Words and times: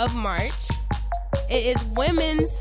of 0.00 0.14
March. 0.14 0.70
It 1.50 1.76
is 1.76 1.84
Women's 1.94 2.58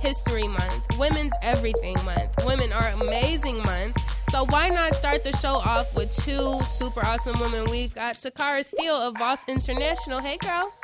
History 0.00 0.48
Month, 0.48 0.98
Women's 0.98 1.32
Everything 1.40 1.94
Month, 2.04 2.34
Women 2.44 2.72
Are 2.72 2.88
Amazing 3.00 3.58
Month. 3.62 4.02
So 4.30 4.46
why 4.46 4.68
not 4.68 4.92
start 4.94 5.22
the 5.22 5.30
show 5.36 5.54
off 5.54 5.94
with 5.94 6.10
two 6.10 6.60
super 6.62 7.06
awesome 7.06 7.38
women? 7.38 7.70
We 7.70 7.86
got 7.88 8.16
Takara 8.16 8.64
Steele 8.64 8.96
of 8.96 9.16
Voss 9.16 9.48
International. 9.48 10.20
Hey, 10.20 10.38
girl. 10.38 10.74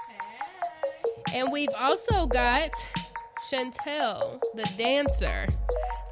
And 1.34 1.50
we've 1.50 1.74
also 1.77 2.28
got 2.28 2.70
Chantel, 3.50 4.40
the 4.55 4.70
dancer, 4.78 5.48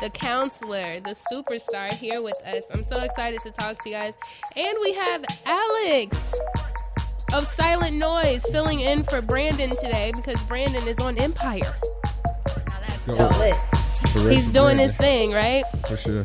the 0.00 0.10
counselor, 0.10 0.98
the 0.98 1.16
superstar 1.32 1.94
here 1.94 2.22
with 2.22 2.40
us. 2.44 2.64
I'm 2.72 2.82
so 2.82 2.96
excited 3.04 3.38
to 3.42 3.52
talk 3.52 3.80
to 3.84 3.88
you 3.88 3.94
guys. 3.94 4.18
And 4.56 4.76
we 4.82 4.94
have 4.94 5.24
Alex 5.44 6.34
of 7.32 7.46
Silent 7.46 7.96
Noise 7.96 8.46
filling 8.50 8.80
in 8.80 9.02
for 9.02 9.20
Brandon 9.20 9.70
today 9.70 10.12
because 10.14 10.42
Brandon 10.44 10.86
is 10.86 10.98
on 11.00 11.18
Empire. 11.18 11.74
That's 13.06 13.38
lit. 13.38 13.56
He's 14.32 14.50
doing 14.50 14.78
his 14.78 14.96
thing, 14.96 15.32
right? 15.32 15.64
For 15.86 15.96
sure. 15.96 16.24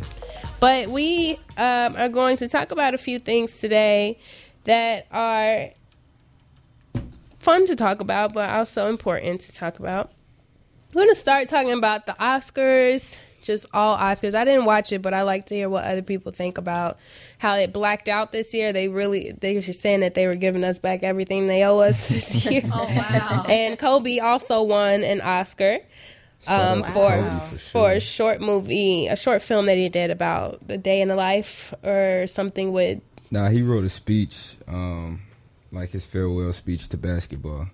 But 0.60 0.90
we 0.90 1.40
um, 1.58 1.96
are 1.96 2.10
going 2.10 2.38
to 2.38 2.48
talk 2.48 2.72
about 2.72 2.94
a 2.94 2.98
few 2.98 3.20
things 3.20 3.58
today 3.58 4.20
that 4.66 5.08
are 5.12 5.72
fun 7.40 7.66
to 7.66 7.76
talk 7.76 8.02
about, 8.02 8.34
but 8.34 8.50
also 8.50 8.90
important 8.90 9.42
to 9.42 9.52
talk 9.52 9.80
about. 9.80 10.12
We're 10.94 11.04
going 11.04 11.10
to 11.10 11.16
start 11.16 11.48
talking 11.48 11.72
about 11.72 12.06
the 12.06 12.14
Oscars, 12.14 13.18
just 13.42 13.66
all 13.73 13.97
Oscars. 13.97 14.36
I 14.36 14.45
didn't 14.45 14.66
watch 14.66 14.92
it, 14.92 15.02
but 15.02 15.14
I 15.14 15.23
like 15.23 15.45
to 15.45 15.56
hear 15.56 15.70
what 15.70 15.84
other 15.86 16.02
people 16.02 16.31
think 16.31 16.58
about 16.58 17.00
how 17.38 17.56
it 17.56 17.73
blacked 17.73 18.09
out 18.09 18.31
this 18.31 18.53
year. 18.53 18.73
They 18.73 18.88
really, 18.88 19.31
they 19.31 19.56
were 19.56 19.61
saying 19.61 20.02
that 20.02 20.14
they 20.14 20.28
were 20.28 20.36
giving 20.36 20.64
us 20.64 20.80
back 20.80 21.03
everything 21.03 21.47
they 21.47 21.64
owe 21.64 21.80
us 21.80 22.08
this 22.09 22.45
year. 22.52 22.62
Oh 22.66 22.86
wow. 22.86 23.45
and 23.50 23.78
Kobe 23.78 24.19
also 24.19 24.64
won 24.64 25.03
an 25.03 25.22
Oscar 25.22 25.80
um, 26.47 26.84
out 26.84 26.88
to 26.88 26.92
for 26.92 27.09
Kobe 27.09 27.39
for 27.39 27.58
for 27.58 27.92
a 27.92 28.00
short 28.00 28.42
movie, 28.42 29.08
a 29.08 29.16
short 29.16 29.42
film 29.42 29.66
that 29.67 29.78
he 29.78 29.89
did 29.89 30.12
about 30.12 30.66
the 30.67 30.78
day 30.78 31.02
in 31.02 31.08
the 31.08 31.16
life 31.16 31.73
or 31.84 32.25
something 32.28 32.72
with. 32.72 33.00
Nah, 33.30 33.50
he 33.50 33.62
wrote 33.62 33.86
a 33.86 33.89
speech, 33.89 34.58
um, 34.67 35.22
like 35.72 35.92
his 35.92 36.06
farewell 36.06 36.52
speech 36.53 36.89
to 36.89 36.97
basketball. 36.97 37.67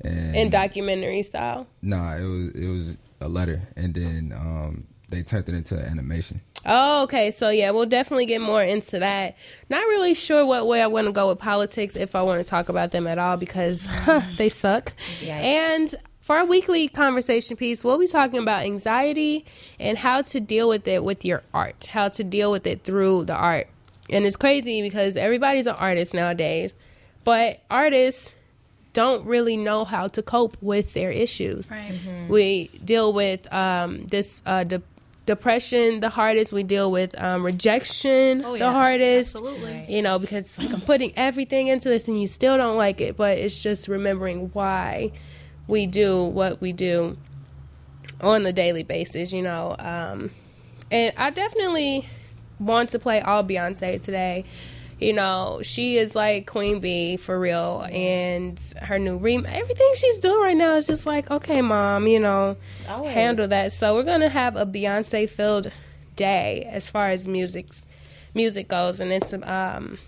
And 0.00 0.36
in 0.36 0.50
documentary 0.50 1.22
style. 1.22 1.66
Nah, 1.82 2.16
it 2.16 2.24
was 2.24 2.48
it 2.50 2.68
was 2.68 2.96
a 3.20 3.28
letter, 3.28 3.62
and 3.76 3.94
then 3.94 4.32
um, 4.32 4.86
they 5.08 5.22
turned 5.22 5.48
it 5.48 5.54
into 5.54 5.74
animation. 5.78 6.40
Oh, 6.66 7.04
okay. 7.04 7.30
So 7.30 7.48
yeah, 7.50 7.70
we'll 7.70 7.86
definitely 7.86 8.26
get 8.26 8.40
more 8.40 8.62
into 8.62 8.98
that. 8.98 9.36
Not 9.70 9.86
really 9.86 10.14
sure 10.14 10.44
what 10.44 10.66
way 10.66 10.82
I 10.82 10.86
want 10.86 11.06
to 11.06 11.12
go 11.12 11.28
with 11.28 11.38
politics, 11.38 11.96
if 11.96 12.14
I 12.14 12.22
want 12.22 12.40
to 12.40 12.44
talk 12.44 12.68
about 12.68 12.90
them 12.90 13.06
at 13.06 13.18
all, 13.18 13.36
because 13.36 13.86
huh, 13.86 14.20
they 14.36 14.48
suck. 14.48 14.92
Yikes. 15.20 15.28
And 15.28 15.94
for 16.20 16.36
our 16.36 16.44
weekly 16.44 16.88
conversation 16.88 17.56
piece, 17.56 17.84
we'll 17.84 17.98
be 17.98 18.06
talking 18.06 18.40
about 18.40 18.64
anxiety 18.64 19.46
and 19.80 19.96
how 19.96 20.22
to 20.22 20.40
deal 20.40 20.68
with 20.68 20.86
it 20.86 21.02
with 21.02 21.24
your 21.24 21.42
art, 21.54 21.86
how 21.86 22.08
to 22.08 22.24
deal 22.24 22.52
with 22.52 22.66
it 22.66 22.84
through 22.84 23.24
the 23.24 23.34
art. 23.34 23.68
And 24.10 24.26
it's 24.26 24.36
crazy 24.36 24.82
because 24.82 25.16
everybody's 25.16 25.66
an 25.66 25.76
artist 25.76 26.12
nowadays, 26.12 26.76
but 27.24 27.60
artists 27.70 28.34
don't 28.92 29.26
really 29.26 29.56
know 29.56 29.84
how 29.84 30.08
to 30.08 30.22
cope 30.22 30.56
with 30.60 30.92
their 30.92 31.10
issues. 31.10 31.70
Right. 31.70 31.92
We 32.28 32.68
deal 32.84 33.12
with 33.12 33.50
um, 33.52 34.06
this 34.06 34.42
uh, 34.44 34.64
de- 34.64 34.82
depression 35.28 36.00
the 36.00 36.08
hardest. 36.08 36.52
We 36.52 36.62
deal 36.62 36.90
with 36.90 37.18
um, 37.20 37.44
rejection 37.44 38.42
Oh, 38.44 38.56
the 38.56 38.72
hardest. 38.72 39.36
Absolutely. 39.36 39.86
You 39.88 40.02
know, 40.02 40.18
because 40.18 40.58
like 40.58 40.72
I'm 40.72 40.80
putting 40.80 41.12
everything 41.16 41.68
into 41.68 41.88
this 41.90 42.08
and 42.08 42.18
you 42.20 42.26
still 42.26 42.56
don't 42.56 42.76
like 42.76 43.00
it, 43.00 43.16
but 43.16 43.36
it's 43.38 43.62
just 43.62 43.86
remembering 43.86 44.50
why 44.54 45.12
we 45.68 45.86
do 45.86 46.24
what 46.24 46.60
we 46.60 46.72
do 46.72 47.16
on 48.22 48.42
the 48.42 48.52
daily 48.52 48.82
basis, 48.82 49.32
you 49.32 49.42
know. 49.42 49.76
Um, 49.78 50.30
and 50.90 51.12
I 51.16 51.28
definitely 51.30 52.08
want 52.58 52.88
to 52.90 52.98
play 52.98 53.20
all 53.20 53.44
Beyonce 53.44 54.00
today. 54.02 54.44
You 54.98 55.12
know, 55.12 55.60
she 55.62 55.96
is 55.96 56.16
like 56.16 56.46
Queen 56.46 56.80
Bee 56.80 57.16
for 57.16 57.38
real, 57.38 57.86
and 57.90 58.60
her 58.82 58.98
new 58.98 59.16
rem 59.16 59.46
everything 59.46 59.92
she's 59.94 60.18
doing 60.18 60.40
right 60.40 60.56
now 60.56 60.74
is 60.74 60.88
just 60.88 61.06
like, 61.06 61.30
okay, 61.30 61.62
mom, 61.62 62.06
you 62.08 62.18
know, 62.18 62.56
Always. 62.88 63.14
handle 63.14 63.46
that. 63.48 63.72
So 63.72 63.94
we're 63.94 64.02
gonna 64.02 64.28
have 64.28 64.56
a 64.56 64.66
Beyonce 64.66 65.30
filled 65.30 65.72
day 66.16 66.68
as 66.70 66.90
far 66.90 67.10
as 67.10 67.28
music's 67.28 67.84
music 68.34 68.66
goes, 68.66 69.00
and 69.00 69.12
it's 69.12 69.32
um 69.32 69.98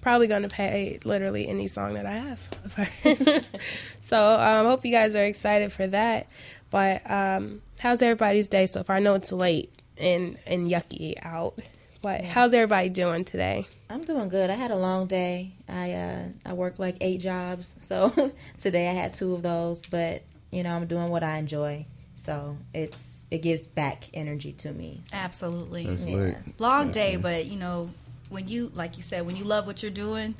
probably 0.00 0.28
gonna 0.28 0.48
play 0.48 1.00
literally 1.04 1.48
any 1.48 1.66
song 1.66 1.94
that 1.94 2.06
I 2.06 2.12
have 2.12 2.48
of 2.64 2.74
her. 2.74 3.40
so 4.00 4.16
I 4.16 4.58
um, 4.58 4.66
hope 4.66 4.84
you 4.84 4.92
guys 4.92 5.16
are 5.16 5.24
excited 5.24 5.72
for 5.72 5.88
that. 5.88 6.28
But 6.70 7.10
um, 7.10 7.62
how's 7.80 8.00
everybody's 8.00 8.48
day 8.48 8.66
so 8.66 8.84
far? 8.84 8.96
I 8.96 9.00
know 9.00 9.16
it's 9.16 9.32
late 9.32 9.72
and 9.98 10.38
and 10.46 10.70
yucky 10.70 11.14
out. 11.22 11.58
But 12.06 12.24
how's 12.24 12.54
everybody 12.54 12.88
doing 12.88 13.24
today? 13.24 13.66
I'm 13.90 14.04
doing 14.04 14.28
good. 14.28 14.48
I 14.48 14.54
had 14.54 14.70
a 14.70 14.76
long 14.76 15.08
day. 15.08 15.54
I 15.68 15.90
uh 15.90 16.22
I 16.44 16.52
worked 16.52 16.78
like 16.78 16.98
eight 17.00 17.20
jobs, 17.20 17.74
so 17.84 18.32
today 18.58 18.88
I 18.88 18.92
had 18.92 19.12
two 19.12 19.34
of 19.34 19.42
those. 19.42 19.86
But 19.86 20.22
you 20.52 20.62
know, 20.62 20.76
I'm 20.76 20.86
doing 20.86 21.08
what 21.08 21.24
I 21.24 21.38
enjoy, 21.38 21.84
so 22.14 22.58
it's 22.72 23.26
it 23.32 23.42
gives 23.42 23.66
back 23.66 24.04
energy 24.14 24.52
to 24.52 24.72
me. 24.72 25.00
So, 25.06 25.16
Absolutely. 25.16 25.84
That's 25.86 26.06
Yeah. 26.06 26.14
lit. 26.14 26.36
Long 26.60 26.92
day, 26.92 27.16
but 27.16 27.46
you 27.46 27.56
know, 27.56 27.90
when 28.28 28.46
you 28.46 28.70
like 28.72 28.96
you 28.96 29.02
said, 29.02 29.26
when 29.26 29.34
you 29.34 29.42
love 29.42 29.66
what 29.66 29.82
you're 29.82 29.90
doing, 29.90 30.36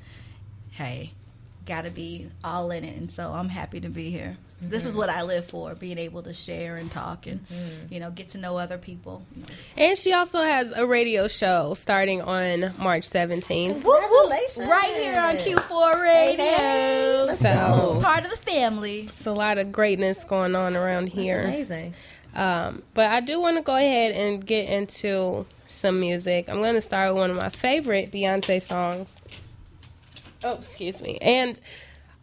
hey, 0.71 1.15
gotta 1.65 1.91
be 1.91 2.28
all 2.44 2.71
in 2.71 2.84
it. 2.84 2.97
And 2.97 3.10
so 3.10 3.32
I'm 3.32 3.49
happy 3.49 3.81
to 3.81 3.88
be 3.88 4.12
here. 4.12 4.37
This 4.61 4.87
is 4.87 4.97
what 4.97 5.11
I 5.11 5.22
live 5.22 5.44
for: 5.47 5.75
being 5.75 5.99
able 5.99 6.22
to 6.22 6.33
share 6.33 6.77
and 6.77 6.91
talk, 6.91 7.27
and 7.27 7.41
you 7.91 8.00
know, 8.00 8.11
get 8.11 8.31
to 8.31 8.39
know 8.39 8.56
other 8.56 8.78
people. 8.78 9.22
You 9.34 9.43
know. 9.43 9.49
And 9.77 9.99
she 9.99 10.12
also 10.15 10.39
has 10.41 10.71
a 10.72 10.87
radio 10.87 11.28
show 11.28 11.75
starting 11.75 12.22
on 12.22 12.72
March 12.78 13.03
17th. 13.05 13.71
Congratulations. 13.83 14.67
Right 14.69 14.94
here 14.94 15.21
on 15.21 15.37
Q4 15.37 16.03
Radio, 16.03 17.27
So 17.34 18.00
part 18.03 18.25
of 18.25 18.31
the 18.31 18.37
family. 18.39 19.00
it's 19.09 19.27
a 19.27 19.33
lot 19.33 19.59
of 19.59 19.72
greatness 19.72 20.25
going 20.25 20.55
on 20.56 20.75
around 20.75 21.09
That's 21.09 21.19
here. 21.19 21.41
amazing. 21.43 21.94
Um, 22.34 22.83
but 22.94 23.11
I 23.11 23.21
do 23.21 23.41
want 23.41 23.56
to 23.59 23.62
go 23.62 23.77
ahead 23.77 24.12
and 24.12 24.44
get 24.44 24.69
into 24.71 25.47
some 25.69 26.00
music. 26.00 26.49
I'm 26.49 26.61
going 26.62 26.75
to 26.75 26.81
start 26.81 27.12
with 27.12 27.21
one 27.21 27.31
of 27.31 27.37
my 27.37 27.49
favorite 27.50 28.11
Beyonce 28.12 28.61
songs. 28.62 29.17
Oh, 30.44 30.55
excuse 30.56 31.00
me. 31.03 31.19
And 31.20 31.58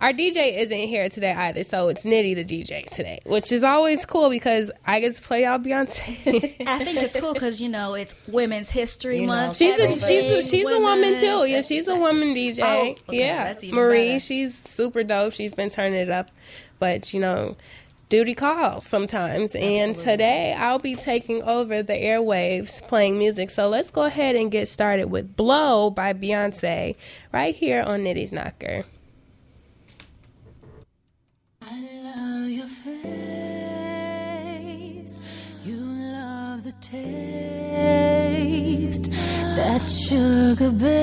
our 0.02 0.12
DJ 0.12 0.58
isn't 0.60 0.78
here 0.78 1.08
today 1.08 1.32
either, 1.34 1.64
so 1.64 1.88
it's 1.88 2.04
Nitty 2.04 2.36
the 2.36 2.44
DJ 2.44 2.90
today, 2.90 3.20
which 3.26 3.52
is 3.54 3.64
always 3.64 4.06
cool 4.06 4.30
because 4.30 4.70
I 4.86 5.00
get 5.00 5.14
to 5.16 5.22
play 5.22 5.44
y'all 5.44 5.60
Beyonce. 5.60 6.10
I 6.68 6.84
think 6.84 6.98
it's 7.02 7.18
cool 7.20 7.34
because 7.34 7.62
you 7.62 7.70
know 7.70 7.94
it's 7.94 8.14
Women's 8.28 8.70
History 8.70 9.18
You 9.20 9.28
know, 9.28 9.34
Month. 9.34 9.56
she's 9.58 9.80
a 9.80 9.88
she's 10.00 10.30
a, 10.30 10.44
she's 10.44 10.70
a 10.70 10.80
woman 10.80 11.20
too. 11.20 11.26
Yeah, 11.48 11.56
That's 11.56 11.68
she's 11.68 11.88
a 11.88 11.96
woman 11.96 12.36
DJ. 12.36 12.60
Oh, 12.62 12.90
okay, 12.92 13.18
yeah, 13.20 13.46
that's 13.46 13.64
even 13.64 13.76
Marie, 13.76 14.08
better. 14.10 14.20
she's 14.20 14.56
super 14.58 15.04
dope. 15.04 15.32
She's 15.34 15.54
been 15.54 15.70
turning 15.70 16.00
it 16.00 16.10
up, 16.10 16.32
but 16.80 17.14
you 17.14 17.22
know, 17.22 17.56
duty 18.10 18.36
calls 18.36 18.86
sometimes. 18.86 19.56
And 19.56 19.96
today 19.96 20.54
I'll 20.54 20.80
be 20.80 20.96
taking 20.96 21.42
over 21.44 21.82
the 21.82 21.94
airwaves 21.94 22.86
playing 22.90 23.18
music. 23.18 23.50
So 23.50 23.70
let's 23.70 23.90
go 23.90 24.04
ahead 24.04 24.36
and 24.36 24.52
get 24.52 24.68
started 24.68 25.06
with 25.10 25.38
"Blow" 25.38 25.90
by 25.90 26.12
Beyonce 26.14 26.98
right 27.32 27.56
here 27.56 27.82
on 27.82 28.02
Nitty's 28.02 28.34
Knocker. 28.34 28.84
Love 32.16 32.50
your 32.50 32.68
face. 32.68 34.04
You 35.66 35.78
love 35.78 36.64
the 36.64 36.74
taste. 36.80 37.92
That 39.56 39.90
sugar, 39.90 40.70
babe. 40.70 40.94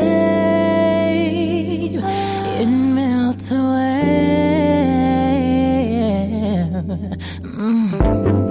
It 2.61 2.67
melts 2.67 3.51
away. 3.51 4.61
I 6.79 7.17
mm. 7.43 8.50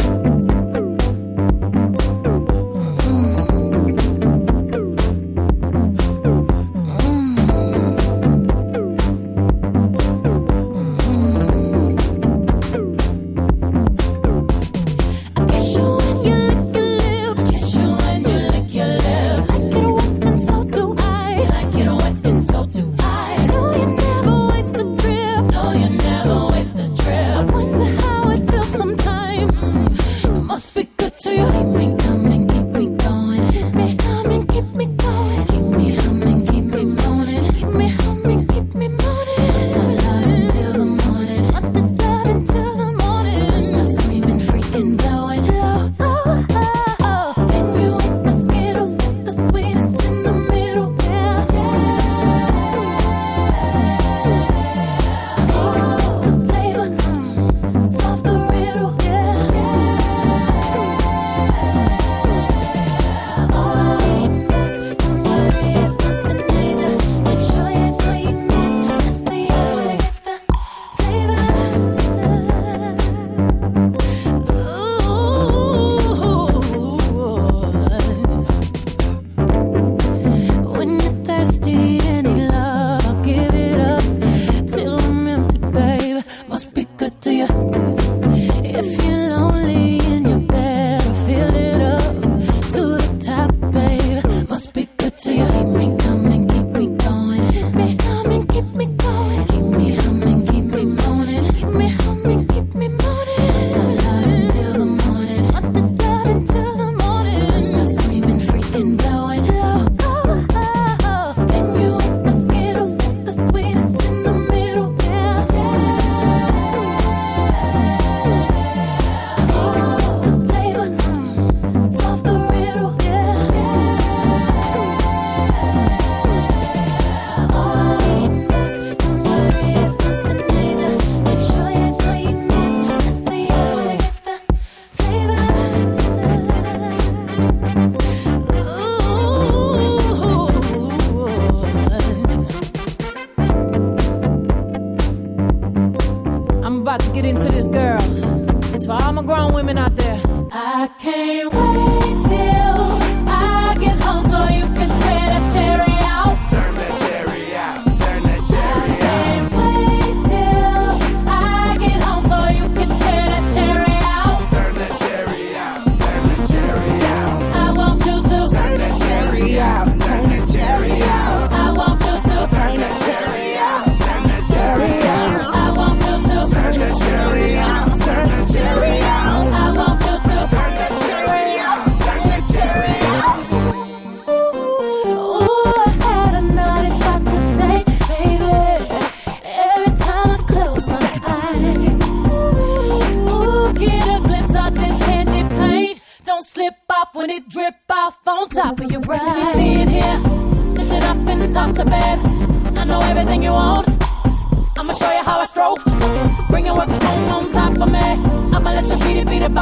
get 147.21 147.29
into 147.29 147.49
this, 147.49 147.67
girls. 147.67 148.73
It's 148.73 148.85
for 148.85 148.93
all 148.93 149.11
my 149.11 149.21
grown 149.21 149.53
women 149.53 149.77
out 149.77 149.93
there. 149.97 150.21
I 150.51 150.89
can't 150.99 151.53
wait. 151.53 151.88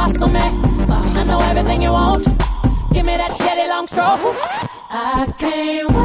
awesome 0.08 0.36
ex. 0.36 0.80
I 0.88 1.24
know 1.24 1.40
everything 1.50 1.82
you 1.82 1.92
want. 1.92 2.24
Give 2.92 3.04
me 3.04 3.16
that 3.16 3.34
daddy 3.38 3.68
long 3.68 3.86
stroke. 3.86 4.36
I 4.90 5.26
can't 5.36 5.97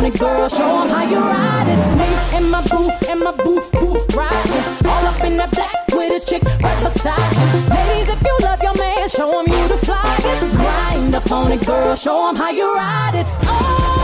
on 0.00 0.06
it, 0.06 0.18
girl. 0.18 0.48
Show 0.48 0.80
them 0.80 0.88
how 0.88 1.04
you 1.08 1.18
ride 1.18 1.68
it. 1.68 1.80
Me 1.98 2.08
and 2.36 2.50
my 2.50 2.62
boo 2.70 2.90
and 3.10 3.20
my 3.20 3.32
boo 3.32 3.62
boo 3.72 3.94
riding. 4.16 4.64
All 4.86 5.06
up 5.06 5.20
in 5.22 5.36
that 5.36 5.50
black 5.52 5.86
with 5.92 6.12
his 6.12 6.24
chick 6.24 6.42
right 6.42 6.82
beside 6.82 7.34
him. 7.36 7.68
Ladies, 7.68 8.08
if 8.08 8.20
you 8.22 8.36
love 8.42 8.62
your 8.62 8.76
man, 8.76 9.08
show 9.08 9.40
him 9.40 9.46
you 9.52 9.68
the 9.68 9.78
fly. 9.86 10.16
Grind 10.56 11.14
up 11.14 11.30
on 11.30 11.52
it, 11.52 11.66
girl. 11.66 11.94
Show 11.94 12.30
him 12.30 12.36
how 12.36 12.50
you 12.50 12.74
ride 12.74 13.14
it. 13.14 13.28
Oh. 13.42 13.99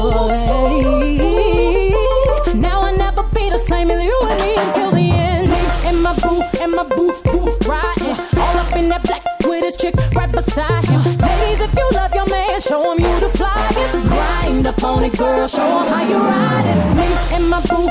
boy. 0.00 1.10
Now 2.54 2.80
I'll 2.86 2.96
never 2.96 3.22
be 3.36 3.44
the 3.50 3.58
same 3.70 3.90
as 3.90 4.02
you 4.02 4.18
and 4.30 4.40
me 4.40 4.52
until 4.64 4.90
the 4.92 5.06
end. 5.28 5.52
In 5.88 5.96
my 6.02 6.14
booth, 6.24 6.60
in 6.62 6.70
my 6.78 6.86
booth, 6.96 7.22
booth 7.24 7.68
riding. 7.68 8.16
All 8.42 8.56
up 8.62 8.74
in 8.76 8.88
that 8.88 9.02
black 9.04 9.24
with 9.44 9.64
his 9.64 9.76
right 10.16 10.32
beside. 10.32 10.88
Ladies, 10.88 11.60
if 11.66 11.72
you 11.78 11.88
love 12.00 12.14
your 12.14 12.28
man, 12.34 12.60
show 12.60 12.82
him 12.92 12.98
you 13.04 13.14
the 13.24 13.30
flyest. 13.38 13.92
Grind 14.08 14.66
up 14.66 14.82
on 14.82 15.04
it, 15.04 15.18
girl, 15.18 15.46
show 15.46 15.70
him 15.78 15.86
how 15.92 16.04
you 16.10 16.18
ride 16.18 16.66
it. 16.72 16.80
Me 16.98 17.36
in 17.36 17.48
my 17.48 17.60
booth. 17.70 17.89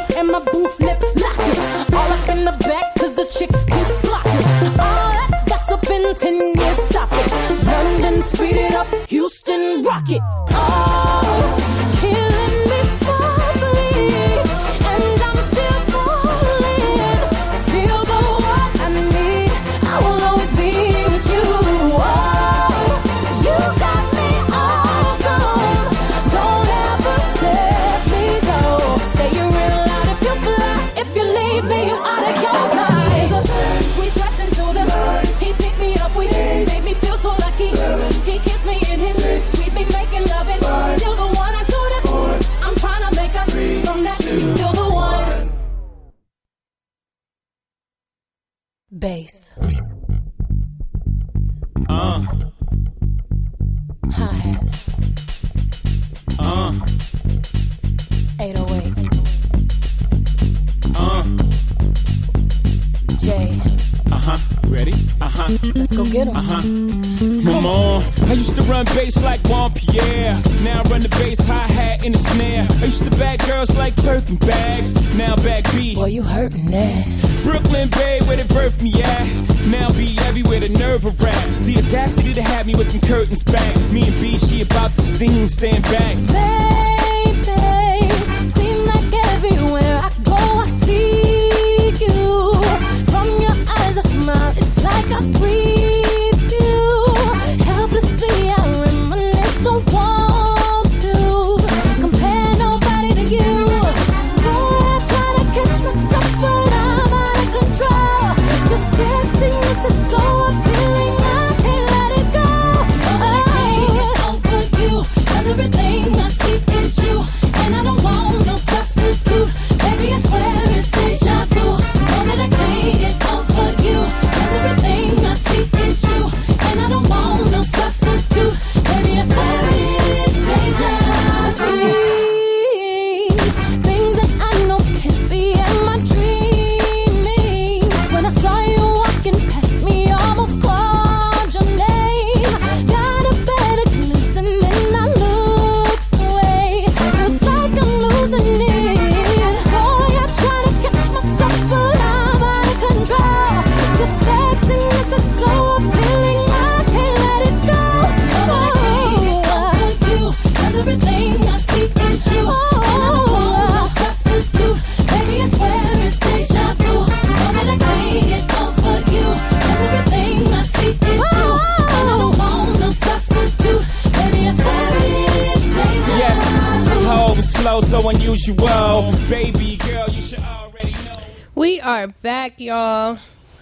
Are 182.00 182.08
back, 182.08 182.62
y'all. 182.62 183.20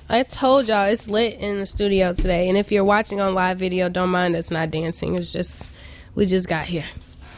I 0.09 0.21
told 0.21 0.67
y'all 0.67 0.85
it's 0.85 1.09
lit 1.09 1.39
in 1.39 1.57
the 1.59 1.65
studio 1.65 2.13
today, 2.13 2.49
and 2.49 2.57
if 2.57 2.71
you're 2.71 2.83
watching 2.83 3.19
on 3.19 3.33
live 3.33 3.57
video, 3.57 3.89
don't 3.89 4.09
mind 4.09 4.35
us 4.35 4.51
not 4.51 4.69
dancing. 4.69 5.15
It's 5.15 5.33
just 5.33 5.71
we 6.13 6.27
just 6.27 6.47
got 6.47 6.65
here. 6.65 6.85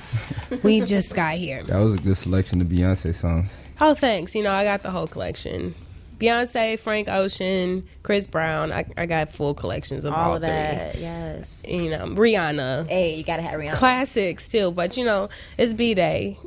we 0.63 0.81
just 0.81 1.15
got 1.15 1.35
here. 1.35 1.63
That 1.63 1.77
was 1.79 1.95
a 1.95 1.99
good 1.99 2.17
selection 2.17 2.59
of 2.59 2.67
Beyonce 2.67 3.15
songs. 3.15 3.63
Oh, 3.79 3.93
thanks. 3.93 4.35
You 4.35 4.43
know, 4.43 4.51
I 4.51 4.65
got 4.65 4.83
the 4.83 4.91
whole 4.91 5.07
collection. 5.07 5.73
Beyonce, 6.17 6.77
Frank 6.77 7.07
Ocean, 7.07 7.87
Chris 8.03 8.27
Brown. 8.27 8.73
I, 8.73 8.83
I 8.97 9.05
got 9.05 9.29
full 9.29 9.53
collections 9.53 10.03
of 10.03 10.13
all, 10.13 10.31
All 10.31 10.35
of 10.35 10.41
three. 10.41 10.49
that, 10.49 10.95
yes. 10.97 11.63
You 11.65 11.91
know, 11.91 12.07
Rihanna. 12.07 12.89
Hey, 12.89 13.15
you 13.15 13.23
gotta 13.23 13.41
have 13.41 13.57
Rihanna. 13.57 13.71
classics 13.73 14.43
still, 14.43 14.73
but 14.73 14.97
you 14.97 15.05
know, 15.05 15.29
it's 15.57 15.73
B 15.73 15.93
Day 15.93 16.37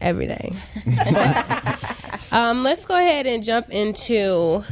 every 0.00 0.26
day. 0.26 0.52
um, 2.32 2.62
let's 2.62 2.84
go 2.84 2.96
ahead 2.96 3.26
and 3.26 3.42
jump 3.42 3.70
into 3.70 4.62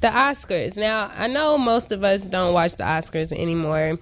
the 0.00 0.08
Oscars. 0.08 0.76
Now, 0.76 1.10
I 1.14 1.26
know 1.26 1.56
most 1.58 1.92
of 1.92 2.04
us 2.04 2.26
don't 2.26 2.52
watch 2.52 2.76
the 2.76 2.84
Oscars 2.84 3.32
anymore. 3.32 3.98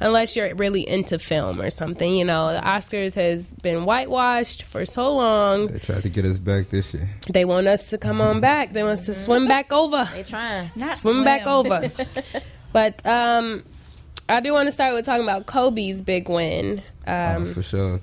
Unless 0.00 0.34
you're 0.34 0.52
really 0.56 0.86
into 0.88 1.16
film 1.16 1.60
or 1.60 1.70
something, 1.70 2.16
you 2.16 2.24
know, 2.24 2.52
the 2.52 2.60
Oscars 2.60 3.14
has 3.14 3.54
been 3.54 3.84
whitewashed 3.84 4.64
for 4.64 4.84
so 4.84 5.14
long. 5.14 5.68
They 5.68 5.78
tried 5.78 6.02
to 6.02 6.08
get 6.08 6.24
us 6.24 6.38
back 6.38 6.70
this 6.70 6.92
year. 6.92 7.08
They 7.30 7.44
want 7.44 7.68
us 7.68 7.90
to 7.90 7.98
come 7.98 8.20
on 8.20 8.40
back. 8.40 8.72
They 8.72 8.82
want 8.82 8.98
us 8.98 9.06
to 9.06 9.14
swim 9.14 9.46
back 9.46 9.72
over 9.72 10.08
They 10.12 10.24
trying. 10.24 10.72
Not 10.74 10.98
swim 10.98 11.22
back 11.22 11.46
over. 11.46 11.88
but 12.72 13.04
um, 13.06 13.62
I 14.28 14.40
do 14.40 14.52
want 14.52 14.66
to 14.66 14.72
start 14.72 14.92
with 14.94 15.04
talking 15.06 15.22
about 15.22 15.46
Kobe's 15.46 16.02
big 16.02 16.28
win. 16.28 16.82
Um, 17.06 17.42
Uh, 17.42 17.44
for 17.46 17.62
sure. 17.62 18.00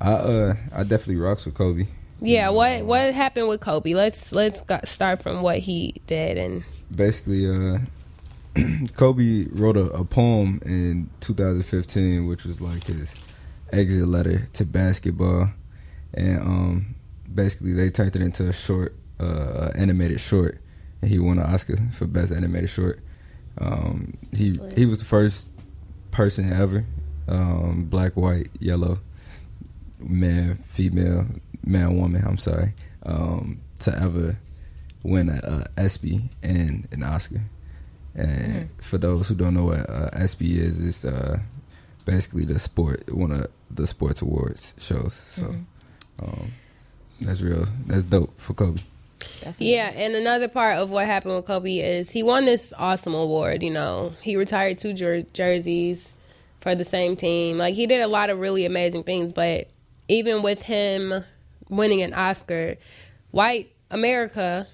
I 0.00 0.12
uh 0.12 0.54
I 0.72 0.82
definitely 0.82 1.16
rocks 1.16 1.46
with 1.46 1.54
Kobe. 1.54 1.86
yeah, 2.20 2.50
what 2.50 2.84
what 2.84 3.14
happened 3.14 3.48
with 3.48 3.60
Kobe? 3.60 3.94
Let's 3.94 4.32
let's 4.32 4.62
go- 4.62 4.80
start 4.84 5.22
from 5.22 5.42
what 5.42 5.58
he 5.58 5.94
did 6.06 6.38
and 6.38 6.64
Basically, 6.94 7.48
uh 7.48 7.78
Kobe 8.94 9.46
wrote 9.52 9.76
a, 9.76 9.86
a 9.90 10.04
poem 10.04 10.60
in 10.64 11.10
2015, 11.20 12.26
which 12.26 12.44
was 12.44 12.60
like 12.60 12.84
his 12.84 13.14
exit 13.72 14.08
letter 14.08 14.46
to 14.54 14.64
basketball, 14.64 15.48
and 16.14 16.40
um 16.40 16.94
basically 17.34 17.72
they 17.72 17.90
turned 17.90 18.16
it 18.16 18.22
into 18.22 18.48
a 18.48 18.52
short, 18.52 18.94
uh 19.20 19.70
animated 19.76 20.20
short, 20.20 20.60
and 21.02 21.10
he 21.10 21.18
won 21.18 21.38
an 21.38 21.52
Oscar 21.52 21.76
for 21.92 22.06
best 22.06 22.32
animated 22.32 22.70
short. 22.70 23.00
Um, 23.58 24.14
he 24.32 24.58
he 24.76 24.84
was 24.86 24.98
the 24.98 25.04
first 25.06 25.48
person 26.10 26.52
ever, 26.52 26.84
um, 27.28 27.84
black, 27.84 28.14
white, 28.16 28.48
yellow, 28.60 28.98
man, 30.08 30.56
female, 30.58 31.26
man, 31.64 31.96
woman. 31.96 32.22
I'm 32.26 32.38
sorry, 32.38 32.72
um, 33.04 33.60
to 33.80 33.96
ever 33.96 34.36
win 35.02 35.28
a, 35.28 35.64
a 35.76 35.80
ESPY 35.80 36.22
and 36.42 36.88
an 36.92 37.02
Oscar. 37.02 37.40
And 38.14 38.70
for 38.80 38.98
those 38.98 39.28
who 39.28 39.34
don't 39.34 39.54
know 39.54 39.66
what 39.66 39.88
uh, 39.90 40.08
ESPY 40.14 40.58
is, 40.58 40.86
it's 40.86 41.04
uh, 41.04 41.38
basically 42.04 42.44
the 42.44 42.58
sport, 42.58 43.02
one 43.12 43.30
of 43.30 43.46
the 43.70 43.86
sports 43.86 44.22
awards 44.22 44.74
shows. 44.78 45.12
So 45.12 45.54
um, 46.20 46.52
that's 47.20 47.42
real. 47.42 47.66
That's 47.86 48.04
dope 48.04 48.38
for 48.40 48.54
Kobe. 48.54 48.80
yeah. 49.58 49.92
And 49.94 50.14
another 50.14 50.48
part 50.48 50.78
of 50.78 50.90
what 50.90 51.06
happened 51.06 51.36
with 51.36 51.44
Kobe 51.44 51.78
is 51.78 52.10
he 52.10 52.22
won 52.22 52.46
this 52.46 52.72
awesome 52.78 53.14
award. 53.14 53.62
You 53.62 53.70
know, 53.70 54.14
he 54.22 54.36
retired 54.36 54.78
two 54.78 54.94
jer- 54.94 55.22
jerseys 55.22 56.12
for 56.60 56.74
the 56.74 56.84
same 56.84 57.16
team. 57.16 57.58
Like 57.58 57.74
he 57.74 57.86
did 57.86 58.00
a 58.00 58.08
lot 58.08 58.30
of 58.30 58.38
really 58.38 58.64
amazing 58.64 59.02
things, 59.04 59.32
but 59.32 59.68
even 60.08 60.42
with 60.42 60.62
him 60.62 61.24
winning 61.68 62.02
an 62.02 62.14
Oscar, 62.14 62.76
white 63.30 63.72
America 63.90 64.66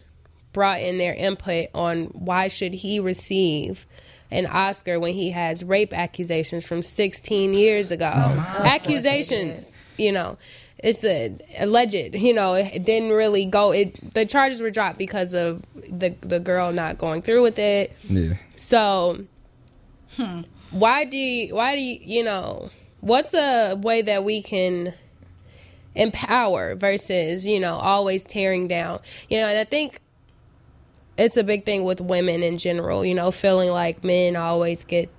brought 0.52 0.80
in 0.80 0.98
their 0.98 1.14
input 1.14 1.68
on 1.74 2.04
why 2.06 2.48
should 2.48 2.74
he 2.74 3.00
receive 3.00 3.86
an 4.30 4.46
Oscar 4.46 4.98
when 4.98 5.12
he 5.12 5.30
has 5.30 5.62
rape 5.62 5.92
accusations 5.92 6.66
from 6.66 6.82
16 6.82 7.54
years 7.54 7.90
ago. 7.90 8.06
accusations, 8.06 9.70
you 9.96 10.12
know. 10.12 10.38
It's 10.78 11.04
a 11.04 11.36
alleged, 11.60 12.16
you 12.16 12.34
know. 12.34 12.54
It 12.54 12.84
didn't 12.84 13.12
really 13.12 13.44
go. 13.46 13.70
It 13.70 14.14
the 14.14 14.26
charges 14.26 14.60
were 14.60 14.70
dropped 14.70 14.98
because 14.98 15.32
of 15.32 15.62
the 15.74 16.12
the 16.22 16.40
girl 16.40 16.72
not 16.72 16.98
going 16.98 17.22
through 17.22 17.42
with 17.42 17.58
it. 17.58 17.92
Yeah. 18.08 18.34
So, 18.56 19.24
hmm. 20.16 20.40
why 20.72 21.04
do 21.04 21.16
you, 21.16 21.54
why 21.54 21.76
do 21.76 21.80
you, 21.80 22.00
you 22.02 22.24
know, 22.24 22.70
what's 23.00 23.32
a 23.32 23.76
way 23.76 24.02
that 24.02 24.24
we 24.24 24.42
can 24.42 24.92
empower 25.94 26.74
versus, 26.74 27.46
you 27.46 27.60
know, 27.60 27.74
always 27.74 28.24
tearing 28.24 28.68
down? 28.68 29.00
You 29.28 29.38
know, 29.38 29.48
and 29.48 29.58
I 29.58 29.64
think 29.64 30.00
it's 31.18 31.36
a 31.36 31.44
big 31.44 31.64
thing 31.64 31.84
with 31.84 32.00
women 32.00 32.42
in 32.42 32.58
general, 32.58 33.04
you 33.04 33.14
know, 33.14 33.30
feeling 33.30 33.70
like 33.70 34.02
men 34.02 34.36
always 34.36 34.84
get 34.84 35.10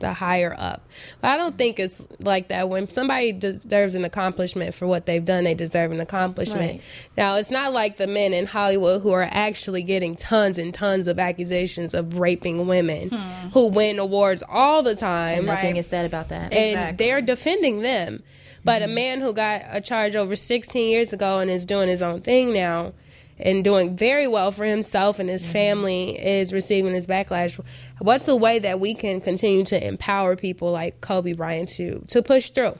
the 0.00 0.12
higher 0.12 0.54
up. 0.58 0.88
But 1.20 1.28
I 1.28 1.36
don't 1.36 1.56
think 1.56 1.78
it's 1.78 2.04
like 2.20 2.48
that. 2.48 2.68
When 2.68 2.88
somebody 2.88 3.32
deserves 3.32 3.94
an 3.94 4.04
accomplishment 4.04 4.74
for 4.74 4.86
what 4.86 5.06
they've 5.06 5.24
done, 5.24 5.44
they 5.44 5.54
deserve 5.54 5.92
an 5.92 6.00
accomplishment. 6.00 6.72
Right. 6.72 6.82
Now, 7.16 7.36
it's 7.36 7.50
not 7.50 7.72
like 7.72 7.98
the 7.98 8.06
men 8.06 8.32
in 8.32 8.46
Hollywood 8.46 9.02
who 9.02 9.12
are 9.12 9.28
actually 9.30 9.82
getting 9.82 10.14
tons 10.14 10.58
and 10.58 10.74
tons 10.74 11.06
of 11.06 11.18
accusations 11.18 11.94
of 11.94 12.18
raping 12.18 12.66
women 12.66 13.10
hmm. 13.10 13.48
who 13.50 13.68
win 13.68 13.98
awards 13.98 14.42
all 14.48 14.82
the 14.82 14.96
time. 14.96 15.44
Nothing 15.44 15.76
is 15.76 15.86
said 15.86 16.06
about 16.06 16.30
that. 16.30 16.52
And 16.52 16.70
Exactly. 16.70 17.06
they're 17.06 17.20
defending 17.20 17.82
them. 17.82 18.22
But 18.64 18.82
a 18.82 18.86
mm-hmm. 18.86 18.94
man 18.94 19.20
who 19.20 19.32
got 19.32 19.62
a 19.70 19.80
charge 19.80 20.16
over 20.16 20.36
16 20.36 20.90
years 20.90 21.12
ago 21.12 21.38
and 21.38 21.50
is 21.50 21.66
doing 21.66 21.88
his 21.88 22.02
own 22.02 22.20
thing 22.20 22.52
now 22.52 22.92
and 23.38 23.64
doing 23.64 23.96
very 23.96 24.26
well 24.26 24.52
for 24.52 24.64
himself 24.64 25.18
and 25.18 25.28
his 25.28 25.42
mm-hmm. 25.44 25.52
family 25.52 26.18
is 26.18 26.52
receiving 26.52 26.92
this 26.92 27.06
backlash. 27.06 27.58
What's 27.98 28.28
a 28.28 28.36
way 28.36 28.58
that 28.58 28.80
we 28.80 28.94
can 28.94 29.20
continue 29.20 29.64
to 29.64 29.86
empower 29.86 30.36
people 30.36 30.70
like 30.70 31.00
Kobe 31.00 31.32
Bryant 31.32 31.68
to 31.70 32.04
to 32.08 32.22
push 32.22 32.50
through? 32.50 32.78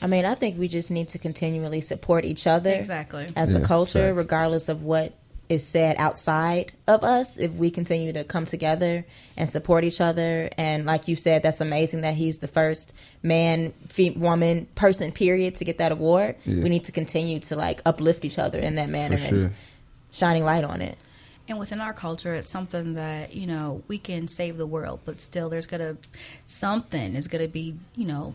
I 0.00 0.06
mean, 0.06 0.24
I 0.24 0.34
think 0.34 0.58
we 0.58 0.68
just 0.68 0.90
need 0.90 1.08
to 1.08 1.18
continually 1.18 1.80
support 1.80 2.24
each 2.24 2.46
other 2.46 2.70
Exactly. 2.70 3.26
as 3.34 3.54
a 3.54 3.60
culture, 3.60 4.14
facts. 4.14 4.16
regardless 4.16 4.68
of 4.68 4.82
what 4.82 5.17
is 5.48 5.66
said 5.66 5.96
outside 5.98 6.72
of 6.86 7.04
us. 7.04 7.38
If 7.38 7.52
we 7.52 7.70
continue 7.70 8.12
to 8.12 8.24
come 8.24 8.44
together 8.44 9.04
and 9.36 9.48
support 9.48 9.84
each 9.84 10.00
other, 10.00 10.50
and 10.58 10.86
like 10.86 11.08
you 11.08 11.16
said, 11.16 11.42
that's 11.42 11.60
amazing 11.60 12.02
that 12.02 12.14
he's 12.14 12.38
the 12.38 12.48
first 12.48 12.94
man, 13.22 13.72
fe- 13.88 14.10
woman, 14.10 14.66
person, 14.74 15.12
period, 15.12 15.54
to 15.56 15.64
get 15.64 15.78
that 15.78 15.92
award. 15.92 16.36
Yeah. 16.44 16.62
We 16.62 16.68
need 16.68 16.84
to 16.84 16.92
continue 16.92 17.40
to 17.40 17.56
like 17.56 17.80
uplift 17.86 18.24
each 18.24 18.38
other 18.38 18.58
in 18.58 18.76
that 18.76 18.88
manner 18.88 19.16
sure. 19.16 19.38
and 19.38 19.54
shining 20.12 20.44
light 20.44 20.64
on 20.64 20.82
it. 20.82 20.98
And 21.48 21.58
within 21.58 21.80
our 21.80 21.94
culture, 21.94 22.34
it's 22.34 22.50
something 22.50 22.94
that 22.94 23.34
you 23.34 23.46
know 23.46 23.82
we 23.88 23.96
can 23.96 24.28
save 24.28 24.58
the 24.58 24.66
world, 24.66 25.00
but 25.06 25.20
still, 25.20 25.48
there's 25.48 25.66
gonna 25.66 25.96
something 26.44 27.14
is 27.14 27.26
gonna 27.26 27.48
be 27.48 27.76
you 27.96 28.06
know 28.06 28.34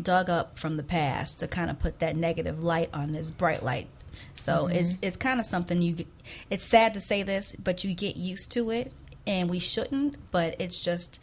dug 0.00 0.28
up 0.28 0.58
from 0.58 0.76
the 0.76 0.82
past 0.82 1.40
to 1.40 1.48
kind 1.48 1.70
of 1.70 1.78
put 1.78 1.98
that 2.00 2.16
negative 2.16 2.62
light 2.62 2.90
on 2.92 3.12
this 3.12 3.30
bright 3.30 3.62
light. 3.62 3.88
So 4.34 4.68
it's 4.68 4.98
it's 5.02 5.16
kind 5.16 5.40
of 5.40 5.46
something 5.46 5.82
you. 5.82 5.94
Get, 5.94 6.06
it's 6.50 6.64
sad 6.64 6.94
to 6.94 7.00
say 7.00 7.22
this, 7.22 7.54
but 7.56 7.84
you 7.84 7.94
get 7.94 8.16
used 8.16 8.50
to 8.52 8.70
it, 8.70 8.92
and 9.26 9.50
we 9.50 9.58
shouldn't. 9.58 10.16
But 10.30 10.56
it's 10.58 10.80
just 10.80 11.20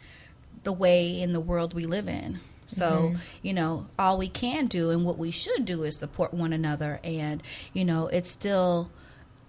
the 0.62 0.72
way 0.72 1.20
in 1.20 1.32
the 1.32 1.40
world 1.40 1.74
we 1.74 1.86
live 1.86 2.08
in. 2.08 2.40
So, 2.70 3.14
you 3.42 3.52
know, 3.52 3.88
all 3.98 4.16
we 4.16 4.28
can 4.28 4.66
do 4.68 4.90
and 4.90 5.04
what 5.04 5.18
we 5.18 5.32
should 5.32 5.64
do 5.64 5.82
is 5.82 5.98
support 5.98 6.32
one 6.32 6.52
another. 6.52 7.00
And, 7.02 7.42
you 7.72 7.84
know, 7.84 8.06
it's 8.06 8.30
still 8.30 8.90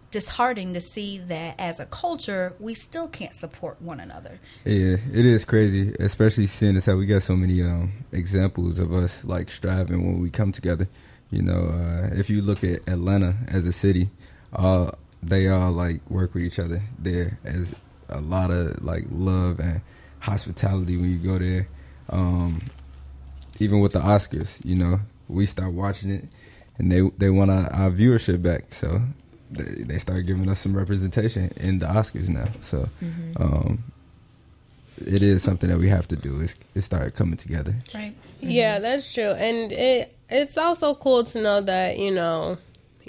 disheartening 0.09 0.73
to 0.73 0.81
see 0.81 1.17
that 1.17 1.55
as 1.59 1.79
a 1.79 1.85
culture, 1.85 2.53
we 2.59 2.73
still 2.73 3.07
can't 3.07 3.35
support 3.35 3.81
one 3.81 3.99
another. 3.99 4.39
Yeah, 4.65 4.97
it 5.13 5.25
is 5.25 5.45
crazy, 5.45 5.95
especially 5.99 6.47
seeing 6.47 6.75
as 6.75 6.85
how 6.85 6.95
we 6.95 7.05
got 7.05 7.21
so 7.21 7.35
many 7.35 7.61
um, 7.61 7.93
examples 8.11 8.79
of 8.79 8.91
us 8.91 9.23
like 9.23 9.49
striving 9.49 10.05
when 10.05 10.21
we 10.21 10.29
come 10.29 10.51
together. 10.51 10.89
You 11.31 11.41
know, 11.41 11.71
uh, 11.73 12.09
if 12.13 12.29
you 12.29 12.41
look 12.41 12.63
at 12.63 12.87
Atlanta 12.87 13.35
as 13.47 13.65
a 13.65 13.71
city, 13.71 14.09
uh, 14.53 14.91
they 15.23 15.47
all 15.47 15.71
like 15.71 16.07
work 16.09 16.33
with 16.33 16.43
each 16.43 16.59
other 16.59 16.81
there 16.99 17.39
as 17.45 17.73
a 18.09 18.19
lot 18.19 18.51
of 18.51 18.83
like 18.83 19.05
love 19.09 19.59
and 19.59 19.81
hospitality 20.19 20.97
when 20.97 21.09
you 21.09 21.17
go 21.17 21.39
there. 21.39 21.67
Um, 22.09 22.61
even 23.59 23.79
with 23.79 23.93
the 23.93 23.99
Oscars, 23.99 24.63
you 24.65 24.75
know, 24.75 24.99
we 25.29 25.45
start 25.45 25.71
watching 25.71 26.11
it, 26.11 26.25
and 26.77 26.91
they 26.91 27.01
they 27.17 27.29
want 27.29 27.49
our, 27.49 27.71
our 27.73 27.91
viewership 27.91 28.41
back, 28.41 28.73
so 28.73 28.99
they 29.49 29.83
they 29.85 29.97
start 29.99 30.25
giving 30.25 30.49
us 30.49 30.59
some 30.59 30.75
representation 30.75 31.49
in 31.57 31.79
the 31.79 31.85
Oscars 31.87 32.29
now. 32.29 32.47
So. 32.59 32.89
Um, 33.37 33.83
it 35.07 35.23
is 35.23 35.41
something 35.41 35.69
that 35.71 35.79
we 35.79 35.89
have 35.89 36.07
to 36.09 36.15
do 36.15 36.41
is, 36.41 36.55
is 36.75 36.85
start 36.85 37.15
coming 37.15 37.37
together. 37.37 37.73
Right. 37.91 38.13
Yeah, 38.39 38.77
that's 38.77 39.11
true. 39.11 39.31
And 39.31 39.71
it 39.71 40.15
it's 40.31 40.57
also 40.57 40.95
cool 40.95 41.23
to 41.25 41.41
know 41.41 41.61
that, 41.61 41.99
you 41.99 42.11
know, 42.11 42.57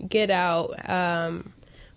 Get 0.08 0.30
Out 0.30 0.88
um 0.88 1.52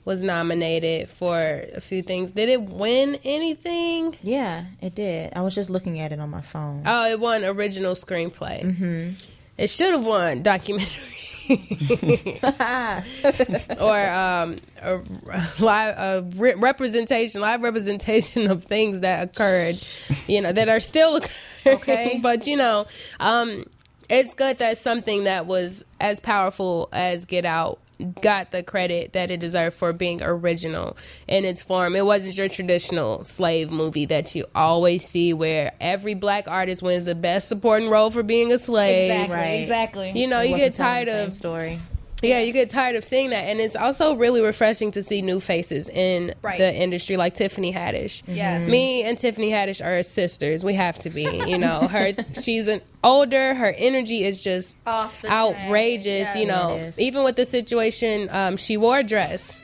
was 0.06 0.22
nominated 0.22 1.10
for 1.10 1.66
a 1.74 1.82
few 1.82 2.04
things. 2.04 2.32
Did 2.32 2.48
it 2.48 2.62
win 2.62 3.18
anything? 3.24 4.16
Yeah, 4.22 4.66
it 4.80 4.94
did. 4.94 5.34
I 5.36 5.42
was 5.42 5.56
just 5.56 5.72
looking 5.72 6.00
at 6.00 6.12
it 6.12 6.20
on 6.20 6.30
my 6.30 6.42
phone. 6.42 6.84
Oh, 6.86 7.10
it 7.10 7.20
won 7.20 7.44
original 7.44 7.96
screenplay. 7.96 8.64
Mm-hmm. 8.64 9.14
It 9.58 9.70
should 9.70 9.92
have 9.92 10.06
won 10.06 10.44
documentary. 10.44 11.02
or 13.80 14.10
um, 14.10 14.58
a 14.82 15.00
live 15.60 15.96
a 15.98 16.26
re- 16.36 16.56
representation, 16.56 17.42
live 17.42 17.62
representation 17.62 18.50
of 18.50 18.64
things 18.64 19.02
that 19.02 19.30
occurred, 19.30 19.76
you 20.28 20.42
know, 20.42 20.52
that 20.52 20.70
are 20.70 20.80
still 20.80 21.16
occurring. 21.18 21.32
Okay. 21.68 22.20
but 22.22 22.46
you 22.46 22.58
know, 22.58 22.86
um, 23.20 23.66
it's 24.10 24.34
good 24.34 24.58
that 24.58 24.78
something 24.78 25.26
that 25.26 25.46
was 25.46 25.86
as 26.00 26.20
powerful 26.20 26.90
as 26.92 27.26
Get 27.26 27.46
Out 27.46 27.80
got 28.22 28.52
the 28.52 28.62
credit 28.64 29.14
that 29.14 29.32
it 29.32 29.40
deserved 29.40 29.76
for 29.78 29.94
being 29.94 30.22
original 30.22 30.98
in 31.28 31.46
its 31.46 31.62
form. 31.62 31.96
It 31.96 32.06
wasn't 32.06 32.38
your 32.38 32.50
traditional 32.50 33.24
slave 33.24 33.72
movie 33.72 34.06
that 34.06 34.36
you 34.36 34.46
always 34.54 35.06
see 35.06 35.34
where 35.34 35.72
every 35.80 36.14
black 36.14 36.50
artist 36.50 36.84
wins 36.84 37.06
the 37.06 37.16
best 37.16 37.48
supporting 37.48 37.90
role 37.90 38.12
for 38.12 38.24
being 38.24 38.52
a 38.52 38.58
slave. 38.58 39.12
Exactly. 39.12 39.36
Right. 39.36 39.54
Exactly. 39.62 40.12
You 40.12 40.28
know, 40.28 40.42
It 40.42 40.50
you 40.50 40.58
get 40.58 40.74
telling 40.74 41.06
tired 41.06 41.08
the 41.08 41.12
same 41.12 41.28
of 41.28 41.34
story. 41.34 41.80
Yeah, 42.28 42.40
you 42.42 42.54
get 42.54 42.70
tired 42.70 42.96
of 42.96 43.04
seeing 43.04 43.30
that, 43.32 43.46
and 43.46 43.60
it's 43.60 43.76
also 43.76 44.16
really 44.16 44.42
refreshing 44.42 44.92
to 44.92 45.04
see 45.04 45.22
new 45.22 45.40
faces 45.40 45.90
in 45.90 46.34
Right. 46.42 46.58
the 46.58 46.74
industry, 46.74 47.18
like 47.18 47.34
Tiffany 47.34 47.72
Haddish. 47.74 48.22
Yes. 48.28 48.70
me 48.70 49.04
and 49.04 49.18
Tiffany 49.18 49.50
Haddish 49.52 49.84
are 49.86 50.02
sisters. 50.04 50.64
We 50.64 50.74
have 50.76 51.00
to 51.00 51.10
be. 51.10 51.24
You 51.48 51.58
know, 51.58 51.88
her 51.88 52.14
she's 52.42 52.68
an 52.68 52.82
older. 53.04 53.54
Her 53.54 53.74
energy 53.78 54.24
is 54.24 54.42
just 54.42 54.76
Off 54.86 55.22
the 55.22 55.30
outrageous. 55.32 56.06
Yes. 56.06 56.36
You 56.36 56.46
know, 56.48 56.92
even 56.98 57.24
with 57.24 57.36
the 57.36 57.46
situation, 57.46 58.30
um, 58.32 58.58
she 58.58 58.78
wore 58.78 59.00
a 59.00 59.04
dress. 59.04 59.56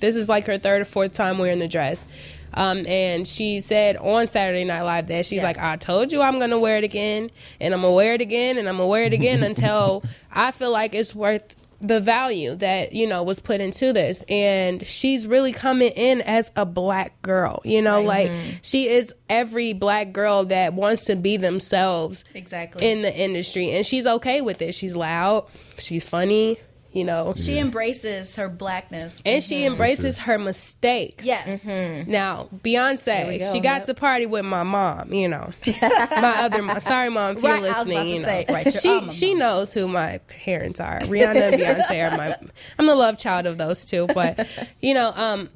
This 0.00 0.16
is 0.16 0.28
like 0.28 0.46
her 0.46 0.58
third 0.58 0.82
or 0.82 0.84
fourth 0.84 1.12
time 1.12 1.38
wearing 1.38 1.58
the 1.58 1.68
dress. 1.68 2.06
Um, 2.54 2.86
and 2.86 3.26
she 3.26 3.60
said 3.60 3.96
on 3.96 4.26
Saturday 4.26 4.64
Night 4.64 4.82
Live 4.82 5.06
that 5.06 5.24
she's 5.24 5.36
Yes. 5.42 5.56
like, 5.56 5.58
I 5.58 5.76
told 5.76 6.12
you 6.12 6.20
I'm 6.20 6.38
gonna 6.38 6.58
wear 6.58 6.76
it 6.76 6.84
again, 6.84 7.30
and 7.60 7.72
I'm 7.72 7.80
gonna 7.80 7.94
wear 7.94 8.12
it 8.12 8.20
again, 8.20 8.58
and 8.58 8.68
I'm 8.68 8.76
gonna 8.76 8.88
wear 8.88 9.04
it 9.04 9.14
again 9.14 9.42
until 9.50 10.02
I 10.30 10.50
feel 10.50 10.70
like 10.70 10.94
it's 10.94 11.14
worth 11.14 11.56
the 11.82 12.00
value 12.00 12.54
that 12.54 12.92
you 12.92 13.06
know 13.06 13.22
was 13.22 13.40
put 13.40 13.60
into 13.60 13.92
this. 13.92 14.22
And 14.28 14.86
she's 14.86 15.26
really 15.26 15.52
coming 15.52 15.90
in 15.90 16.22
as 16.22 16.50
a 16.56 16.64
black 16.64 17.20
girl. 17.22 17.60
You 17.64 17.82
know, 17.82 18.02
like 18.02 18.30
mm-hmm. 18.30 18.50
she 18.62 18.88
is 18.88 19.14
every 19.28 19.72
black 19.72 20.12
girl 20.12 20.44
that 20.46 20.74
wants 20.74 21.04
to 21.06 21.16
be 21.16 21.36
themselves 21.36 22.24
Exactly. 22.34 22.90
in 22.90 23.02
the 23.02 23.14
industry, 23.14 23.70
and 23.72 23.84
she's 23.84 24.06
okay 24.06 24.40
with 24.40 24.62
it. 24.62 24.74
She's 24.74 24.96
loud, 24.96 25.46
she's 25.78 26.08
funny. 26.08 26.58
You 26.92 27.04
know, 27.04 27.32
she 27.34 27.58
embraces 27.58 28.36
her 28.36 28.50
blackness. 28.50 29.20
and 29.24 29.42
she 29.42 29.64
embraces 29.64 30.18
her 30.18 30.38
mistakes. 30.38 31.26
Yes. 31.26 31.64
Now, 32.06 32.48
Beyonce, 32.62 33.40
go, 33.40 33.52
she 33.52 33.60
got 33.60 33.76
yep. 33.76 33.84
to 33.84 33.94
party 33.94 34.26
with 34.26 34.44
my 34.44 34.62
mom, 34.62 35.10
you 35.12 35.26
know. 35.28 35.50
my 35.82 36.34
other 36.42 36.60
mom. 36.62 36.80
Sorry, 36.80 37.08
mom, 37.08 37.36
if 37.38 37.42
Right, 37.42 37.60
you're 37.62 37.72
I 37.72 37.78
listening, 37.78 38.08
you 38.08 38.18
know. 38.20 38.26
say, 38.26 38.44
right, 38.50 38.72
she 38.78 38.88
alma 38.90 39.10
she 39.12 39.32
mater. 39.34 39.38
knows 39.38 39.72
who 39.72 39.88
my 39.88 40.18
parents 40.28 40.80
are. 40.80 40.98
Rihanna 41.00 41.52
and 41.52 41.54
Beyonce 41.62 42.12
are 42.12 42.16
my 42.16 42.36
I'm 42.78 42.86
the 42.86 42.94
love 42.94 43.16
child 43.16 43.46
of 43.46 43.56
those 43.56 43.86
two, 43.86 44.06
but 44.14 44.46
you 44.82 44.92
know, 44.92 45.12
um 45.16 45.48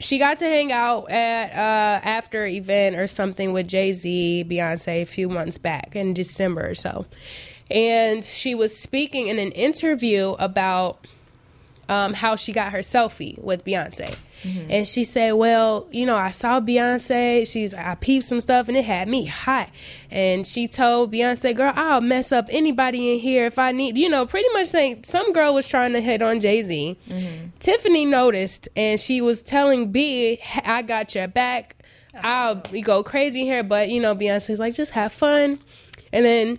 she 0.00 0.18
got 0.18 0.38
to 0.38 0.44
hang 0.44 0.70
out 0.72 1.10
at 1.10 1.52
uh 1.52 2.00
after 2.04 2.44
event 2.44 2.96
or 2.96 3.06
something 3.06 3.52
with 3.54 3.68
Jay-Z, 3.68 4.44
Beyonce 4.48 5.02
a 5.02 5.04
few 5.06 5.28
months 5.28 5.56
back 5.58 5.94
in 5.96 6.12
December 6.12 6.68
or 6.68 6.74
so. 6.74 7.06
And 7.72 8.24
she 8.24 8.54
was 8.54 8.76
speaking 8.76 9.28
in 9.28 9.38
an 9.38 9.52
interview 9.52 10.36
about 10.38 11.06
um, 11.88 12.12
how 12.12 12.36
she 12.36 12.52
got 12.52 12.72
her 12.72 12.78
selfie 12.78 13.38
with 13.38 13.64
Beyonce. 13.64 14.14
And 14.70 14.86
she 14.86 15.04
said, 15.04 15.32
Well, 15.34 15.86
you 15.92 16.04
know, 16.04 16.16
I 16.16 16.30
saw 16.30 16.60
Beyonce. 16.60 17.46
She's 17.50 17.74
I 17.74 17.94
peeped 17.94 18.24
some 18.24 18.40
stuff 18.40 18.66
and 18.66 18.76
it 18.76 18.84
had 18.84 19.06
me 19.06 19.24
hot. 19.24 19.70
And 20.10 20.44
she 20.44 20.66
told 20.66 21.12
Beyonce, 21.12 21.54
Girl, 21.54 21.72
I'll 21.76 22.00
mess 22.00 22.32
up 22.32 22.46
anybody 22.50 23.12
in 23.12 23.18
here 23.20 23.46
if 23.46 23.58
I 23.58 23.70
need 23.70 23.96
you 23.96 24.08
know, 24.08 24.26
pretty 24.26 24.48
much 24.52 24.66
saying 24.66 25.04
some 25.04 25.32
girl 25.32 25.54
was 25.54 25.68
trying 25.68 25.92
to 25.92 26.00
hit 26.00 26.22
on 26.22 26.40
Jay 26.40 26.60
Z. 26.62 26.98
Tiffany 27.60 28.04
noticed 28.04 28.68
and 28.74 28.98
she 28.98 29.20
was 29.20 29.42
telling 29.44 29.92
B, 29.92 30.40
I 30.64 30.82
got 30.82 31.14
your 31.14 31.28
back. 31.28 31.76
I'll 32.14 32.56
go 32.56 33.04
crazy 33.04 33.42
here, 33.44 33.62
but 33.62 33.90
you 33.90 34.00
know, 34.00 34.14
Beyonce's 34.16 34.58
like, 34.58 34.74
just 34.74 34.90
have 34.92 35.12
fun. 35.12 35.60
And 36.12 36.24
then 36.26 36.58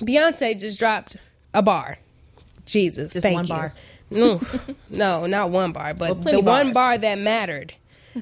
Beyonce 0.00 0.58
just 0.58 0.78
dropped 0.78 1.16
a 1.54 1.62
bar. 1.62 1.98
Jesus, 2.66 3.14
Just 3.14 3.22
thank 3.22 3.34
one 3.34 3.44
you. 3.46 3.48
bar. 3.48 3.72
No, 4.10 4.40
no, 4.90 5.26
not 5.26 5.50
one 5.50 5.72
bar, 5.72 5.94
but 5.94 6.00
Well, 6.10 6.14
the 6.16 6.22
plenty 6.22 6.42
one 6.42 6.72
bar 6.72 6.98
that 6.98 7.18
mattered 7.18 7.74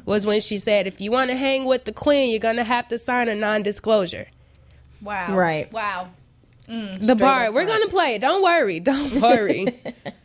was 0.04 0.26
when 0.26 0.40
she 0.40 0.56
said, 0.56 0.86
"If 0.86 1.00
you 1.00 1.10
want 1.10 1.30
to 1.30 1.36
hang 1.36 1.64
with 1.64 1.84
the 1.84 1.92
queen, 1.92 2.30
you're 2.30 2.40
gonna 2.40 2.64
have 2.64 2.88
to 2.88 2.98
sign 2.98 3.28
a 3.28 3.34
non-disclosure." 3.34 4.26
Wow. 5.02 5.36
Right. 5.36 5.72
Wow. 5.72 6.08
Mm, 6.68 7.06
the 7.06 7.14
bar, 7.14 7.52
we're 7.52 7.66
gonna 7.66 7.88
play 7.88 8.14
it. 8.14 8.20
Don't 8.20 8.42
worry, 8.42 8.80
don't 8.92 9.12
worry. 9.20 9.66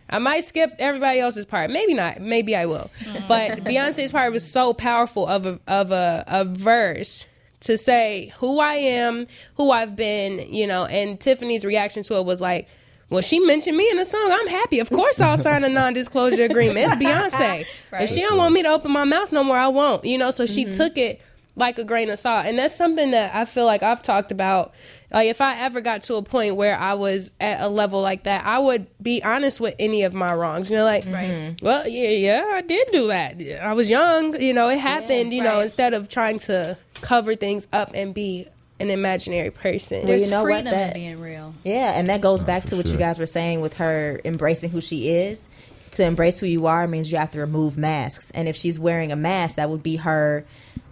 I 0.09 0.19
might 0.19 0.43
skip 0.43 0.71
everybody 0.79 1.19
else's 1.19 1.45
part. 1.45 1.69
Maybe 1.69 1.93
not. 1.93 2.19
Maybe 2.21 2.55
I 2.55 2.65
will. 2.65 2.89
Mm. 3.03 3.27
But 3.27 3.59
Beyonce's 3.63 4.11
part 4.11 4.31
was 4.33 4.49
so 4.49 4.73
powerful 4.73 5.27
of 5.27 5.45
a 5.45 5.59
of 5.67 5.91
a, 5.91 6.23
a 6.27 6.45
verse 6.45 7.25
to 7.61 7.77
say 7.77 8.33
who 8.37 8.59
I 8.59 8.73
am, 8.73 9.27
who 9.55 9.71
I've 9.71 9.95
been, 9.95 10.39
you 10.53 10.67
know. 10.67 10.85
And 10.85 11.19
Tiffany's 11.19 11.65
reaction 11.65 12.03
to 12.03 12.17
it 12.17 12.25
was 12.25 12.41
like, 12.41 12.67
"Well, 13.09 13.21
she 13.21 13.39
mentioned 13.39 13.77
me 13.77 13.89
in 13.89 13.97
the 13.97 14.05
song. 14.05 14.27
I'm 14.31 14.47
happy. 14.47 14.79
Of 14.79 14.89
course, 14.89 15.19
I'll 15.19 15.37
sign 15.37 15.63
a 15.63 15.69
non-disclosure 15.69 16.43
agreement. 16.43 16.91
It's 16.91 16.95
Beyonce. 16.95 17.65
If 17.93 18.09
she 18.09 18.21
don't 18.21 18.37
want 18.37 18.53
me 18.53 18.63
to 18.63 18.69
open 18.69 18.91
my 18.91 19.03
mouth 19.03 19.31
no 19.31 19.43
more, 19.43 19.57
I 19.57 19.67
won't. 19.67 20.05
You 20.05 20.17
know." 20.17 20.31
So 20.31 20.45
she 20.45 20.65
mm-hmm. 20.65 20.77
took 20.77 20.97
it 20.97 21.21
like 21.55 21.77
a 21.77 21.83
grain 21.83 22.09
of 22.09 22.19
salt, 22.19 22.45
and 22.45 22.57
that's 22.57 22.75
something 22.75 23.11
that 23.11 23.35
I 23.35 23.45
feel 23.45 23.65
like 23.65 23.83
I've 23.83 24.01
talked 24.01 24.31
about. 24.31 24.73
Like 25.11 25.27
if 25.29 25.41
I 25.41 25.59
ever 25.59 25.81
got 25.81 26.03
to 26.03 26.15
a 26.15 26.23
point 26.23 26.55
where 26.55 26.77
I 26.77 26.93
was 26.93 27.33
at 27.39 27.59
a 27.61 27.67
level 27.67 28.01
like 28.01 28.23
that, 28.23 28.45
I 28.45 28.59
would 28.59 28.87
be 29.01 29.23
honest 29.23 29.59
with 29.59 29.75
any 29.77 30.03
of 30.03 30.13
my 30.13 30.33
wrongs. 30.33 30.69
You 30.69 30.77
know, 30.77 30.85
like, 30.85 31.03
mm-hmm. 31.03 31.65
well, 31.65 31.87
yeah, 31.87 32.09
yeah, 32.09 32.49
I 32.53 32.61
did 32.61 32.87
do 32.91 33.07
that. 33.07 33.41
I 33.61 33.73
was 33.73 33.89
young. 33.89 34.41
You 34.41 34.53
know, 34.53 34.69
it 34.69 34.79
happened. 34.79 35.33
you 35.33 35.43
know, 35.43 35.59
instead 35.59 35.93
of 35.93 36.07
trying 36.07 36.39
to 36.39 36.77
cover 37.01 37.35
things 37.35 37.67
up 37.73 37.91
and 37.93 38.13
be 38.13 38.47
an 38.79 38.89
imaginary 38.89 39.51
person. 39.51 40.05
There's 40.05 40.25
you 40.25 40.31
know 40.31 40.43
what, 40.43 40.63
freedom 40.63 40.73
in 40.73 40.93
being 40.93 41.19
real. 41.19 41.53
Yeah, 41.63 41.97
and 41.97 42.07
that 42.07 42.21
goes 42.21 42.43
oh, 42.43 42.47
back 42.47 42.63
to 42.65 42.75
what 42.75 42.87
sure. 42.87 42.93
you 42.93 42.99
guys 42.99 43.19
were 43.19 43.25
saying 43.25 43.61
with 43.61 43.75
her 43.75 44.19
embracing 44.25 44.71
who 44.71 44.81
she 44.81 45.09
is. 45.09 45.47
To 45.91 46.05
embrace 46.05 46.39
who 46.39 46.45
you 46.45 46.67
are 46.67 46.87
means 46.87 47.11
you 47.11 47.17
have 47.17 47.31
to 47.31 47.39
remove 47.39 47.77
masks. 47.77 48.31
And 48.31 48.47
if 48.47 48.55
she's 48.55 48.79
wearing 48.79 49.11
a 49.11 49.17
mask, 49.17 49.57
that 49.57 49.69
would 49.69 49.83
be 49.83 49.97
her 49.97 50.45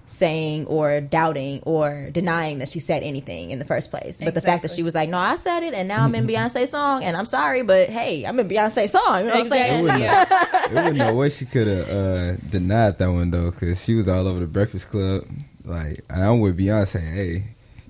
saying 0.10 0.66
or 0.66 1.00
doubting 1.02 1.62
or 1.64 2.10
denying 2.12 2.58
that 2.58 2.68
she 2.68 2.80
said 2.80 3.04
anything 3.04 3.52
in 3.52 3.60
the 3.60 3.66
first 3.66 3.92
place. 3.92 4.22
But 4.24 4.34
the 4.34 4.42
fact 4.42 4.64
that 4.64 4.72
she 4.72 4.82
was 4.82 4.96
like, 4.96 5.08
"No, 5.08 5.18
I 5.18 5.36
said 5.36 5.62
it, 5.64 5.74
and 5.74 5.88
now 5.88 6.04
I'm 6.04 6.16
in 6.16 6.26
Beyonce's 6.28 6.72
song, 6.72 7.04
and 7.04 7.16
I'm 7.16 7.26
sorry, 7.26 7.62
but 7.62 7.90
hey, 7.90 8.26
I'm 8.26 8.40
in 8.40 8.48
Beyonce's 8.48 8.92
song." 8.92 9.20
You 9.20 9.26
know 9.26 9.32
what 9.32 9.40
I'm 9.40 9.46
saying? 9.46 9.86
Exactly. 9.86 10.04
Yeah. 10.04 10.68
There 10.70 10.90
was 10.90 10.98
no 11.00 11.14
way 11.14 11.30
she 11.30 11.46
could 11.46 11.68
have 11.68 11.90
uh, 11.90 12.36
denied 12.50 12.98
that 12.98 13.12
one 13.12 13.30
though, 13.32 13.52
because 13.52 13.84
she 13.84 13.96
was 13.96 14.10
all 14.10 14.28
over 14.28 14.40
the 14.40 14.48
Breakfast 14.48 14.90
Club. 14.90 15.26
Like 15.64 16.04
I'm 16.10 16.40
with 16.40 16.58
Beyonce. 16.58 17.00
Hey, 17.00 17.44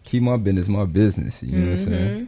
keep 0.04 0.22
my 0.22 0.38
business 0.38 0.68
my 0.68 0.86
business. 0.86 1.42
You 1.42 1.58
know 1.58 1.66
what 1.66 1.72
I'm 1.72 1.78
saying? 1.78 2.28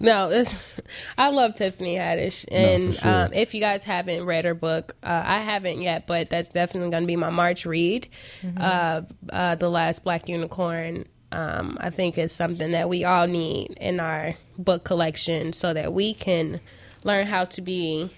No, 0.00 0.30
it's, 0.30 0.56
I 1.18 1.30
love 1.30 1.54
Tiffany 1.54 1.96
Haddish, 1.96 2.44
and 2.50 2.94
for 2.94 3.00
sure. 3.00 3.10
um, 3.10 3.32
if 3.32 3.54
you 3.54 3.60
guys 3.60 3.82
haven't 3.82 4.24
read 4.24 4.44
her 4.44 4.54
book, 4.54 4.96
uh, 5.02 5.22
I 5.24 5.38
haven't 5.38 5.80
yet, 5.82 6.06
but 6.06 6.30
that's 6.30 6.48
definitely 6.48 6.90
going 6.90 7.02
to 7.02 7.06
be 7.06 7.16
my 7.16 7.30
March 7.30 7.66
read. 7.66 8.08
Uh, 8.56 9.02
uh, 9.30 9.54
the 9.56 9.68
Last 9.68 10.04
Black 10.04 10.28
Unicorn, 10.28 11.04
um, 11.32 11.78
I 11.80 11.90
think, 11.90 12.16
is 12.18 12.32
something 12.32 12.70
that 12.72 12.88
we 12.88 13.04
all 13.04 13.26
need 13.26 13.76
in 13.80 14.00
our 14.00 14.34
book 14.56 14.84
collection, 14.84 15.52
so 15.52 15.74
that 15.74 15.92
we 15.92 16.14
can 16.14 16.60
learn 17.04 17.26
how 17.26 17.44
to 17.46 17.60
be 17.62 18.10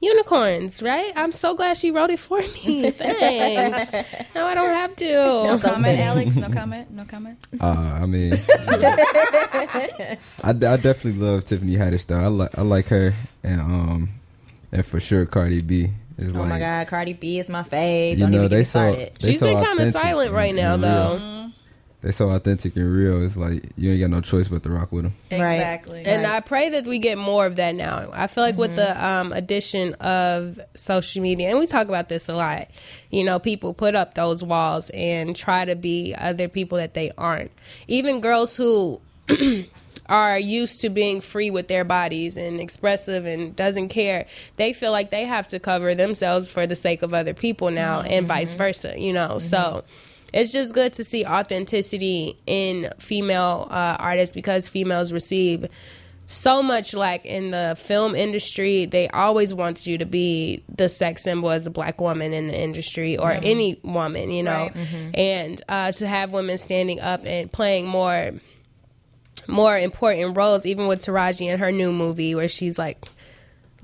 unicorns. 0.00 0.82
Right? 0.82 1.12
I'm 1.16 1.32
so 1.32 1.54
glad 1.54 1.76
she 1.76 1.90
wrote 1.90 2.10
it 2.10 2.18
for 2.18 2.38
me. 2.38 2.90
Thanks. 2.90 3.92
no, 4.34 4.44
I 4.46 4.54
don't 4.54 4.74
have 4.74 4.94
to. 4.96 5.12
No 5.14 5.58
comment, 5.62 5.98
Alex. 5.98 6.36
No 6.36 6.48
comment. 6.48 6.90
No 6.90 7.04
comment. 7.04 7.38
Uh, 7.60 7.98
I 8.02 8.06
mean, 8.06 8.32
I, 9.32 10.16
I 10.44 10.52
definitely 10.52 11.14
love 11.14 11.44
Tiffany 11.44 11.76
Haddish 11.76 12.06
though. 12.06 12.20
I 12.20 12.26
like 12.28 12.58
I 12.58 12.62
like 12.62 12.86
her, 12.88 13.12
and 13.42 13.60
um, 13.60 14.08
and 14.72 14.84
for 14.84 15.00
sure 15.00 15.26
Cardi 15.26 15.60
B 15.62 15.88
is 16.16 16.34
Oh 16.36 16.40
like. 16.40 16.48
my 16.50 16.58
God, 16.58 16.86
Cardi 16.88 17.12
B 17.14 17.38
is 17.38 17.50
my 17.50 17.62
fave. 17.62 18.12
You 18.12 18.16
Don't 18.18 18.30
know 18.32 18.38
even 18.38 18.48
get 18.48 18.50
they 18.50 18.58
me 18.58 18.64
so 18.64 18.92
started. 18.92 19.12
they 19.20 19.30
She's 19.32 19.40
so 19.40 19.46
been 19.54 19.64
kind 19.64 19.80
of 19.80 19.88
silent 19.88 20.32
right 20.32 20.54
now, 20.54 20.74
and 20.74 20.82
though. 20.84 21.18
real. 21.20 21.52
They 22.00 22.12
so 22.12 22.30
authentic 22.30 22.76
and 22.76 22.92
real. 22.92 23.20
It's 23.24 23.36
like 23.36 23.64
you 23.76 23.90
ain't 23.90 24.00
got 24.00 24.10
no 24.10 24.20
choice 24.20 24.48
but 24.48 24.62
to 24.62 24.70
rock 24.70 24.92
with 24.92 25.02
them. 25.02 25.14
Right. 25.32 25.54
Exactly. 25.54 26.04
And 26.04 26.26
I 26.26 26.38
pray 26.38 26.70
that 26.70 26.84
we 26.84 27.00
get 27.00 27.18
more 27.18 27.44
of 27.44 27.56
that 27.56 27.74
now. 27.74 28.08
I 28.12 28.28
feel 28.28 28.44
like 28.44 28.56
with 28.56 28.76
the 28.76 28.82
mm-hmm. 28.82 29.04
um, 29.04 29.32
addition 29.32 29.94
of 29.94 30.60
social 30.76 31.22
media, 31.22 31.48
and 31.48 31.58
we 31.58 31.66
talk 31.66 31.88
about 31.88 32.08
this 32.08 32.28
a 32.28 32.34
lot, 32.34 32.68
you 33.10 33.24
know, 33.24 33.40
people 33.40 33.74
put 33.74 33.96
up 33.96 34.14
those 34.14 34.44
walls 34.44 34.90
and 34.90 35.34
try 35.34 35.64
to 35.64 35.74
be 35.74 36.14
other 36.16 36.46
people 36.46 36.78
that 36.78 36.94
they 36.94 37.10
aren't. 37.18 37.50
Even 37.88 38.20
girls 38.20 38.56
who 38.56 39.00
are 40.06 40.38
used 40.38 40.80
to 40.82 40.90
being 40.90 41.20
free 41.20 41.50
with 41.50 41.66
their 41.66 41.84
bodies 41.84 42.36
and 42.36 42.60
expressive 42.60 43.26
and 43.26 43.56
doesn't 43.56 43.88
care, 43.88 44.26
they 44.54 44.72
feel 44.72 44.92
like 44.92 45.10
they 45.10 45.24
have 45.24 45.48
to 45.48 45.58
cover 45.58 45.96
themselves 45.96 46.48
for 46.48 46.64
the 46.64 46.76
sake 46.76 47.02
of 47.02 47.12
other 47.12 47.34
people 47.34 47.72
now, 47.72 48.02
mm-hmm. 48.02 48.12
and 48.12 48.28
vice 48.28 48.50
mm-hmm. 48.50 48.58
versa, 48.58 48.94
you 48.96 49.12
know. 49.12 49.38
So 49.38 49.82
it's 50.32 50.52
just 50.52 50.74
good 50.74 50.92
to 50.94 51.04
see 51.04 51.24
authenticity 51.24 52.38
in 52.46 52.90
female 52.98 53.66
uh, 53.70 53.96
artists 53.98 54.34
because 54.34 54.68
females 54.68 55.12
receive 55.12 55.66
so 56.26 56.62
much 56.62 56.92
like 56.92 57.24
in 57.24 57.52
the 57.52 57.74
film 57.78 58.14
industry. 58.14 58.84
They 58.84 59.08
always 59.08 59.54
want 59.54 59.86
you 59.86 59.96
to 59.96 60.04
be 60.04 60.62
the 60.68 60.86
sex 60.90 61.24
symbol 61.24 61.50
as 61.50 61.66
a 61.66 61.70
black 61.70 62.00
woman 62.02 62.34
in 62.34 62.48
the 62.48 62.60
industry 62.60 63.16
or 63.16 63.30
any 63.30 63.80
woman 63.82 64.30
you 64.30 64.42
know? 64.42 64.68
And 65.14 65.62
uh, 65.68 65.92
to 65.92 66.06
have 66.06 66.34
women 66.34 66.58
standing 66.58 67.00
up 67.00 67.24
and 67.24 67.50
playing 67.50 67.86
more 67.86 68.32
more 69.46 69.78
important 69.78 70.36
roles 70.36 70.66
even 70.66 70.86
with 70.88 70.98
Taraji 70.98 71.50
in 71.50 71.58
her 71.58 71.72
new 71.72 71.90
movie 71.90 72.34
where 72.34 72.48
she's 72.48 72.78
like 72.78 73.06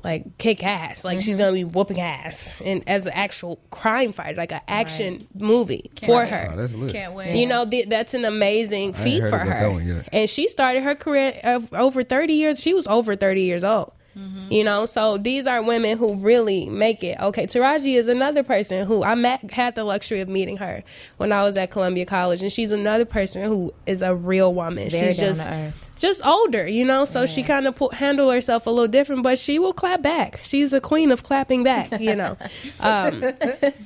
like 0.03 0.37
kick 0.39 0.63
ass 0.65 1.05
like 1.05 1.21
she's 1.21 1.37
gonna 1.37 1.53
be 1.53 1.65
whooping 1.65 2.01
ass 2.01 2.61
and 2.65 2.83
as 2.89 3.07
an 3.07 3.13
actual 3.15 3.59
crime 3.71 4.13
fighter 4.13 4.37
like 4.37 4.53
an 4.53 4.61
action 4.69 5.27
movie 5.35 5.91
for 6.05 6.19
wait. 6.19 6.29
her 6.29 6.51
Oh, 6.53 6.57
that's 6.57 6.75
lit. 6.75 6.93
Can't 6.93 7.15
wait. 7.15 7.37
you 7.37 7.47
know, 7.47 7.65
th- 7.69 7.89
that's 7.89 8.13
an 8.13 8.25
amazing 8.25 8.81
ain't 8.89 8.97
feat 8.97 9.21
heard 9.23 9.31
for 9.31 9.37
about 9.37 9.49
her. 9.49 9.61
that 9.61 9.71
one 9.73 9.87
yet. 9.87 10.09
And 10.13 10.29
she 10.29 10.49
started 10.49 10.83
her 10.83 10.95
career 10.95 11.39
of 11.45 11.73
over 11.73 12.03
30 12.03 12.33
years. 12.35 12.61
She 12.61 12.75
was 12.75 12.87
over 12.87 13.15
30 13.17 13.43
years 13.43 13.63
old. 13.65 13.93
Mm-hmm. 14.17 14.53
You 14.53 14.65
know, 14.65 14.87
so 14.87 15.19
these 15.19 15.47
are 15.47 15.63
women 15.63 15.99
who 15.99 16.17
really 16.17 16.69
make 16.69 17.03
it. 17.03 17.19
Okay, 17.21 17.47
Taraji 17.47 17.97
is 17.97 18.09
another 18.09 18.43
person 18.43 18.87
who 18.87 19.03
I 19.03 19.15
met, 19.15 19.51
had 19.51 19.75
the 19.75 19.85
luxury 19.85 20.21
of 20.21 20.29
meeting 20.29 20.59
her 20.59 20.85
when 21.17 21.33
I 21.33 21.43
was 21.43 21.57
at 21.57 21.71
Columbia 21.71 22.07
College, 22.07 22.43
and 22.43 22.53
she's 22.53 22.73
another 22.73 23.05
person 23.05 23.45
who 23.45 23.73
is 23.87 24.03
a 24.03 24.15
real 24.15 24.55
woman. 24.55 24.91
Very 24.91 25.09
she's 25.09 25.19
just 25.19 25.51
just 25.97 26.27
older, 26.27 26.67
you 26.67 26.85
know, 26.85 27.05
so 27.05 27.27
she 27.27 27.43
kind 27.43 27.67
of 27.67 27.79
handle 27.93 28.31
herself 28.31 28.67
a 28.67 28.71
little 28.71 28.89
different, 28.89 29.23
but 29.23 29.39
she 29.39 29.59
will 29.59 29.73
clap 29.73 30.03
back. 30.03 30.41
She's 30.43 30.73
a 30.73 30.81
queen 30.81 31.11
of 31.11 31.23
clapping 31.23 31.63
back, 31.63 32.01
you 32.01 32.15
know. 32.15 32.37
um, 32.81 33.21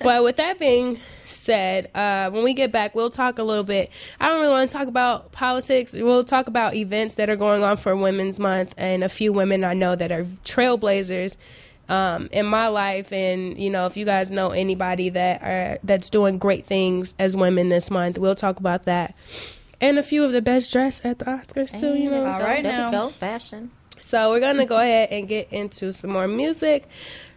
but 0.03 0.25
with 0.25 0.37
that 0.37 0.59
being 0.59 0.99
said, 1.29 1.91
uh, 1.95 2.31
when 2.31 2.45
we 2.45 2.55
get 2.55 2.73
back, 2.73 2.95
we'll 2.95 3.11
talk 3.11 3.39
a 3.39 3.43
little 3.43 3.65
bit. 3.65 3.91
I 4.19 4.29
don't 4.29 4.41
really 4.41 4.53
want 4.53 4.71
to 4.71 4.77
talk 4.77 4.89
about 4.89 5.33
politics. 5.33 5.95
We'll 5.95 6.25
talk 6.25 6.47
about 6.49 6.75
events 6.75 7.17
that 7.17 7.31
are 7.31 7.37
going 7.37 7.63
on 7.63 7.77
for 7.77 7.95
Women's 7.95 8.41
Month 8.41 8.75
and 8.77 9.05
a 9.05 9.09
few 9.09 9.33
women 9.33 9.65
I 9.65 9.75
know 9.75 9.95
that 9.95 10.11
are 10.13 10.25
trailblazers. 10.45 11.37
Um, 11.91 12.29
in 12.33 12.45
my 12.45 12.69
life, 12.69 13.15
and 13.15 13.59
you 13.59 13.71
know, 13.71 13.87
if 13.87 13.97
you 13.97 14.05
guys 14.05 14.31
know 14.31 14.51
anybody 14.51 15.09
that 15.09 15.43
are 15.43 15.79
that's 15.83 16.11
doing 16.11 16.37
great 16.37 16.67
things 16.67 17.15
as 17.19 17.35
women 17.35 17.71
this 17.71 17.91
month, 17.91 18.19
we'll 18.19 18.35
talk 18.35 18.61
about 18.61 18.83
that, 18.83 19.15
and 19.81 19.99
a 19.99 20.03
few 20.03 20.23
of 20.23 20.33
the 20.33 20.43
best 20.43 20.71
dressed 20.71 21.07
at 21.07 21.19
the 21.19 21.25
Oscars 21.25 21.81
too. 21.81 21.95
You 21.95 22.11
know, 22.11 22.27
All 22.27 22.41
right 22.41 22.63
now. 22.63 22.91
go, 22.91 23.09
fashion. 23.09 23.71
so 24.03 24.29
we're 24.33 24.41
gonna 24.41 24.67
go 24.67 24.77
ahead 24.77 25.09
and 25.13 25.27
get 25.27 25.51
into 25.51 25.95
some 25.95 26.11
more 26.11 26.29
music, 26.29 26.87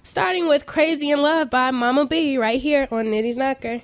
starting 0.04 0.48
with 0.48 0.66
"Crazy 0.66 1.12
in 1.12 1.22
Love" 1.22 1.50
by 1.50 1.72
Mama 1.72 2.06
B 2.06 2.38
right 2.38 2.60
here 2.60 2.88
on 2.92 3.06
Nitty's 3.06 3.38
Knocker. 3.38 3.82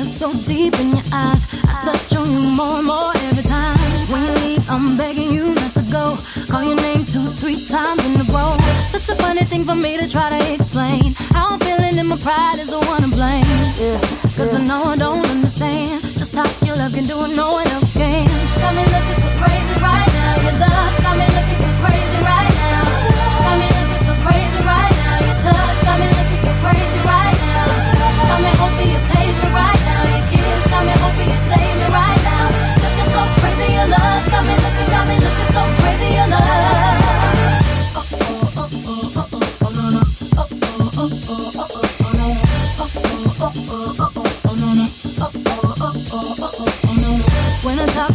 So 0.00 0.32
deep 0.40 0.72
in 0.80 0.96
your 0.96 1.04
eyes. 1.12 1.44
I 1.68 1.84
touch 1.84 2.16
on 2.16 2.24
you 2.24 2.40
more 2.56 2.80
and 2.80 2.86
more 2.86 3.12
every 3.28 3.44
time. 3.44 3.76
When 4.08 4.24
you 4.24 4.32
leave, 4.40 4.64
I'm 4.70 4.96
begging 4.96 5.28
you 5.28 5.52
not 5.52 5.74
to 5.76 5.84
go. 5.92 6.16
Call 6.48 6.64
your 6.64 6.80
name 6.80 7.04
two, 7.04 7.20
three 7.36 7.60
times 7.60 8.00
in 8.08 8.16
a 8.16 8.26
row. 8.32 8.56
Such 8.88 9.12
a 9.12 9.16
funny 9.20 9.44
thing 9.44 9.64
for 9.64 9.74
me 9.74 9.98
to 10.00 10.08
try 10.08 10.32
to 10.32 10.40
explain. 10.52 11.12
How 11.36 11.52
I'm 11.52 11.60
feeling 11.60 11.92
and 11.98 12.08
my 12.08 12.16
pride 12.16 12.56
is 12.56 12.72
the 12.72 12.80
one 12.88 13.04
to 13.04 13.10
blame. 13.12 13.44
Cause 14.32 14.56
I 14.56 14.64
know 14.64 14.80
I 14.84 14.96
don't 14.96 15.28
understand 15.28 16.00
just 16.16 16.34
how 16.34 16.48
your 16.64 16.76
love 16.76 16.94
can 16.94 17.04
do 17.04 17.16
what 17.20 17.36
no 17.36 17.52
one 17.52 17.68
else 17.76 17.92
can. 17.92 18.24
Got 18.64 18.72
me 18.72 18.84
looking 18.88 19.20
so 19.20 19.28
crazy 19.44 19.76
right 19.76 20.08
now. 20.08 20.40
Your 20.40 20.56
love's 20.56 21.00
got 21.04 21.31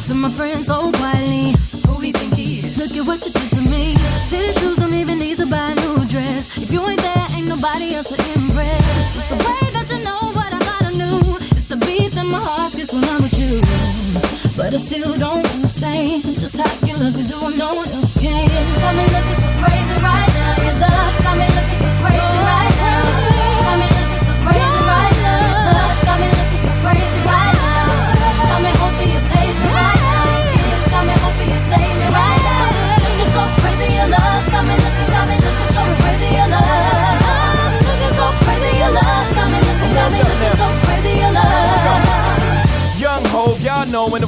to 0.08 0.16
my 0.16 0.32
friends 0.32 0.70
oh, 0.72 0.88
so 0.88 1.00
quietly, 1.04 1.52
who 1.84 2.00
we 2.00 2.16
think 2.16 2.32
he 2.40 2.64
is? 2.64 2.80
Look 2.80 2.96
at 2.96 3.04
what 3.04 3.20
you 3.28 3.32
did 3.36 3.52
to 3.60 3.62
me. 3.68 3.92
Fitted 4.32 4.56
shoes 4.56 4.78
don't 4.80 4.96
even 4.96 5.20
need 5.20 5.36
to 5.36 5.46
buy 5.48 5.72
a 5.72 5.76
new 5.76 6.00
dress. 6.08 6.56
If 6.56 6.72
you 6.72 6.80
ain't 6.88 7.02
there, 7.04 7.28
ain't 7.36 7.52
nobody 7.52 7.92
else 7.92 8.16
to 8.16 8.18
impress. 8.40 8.80
It's 9.04 9.28
the 9.28 9.36
way 9.36 9.60
that 9.68 9.88
you 9.92 10.00
know 10.08 10.32
what 10.32 10.48
I 10.48 10.60
thought 10.64 10.88
I 10.88 10.92
knew. 10.96 11.20
It's 11.52 11.68
the 11.68 11.76
beat 11.84 12.16
that 12.16 12.24
my 12.24 12.40
heart 12.40 12.72
gets 12.72 12.96
when 12.96 13.04
I'm 13.04 13.20
with 13.20 13.36
you. 13.36 13.60
But 14.56 14.72
I 14.72 14.80
still 14.80 15.12
don't 15.12 15.44
understand 15.44 16.24
just 16.24 16.56
how 16.56 16.72
you 16.88 16.96
look 16.96 17.16
and 17.20 17.28
do 17.28 17.38
what 17.44 17.60
no 17.60 17.68
one 17.76 17.92
else 17.92 18.16
can. 18.16 18.48
Got 18.80 18.96
me 18.96 19.04
looking 19.12 19.40
so 19.44 19.47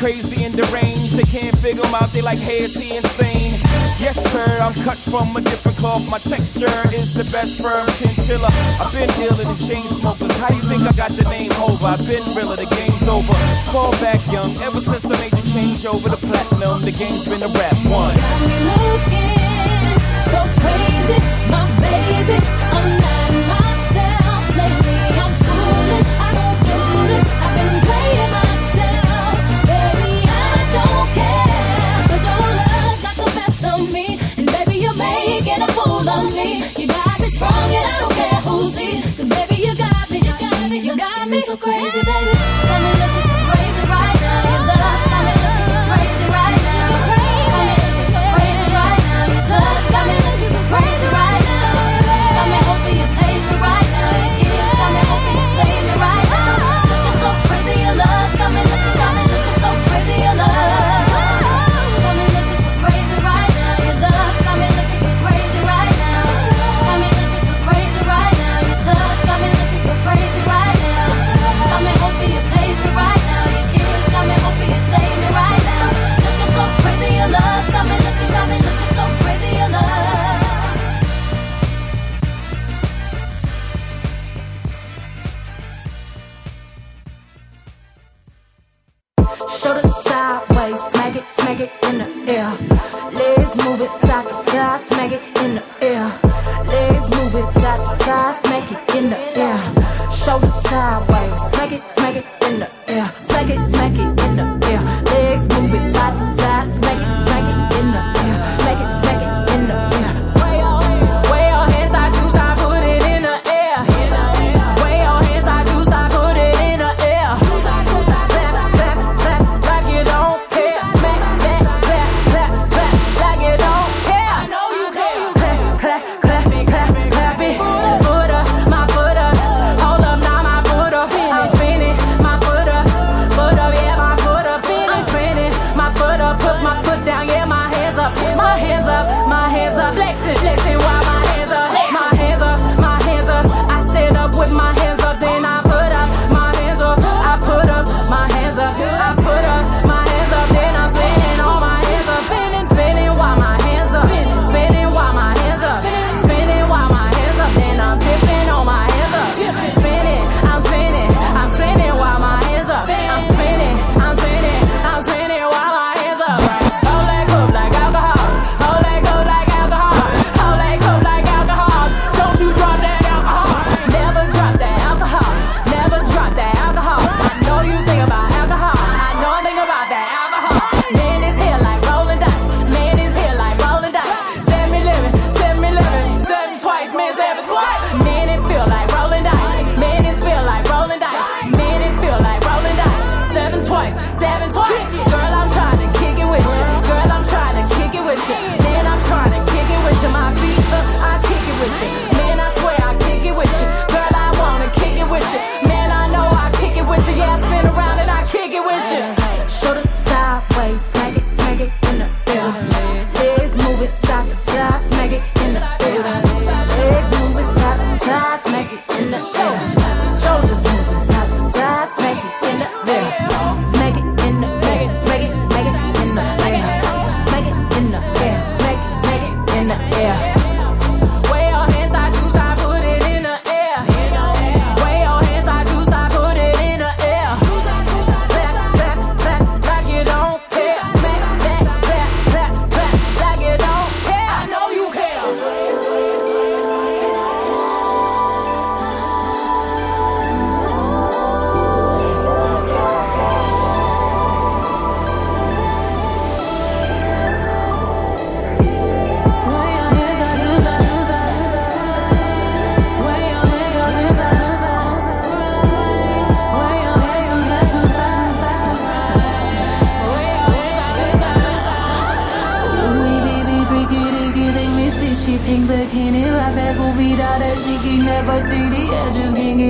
crazy 0.00 0.44
and 0.44 0.54
deranged. 0.54 1.16
They 1.16 1.26
can't 1.26 1.56
figure 1.56 1.82
him 1.82 1.94
out, 1.96 2.12
they 2.12 2.22
like, 2.22 2.40
hey, 2.40 2.64
is 2.64 2.76
he 2.76 2.96
insane? 2.96 3.52
Yes, 3.96 4.20
sir, 4.20 4.44
I'm 4.60 4.76
cut 4.84 4.98
from 4.98 5.34
a 5.36 5.40
different 5.40 5.78
cloth. 5.78 6.04
My 6.10 6.18
texture 6.20 6.70
is 6.92 7.16
the 7.16 7.24
best 7.32 7.64
firm 7.64 7.86
chinchilla. 7.96 8.48
I've 8.80 8.92
been 8.92 9.08
dealing 9.16 9.48
in 9.48 9.58
chain 9.58 9.86
smokers. 9.88 10.36
How 10.36 10.52
you 10.52 10.60
think 10.60 10.84
I 10.84 10.92
got 10.96 11.12
the 11.16 11.24
name 11.32 11.52
over? 11.64 11.80
I've 11.86 12.02
been 12.04 12.24
realer, 12.36 12.56
the 12.60 12.68
game's 12.76 13.08
over. 13.08 13.34
Fall 13.72 13.92
back 14.04 14.20
young, 14.28 14.52
ever 14.60 14.80
since 14.80 15.08
I 15.08 15.16
made 15.20 15.32
the 15.32 15.44
change 15.44 15.88
over 15.88 16.12
to 16.12 16.18
platinum, 16.20 16.84
the 16.84 16.92
game's 16.92 17.24
been 17.28 17.40
a 17.40 17.50
rap 17.56 17.76
one. 17.88 18.14
Got 18.16 18.40
me 18.44 18.56
looking 18.68 19.96
so 20.28 20.40
crazy, 20.60 21.18
my 21.48 21.64
baby. 21.80 22.36
I'm 22.72 22.95
so 41.46 41.56
crazy, 41.56 41.95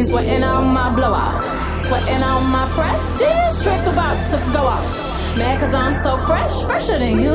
sweating 0.07 0.45
on 0.45 0.73
my 0.73 0.95
blowout, 0.95 1.77
sweating 1.79 2.23
on 2.23 2.51
my 2.53 2.65
press. 2.75 3.19
This 3.19 3.63
trick 3.65 3.81
about 3.83 4.17
to 4.31 4.37
go 4.53 4.61
off. 4.61 5.37
Mad 5.37 5.61
cause 5.61 5.75
I'm 5.75 6.01
so 6.03 6.25
fresh, 6.27 6.65
fresher 6.65 6.99
than 6.99 7.21
you. 7.21 7.33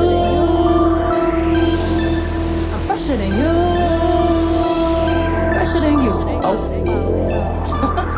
I'm 2.74 2.80
fresher 2.88 3.18
than 3.18 3.32
you. 3.42 3.54
Fresher 5.54 5.82
than 5.82 6.00
you. 6.02 6.12
Oh. 6.44 6.78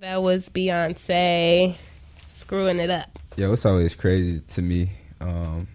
That 0.00 0.22
was 0.22 0.48
Beyonce 0.48 1.76
screwing 2.26 2.78
it 2.78 2.88
up. 2.88 3.18
Yo, 3.40 3.54
it's 3.54 3.64
always 3.64 3.96
crazy 3.96 4.38
to 4.40 4.60
me 4.60 4.90
um, 5.18 5.66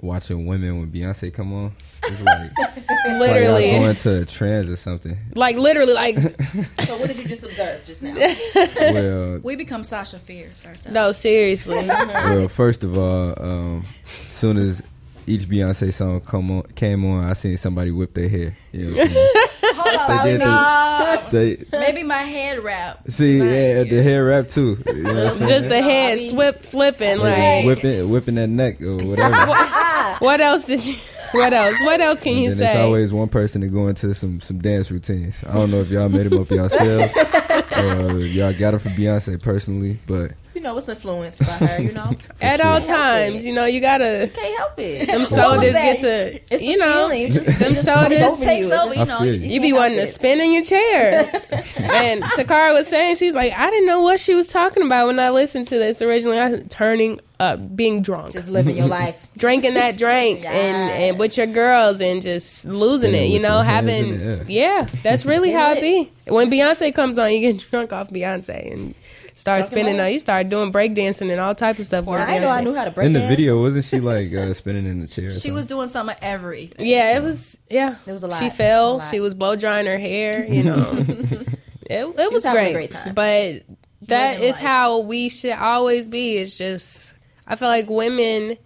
watching 0.00 0.46
women 0.46 0.78
when 0.78 0.92
Beyonce 0.92 1.34
come 1.34 1.52
on. 1.52 1.74
It's 2.04 2.22
like, 2.22 2.50
it's 2.76 2.88
like 2.88 3.18
Literally. 3.18 3.70
going 3.72 3.96
to 3.96 4.22
a 4.22 4.24
trans 4.24 4.70
or 4.70 4.76
something. 4.76 5.18
Like 5.34 5.56
literally, 5.56 5.92
like 5.92 6.16
So 6.78 6.96
what 6.98 7.08
did 7.08 7.18
you 7.18 7.24
just 7.26 7.44
observe 7.44 7.82
just 7.82 8.04
now? 8.04 8.14
Well, 8.92 9.40
We 9.42 9.56
become 9.56 9.82
Sasha 9.82 10.20
Fierce 10.20 10.64
ourselves. 10.64 10.94
no, 10.94 11.10
seriously. 11.10 11.84
well, 11.84 12.46
first 12.46 12.84
of 12.84 12.96
all, 12.96 13.34
um, 13.42 13.84
soon 14.28 14.56
as 14.56 14.80
each 15.26 15.48
Beyonce 15.48 15.92
song 15.92 16.20
come 16.20 16.48
on 16.52 16.62
came 16.76 17.04
on, 17.04 17.24
I 17.24 17.32
seen 17.32 17.56
somebody 17.56 17.90
whip 17.90 18.14
their 18.14 18.28
hair. 18.28 18.56
You 18.70 18.84
know 18.84 18.90
what 18.92 19.00
I'm 19.00 19.08
saying? 19.08 19.34
Hold 19.80 20.10
on, 20.10 20.24
They 20.26 20.30
did 20.32 20.40
no. 20.40 21.22
They 21.30 21.64
Maybe 21.72 22.02
my 22.02 22.14
head 22.18 22.58
wrap. 22.60 23.08
see, 23.08 23.38
yeah, 23.38 23.84
the 23.84 24.02
hair 24.02 24.24
wrap 24.26 24.48
too. 24.48 24.76
You 24.86 25.02
know 25.02 25.14
what 25.14 25.22
I'm 25.26 25.32
saying? 25.32 25.48
Just 25.50 25.68
the 25.68 25.82
head 25.82 26.20
swip 26.20 26.62
flipping. 26.62 27.18
Like 27.18 27.64
whipping, 27.64 28.08
whipping 28.10 28.34
that 28.36 28.48
neck 28.48 28.82
or 28.82 28.96
whatever. 28.96 29.34
what 30.24 30.40
else 30.40 30.64
did 30.64 30.84
you? 30.84 30.96
What 31.32 31.52
else? 31.52 31.80
What 31.82 32.00
else 32.00 32.20
can 32.20 32.32
you 32.34 32.50
And 32.50 32.58
then 32.58 32.58
say? 32.58 32.64
there's 32.74 32.76
always 32.84 33.12
one 33.14 33.28
person 33.28 33.60
to 33.60 33.68
go 33.68 33.86
into 33.86 34.12
some 34.14 34.40
some 34.40 34.58
dance 34.58 34.90
routines. 34.90 35.44
I 35.44 35.54
don't 35.54 35.70
know 35.70 35.80
if 35.80 35.88
y'all 35.88 36.08
made 36.08 36.26
them 36.26 36.40
up 36.40 36.50
yourselves 36.50 37.16
or 37.76 38.18
y'all 38.18 38.52
got 38.52 38.72
them 38.72 38.80
from 38.80 38.92
Beyonce 38.92 39.40
personally, 39.40 39.98
but 40.06 40.32
you 40.54 40.60
know, 40.60 40.76
it's 40.76 40.88
influenced 40.88 41.40
by 41.40 41.66
her, 41.66 41.80
you 41.82 41.92
know? 41.92 42.10
At 42.40 42.58
sure. 42.60 42.66
all 42.68 42.80
times, 42.80 43.46
you 43.46 43.52
know, 43.52 43.66
you 43.66 43.80
gotta 43.80 44.30
Can't 44.34 44.58
help 44.58 44.72
it. 44.78 45.06
them 45.08 45.20
was 45.20 45.34
shoulders 45.34 45.72
that? 45.72 46.00
get 46.00 46.00
to 46.00 46.54
It's 46.54 46.62
you 46.62 46.74
a 46.74 46.78
know 46.78 47.08
feeling. 47.08 47.30
Just, 47.30 47.58
them 47.60 47.70
it 47.70 47.74
just 47.74 47.86
shoulders 47.88 48.22
over 48.22 48.44
takes 48.44 48.66
you. 48.66 48.72
It 48.72 48.78
over, 48.80 48.94
you 48.94 49.04
know. 49.06 49.16
I 49.16 49.22
feel 49.24 49.34
you. 49.34 49.48
you 49.48 49.60
be 49.60 49.68
can't 49.68 49.78
wanting 49.80 49.98
to 49.98 50.06
spin 50.06 50.40
in 50.40 50.52
your 50.52 50.64
chair. 50.64 51.20
and 51.52 52.22
Takara 52.22 52.72
was 52.72 52.86
saying, 52.88 53.16
she's 53.16 53.34
like, 53.34 53.52
I 53.52 53.70
didn't 53.70 53.86
know 53.86 54.00
what 54.02 54.18
she 54.20 54.34
was 54.34 54.48
talking 54.48 54.84
about 54.84 55.06
when 55.06 55.18
I 55.18 55.30
listened 55.30 55.66
to 55.66 55.78
this 55.78 56.02
originally. 56.02 56.38
I 56.38 56.50
was 56.50 56.62
turning 56.68 57.20
up, 57.38 57.74
being 57.74 58.02
drunk, 58.02 58.32
Just 58.32 58.50
living 58.50 58.76
your 58.76 58.86
life. 58.88 59.28
drinking 59.36 59.74
that 59.74 59.96
drink, 59.96 60.44
and 60.44 60.46
and 60.90 61.18
with 61.18 61.38
your 61.38 61.46
girls, 61.46 62.02
and 62.02 62.20
just 62.20 62.66
losing 62.66 63.10
Spinning 63.12 63.30
it. 63.30 63.34
You 63.34 63.40
know, 63.40 63.62
having 63.62 64.08
in 64.08 64.18
the 64.18 64.24
air. 64.24 64.44
yeah, 64.46 64.86
that's 65.02 65.24
really 65.24 65.50
how 65.50 65.72
it 65.72 65.80
be. 65.80 66.12
When 66.26 66.50
Beyonce 66.50 66.94
comes 66.94 67.18
on, 67.18 67.32
you 67.32 67.40
get 67.40 67.58
drunk 67.70 67.92
off 67.94 68.10
Beyonce 68.10 68.72
and. 68.72 68.94
Start 69.40 69.60
Drunk 69.60 69.72
spinning. 69.72 69.96
love. 69.96 70.06
out. 70.06 70.12
You 70.12 70.18
start 70.18 70.48
doing 70.50 70.70
breakdancing 70.70 71.30
and 71.30 71.40
all 71.40 71.54
types 71.54 71.78
of 71.78 71.86
stuff. 71.86 72.04
with 72.04 72.20
I 72.20 72.38
know 72.40 72.50
I 72.50 72.60
knew 72.60 72.74
how 72.74 72.84
to 72.84 72.90
break 72.90 73.06
in 73.06 73.14
the 73.14 73.20
dance. 73.20 73.30
video, 73.30 73.58
wasn't 73.58 73.86
she 73.86 73.98
like 73.98 74.30
uh, 74.34 74.52
spinning 74.52 74.84
in 74.84 75.00
the 75.00 75.06
chair? 75.06 75.30
She 75.30 75.50
was 75.50 75.64
doing 75.64 75.88
some 75.88 76.10
of 76.10 76.16
everything. 76.20 76.86
Yeah, 76.86 77.16
it 77.16 77.22
was. 77.22 77.58
Yeah, 77.70 77.96
It 78.06 78.12
was 78.12 78.22
a 78.22 78.28
lot. 78.28 78.38
She 78.38 78.50
fell. 78.50 78.98
lot. 78.98 79.06
She 79.10 79.18
was 79.18 79.32
blow 79.32 79.56
drying 79.56 79.86
her 79.86 79.98
hair. 79.98 80.44
You 80.50 80.64
know, 80.64 80.78
it, 80.98 81.48
it 81.88 82.14
was, 82.16 82.32
was 82.32 82.44
having 82.44 82.66
a 82.66 82.72
great. 82.72 82.90
great 82.90 82.90
time. 82.90 83.14
But 83.14 83.62
that 84.08 84.40
is 84.42 84.56
life. 84.56 84.60
how 84.60 85.00
we 85.00 85.30
should 85.30 85.52
always 85.56 86.08
be. 86.08 86.36
It's 86.36 86.58
just 86.58 87.14
I 87.46 87.56
feel 87.56 87.68
like 87.68 87.88
women 87.88 88.58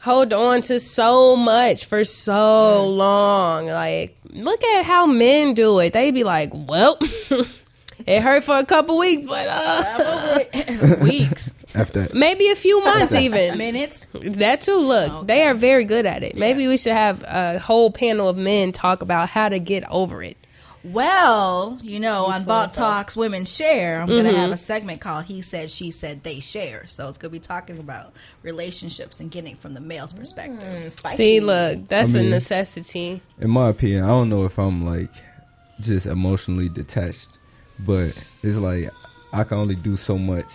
hold 0.00 0.32
on 0.32 0.60
to 0.62 0.80
so 0.80 1.36
much 1.36 1.84
for 1.84 2.02
so 2.04 2.86
long. 2.88 3.66
Like, 3.66 4.16
look 4.30 4.62
at 4.64 4.84
how 4.84 5.06
men 5.06 5.54
do 5.54 5.78
it. 5.78 5.92
They 5.92 6.10
be 6.10 6.24
like, 6.24 6.50
"Well, 6.52 6.98
it 8.08 8.22
hurt 8.22 8.42
for 8.44 8.56
a 8.56 8.64
couple 8.64 8.98
weeks, 8.98 9.24
but 9.28 9.46
uh, 9.48 10.44
Weeks, 11.02 11.50
after 11.74 12.00
that. 12.02 12.14
maybe 12.14 12.48
a 12.48 12.54
few 12.56 12.82
months 12.84 13.14
even." 13.14 13.58
minutes. 13.58 14.06
That 14.12 14.60
too. 14.62 14.76
Look, 14.76 15.26
they 15.26 15.42
are 15.44 15.54
very 15.54 15.84
good 15.84 16.06
at 16.06 16.22
it. 16.22 16.36
Maybe 16.36 16.66
we 16.68 16.76
should 16.76 16.92
have 16.94 17.22
a 17.24 17.58
whole 17.58 17.90
panel 17.90 18.28
of 18.28 18.36
men 18.36 18.72
talk 18.72 19.02
about 19.02 19.28
how 19.28 19.48
to 19.48 19.58
get 19.58 19.88
over 19.90 20.22
it. 20.22 20.36
Well, 20.84 21.76
you 21.82 21.98
know, 22.00 22.26
on 22.26 22.44
Vault 22.44 22.72
Talks 22.72 23.16
Women 23.16 23.44
Share, 23.44 24.00
I'm 24.00 24.06
going 24.06 24.24
Mm-hmm. 24.24 24.34
to 24.34 24.40
have 24.40 24.50
a 24.52 24.56
segment 24.56 25.00
called 25.00 25.24
He 25.26 25.42
Said, 25.42 25.70
She 25.70 25.90
Said, 25.90 26.22
They 26.22 26.38
Share. 26.40 26.86
So 26.86 27.08
it's 27.08 27.18
going 27.18 27.30
to 27.32 27.38
be 27.38 27.44
talking 27.44 27.78
about 27.78 28.14
relationships 28.42 29.18
and 29.20 29.30
getting 29.30 29.56
from 29.56 29.74
the 29.74 29.80
male's 29.80 30.12
perspective. 30.12 30.92
Spicy. 30.92 31.16
See, 31.16 31.40
look, 31.40 31.88
that's 31.88 32.14
I 32.14 32.18
a 32.18 32.22
mean- 32.22 32.30
necessity. 32.30 33.20
in 33.40 33.50
my 33.50 33.68
opinion, 33.68 34.04
I 34.04 34.08
don't 34.08 34.28
know 34.28 34.44
if 34.44 34.56
I'm 34.58 34.86
like 34.86 35.10
just 35.80 36.06
emotionally 36.06 36.68
detached, 36.68 37.37
but 37.80 38.08
it's 38.42 38.56
like 38.56 38.90
I 39.32 39.44
can 39.44 39.58
only 39.58 39.76
do 39.76 39.96
so 39.96 40.18
much 40.18 40.52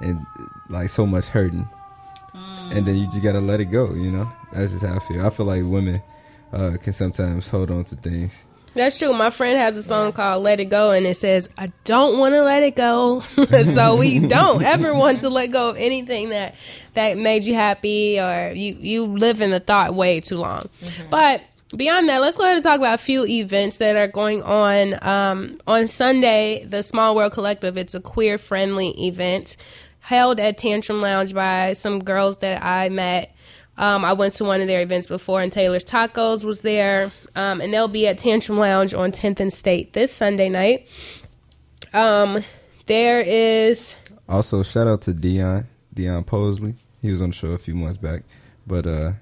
and 0.00 0.24
like 0.68 0.88
so 0.88 1.06
much 1.06 1.28
hurting. 1.28 1.68
And 2.72 2.84
then 2.84 2.96
you 2.96 3.06
just 3.06 3.22
gotta 3.22 3.40
let 3.40 3.60
it 3.60 3.66
go, 3.66 3.94
you 3.94 4.10
know? 4.10 4.30
That's 4.52 4.72
just 4.72 4.84
how 4.84 4.96
I 4.96 4.98
feel. 4.98 5.24
I 5.24 5.30
feel 5.30 5.46
like 5.46 5.62
women 5.62 6.02
uh, 6.52 6.76
can 6.82 6.92
sometimes 6.92 7.48
hold 7.48 7.70
on 7.70 7.84
to 7.84 7.96
things. 7.96 8.44
That's 8.74 8.98
true. 8.98 9.14
My 9.14 9.30
friend 9.30 9.56
has 9.56 9.76
a 9.78 9.82
song 9.82 10.12
called 10.12 10.42
"Let 10.42 10.60
It 10.60 10.66
Go," 10.66 10.90
and 10.90 11.06
it 11.06 11.16
says, 11.16 11.48
"I 11.56 11.68
don't 11.84 12.18
want 12.18 12.34
to 12.34 12.42
let 12.42 12.62
it 12.62 12.76
go." 12.76 13.20
so 13.74 13.96
we 13.96 14.18
don't 14.28 14.62
ever 14.62 14.92
want 14.92 15.20
to 15.20 15.30
let 15.30 15.50
go 15.50 15.70
of 15.70 15.76
anything 15.78 16.28
that 16.28 16.54
that 16.92 17.16
made 17.16 17.44
you 17.44 17.54
happy, 17.54 18.20
or 18.20 18.52
you 18.54 18.76
you 18.78 19.04
live 19.06 19.40
in 19.40 19.50
the 19.50 19.60
thought 19.60 19.94
way 19.94 20.20
too 20.20 20.36
long. 20.36 20.68
But 21.08 21.40
beyond 21.76 22.08
that, 22.08 22.20
let's 22.20 22.36
go 22.36 22.44
ahead 22.44 22.56
and 22.56 22.62
talk 22.62 22.78
about 22.78 22.94
a 22.94 23.02
few 23.02 23.26
events 23.26 23.76
that 23.78 23.96
are 23.96 24.08
going 24.08 24.42
on. 24.42 24.98
Um, 25.06 25.58
on 25.66 25.86
Sunday, 25.86 26.64
the 26.64 26.82
Small 26.82 27.14
World 27.14 27.32
Collective. 27.32 27.76
It's 27.78 27.94
a 27.94 28.00
queer 28.00 28.38
friendly 28.38 28.88
event 29.06 29.56
held 30.00 30.38
at 30.38 30.56
Tantrum 30.56 31.00
Lounge 31.00 31.34
by 31.34 31.72
some 31.72 31.98
girls 31.98 32.38
that 32.38 32.62
I 32.62 32.88
met. 32.88 33.34
Um, 33.78 34.04
I 34.04 34.14
went 34.14 34.34
to 34.34 34.44
one 34.44 34.60
of 34.60 34.68
their 34.68 34.80
events 34.80 35.06
before, 35.06 35.42
and 35.42 35.52
Taylor's 35.52 35.84
Tacos 35.84 36.44
was 36.44 36.62
there, 36.62 37.12
um, 37.34 37.60
and 37.60 37.74
they'll 37.74 37.88
be 37.88 38.06
at 38.06 38.18
Tantrum 38.18 38.56
Lounge 38.56 38.94
on 38.94 39.12
10th 39.12 39.40
and 39.40 39.52
State 39.52 39.92
this 39.92 40.12
Sunday 40.12 40.48
night. 40.48 40.88
Um, 41.92 42.42
there 42.86 43.20
is 43.20 43.96
Also, 44.28 44.62
shout 44.62 44.86
out 44.86 45.02
to 45.02 45.12
Dion, 45.12 45.66
Dion 45.92 46.24
Posley. 46.24 46.74
He 47.02 47.10
was 47.10 47.20
on 47.20 47.30
the 47.30 47.34
show 47.34 47.48
a 47.48 47.58
few 47.58 47.74
months 47.74 47.98
back, 47.98 48.22
but 48.66 48.86
uh, 48.86 49.12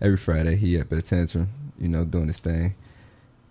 every 0.00 0.16
Friday 0.16 0.56
he 0.56 0.78
at 0.78 0.88
Tantrum, 1.04 1.48
you 1.80 1.88
know, 1.88 2.04
doing 2.04 2.26
his 2.28 2.38
thing. 2.38 2.74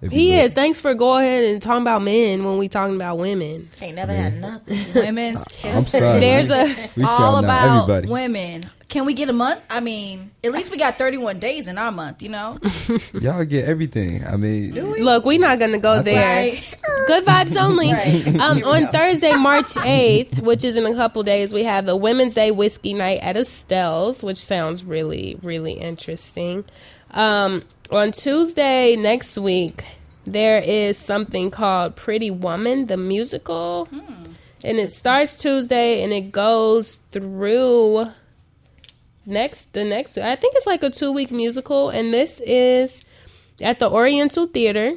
It'd 0.02 0.14
He 0.14 0.32
lit. 0.32 0.46
is. 0.46 0.54
Thanks 0.54 0.80
for 0.80 0.94
going 0.94 1.26
ahead 1.26 1.44
and 1.46 1.62
talking 1.62 1.82
about 1.82 2.02
men 2.02 2.46
when 2.46 2.58
we 2.58 2.70
talking 2.70 2.96
about 2.96 3.18
women. 3.18 3.70
Ain't 3.82 3.96
never 3.96 4.14
had 4.14 4.40
nothing. 4.40 4.78
Women's 4.96 5.46
I'm 5.64 5.74
history. 5.74 6.00
There's 6.00 6.50
a 6.52 6.90
we 6.96 7.04
all 7.04 7.36
about 7.38 7.84
everybody. 7.84 8.08
women. 8.10 8.64
Can 8.88 9.06
we 9.06 9.14
get 9.14 9.30
a 9.30 9.34
month? 9.34 9.64
I 9.70 9.82
mean, 9.82 10.32
at 10.44 10.52
least 10.52 10.72
we 10.72 10.78
got 10.80 10.98
31 10.98 11.38
days 11.38 11.68
in 11.68 11.78
our 11.78 11.92
month, 11.92 12.24
you 12.24 12.30
know? 12.30 12.58
Y'all 13.22 13.46
get 13.46 13.66
everything. 13.66 14.26
I 14.26 14.36
mean, 14.36 14.74
look. 14.74 15.26
We're 15.26 15.38
not 15.40 15.60
gonna 15.60 15.78
go 15.78 16.02
there. 16.02 16.26
Right. 16.50 16.76
Good 17.06 17.24
vibes 17.26 17.56
only. 17.62 17.92
Right. 17.94 18.26
Um, 18.40 18.64
on 18.64 18.86
go. 18.86 18.92
Thursday, 18.92 19.34
March 19.36 19.66
8th, 19.76 20.42
which 20.42 20.64
is 20.64 20.76
in 20.76 20.88
a 20.88 20.96
couple 20.96 21.22
days, 21.24 21.54
we 21.54 21.66
have 21.66 21.86
the 21.86 21.96
Women's 21.96 22.34
Day 22.34 22.50
Whiskey 22.50 22.94
Night 22.94 23.20
at 23.22 23.36
Estelle's, 23.36 24.24
which 24.24 24.38
sounds 24.38 24.84
really, 24.84 25.38
really 25.44 25.74
interesting. 25.74 26.66
Um, 27.12 27.62
on 27.92 28.12
Tuesday 28.12 28.96
next 28.96 29.38
week, 29.38 29.84
there 30.26 30.60
is 30.60 30.98
something 30.98 31.52
called 31.52 31.96
Pretty 31.96 32.32
Woman, 32.32 32.88
the 32.88 32.98
musical. 32.98 33.86
Hmm. 33.86 34.34
And 34.64 34.78
it 34.78 34.92
starts 34.92 35.38
Tuesday 35.38 36.04
and 36.04 36.12
it 36.12 36.32
goes 36.32 37.00
through 37.12 38.04
next 39.26 39.74
the 39.74 39.84
next 39.86 40.18
I 40.18 40.36
think 40.36 40.56
it's 40.56 40.66
like 40.66 40.84
a 40.84 40.90
two 40.90 41.14
week 41.14 41.32
musical 41.32 41.90
and 41.90 42.12
this 42.12 42.42
is 42.42 43.04
at 43.62 43.80
the 43.80 43.90
Oriental 43.90 44.48
Theater. 44.48 44.96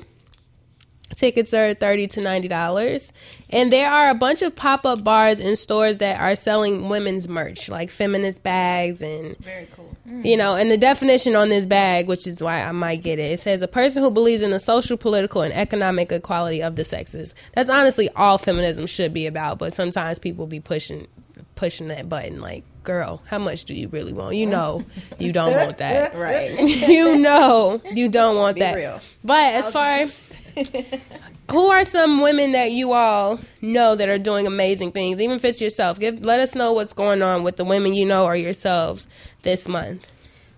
Tickets 1.14 1.52
are 1.54 1.74
thirty 1.74 2.06
to 2.08 2.20
ninety 2.20 2.48
dollars, 2.48 3.12
and 3.50 3.72
there 3.72 3.90
are 3.90 4.10
a 4.10 4.14
bunch 4.14 4.42
of 4.42 4.54
pop 4.56 4.84
up 4.86 5.04
bars 5.04 5.40
and 5.40 5.58
stores 5.58 5.98
that 5.98 6.20
are 6.20 6.34
selling 6.34 6.88
women's 6.88 7.28
merch, 7.28 7.68
like 7.68 7.90
feminist 7.90 8.42
bags 8.42 9.02
and 9.02 9.36
Very 9.38 9.66
cool. 9.74 9.94
you 10.24 10.36
know. 10.36 10.56
And 10.56 10.70
the 10.70 10.78
definition 10.78 11.36
on 11.36 11.48
this 11.48 11.66
bag, 11.66 12.06
which 12.08 12.26
is 12.26 12.42
why 12.42 12.62
I 12.62 12.72
might 12.72 13.02
get 13.02 13.18
it, 13.18 13.32
it 13.32 13.40
says 13.40 13.62
a 13.62 13.68
person 13.68 14.02
who 14.02 14.10
believes 14.10 14.42
in 14.42 14.50
the 14.50 14.60
social, 14.60 14.96
political, 14.96 15.42
and 15.42 15.52
economic 15.52 16.10
equality 16.12 16.62
of 16.62 16.76
the 16.76 16.84
sexes. 16.84 17.34
That's 17.52 17.70
honestly 17.70 18.08
all 18.16 18.38
feminism 18.38 18.86
should 18.86 19.12
be 19.12 19.26
about, 19.26 19.58
but 19.58 19.72
sometimes 19.72 20.18
people 20.18 20.46
be 20.46 20.60
pushing 20.60 21.06
pushing 21.54 21.88
that 21.88 22.08
button, 22.08 22.40
like, 22.40 22.64
girl, 22.82 23.22
how 23.26 23.38
much 23.38 23.64
do 23.66 23.74
you 23.74 23.86
really 23.88 24.12
want? 24.12 24.34
You 24.34 24.46
know, 24.46 24.84
you 25.20 25.32
don't 25.32 25.52
want 25.52 25.78
that. 25.78 26.12
Right. 26.16 26.58
you 26.88 27.18
know, 27.18 27.80
you 27.92 28.08
don't 28.08 28.36
want 28.36 28.58
that. 28.58 28.74
real. 28.74 29.00
But 29.22 29.54
as 29.54 29.72
far 29.72 29.86
as 29.92 30.20
who 31.50 31.66
are 31.68 31.84
some 31.84 32.20
women 32.20 32.52
that 32.52 32.72
you 32.72 32.92
all 32.92 33.40
know 33.60 33.94
that 33.94 34.08
are 34.08 34.18
doing 34.18 34.46
amazing 34.46 34.92
things, 34.92 35.20
even 35.20 35.36
if 35.36 35.44
it's 35.44 35.60
yourself? 35.60 35.98
Give 35.98 36.24
let 36.24 36.40
us 36.40 36.54
know 36.54 36.72
what's 36.72 36.92
going 36.92 37.22
on 37.22 37.42
with 37.42 37.56
the 37.56 37.64
women 37.64 37.94
you 37.94 38.06
know 38.06 38.24
or 38.24 38.36
yourselves 38.36 39.08
this 39.42 39.68
month. 39.68 40.06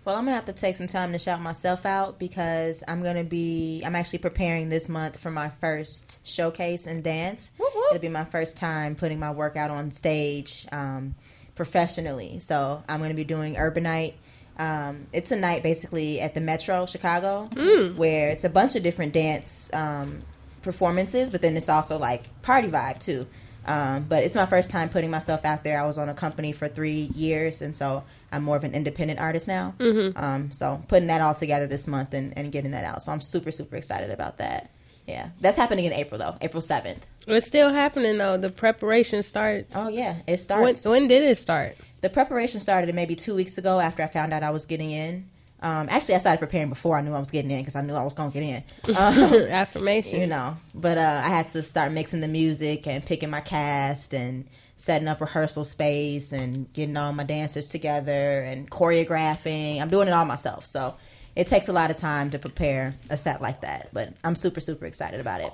Well, 0.05 0.17
I'm 0.17 0.25
gonna 0.25 0.35
have 0.37 0.45
to 0.47 0.53
take 0.53 0.77
some 0.77 0.87
time 0.87 1.13
to 1.13 1.19
shout 1.19 1.41
myself 1.41 1.87
out 1.87 2.19
because 2.19 2.85
I'm 2.87 3.03
gonna 3.03 3.25
be. 3.25 3.83
I'm 3.87 3.95
actually 3.95 4.19
preparing 4.19 4.69
this 4.69 4.89
month 4.89 5.19
for 5.19 5.31
my 5.31 5.49
first 5.49 6.25
showcase 6.27 6.87
and 6.87 7.03
dance. 7.03 7.53
It'll 7.91 8.01
be 8.01 8.09
my 8.09 8.25
first 8.25 8.59
time 8.59 8.97
putting 8.97 9.19
my 9.19 9.31
work 9.31 9.57
out 9.57 9.71
on 9.71 9.91
stage 9.91 10.67
um, 10.73 11.15
professionally. 11.55 12.39
So 12.39 12.83
I'm 12.87 13.01
gonna 13.01 13.15
be 13.15 13.25
doing 13.25 13.57
Urban 13.57 13.85
Night. 13.85 14.17
Um, 14.59 15.07
it's 15.13 15.33
a 15.33 15.37
night 15.37 15.63
basically 15.63 16.21
at 16.21 16.35
the 16.35 16.41
Metro 16.41 16.87
Chicago 16.87 17.49
where 17.97 18.31
it's 18.31 18.45
a 18.45 18.51
bunch 18.51 18.77
of 18.77 18.83
different 18.83 19.13
dance 19.13 19.71
um, 19.73 20.21
performances, 20.63 21.31
but 21.31 21.43
then 21.43 21.57
it's 21.57 21.69
also 21.69 21.99
like 21.99 22.43
party 22.43 22.69
vibe 22.69 22.99
too. 22.99 23.27
Um, 23.67 24.05
but 24.09 24.25
it's 24.25 24.35
my 24.35 24.47
first 24.47 24.71
time 24.71 24.89
putting 24.89 25.11
myself 25.11 25.45
out 25.45 25.65
there. 25.65 25.81
I 25.81 25.87
was 25.87 25.97
on 25.99 26.09
a 26.09 26.15
company 26.15 26.53
for 26.53 26.69
three 26.69 27.11
years, 27.15 27.63
and 27.63 27.75
so 27.75 28.05
I'm 28.31 28.45
more 28.45 28.57
of 28.57 28.65
an 28.65 28.75
independent 28.75 29.21
artist 29.21 29.49
now. 29.49 29.75
Mm-hmm. 29.79 30.23
Um, 30.23 30.51
so 30.51 30.83
putting 30.89 31.07
that 31.09 31.21
all 31.21 31.35
together 31.35 31.67
this 31.67 31.89
month 31.89 32.13
and, 32.13 32.37
and 32.37 32.53
getting 32.53 32.73
that 32.73 32.85
out. 32.85 33.03
So 33.03 33.13
I'm 33.13 33.21
super, 33.21 33.51
super 33.51 33.77
excited 33.77 34.11
about 34.11 34.39
that. 34.39 34.71
Yeah, 35.07 35.31
that's 35.41 35.57
happening 35.57 35.85
in 35.85 35.93
April 35.93 36.19
though, 36.19 36.37
April 36.41 36.63
7th. 36.63 37.01
It's 37.27 37.47
still 37.47 37.71
happening 37.71 38.17
though. 38.17 38.37
The 38.37 38.51
preparation 38.51 39.23
starts. 39.23 39.77
Oh 39.77 39.89
yeah, 39.89 40.17
it 40.27 40.31
when, 40.31 40.39
starts. 40.39 40.87
when 40.87 41.07
did 41.09 41.23
it 41.25 41.37
start? 41.37 41.77
The 42.05 42.11
preparation 42.11 42.61
started 42.61 42.95
maybe 42.95 43.17
two 43.17 43.35
weeks 43.35 43.57
ago 43.57 43.81
after 43.81 44.03
I 44.03 44.09
found 44.09 44.35
out 44.35 44.43
I 44.43 44.51
was 44.51 44.67
getting 44.67 44.91
in. 44.91 45.27
Um, 45.63 45.89
actually, 45.89 46.17
I 46.17 46.19
started 46.19 46.39
preparing 46.39 46.69
before 46.69 46.99
I 46.99 47.01
knew 47.01 47.15
I 47.15 47.19
was 47.19 47.31
getting 47.31 47.51
in 47.51 47.61
because 47.63 47.77
I 47.77 47.81
knew 47.81 47.95
I 47.95 48.03
was 48.03 48.13
going 48.13 48.31
to 48.31 48.39
get 48.39 48.43
in. 48.47 48.63
Um, 48.95 49.33
Affirmation. 49.49 50.21
you 50.21 50.27
know. 50.27 50.59
But 50.75 50.99
uh, 50.99 51.23
I 51.25 51.31
had 51.31 51.49
to 51.51 51.63
start 51.63 51.93
mixing 51.93 52.21
the 52.21 52.29
music 52.29 52.87
and 52.87 53.05
picking 53.07 53.31
my 53.31 53.41
cast 53.41 54.13
and 54.13 54.45
setting 54.77 55.09
up 55.09 55.23
rehearsal 55.23 55.65
space 55.65 56.33
and 56.33 56.71
getting 56.75 56.95
all 56.99 57.15
my 57.15 57.25
dancers 57.25 57.69
together 57.69 58.43
and 58.43 58.71
choreographing. 58.71 59.81
I'm 59.81 59.89
doing 59.89 60.07
it 60.07 60.13
all 60.13 60.27
myself, 60.27 60.67
so 60.67 60.97
it 61.35 61.47
takes 61.47 61.69
a 61.69 61.73
lot 61.73 61.91
of 61.91 61.97
time 61.97 62.29
to 62.33 62.39
prepare 62.39 62.97
a 63.09 63.17
set 63.17 63.41
like 63.41 63.63
that. 63.63 63.89
But 63.95 64.13
I'm 64.23 64.35
super 64.35 64.61
super 64.61 64.85
excited 64.85 65.21
about 65.21 65.41
it. 65.41 65.53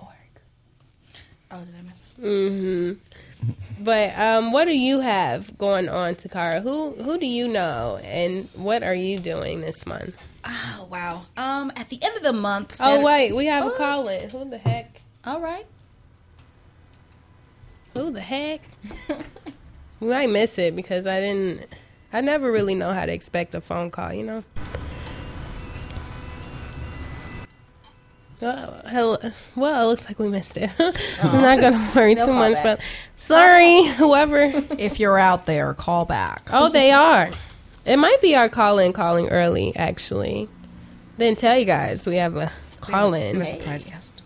Oh, 1.53 1.65
did 1.65 1.75
I 1.79 1.83
mess 1.83 2.03
up? 2.03 2.25
hmm 2.25 2.93
But 3.83 4.19
um, 4.19 4.53
what 4.53 4.67
do 4.67 4.77
you 4.77 5.01
have 5.01 5.57
going 5.57 5.89
on, 5.89 6.15
Takara? 6.15 6.63
Who 6.63 6.93
who 6.93 7.19
do 7.19 7.27
you 7.27 7.49
know, 7.49 7.99
and 8.05 8.49
what 8.55 8.83
are 8.83 8.95
you 8.95 9.19
doing 9.19 9.63
this 9.63 9.87
month? 9.87 10.27
Oh, 10.45 10.89
wow. 10.91 11.27
Um, 11.37 11.73
At 11.77 11.89
the 11.89 11.99
end 12.03 12.17
of 12.17 12.23
the 12.23 12.33
month. 12.33 12.79
Oh 12.83 13.03
wait, 13.03 13.35
we 13.35 13.47
have 13.47 13.67
a 13.67 13.71
call 13.71 14.09
in. 14.09 14.29
Who 14.31 14.49
the 14.49 14.59
heck? 14.59 15.01
All 15.25 15.41
right. 15.41 15.67
Who 17.97 18.11
the 18.11 18.21
heck? 18.21 18.63
we 20.01 20.09
might 20.09 20.31
miss 20.31 20.59
it 20.59 20.77
because 20.77 21.07
I 21.07 21.21
didn't. 21.21 21.67
I 22.13 22.21
never 22.21 22.51
really 22.51 22.75
know 22.75 22.93
how 22.93 23.07
to 23.07 23.13
expect 23.13 23.55
a 23.55 23.61
phone 23.61 23.91
call. 23.91 24.13
You 24.13 24.25
know. 24.25 24.45
Oh. 28.43 29.33
Well, 29.55 29.85
it 29.85 29.87
looks 29.87 30.07
like 30.09 30.19
we 30.19 30.29
missed 30.29 30.57
it. 30.57 30.71
I'm 30.79 30.95
oh. 31.35 31.41
not 31.41 31.61
gonna 31.61 31.91
worry 31.97 32.15
They'll 32.15 32.27
too 32.27 32.33
much, 32.33 32.55
back. 32.55 32.63
but 32.63 32.81
oh. 32.81 32.85
sorry, 33.17 33.85
whoever. 33.97 34.51
If 34.79 34.99
you're 34.99 35.19
out 35.19 35.47
there, 35.47 35.75
call 35.75 36.05
back. 36.05 36.49
Oh, 36.53 36.69
they 36.69 36.91
are. 36.91 37.31
It 37.85 37.99
might 37.99 38.21
be 38.21 38.37
our 38.37 38.49
call 38.49 38.79
in 38.79 38.93
calling 38.93 39.29
early, 39.29 39.75
actually. 39.77 40.49
Then 41.19 41.37
tell 41.37 41.59
you 41.59 41.65
guys 41.67 42.07
we 42.07 42.17
have 42.17 42.37
a 42.37 42.51
call 42.81 43.13
We 43.13 43.21
have 43.21 43.37
in. 43.37 43.43
a 43.43 43.47
surprise 43.47 43.85
guest. 43.85 44.23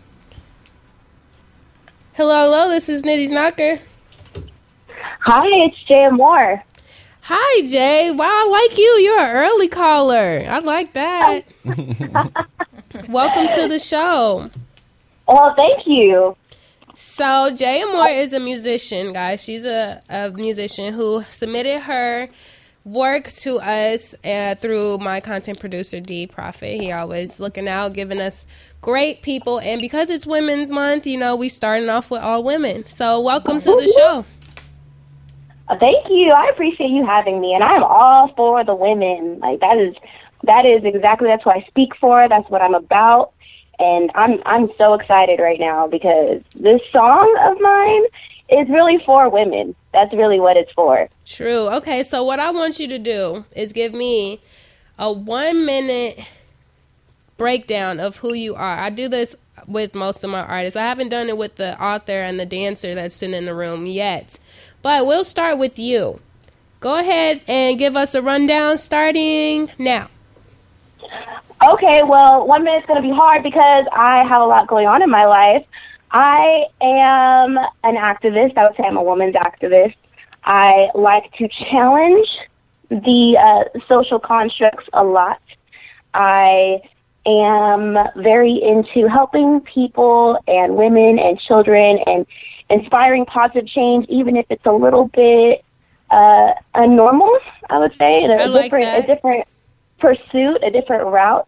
Hello, 2.13 2.35
hello. 2.43 2.69
This 2.69 2.87
is 2.87 3.03
Nitty's 3.03 3.31
Knocker. 3.31 3.79
Hi, 5.21 5.41
it's 5.43 5.81
Jay 5.83 6.07
Moore. 6.09 6.63
Hi, 7.23 7.65
Jay. 7.65 8.11
Wow, 8.11 8.25
I 8.27 8.67
like 8.69 8.77
you. 8.77 8.85
You're 8.85 9.19
an 9.19 9.35
early 9.35 9.67
caller. 9.67 10.45
I 10.47 10.59
like 10.59 10.93
that. 10.93 11.43
Welcome 13.09 13.47
to 13.59 13.67
the 13.67 13.79
show. 13.79 14.49
Well, 15.27 15.55
thank 15.57 15.85
you. 15.85 16.35
So, 16.95 17.51
Jay 17.53 17.83
Moore 17.83 18.07
is 18.07 18.31
a 18.31 18.39
musician, 18.39 19.11
guys. 19.11 19.43
She's 19.43 19.65
a, 19.65 20.01
a 20.09 20.31
musician 20.31 20.93
who 20.93 21.23
submitted 21.29 21.81
her 21.81 22.29
work 22.85 23.25
to 23.25 23.57
us 23.59 24.15
uh, 24.23 24.55
through 24.55 24.99
my 24.99 25.19
content 25.19 25.59
producer, 25.59 25.99
D 25.99 26.25
Profit. 26.27 26.79
He 26.79 26.91
always 26.91 27.39
looking 27.39 27.67
out, 27.67 27.93
giving 27.93 28.21
us 28.21 28.45
great 28.81 29.23
people. 29.23 29.59
And 29.59 29.81
because 29.81 30.09
it's 30.09 30.25
Women's 30.25 30.71
Month, 30.71 31.05
you 31.05 31.17
know, 31.17 31.35
we 31.35 31.49
starting 31.49 31.89
off 31.89 32.09
with 32.09 32.21
all 32.21 32.43
women. 32.43 32.87
So, 32.87 33.19
welcome 33.19 33.59
to 33.59 33.71
the 33.71 33.93
show. 33.97 34.25
Uh, 35.67 35.77
Thank 35.79 36.07
you. 36.09 36.31
I 36.31 36.49
appreciate 36.53 36.91
you 36.91 37.05
having 37.05 37.41
me, 37.41 37.53
and 37.53 37.63
I'm 37.63 37.83
all 37.83 38.31
for 38.37 38.63
the 38.63 38.75
women. 38.75 39.39
Like 39.39 39.59
that 39.59 39.77
is 39.77 39.95
that 40.45 40.65
is 40.65 40.83
exactly 40.83 41.27
that's 41.27 41.45
what 41.45 41.57
I 41.57 41.65
speak 41.67 41.95
for. 41.95 42.27
That's 42.29 42.49
what 42.49 42.61
I'm 42.61 42.75
about, 42.75 43.33
and 43.79 44.11
I'm 44.15 44.41
I'm 44.45 44.69
so 44.77 44.93
excited 44.93 45.39
right 45.39 45.59
now 45.59 45.87
because 45.87 46.41
this 46.55 46.81
song 46.91 47.37
of 47.43 47.59
mine 47.61 48.03
is 48.49 48.69
really 48.69 48.99
for 49.05 49.29
women. 49.29 49.75
That's 49.91 50.13
really 50.13 50.39
what 50.39 50.57
it's 50.57 50.71
for. 50.73 51.09
True. 51.25 51.69
Okay, 51.77 52.03
so 52.03 52.23
what 52.23 52.39
I 52.39 52.51
want 52.51 52.79
you 52.79 52.87
to 52.89 52.99
do 52.99 53.45
is 53.55 53.73
give 53.73 53.93
me 53.93 54.41
a 54.99 55.11
one 55.11 55.65
minute 55.65 56.19
breakdown 57.37 57.99
of 57.99 58.17
who 58.17 58.33
you 58.33 58.55
are. 58.55 58.77
I 58.77 58.89
do 58.89 59.07
this 59.07 59.35
with 59.67 59.95
most 59.95 60.23
of 60.23 60.29
my 60.29 60.41
artists. 60.41 60.77
I 60.77 60.83
haven't 60.83 61.09
done 61.09 61.29
it 61.29 61.37
with 61.37 61.55
the 61.55 61.81
author 61.81 62.21
and 62.21 62.39
the 62.39 62.45
dancer 62.45 62.95
that's 62.95 63.15
sitting 63.15 63.35
in 63.35 63.45
the 63.45 63.55
room 63.55 63.85
yet. 63.85 64.37
But 64.81 65.07
we'll 65.07 65.23
start 65.23 65.57
with 65.57 65.79
you. 65.79 66.19
Go 66.79 66.95
ahead 66.97 67.41
and 67.47 67.79
give 67.79 67.95
us 67.95 68.13
a 68.13 68.21
rundown 68.21 68.77
starting 68.77 69.71
now. 69.79 70.09
Okay, 71.73 72.01
well, 72.03 72.45
one 72.45 72.63
minute's 72.63 72.85
going 72.85 73.01
to 73.01 73.07
be 73.07 73.13
hard 73.13 73.41
because 73.41 73.85
I 73.91 74.23
have 74.27 74.41
a 74.41 74.45
lot 74.45 74.67
going 74.67 74.87
on 74.87 75.01
in 75.01 75.09
my 75.09 75.25
life. 75.25 75.65
I 76.11 76.65
am 76.81 77.57
an 77.83 77.95
activist. 77.95 78.57
I 78.57 78.67
would 78.67 78.75
say 78.77 78.83
I'm 78.83 78.97
a 78.97 79.03
woman's 79.03 79.35
activist. 79.35 79.95
I 80.43 80.89
like 80.93 81.31
to 81.33 81.47
challenge 81.69 82.27
the 82.89 83.37
uh, 83.37 83.79
social 83.87 84.19
constructs 84.19 84.87
a 84.93 85.03
lot. 85.03 85.41
I 86.13 86.81
am 87.25 87.97
very 88.15 88.61
into 88.61 89.09
helping 89.09 89.61
people 89.61 90.37
and 90.47 90.75
women 90.75 91.17
and 91.17 91.39
children 91.39 91.99
and 92.05 92.25
inspiring 92.69 93.25
positive 93.25 93.67
change, 93.67 94.05
even 94.07 94.37
if 94.37 94.45
it's 94.49 94.65
a 94.65 94.71
little 94.71 95.07
bit 95.07 95.65
uh, 96.11 96.53
unnormal. 96.75 97.37
I 97.69 97.79
would 97.79 97.93
say, 97.97 98.23
and 98.23 98.31
a 98.31 98.47
like 98.47 98.65
different, 98.65 98.85
that. 98.85 99.03
a 99.03 99.07
different 99.07 99.47
pursuit, 100.05 100.57
a 100.63 100.69
different 100.69 101.07
route. 101.07 101.47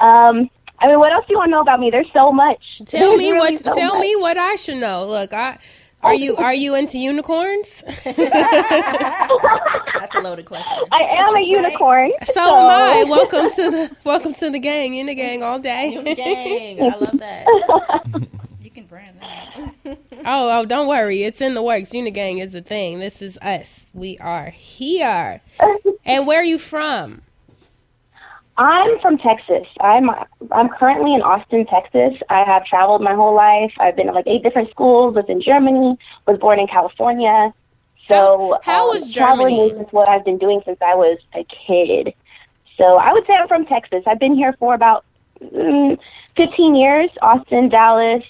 Um, 0.00 0.48
I 0.78 0.86
mean, 0.86 0.98
what 0.98 1.12
else 1.12 1.26
do 1.26 1.34
you 1.34 1.38
want 1.38 1.48
to 1.48 1.50
know 1.50 1.60
about 1.60 1.78
me? 1.80 1.90
There's 1.90 2.10
so 2.14 2.32
much. 2.32 2.78
Tell 2.86 3.10
There's 3.10 3.18
me 3.18 3.32
really 3.32 3.56
what. 3.56 3.74
so 3.74 3.78
tell 3.78 3.94
much. 3.96 4.02
me 4.02 4.16
what 4.16 4.38
I 4.38 4.54
should 4.54 4.78
know. 4.78 5.06
Look, 5.06 5.34
I 5.34 5.58
are 6.02 6.14
you 6.14 6.34
are 6.36 6.54
you 6.54 6.74
into 6.74 6.98
unicorns? 6.98 7.84
That's 8.04 8.14
a 10.14 10.20
loaded 10.22 10.46
question. 10.46 10.82
I 10.90 11.02
am 11.18 11.36
a 11.36 11.42
unicorn. 11.42 12.12
So 12.24 12.40
am 12.40 12.70
I. 12.70 13.04
Welcome 13.06 13.50
to 13.50 13.70
the 13.70 13.96
welcome 14.04 14.32
to 14.32 14.48
the 14.48 14.58
gang. 14.58 14.94
You 14.94 15.00
in 15.00 15.06
the 15.06 15.14
gang 15.14 15.42
all 15.42 15.58
day. 15.58 16.02
Gang, 16.14 16.82
I 16.82 16.96
love 16.96 17.18
that. 17.18 17.46
You 18.62 18.70
can 18.70 18.84
brand 18.86 19.20
that. 19.20 19.98
Oh, 20.24 20.60
oh, 20.60 20.64
don't 20.64 20.88
worry. 20.88 21.24
It's 21.24 21.42
in 21.42 21.52
the 21.52 21.62
works. 21.62 21.90
Unigang 21.90 22.42
is 22.42 22.54
a 22.54 22.62
thing. 22.62 22.98
This 22.98 23.20
is 23.20 23.36
us. 23.42 23.90
We 23.92 24.16
are 24.18 24.48
here. 24.48 25.42
And 26.06 26.26
where 26.26 26.40
are 26.40 26.44
you 26.44 26.58
from? 26.58 27.20
I'm 28.60 28.98
from 29.00 29.16
Texas. 29.16 29.66
I'm 29.80 30.10
I'm 30.52 30.68
currently 30.68 31.14
in 31.14 31.22
Austin, 31.22 31.64
Texas. 31.64 32.12
I 32.28 32.44
have 32.44 32.66
traveled 32.66 33.00
my 33.00 33.14
whole 33.14 33.34
life. 33.34 33.72
I've 33.80 33.96
been 33.96 34.06
to 34.08 34.12
like 34.12 34.26
eight 34.26 34.42
different 34.42 34.70
schools. 34.70 35.16
Lived 35.16 35.30
in 35.30 35.40
Germany. 35.40 35.96
Was 36.26 36.38
born 36.38 36.60
in 36.60 36.66
California. 36.66 37.54
So 38.06 38.58
How- 38.62 38.72
how 38.72 38.82
um, 38.82 38.88
was 38.90 39.10
traveling 39.12 39.56
is 39.80 39.86
what 39.92 40.10
I've 40.10 40.26
been 40.26 40.36
doing 40.36 40.60
since 40.66 40.76
I 40.82 40.94
was 40.94 41.16
a 41.34 41.44
kid. 41.66 42.12
So 42.76 42.96
I 42.96 43.14
would 43.14 43.26
say 43.26 43.32
I'm 43.32 43.48
from 43.48 43.64
Texas. 43.64 44.02
I've 44.06 44.18
been 44.20 44.34
here 44.34 44.54
for 44.58 44.74
about 44.74 45.06
mm, 45.42 45.98
15 46.36 46.74
years. 46.74 47.08
Austin, 47.22 47.70
Dallas, 47.70 48.24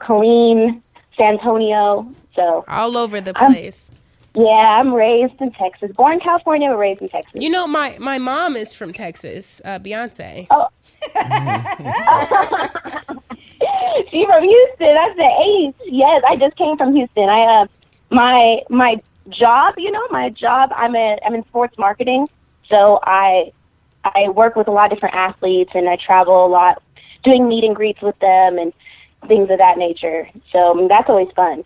Killeen, 0.00 0.82
San 1.16 1.34
Antonio. 1.34 2.12
So 2.34 2.64
All 2.66 2.96
over 2.96 3.20
the 3.20 3.34
place. 3.34 3.88
Yeah, 4.34 4.80
I'm 4.80 4.92
raised 4.92 5.40
in 5.40 5.52
Texas. 5.52 5.92
Born 5.92 6.14
in 6.14 6.20
California, 6.20 6.68
but 6.68 6.76
raised 6.76 7.02
in 7.02 7.08
Texas. 7.08 7.32
You 7.34 7.50
know, 7.50 7.66
my 7.66 7.96
my 8.00 8.18
mom 8.18 8.56
is 8.56 8.74
from 8.74 8.92
Texas. 8.92 9.60
Uh, 9.64 9.78
Beyonce. 9.78 10.46
Oh. 10.50 10.68
She 14.10 14.24
from 14.26 14.44
Houston. 14.44 14.94
That's 14.94 15.16
the 15.16 15.22
'80s. 15.22 15.74
Yes, 15.86 16.22
I 16.28 16.36
just 16.36 16.56
came 16.56 16.76
from 16.76 16.94
Houston. 16.94 17.28
I 17.28 17.62
uh, 17.62 17.66
my 18.10 18.60
my 18.68 19.00
job. 19.28 19.74
You 19.76 19.90
know, 19.90 20.06
my 20.10 20.30
job. 20.30 20.70
I'm 20.74 20.94
a 20.94 21.18
I'm 21.24 21.34
in 21.34 21.44
sports 21.46 21.76
marketing. 21.78 22.28
So 22.68 23.00
I 23.02 23.52
I 24.04 24.28
work 24.28 24.56
with 24.56 24.68
a 24.68 24.70
lot 24.70 24.92
of 24.92 24.96
different 24.96 25.14
athletes, 25.14 25.72
and 25.74 25.88
I 25.88 25.96
travel 25.96 26.46
a 26.46 26.48
lot, 26.48 26.82
doing 27.22 27.48
meet 27.48 27.64
and 27.64 27.74
greets 27.74 28.02
with 28.02 28.18
them 28.20 28.58
and 28.58 28.72
things 29.26 29.50
of 29.50 29.58
that 29.58 29.78
nature. 29.78 30.28
So 30.52 30.72
I 30.72 30.74
mean, 30.74 30.88
that's 30.88 31.08
always 31.08 31.30
fun. 31.34 31.64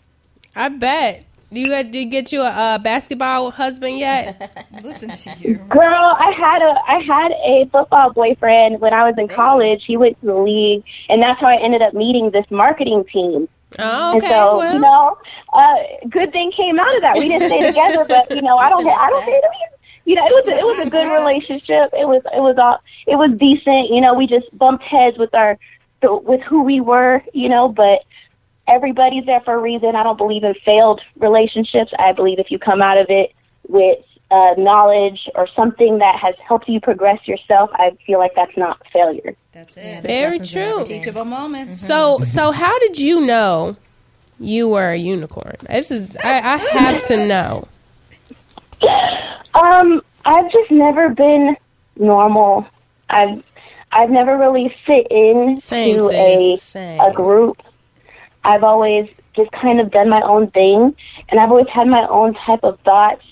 I 0.55 0.69
bet. 0.69 1.25
Do 1.53 1.61
you 1.61 1.69
get, 1.69 1.91
do 1.91 1.99
you 1.99 2.07
get 2.07 2.31
you 2.33 2.43
a, 2.43 2.49
uh 2.49 2.79
basketball 2.79 3.51
husband 3.51 3.99
yet? 3.99 4.67
Listen 4.83 5.11
to 5.11 5.35
you. 5.41 5.55
Girl, 5.55 6.17
I 6.19 6.31
had 6.37 6.61
a 6.63 6.75
I 6.87 6.99
had 7.07 7.33
a 7.33 7.69
football 7.73 8.13
boyfriend 8.13 8.81
when 8.81 8.93
I 8.93 9.05
was 9.09 9.15
in 9.17 9.29
college. 9.29 9.85
He 9.87 9.97
went 9.97 10.21
to 10.21 10.27
the 10.27 10.35
league, 10.35 10.85
and 11.09 11.23
that's 11.23 11.41
how 11.41 11.47
I 11.47 11.57
ended 11.57 11.81
up 11.81 11.95
meeting 11.95 12.31
this 12.31 12.45
marketing 12.51 13.05
team. 13.11 13.49
Oh, 13.79 14.13
And 14.15 14.23
okay. 14.23 14.33
so, 14.33 14.59
well, 14.59 14.75
you 14.75 14.81
know, 14.81 15.17
uh, 15.53 15.75
good 16.09 16.33
thing 16.33 16.53
came 16.53 16.79
out 16.79 16.97
of 16.97 17.03
that. 17.03 17.17
We 17.19 17.29
didn't 17.29 17.49
stay 17.49 17.67
together, 17.67 18.05
but 18.09 18.31
you 18.31 18.43
know, 18.43 18.57
I 18.57 18.69
don't, 18.71 18.87
I 18.89 19.09
don't 19.11 19.25
think, 19.25 19.45
you 20.07 20.15
know, 20.15 20.25
it 20.27 20.33
was, 20.33 20.55
a, 20.55 20.59
it 20.59 20.65
was 20.65 20.87
a 20.87 20.91
good 20.91 21.13
relationship. 21.19 21.91
It 21.93 22.09
was, 22.09 22.23
it 22.35 22.41
was 22.41 22.57
all, 22.57 22.81
it 23.07 23.17
was 23.17 23.31
decent. 23.39 23.91
You 23.91 24.01
know, 24.01 24.15
we 24.15 24.27
just 24.27 24.47
bumped 24.57 24.85
heads 24.85 25.19
with 25.19 25.35
our, 25.35 25.59
with 26.03 26.41
who 26.43 26.63
we 26.63 26.81
were, 26.81 27.23
you 27.35 27.49
know, 27.51 27.69
but 27.69 28.05
everybody's 28.69 29.25
there 29.27 29.41
for 29.41 29.55
a 29.55 29.59
reason. 29.59 29.97
I 29.97 30.03
don't 30.03 30.19
believe 30.19 30.45
in 30.45 30.55
failed 30.65 31.01
relationships. 31.17 31.93
I 31.99 32.13
believe 32.13 32.39
if 32.39 32.51
you 32.51 32.59
come 32.59 32.83
out 32.83 32.99
of 32.99 33.07
it 33.09 33.35
with 33.67 33.99
uh, 34.31 34.55
knowledge 34.59 35.29
or 35.35 35.49
something 35.57 35.99
that 35.99 36.19
has 36.21 36.35
helped 36.47 36.69
you 36.69 36.81
progress 36.81 37.27
yourself, 37.27 37.71
I 37.73 37.97
feel 38.07 38.19
like 38.19 38.33
that's 38.37 38.57
not 38.57 38.81
failure. 38.93 39.35
That's 39.53 39.77
it. 39.77 40.03
very 40.03 40.39
true. 40.39 40.85
Teachable 40.85 41.25
moments. 41.25 41.81
So 41.81 42.21
so 42.25 42.53
how 42.53 42.79
did 42.81 42.99
you 42.99 43.25
know 43.25 43.77
you 44.39 44.69
were 44.69 44.91
a 44.91 44.97
unicorn? 44.99 45.57
This 45.69 45.91
is 45.91 46.17
I, 46.19 46.55
I 46.55 46.57
have 46.59 47.07
to 47.07 47.27
know. 47.27 47.69
Um, 49.55 50.03
I've 50.25 50.53
just 50.53 50.71
never 50.71 51.09
been 51.09 51.57
normal. 51.97 52.67
I've 53.11 53.43
I've 53.91 54.11
never 54.11 54.37
really 54.37 54.75
fit 54.87 55.07
in 55.11 55.57
Same, 55.59 55.99
to 55.99 56.09
sis, 56.09 56.13
a 56.15 56.57
same. 56.59 57.01
a 57.01 57.13
group. 57.13 57.57
I've 58.45 58.65
always 58.65 59.09
just 59.35 59.51
kind 59.53 59.81
of 59.81 59.91
done 59.91 60.09
my 60.09 60.21
own 60.23 60.51
thing, 60.51 60.95
and 61.29 61.41
I've 61.41 61.51
always 61.51 61.69
had 61.69 61.87
my 61.87 62.07
own 62.09 62.35
type 62.35 62.65
of 62.65 62.79
thoughts. 62.81 63.23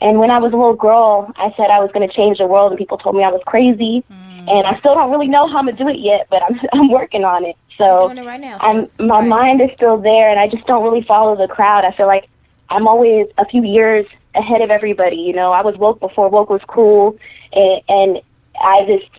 And 0.00 0.18
when 0.18 0.30
I 0.30 0.38
was 0.38 0.52
a 0.52 0.56
little 0.56 0.76
girl, 0.76 1.32
I 1.36 1.52
said 1.56 1.70
I 1.70 1.80
was 1.80 1.90
going 1.92 2.08
to 2.08 2.14
change 2.14 2.38
the 2.38 2.46
world, 2.46 2.70
and 2.70 2.78
people 2.78 2.98
told 2.98 3.16
me 3.16 3.24
I 3.24 3.30
was 3.30 3.42
crazy. 3.46 4.04
Mm. 4.10 4.28
And 4.48 4.66
I 4.66 4.78
still 4.78 4.94
don't 4.94 5.10
really 5.10 5.28
know 5.28 5.46
how 5.46 5.58
I'm 5.58 5.66
gonna 5.66 5.76
do 5.76 5.88
it 5.88 5.98
yet, 5.98 6.26
but 6.30 6.42
I'm 6.42 6.58
I'm 6.72 6.90
working 6.90 7.24
on 7.24 7.44
it. 7.44 7.56
So 7.76 8.08
doing 8.08 8.18
it 8.18 8.26
right 8.26 8.40
now, 8.40 8.56
I'm 8.60 8.84
my 8.98 9.20
mind 9.20 9.60
is 9.60 9.70
still 9.74 9.98
there, 9.98 10.30
and 10.30 10.40
I 10.40 10.48
just 10.48 10.66
don't 10.66 10.82
really 10.82 11.02
follow 11.02 11.36
the 11.36 11.52
crowd. 11.52 11.84
I 11.84 11.92
feel 11.92 12.06
like 12.06 12.28
I'm 12.70 12.86
always 12.88 13.26
a 13.36 13.44
few 13.44 13.62
years 13.64 14.06
ahead 14.34 14.62
of 14.62 14.70
everybody. 14.70 15.16
You 15.16 15.34
know, 15.34 15.52
I 15.52 15.62
was 15.62 15.76
woke 15.76 16.00
before 16.00 16.28
woke 16.28 16.50
was 16.50 16.62
cool, 16.66 17.18
and, 17.52 17.82
and 17.88 18.22
I 18.60 18.84
just 18.86 19.10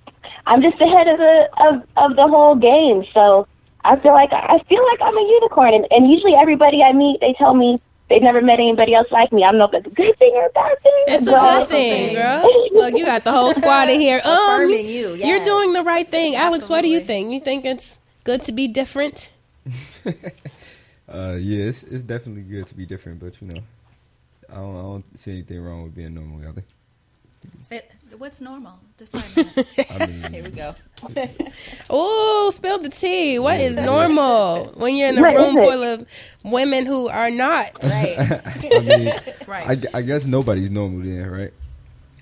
I'm 0.46 0.62
just 0.62 0.82
ahead 0.82 1.08
of 1.08 1.18
the 1.20 1.50
of 1.58 1.84
of 1.98 2.16
the 2.16 2.28
whole 2.28 2.56
game. 2.56 3.06
So 3.14 3.48
I 3.90 4.00
feel 4.02 4.14
like 4.14 4.32
I 4.32 4.60
feel 4.70 4.84
like 4.92 5.02
I'm 5.02 5.18
a 5.18 5.22
unicorn, 5.22 5.74
and, 5.74 5.86
and 5.90 6.10
usually 6.10 6.36
everybody 6.36 6.84
I 6.84 6.94
meet, 6.94 7.20
they 7.22 7.34
tell 7.38 7.56
me 7.56 7.78
they've 8.10 8.22
never 8.22 8.42
met 8.42 8.60
anybody 8.60 8.94
else 8.94 9.08
like 9.12 9.32
me. 9.32 9.44
I 9.44 9.52
don't 9.52 9.58
know 9.58 9.66
if 9.66 9.72
that's 9.72 9.88
a 9.88 9.96
good 10.02 10.16
thing 10.18 10.32
or 10.36 10.46
a 10.46 10.50
bad 10.52 10.82
thing. 10.84 11.04
It's 11.08 11.28
a 11.28 11.32
but- 11.32 11.60
good 11.60 11.68
thing, 11.68 12.16
girl. 12.16 12.50
Look, 12.72 12.98
you 12.98 13.06
got 13.06 13.24
the 13.24 13.32
whole 13.32 13.54
squad 13.54 13.90
in 13.90 14.00
here. 14.00 14.22
Um, 14.30 14.54
Affirming 14.54 14.88
you, 14.88 15.16
You're 15.16 15.44
doing 15.44 15.74
the 15.74 15.84
right 15.84 16.08
thing. 16.08 16.36
Alex, 16.36 16.70
what 16.70 16.82
do 16.82 16.88
you 16.88 17.00
think? 17.00 17.32
You 17.32 17.40
think 17.40 17.66
it's 17.66 17.98
good 18.24 18.44
to 18.44 18.52
be 18.52 18.68
different? 18.68 19.32
Uh, 21.12 21.36
yeah, 21.40 21.66
it's, 21.66 21.82
it's 21.86 22.04
definitely 22.04 22.44
good 22.44 22.68
to 22.68 22.76
be 22.76 22.86
different, 22.86 23.20
but 23.20 23.42
you 23.42 23.48
know, 23.48 23.62
I 24.48 24.56
don't, 24.58 24.78
I 24.78 24.82
don't 24.82 25.20
see 25.20 25.32
anything 25.32 25.60
wrong 25.60 25.82
with 25.84 25.96
being 25.96 26.14
normal. 26.14 26.48
Either. 26.48 26.64
Say, 27.62 27.82
what's 28.18 28.42
normal? 28.42 28.80
Define 28.98 29.22
that. 29.36 29.86
I 30.02 30.06
mean, 30.08 30.34
Here 30.34 30.44
we 30.44 30.50
go. 30.50 30.76
Oh, 31.90 32.52
spill 32.54 32.80
the 32.80 32.90
tea. 32.90 33.40
What 33.40 33.60
is 33.60 33.76
normal 33.78 34.74
when 34.76 34.96
you're 34.96 35.10
in 35.10 35.18
a 35.18 35.22
room 35.24 35.56
full 35.56 35.84
of 35.84 36.06
women 36.44 36.86
who 36.86 37.08
are 37.08 37.32
not? 37.32 37.72
Right. 37.84 38.18
I 38.46 38.80
mean, 38.82 39.14
Right. 39.48 39.86
I, 39.94 39.98
I 40.00 40.02
guess 40.02 40.26
nobody's 40.26 40.70
normal 40.72 41.02
then, 41.02 41.30
right? 41.30 41.54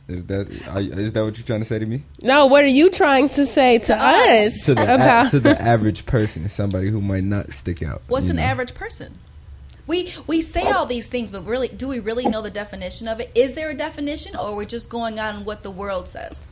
If 0.07 0.28
that 0.28 0.68
are, 0.70 0.80
is 0.80 1.11
that 1.13 1.24
what 1.24 1.38
you're 1.38 1.45
trying 1.45 1.59
to 1.59 1.65
say 1.65 1.80
to 1.80 1.86
me? 1.86 2.03
No, 2.22 2.45
what 2.47 2.63
are 2.63 2.68
you 2.68 2.89
trying 2.89 3.28
to 3.30 3.45
say 3.45 3.78
to, 3.80 3.93
us, 3.99 4.65
To 4.65 4.74
the 4.76 5.26
a, 5.26 5.30
to 5.30 5.39
the 5.39 5.61
average 5.61 6.05
person, 6.05 6.47
somebody 6.47 6.89
who 6.89 7.01
might 7.01 7.26
not 7.26 7.51
stick 7.53 7.84
out. 7.84 8.01
What's 8.07 8.30
an 8.30 8.38
know? 8.38 8.43
average 8.43 8.74
person? 8.74 9.18
We 9.88 10.14
we 10.28 10.42
say 10.42 10.70
all 10.72 10.86
these 10.86 11.08
things, 11.08 11.32
but 11.32 11.46
really, 11.46 11.70
do 11.70 11.88
we 11.88 12.00
really 12.00 12.26
know 12.28 12.42
the 12.42 12.50
definition 12.50 13.08
of 13.08 13.20
it? 13.20 13.32
Is 13.36 13.54
there 13.54 13.70
a 13.70 13.74
definition, 13.74 14.36
or 14.36 14.56
we're 14.56 14.66
just 14.66 14.90
going 14.90 15.18
on 15.20 15.46
what 15.46 15.62
the 15.64 15.72
world 15.72 16.08
says? 16.10 16.46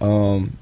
Um, 0.00 0.56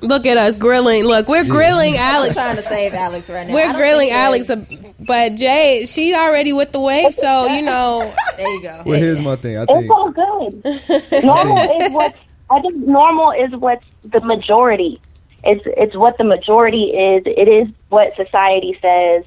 Look 0.00 0.26
at 0.26 0.36
us 0.36 0.56
grilling. 0.58 1.04
Look, 1.04 1.28
we're 1.28 1.44
grilling 1.44 1.94
I'm 1.94 2.00
Alex. 2.00 2.34
trying 2.34 2.56
to 2.56 2.62
save 2.62 2.92
Alex 2.92 3.30
right 3.30 3.46
now. 3.46 3.54
We're 3.54 3.72
grilling 3.74 4.10
Alex, 4.10 4.48
there's- 4.48 4.68
but 4.98 5.36
Jay, 5.36 5.84
she's 5.86 6.16
already 6.16 6.52
with 6.52 6.72
the 6.72 6.80
wave, 6.80 7.14
so 7.14 7.46
you 7.46 7.62
know. 7.70 8.12
There 8.36 8.48
you 8.48 8.62
go. 8.62 8.82
well, 8.84 8.98
here's 8.98 9.20
my 9.20 9.36
thing. 9.36 9.58
I 9.58 9.62
It's 9.62 9.72
think 9.72 9.90
all 9.90 10.10
good. 10.10 10.64
normal 11.24 11.58
is 11.82 11.92
what 11.92 12.14
I 12.50 12.60
think. 12.60 12.76
Normal 12.86 13.30
is 13.32 13.52
what's 13.52 13.84
the 14.02 14.20
majority. 14.22 15.00
It's 15.44 15.62
it's 15.66 15.96
what 15.96 16.18
the 16.18 16.24
majority 16.24 16.84
is. 16.86 17.22
It 17.26 17.48
is 17.48 17.68
what 17.88 18.14
society 18.16 18.76
says. 18.82 19.24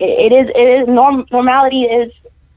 It, 0.00 0.32
it 0.32 0.34
is 0.34 0.48
it 0.54 0.82
is 0.82 0.88
norm. 0.88 1.26
Normality 1.32 1.82
is 1.82 2.12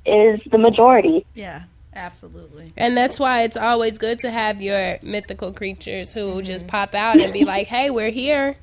is 0.06 0.39
the 0.52 0.58
majority. 0.58 1.26
Yeah, 1.36 1.64
absolutely. 1.96 2.74
And 2.78 2.96
that's 2.98 3.20
why 3.20 3.44
it's 3.44 3.58
always 3.58 3.98
good 3.98 4.20
to 4.20 4.32
have 4.32 4.62
your 4.62 4.98
mythical 5.02 5.54
creatures 5.54 6.14
who 6.14 6.42
just 6.42 6.68
pop 6.68 6.96
out 6.96 7.20
and 7.20 7.32
be 7.34 7.46
like, 7.46 7.68
"Hey, 7.68 7.89
we're 7.89 8.12
here." 8.12 8.56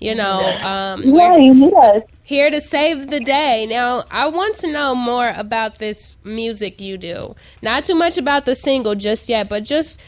You 0.00 0.14
know, 0.14 0.40
um, 0.62 1.02
Yeah, 1.02 1.12
we're 1.12 1.38
you 1.40 1.54
need 1.54 1.74
us. 1.74 2.02
here 2.22 2.50
to 2.50 2.58
save 2.62 3.10
the 3.10 3.20
day. 3.20 3.66
Now, 3.68 4.04
I 4.10 4.28
want 4.28 4.56
to 4.56 4.72
know 4.72 4.94
more 4.94 5.30
about 5.36 5.78
this 5.78 6.16
music 6.24 6.80
you 6.80 6.96
do. 6.96 7.36
Not 7.62 7.84
too 7.84 7.94
much 7.94 8.16
about 8.16 8.46
the 8.46 8.54
single 8.54 8.94
just 8.94 9.28
yet, 9.28 9.50
but 9.50 9.62
just 9.62 10.00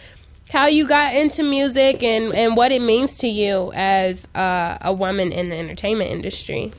how 0.51 0.66
you 0.66 0.89
got 0.89 1.14
into 1.14 1.43
music 1.43 2.03
and, 2.03 2.35
and 2.35 2.57
what 2.57 2.73
it 2.73 2.81
means 2.81 3.16
to 3.18 3.29
you 3.29 3.70
as 3.75 4.27
uh, 4.35 4.79
a 4.81 4.95
woman 4.95 5.31
in 5.31 5.51
the 5.51 5.57
entertainment 5.57 6.11
industry. 6.11 6.73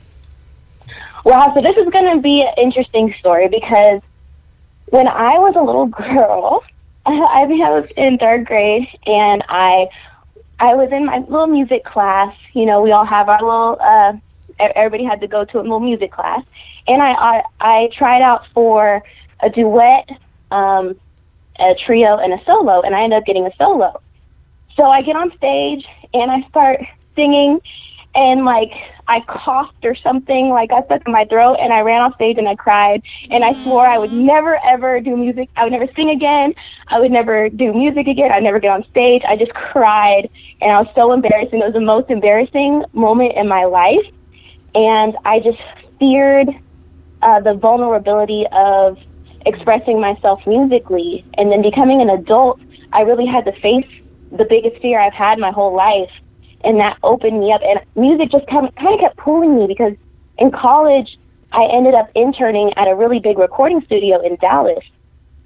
Wow, 1.24 1.54
so 1.54 1.62
this 1.62 1.76
is 1.78 1.88
going 1.90 2.14
to 2.16 2.20
be 2.20 2.42
an 2.42 2.52
interesting 2.62 3.14
story 3.18 3.48
because 3.48 4.02
when 4.90 5.08
I 5.08 5.38
was 5.38 5.54
a 5.56 5.62
little 5.62 5.86
girl, 6.04 6.62
I 7.06 7.46
was 7.46 7.88
in 7.96 8.18
third 8.18 8.46
grade, 8.46 8.86
and 9.06 9.42
I 9.48 9.88
I 10.60 10.74
was 10.74 10.92
in 10.92 11.06
my 11.06 11.18
little 11.18 11.46
music 11.46 11.84
class. 11.84 12.34
You 12.52 12.66
know, 12.66 12.82
we 12.82 12.92
all 12.92 13.06
have 13.06 13.28
our 13.28 13.40
little. 13.40 13.78
Uh, 13.80 14.12
everybody 14.74 15.04
had 15.04 15.20
to 15.22 15.26
go 15.26 15.44
to 15.44 15.58
a 15.58 15.62
little 15.62 15.80
music 15.80 16.12
class, 16.12 16.42
and 16.86 17.02
I 17.02 17.12
I, 17.12 17.42
I 17.60 17.88
tried 17.96 18.20
out 18.20 18.46
for 18.52 19.02
a 19.40 19.48
duet, 19.48 20.08
um, 20.50 20.94
a 21.58 21.74
trio, 21.86 22.18
and 22.18 22.34
a 22.34 22.44
solo, 22.44 22.82
and 22.82 22.94
I 22.94 23.02
ended 23.02 23.18
up 23.18 23.24
getting 23.24 23.46
a 23.46 23.54
solo. 23.56 24.00
So 24.76 24.84
I 24.84 25.02
get 25.02 25.16
on 25.16 25.34
stage 25.36 25.86
and 26.12 26.30
I 26.30 26.46
start 26.48 26.80
singing, 27.14 27.60
and 28.14 28.44
like 28.44 28.72
I 29.06 29.20
coughed 29.20 29.84
or 29.84 29.94
something, 29.94 30.48
like 30.48 30.70
got 30.70 30.86
stuck 30.86 31.06
in 31.06 31.12
my 31.12 31.24
throat, 31.26 31.56
and 31.60 31.72
I 31.72 31.80
ran 31.80 32.00
off 32.02 32.14
stage 32.14 32.38
and 32.38 32.48
I 32.48 32.54
cried, 32.54 33.02
and 33.30 33.44
I 33.44 33.52
swore 33.62 33.86
I 33.86 33.98
would 33.98 34.12
never 34.12 34.58
ever 34.64 35.00
do 35.00 35.16
music. 35.16 35.50
I 35.56 35.64
would 35.64 35.72
never 35.72 35.86
sing 35.94 36.10
again. 36.10 36.54
I 36.88 37.00
would 37.00 37.10
never 37.10 37.48
do 37.48 37.72
music 37.72 38.06
again. 38.06 38.32
I'd 38.32 38.42
never 38.42 38.60
get 38.60 38.70
on 38.70 38.84
stage. 38.90 39.22
I 39.28 39.36
just 39.36 39.52
cried, 39.52 40.30
and 40.60 40.70
I 40.72 40.80
was 40.80 40.88
so 40.94 41.12
embarrassed, 41.12 41.52
and 41.52 41.62
it 41.62 41.66
was 41.66 41.74
the 41.74 41.80
most 41.80 42.10
embarrassing 42.10 42.84
moment 42.92 43.34
in 43.36 43.48
my 43.48 43.64
life, 43.64 44.06
and 44.74 45.16
I 45.24 45.40
just 45.40 45.62
feared 45.98 46.48
uh, 47.22 47.40
the 47.40 47.54
vulnerability 47.54 48.46
of 48.52 48.98
expressing 49.46 50.00
myself 50.00 50.46
musically, 50.46 51.24
and 51.34 51.52
then 51.52 51.60
becoming 51.60 52.00
an 52.00 52.08
adult, 52.08 52.60
I 52.92 53.02
really 53.02 53.26
had 53.26 53.44
to 53.44 53.52
face 53.60 53.86
the 54.32 54.44
biggest 54.44 54.80
fear 54.80 54.98
I've 54.98 55.12
had 55.12 55.38
my 55.38 55.50
whole 55.50 55.74
life 55.74 56.10
and 56.64 56.80
that 56.80 56.98
opened 57.02 57.40
me 57.40 57.52
up. 57.52 57.60
And 57.62 57.80
music 57.94 58.30
just 58.30 58.46
kind 58.46 58.66
of, 58.66 58.74
kind 58.76 58.94
of 58.94 59.00
kept 59.00 59.16
pulling 59.18 59.56
me 59.58 59.66
because 59.66 59.94
in 60.38 60.50
college, 60.50 61.18
I 61.52 61.64
ended 61.72 61.94
up 61.94 62.10
interning 62.14 62.72
at 62.76 62.88
a 62.88 62.94
really 62.94 63.20
big 63.20 63.38
recording 63.38 63.82
studio 63.84 64.20
in 64.20 64.36
Dallas, 64.36 64.84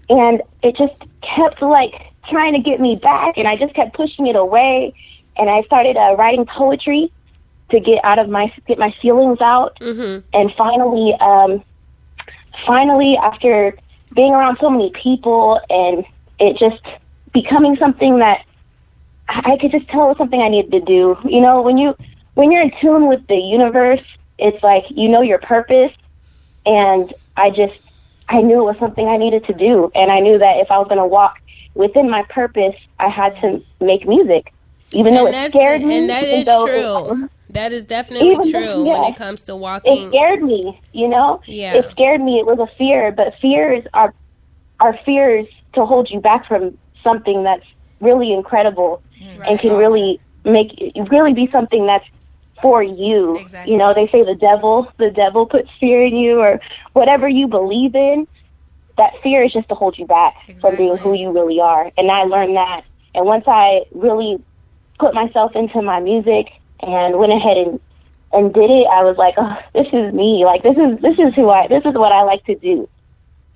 and 0.08 0.42
it 0.62 0.76
just 0.76 0.94
kept 1.22 1.60
like 1.60 2.06
trying 2.30 2.54
to 2.54 2.60
get 2.60 2.80
me 2.80 2.96
back, 2.96 3.36
and 3.36 3.46
I 3.46 3.56
just 3.56 3.74
kept 3.74 3.94
pushing 3.94 4.26
it 4.26 4.36
away. 4.36 4.94
And 5.36 5.48
I 5.48 5.62
started 5.62 5.96
uh, 5.96 6.16
writing 6.16 6.46
poetry 6.46 7.12
to 7.70 7.78
get 7.78 8.04
out 8.04 8.18
of 8.18 8.28
my 8.28 8.52
get 8.66 8.78
my 8.78 8.94
feelings 9.02 9.40
out, 9.40 9.76
and 10.32 10.52
finally, 10.56 11.14
um, 11.20 11.62
finally, 12.66 13.16
after 13.22 13.76
being 14.14 14.32
around 14.32 14.56
so 14.60 14.70
many 14.70 14.90
people 14.90 15.60
and 15.68 16.04
it 16.40 16.56
just 16.58 16.82
becoming 17.32 17.76
something 17.76 18.18
that 18.20 18.44
I 19.28 19.56
could 19.60 19.70
just 19.70 19.86
tell 19.88 20.04
it 20.04 20.08
was 20.08 20.18
something 20.18 20.40
I 20.40 20.48
needed 20.48 20.72
to 20.72 20.80
do. 20.80 21.16
You 21.24 21.40
know, 21.40 21.62
when 21.62 21.76
you 21.78 21.94
when 22.34 22.50
you're 22.50 22.62
in 22.62 22.72
tune 22.80 23.08
with 23.08 23.26
the 23.26 23.36
universe, 23.36 24.00
it's 24.38 24.62
like 24.62 24.84
you 24.90 25.08
know 25.08 25.20
your 25.22 25.38
purpose, 25.38 25.92
and 26.64 27.12
I 27.36 27.50
just 27.50 27.78
I 28.28 28.40
knew 28.40 28.60
it 28.60 28.64
was 28.64 28.76
something 28.78 29.06
I 29.06 29.16
needed 29.16 29.44
to 29.46 29.52
do, 29.54 29.90
and 29.94 30.10
I 30.10 30.20
knew 30.20 30.38
that 30.38 30.58
if 30.58 30.70
I 30.70 30.78
was 30.78 30.88
going 30.88 31.00
to 31.00 31.06
walk 31.06 31.38
within 31.74 32.08
my 32.10 32.22
purpose, 32.30 32.74
I 32.98 33.08
had 33.08 33.38
to 33.40 33.62
make 33.80 34.06
music, 34.08 34.52
even 34.92 35.14
though 35.14 35.26
and 35.26 35.36
it 35.36 35.50
scared 35.52 35.82
me. 35.82 35.98
and 35.98 36.10
that 36.10 36.24
is 36.26 36.46
though- 36.46 36.66
true. 36.66 37.28
That 37.50 37.72
is 37.72 37.86
definitely 37.86 38.50
true 38.52 38.62
though- 38.62 38.84
when 38.84 39.04
it 39.04 39.16
comes 39.16 39.44
to 39.44 39.56
walking. 39.56 40.08
It 40.08 40.10
scared 40.10 40.42
me, 40.42 40.78
you 40.92 41.08
know. 41.08 41.40
Yeah. 41.46 41.76
It 41.76 41.86
scared 41.92 42.20
me. 42.20 42.38
It 42.38 42.44
was 42.44 42.58
a 42.58 42.66
fear, 42.76 43.10
but 43.10 43.34
fears 43.40 43.84
are 43.94 44.12
are 44.80 44.98
fears 45.06 45.46
to 45.72 45.86
hold 45.86 46.10
you 46.10 46.20
back 46.20 46.46
from 46.46 46.76
something 47.02 47.44
that's 47.44 47.64
really 48.00 48.32
incredible 48.32 49.02
mm. 49.20 49.48
and 49.48 49.58
can 49.58 49.74
really 49.74 50.20
make 50.44 50.92
really 51.10 51.34
be 51.34 51.48
something 51.52 51.86
that's 51.86 52.06
for 52.60 52.82
you. 52.82 53.36
Exactly. 53.36 53.72
You 53.72 53.78
know, 53.78 53.94
they 53.94 54.08
say 54.08 54.24
the 54.24 54.34
devil, 54.34 54.90
the 54.98 55.10
devil 55.10 55.46
puts 55.46 55.68
fear 55.78 56.04
in 56.04 56.16
you 56.16 56.40
or 56.40 56.60
whatever 56.92 57.28
you 57.28 57.46
believe 57.46 57.94
in. 57.94 58.26
That 58.96 59.12
fear 59.22 59.44
is 59.44 59.52
just 59.52 59.68
to 59.68 59.76
hold 59.76 59.96
you 59.96 60.06
back 60.06 60.34
from 60.58 60.74
being 60.74 60.96
who 60.96 61.14
you 61.14 61.30
really 61.30 61.60
are. 61.60 61.92
And 61.96 62.10
I 62.10 62.24
learned 62.24 62.56
that. 62.56 62.82
And 63.14 63.26
once 63.26 63.44
I 63.46 63.82
really 63.92 64.42
put 64.98 65.14
myself 65.14 65.54
into 65.54 65.82
my 65.82 66.00
music 66.00 66.48
and 66.80 67.18
went 67.18 67.32
ahead 67.32 67.56
and 67.56 67.80
and 68.30 68.52
did 68.52 68.70
it, 68.70 68.86
I 68.92 69.04
was 69.04 69.16
like, 69.16 69.34
oh, 69.38 69.56
this 69.72 69.86
is 69.92 70.12
me. 70.12 70.44
Like 70.44 70.62
this 70.62 70.76
is 70.76 71.00
this 71.00 71.18
is 71.18 71.34
who 71.34 71.48
I 71.48 71.68
this 71.68 71.84
is 71.84 71.94
what 71.94 72.12
I 72.12 72.22
like 72.22 72.44
to 72.46 72.56
do. 72.56 72.88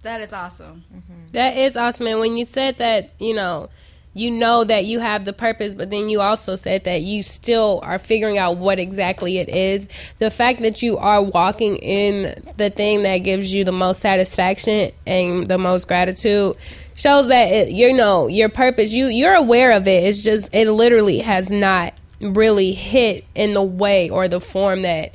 That 0.02 0.20
is 0.20 0.32
awesome. 0.32 0.84
Mm-hmm. 0.94 1.28
That 1.32 1.56
is 1.56 1.76
awesome. 1.76 2.06
And 2.06 2.20
when 2.20 2.36
you 2.36 2.44
said 2.44 2.78
that, 2.78 3.12
you 3.20 3.34
know, 3.34 3.68
you 4.14 4.30
know 4.30 4.62
that 4.64 4.84
you 4.84 5.00
have 5.00 5.24
the 5.24 5.32
purpose, 5.32 5.74
but 5.74 5.90
then 5.90 6.08
you 6.10 6.20
also 6.20 6.54
said 6.56 6.84
that 6.84 7.00
you 7.00 7.22
still 7.22 7.80
are 7.82 7.98
figuring 7.98 8.36
out 8.36 8.58
what 8.58 8.78
exactly 8.78 9.38
it 9.38 9.48
is. 9.48 9.88
The 10.18 10.30
fact 10.30 10.60
that 10.62 10.82
you 10.82 10.98
are 10.98 11.22
walking 11.22 11.76
in 11.76 12.34
the 12.58 12.68
thing 12.68 13.04
that 13.04 13.18
gives 13.18 13.54
you 13.54 13.64
the 13.64 13.72
most 13.72 14.00
satisfaction 14.00 14.90
and 15.06 15.46
the 15.46 15.56
most 15.56 15.88
gratitude 15.88 16.56
shows 16.94 17.28
that 17.28 17.44
it, 17.46 17.70
you 17.70 17.94
know 17.94 18.26
your 18.26 18.50
purpose. 18.50 18.92
You 18.92 19.06
you're 19.06 19.34
aware 19.34 19.72
of 19.72 19.86
it. 19.88 20.04
It's 20.04 20.22
just 20.22 20.54
it 20.54 20.70
literally 20.70 21.18
has 21.20 21.50
not 21.50 21.94
really 22.20 22.72
hit 22.72 23.24
in 23.34 23.54
the 23.54 23.62
way 23.62 24.10
or 24.10 24.28
the 24.28 24.40
form 24.40 24.82
that 24.82 25.14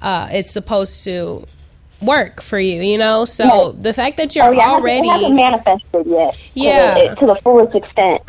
uh, 0.00 0.28
it's 0.32 0.50
supposed 0.50 1.04
to 1.04 1.46
work 2.00 2.40
for 2.40 2.58
you. 2.58 2.80
You 2.80 2.96
know, 2.96 3.26
so 3.26 3.72
the 3.72 3.92
fact 3.92 4.16
that 4.16 4.34
you're 4.34 4.46
oh 4.46 4.52
yeah, 4.52 4.70
already 4.70 5.06
it 5.06 5.12
hasn't 5.12 5.34
manifested 5.36 6.06
yet. 6.06 6.32
to 6.32 6.40
Yeah. 6.54 6.94
the- 7.10 7.16
to 7.16 7.26
the 7.26 7.34
fullest 7.42 7.74
extent. 7.76 8.22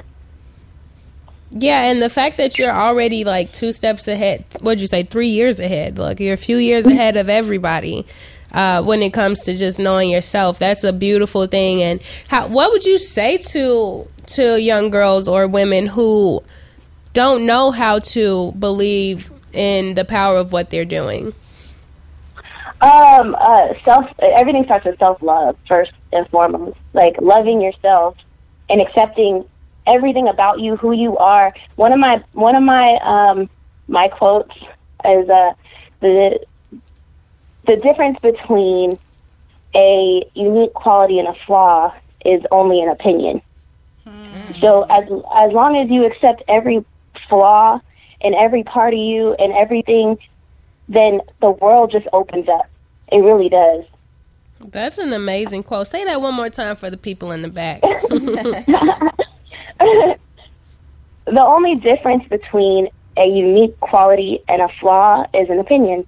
Yeah, 1.51 1.83
and 1.85 2.01
the 2.01 2.09
fact 2.09 2.37
that 2.37 2.59
you're 2.59 2.71
already 2.71 3.23
like 3.23 3.51
two 3.51 3.71
steps 3.71 4.07
ahead, 4.07 4.45
what'd 4.61 4.81
you 4.81 4.87
say, 4.87 5.03
three 5.03 5.29
years 5.29 5.59
ahead? 5.59 5.97
Look, 5.97 6.19
you're 6.19 6.35
a 6.35 6.37
few 6.37 6.57
years 6.57 6.85
ahead 6.85 7.17
of 7.17 7.27
everybody 7.27 8.05
uh, 8.53 8.83
when 8.83 9.01
it 9.01 9.13
comes 9.13 9.41
to 9.41 9.55
just 9.55 9.79
knowing 9.79 10.09
yourself. 10.09 10.59
That's 10.59 10.83
a 10.83 10.93
beautiful 10.93 11.47
thing. 11.47 11.81
And 11.81 12.01
how, 12.27 12.47
what 12.47 12.71
would 12.71 12.85
you 12.85 12.97
say 12.97 13.37
to 13.37 14.07
to 14.27 14.61
young 14.61 14.91
girls 14.91 15.27
or 15.27 15.47
women 15.47 15.87
who 15.87 16.43
don't 17.13 17.47
know 17.47 17.71
how 17.71 17.97
to 17.97 18.51
believe 18.53 19.31
in 19.53 19.95
the 19.95 20.05
power 20.05 20.37
of 20.37 20.51
what 20.51 20.69
they're 20.69 20.85
doing? 20.85 21.33
Um, 22.81 23.35
uh, 23.39 23.73
self. 23.83 24.05
Everything 24.19 24.65
starts 24.65 24.85
with 24.85 24.99
self 24.99 25.21
love 25.23 25.57
first 25.67 25.91
and 26.13 26.29
foremost. 26.29 26.77
Like 26.93 27.15
loving 27.19 27.59
yourself 27.59 28.17
and 28.69 28.81
accepting 28.81 29.45
everything 29.93 30.27
about 30.27 30.59
you, 30.59 30.75
who 30.75 30.91
you 30.91 31.17
are. 31.17 31.53
One 31.75 31.91
of 31.91 31.99
my 31.99 32.23
one 32.33 32.55
of 32.55 32.63
my 32.63 32.97
um 33.03 33.49
my 33.87 34.07
quotes 34.07 34.55
is 35.05 35.29
uh 35.29 35.53
the 36.01 36.39
the 37.65 37.75
difference 37.77 38.17
between 38.19 38.97
a 39.75 40.23
unique 40.33 40.73
quality 40.73 41.19
and 41.19 41.27
a 41.27 41.35
flaw 41.45 41.93
is 42.25 42.41
only 42.51 42.81
an 42.81 42.89
opinion. 42.89 43.41
So 44.59 44.83
as 44.89 45.03
as 45.35 45.51
long 45.53 45.77
as 45.77 45.89
you 45.89 46.05
accept 46.05 46.43
every 46.47 46.83
flaw 47.27 47.79
and 48.21 48.35
every 48.35 48.63
part 48.63 48.93
of 48.93 48.99
you 48.99 49.33
and 49.33 49.53
everything, 49.53 50.17
then 50.87 51.21
the 51.41 51.51
world 51.51 51.91
just 51.91 52.07
opens 52.11 52.49
up. 52.49 52.67
It 53.11 53.17
really 53.17 53.49
does. 53.49 53.85
That's 54.59 54.97
an 54.97 55.13
amazing 55.13 55.63
quote. 55.63 55.87
Say 55.87 56.03
that 56.05 56.19
one 56.19 56.33
more 56.33 56.49
time 56.49 56.75
for 56.75 56.89
the 56.89 56.97
people 56.97 57.31
in 57.31 57.41
the 57.41 57.47
back. 57.47 57.81
The 61.31 61.43
only 61.43 61.75
difference 61.75 62.27
between 62.27 62.89
a 63.15 63.25
unique 63.25 63.79
quality 63.81 64.39
and 64.47 64.61
a 64.63 64.67
flaw 64.79 65.25
is 65.33 65.49
an 65.49 65.59
opinion. 65.59 66.07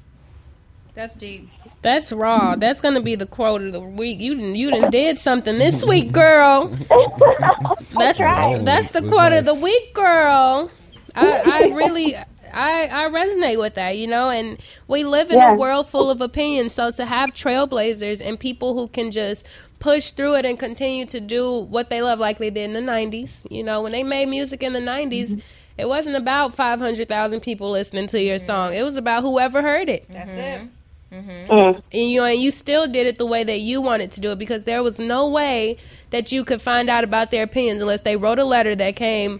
That's 0.95 1.15
deep. 1.15 1.47
That's 1.83 2.11
raw. 2.11 2.55
That's 2.55 2.81
gonna 2.81 3.01
be 3.01 3.15
the 3.15 3.25
quote 3.25 3.61
of 3.61 3.71
the 3.71 3.79
week. 3.79 4.19
You 4.19 4.35
done, 4.35 4.55
you 4.55 4.71
done 4.71 4.89
did 4.89 5.17
something 5.17 5.57
this 5.57 5.83
week, 5.85 6.11
girl. 6.11 6.67
That's 7.91 8.17
tried. 8.17 8.65
that's 8.65 8.91
the 8.91 9.01
quote 9.01 9.33
of 9.33 9.45
the 9.45 9.53
week, 9.53 9.93
girl. 9.93 10.71
I, 11.13 11.41
I 11.45 11.75
really 11.75 12.15
I, 12.53 12.87
I 12.91 13.09
resonate 13.09 13.59
with 13.59 13.75
that, 13.75 13.97
you 13.97 14.07
know, 14.07 14.29
and 14.29 14.57
we 14.87 15.03
live 15.03 15.29
in 15.31 15.37
Yeah. 15.37 15.53
a 15.53 15.55
world 15.57 15.87
full 15.87 16.09
of 16.11 16.21
opinions. 16.21 16.73
So 16.73 16.91
to 16.91 17.05
have 17.05 17.31
trailblazers 17.31 18.21
and 18.25 18.39
people 18.39 18.73
who 18.73 18.87
can 18.87 19.11
just 19.11 19.45
push 19.79 20.11
through 20.11 20.35
it 20.35 20.45
and 20.45 20.59
continue 20.59 21.05
to 21.07 21.19
do 21.19 21.59
what 21.61 21.89
they 21.89 22.01
love 22.01 22.19
like 22.19 22.37
they 22.37 22.49
did 22.49 22.65
in 22.65 22.73
the 22.73 22.81
nineties, 22.81 23.41
you 23.49 23.63
know, 23.63 23.81
when 23.81 23.91
they 23.91 24.03
made 24.03 24.27
music 24.29 24.63
in 24.63 24.73
the 24.73 24.79
90s 24.79 25.41
it 25.77 25.87
wasn't 25.87 26.15
about 26.15 26.53
five 26.53 26.79
hundred 26.79 27.07
thousand 27.07 27.39
people 27.39 27.71
listening 27.71 28.05
to 28.07 28.21
your 28.21 28.37
song. 28.37 28.73
It 28.73 28.83
was 28.83 28.97
about 28.97 29.23
whoever 29.23 29.61
heard 29.61 29.89
it 29.89 30.05
That's 30.09 30.35
it. 30.35 30.67
Mm. 31.11 31.81
and 31.91 32.09
you 32.09 32.23
and 32.23 32.39
you 32.39 32.51
still 32.51 32.87
did 32.87 33.05
it 33.07 33.17
the 33.17 33.25
way 33.25 33.43
that 33.43 33.59
you 33.59 33.81
wanted 33.81 34.11
to 34.13 34.21
do 34.21 34.31
it 34.31 34.37
because 34.39 34.63
there 34.63 34.81
was 34.83 34.97
no 34.99 35.27
way 35.29 35.75
that 36.11 36.31
you 36.31 36.43
could 36.45 36.61
find 36.61 36.89
out 36.89 37.03
about 37.03 37.31
their 37.31 37.43
opinions 37.43 37.81
unless 37.81 38.01
they 38.01 38.15
wrote 38.15 38.39
a 38.39 38.45
letter 38.45 38.75
that 38.75 38.95
came 38.95 39.39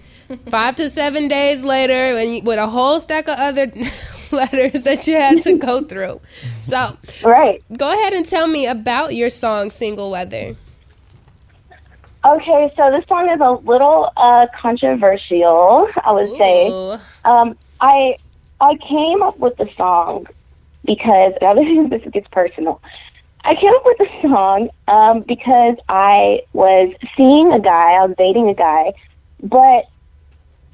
five 0.50 0.76
to 0.78 0.90
seven 0.90 1.28
days 1.28 1.64
later 1.64 1.94
and 1.94 2.46
with 2.46 2.58
a 2.58 2.68
whole 2.68 3.00
stack 3.00 3.28
of 3.28 3.36
other 3.38 3.68
letters 4.32 4.84
that 4.84 5.06
you 5.08 5.16
had 5.16 5.40
to 5.42 5.58
go 5.58 5.84
through. 5.84 6.20
So 6.62 6.98
Right. 7.24 7.62
go 7.78 7.90
ahead 7.90 8.14
and 8.14 8.26
tell 8.26 8.48
me 8.48 8.66
about 8.68 9.14
your 9.16 9.30
song 9.30 9.70
"Single 9.72 10.10
Weather." 10.10 10.56
Okay, 12.24 12.72
so 12.78 12.92
this 12.96 13.06
song 13.08 13.30
is 13.32 13.40
a 13.42 13.52
little 13.68 14.12
uh, 14.16 14.46
controversial, 14.62 15.88
I 16.04 16.12
would 16.12 16.30
say. 16.38 16.68
Um, 17.26 17.58
I 17.80 18.16
I 18.62 18.76
came 18.88 19.24
up 19.24 19.40
with 19.40 19.58
the 19.58 19.68
song 19.76 20.28
because 20.86 21.34
now 21.42 21.56
this, 21.56 21.66
is- 21.68 21.90
this 21.90 22.12
gets 22.14 22.28
personal. 22.28 22.80
I 23.44 23.56
came 23.56 23.74
up 23.74 23.86
with 23.86 23.98
the 23.98 24.08
song 24.22 24.70
um, 24.88 25.22
because 25.22 25.76
I 25.90 26.42
was 26.54 26.94
seeing 27.18 27.52
a 27.52 27.60
guy, 27.60 27.94
I 27.94 28.06
was 28.06 28.16
dating 28.18 28.50
a 28.50 28.54
guy, 28.54 28.94
but 29.42 29.86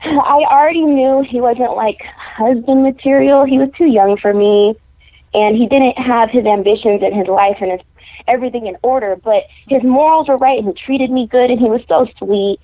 I 0.02 0.46
already 0.50 0.84
knew 0.84 1.26
he 1.28 1.42
wasn't 1.42 1.76
like 1.76 2.02
husband 2.16 2.84
material. 2.84 3.46
He 3.46 3.58
was 3.58 3.70
too 3.78 3.88
young 3.88 4.18
for 4.18 4.34
me, 4.34 4.76
and 5.34 5.56
he 5.56 5.68
didn't 5.68 5.98
have 5.98 6.30
his 6.30 6.46
ambitions 6.46 7.02
in 7.02 7.14
his 7.14 7.28
life 7.28 7.58
and 7.62 7.72
his 7.72 7.82
everything 8.28 8.68
in 8.68 8.78
order. 8.84 9.16
But 9.16 9.44
his 9.68 9.84
morals 9.84 10.28
were 10.28 10.38
right, 10.38 10.60
and 10.60 10.68
he 10.68 10.74
treated 10.74 11.10
me 11.10 11.28
good, 11.28 11.50
and 11.50 11.60
he 11.60 11.70
was 11.70 11.82
so 11.88 12.08
sweet, 12.18 12.60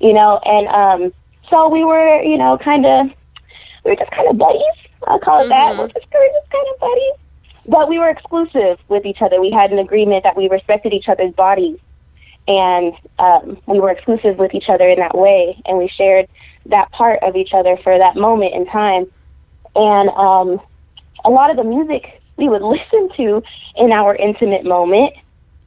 you 0.00 0.12
know. 0.12 0.40
And 0.44 0.68
um, 0.68 1.12
so 1.48 1.68
we 1.68 1.84
were, 1.84 2.22
you 2.22 2.36
know, 2.36 2.58
kind 2.58 2.84
of 2.84 3.06
we 3.84 3.92
were 3.92 3.96
just 3.96 4.10
kind 4.10 4.28
of 4.28 4.36
buddies. 4.36 4.62
I'll 5.06 5.20
call 5.20 5.42
it 5.42 5.48
that. 5.48 5.78
We're 5.78 5.88
just, 5.88 6.06
we're 6.12 6.32
just 6.32 6.50
kind 6.50 6.66
of 6.74 6.80
buddies. 6.80 7.23
But 7.66 7.88
we 7.88 7.98
were 7.98 8.08
exclusive 8.08 8.78
with 8.88 9.06
each 9.06 9.22
other. 9.22 9.40
We 9.40 9.50
had 9.50 9.72
an 9.72 9.78
agreement 9.78 10.24
that 10.24 10.36
we 10.36 10.48
respected 10.48 10.92
each 10.92 11.08
other's 11.08 11.32
bodies, 11.34 11.78
and 12.46 12.92
um, 13.18 13.58
we 13.66 13.80
were 13.80 13.90
exclusive 13.90 14.38
with 14.38 14.54
each 14.54 14.68
other 14.68 14.88
in 14.88 14.98
that 14.98 15.16
way. 15.16 15.60
And 15.66 15.78
we 15.78 15.88
shared 15.88 16.28
that 16.66 16.90
part 16.92 17.22
of 17.22 17.36
each 17.36 17.52
other 17.54 17.76
for 17.78 17.98
that 17.98 18.16
moment 18.16 18.54
in 18.54 18.66
time. 18.66 19.06
And 19.74 20.08
um, 20.10 20.60
a 21.24 21.30
lot 21.30 21.50
of 21.50 21.56
the 21.56 21.64
music 21.64 22.20
we 22.36 22.48
would 22.48 22.62
listen 22.76 23.08
to 23.16 23.42
in 23.76 23.92
our 23.92 24.14
intimate 24.14 24.64
moment 24.64 25.14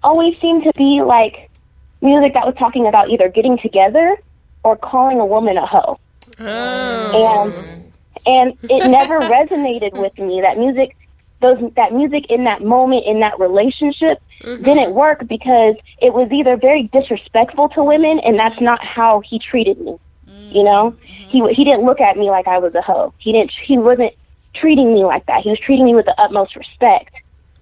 always 0.04 0.40
seemed 0.40 0.64
to 0.64 0.72
be 0.78 1.02
like 1.04 1.50
music 2.02 2.34
that 2.34 2.46
was 2.46 2.56
talking 2.60 2.88
about 2.88 3.10
either 3.10 3.28
getting 3.30 3.58
together 3.58 4.16
or 4.64 4.78
calling 4.78 5.20
a 5.20 5.26
woman 5.26 5.58
a 5.58 5.66
hoe. 5.66 6.00
And 7.14 7.54
and 8.26 8.58
it 8.70 8.88
never 8.90 9.20
resonated 9.22 9.94
with 9.94 10.18
me. 10.18 10.42
That 10.42 10.58
music 10.58 10.96
those 11.42 11.58
that 11.76 11.94
music 11.94 12.26
in 12.30 12.44
that 12.46 12.64
moment 12.64 13.06
in 13.06 13.20
that 13.20 13.40
relationship 13.40 14.22
mm-hmm. 14.42 14.64
didn't 14.64 14.94
work 14.94 15.28
because 15.28 15.76
it 16.02 16.14
was 16.14 16.32
either 16.32 16.58
very 16.58 16.84
disrespectful 16.94 17.70
to 17.70 17.84
women 17.84 18.20
and 18.20 18.38
that's 18.38 18.60
not 18.60 18.84
how 18.84 19.22
he 19.22 19.40
treated 19.40 19.80
me. 19.80 19.98
You 20.50 20.64
know? 20.64 20.92
Mm-hmm. 20.92 21.06
He 21.06 21.54
he 21.54 21.64
didn't 21.64 21.86
look 21.86 22.02
at 22.02 22.18
me 22.18 22.30
like 22.30 22.48
I 22.48 22.58
was 22.58 22.74
a 22.76 22.82
hoe. 22.82 23.14
He 23.18 23.32
didn't 23.32 23.52
he 23.52 23.78
wasn't 23.78 24.14
treating 24.56 24.94
me 24.94 25.04
like 25.04 25.26
that. 25.28 25.44
He 25.44 25.50
was 25.50 25.60
treating 25.60 25.86
me 25.86 25.96
with 25.96 26.06
the 26.06 26.20
utmost 26.20 26.56
respect. 26.56 27.14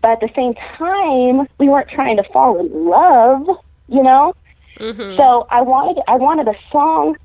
But 0.01 0.11
at 0.11 0.19
the 0.21 0.29
same 0.35 0.53
time, 0.77 1.47
we 1.57 1.67
weren't 1.67 1.89
trying 1.89 2.17
to 2.17 2.23
fall 2.31 2.59
in 2.59 2.85
love, 2.85 3.47
you 3.87 4.03
know? 4.03 4.35
Mm-hmm. 4.79 5.17
So 5.17 5.47
I 5.49 5.61
wanted 5.61 6.03
I 6.07 6.15
wanted 6.15 6.47
a 6.47 6.55
song 6.71 7.17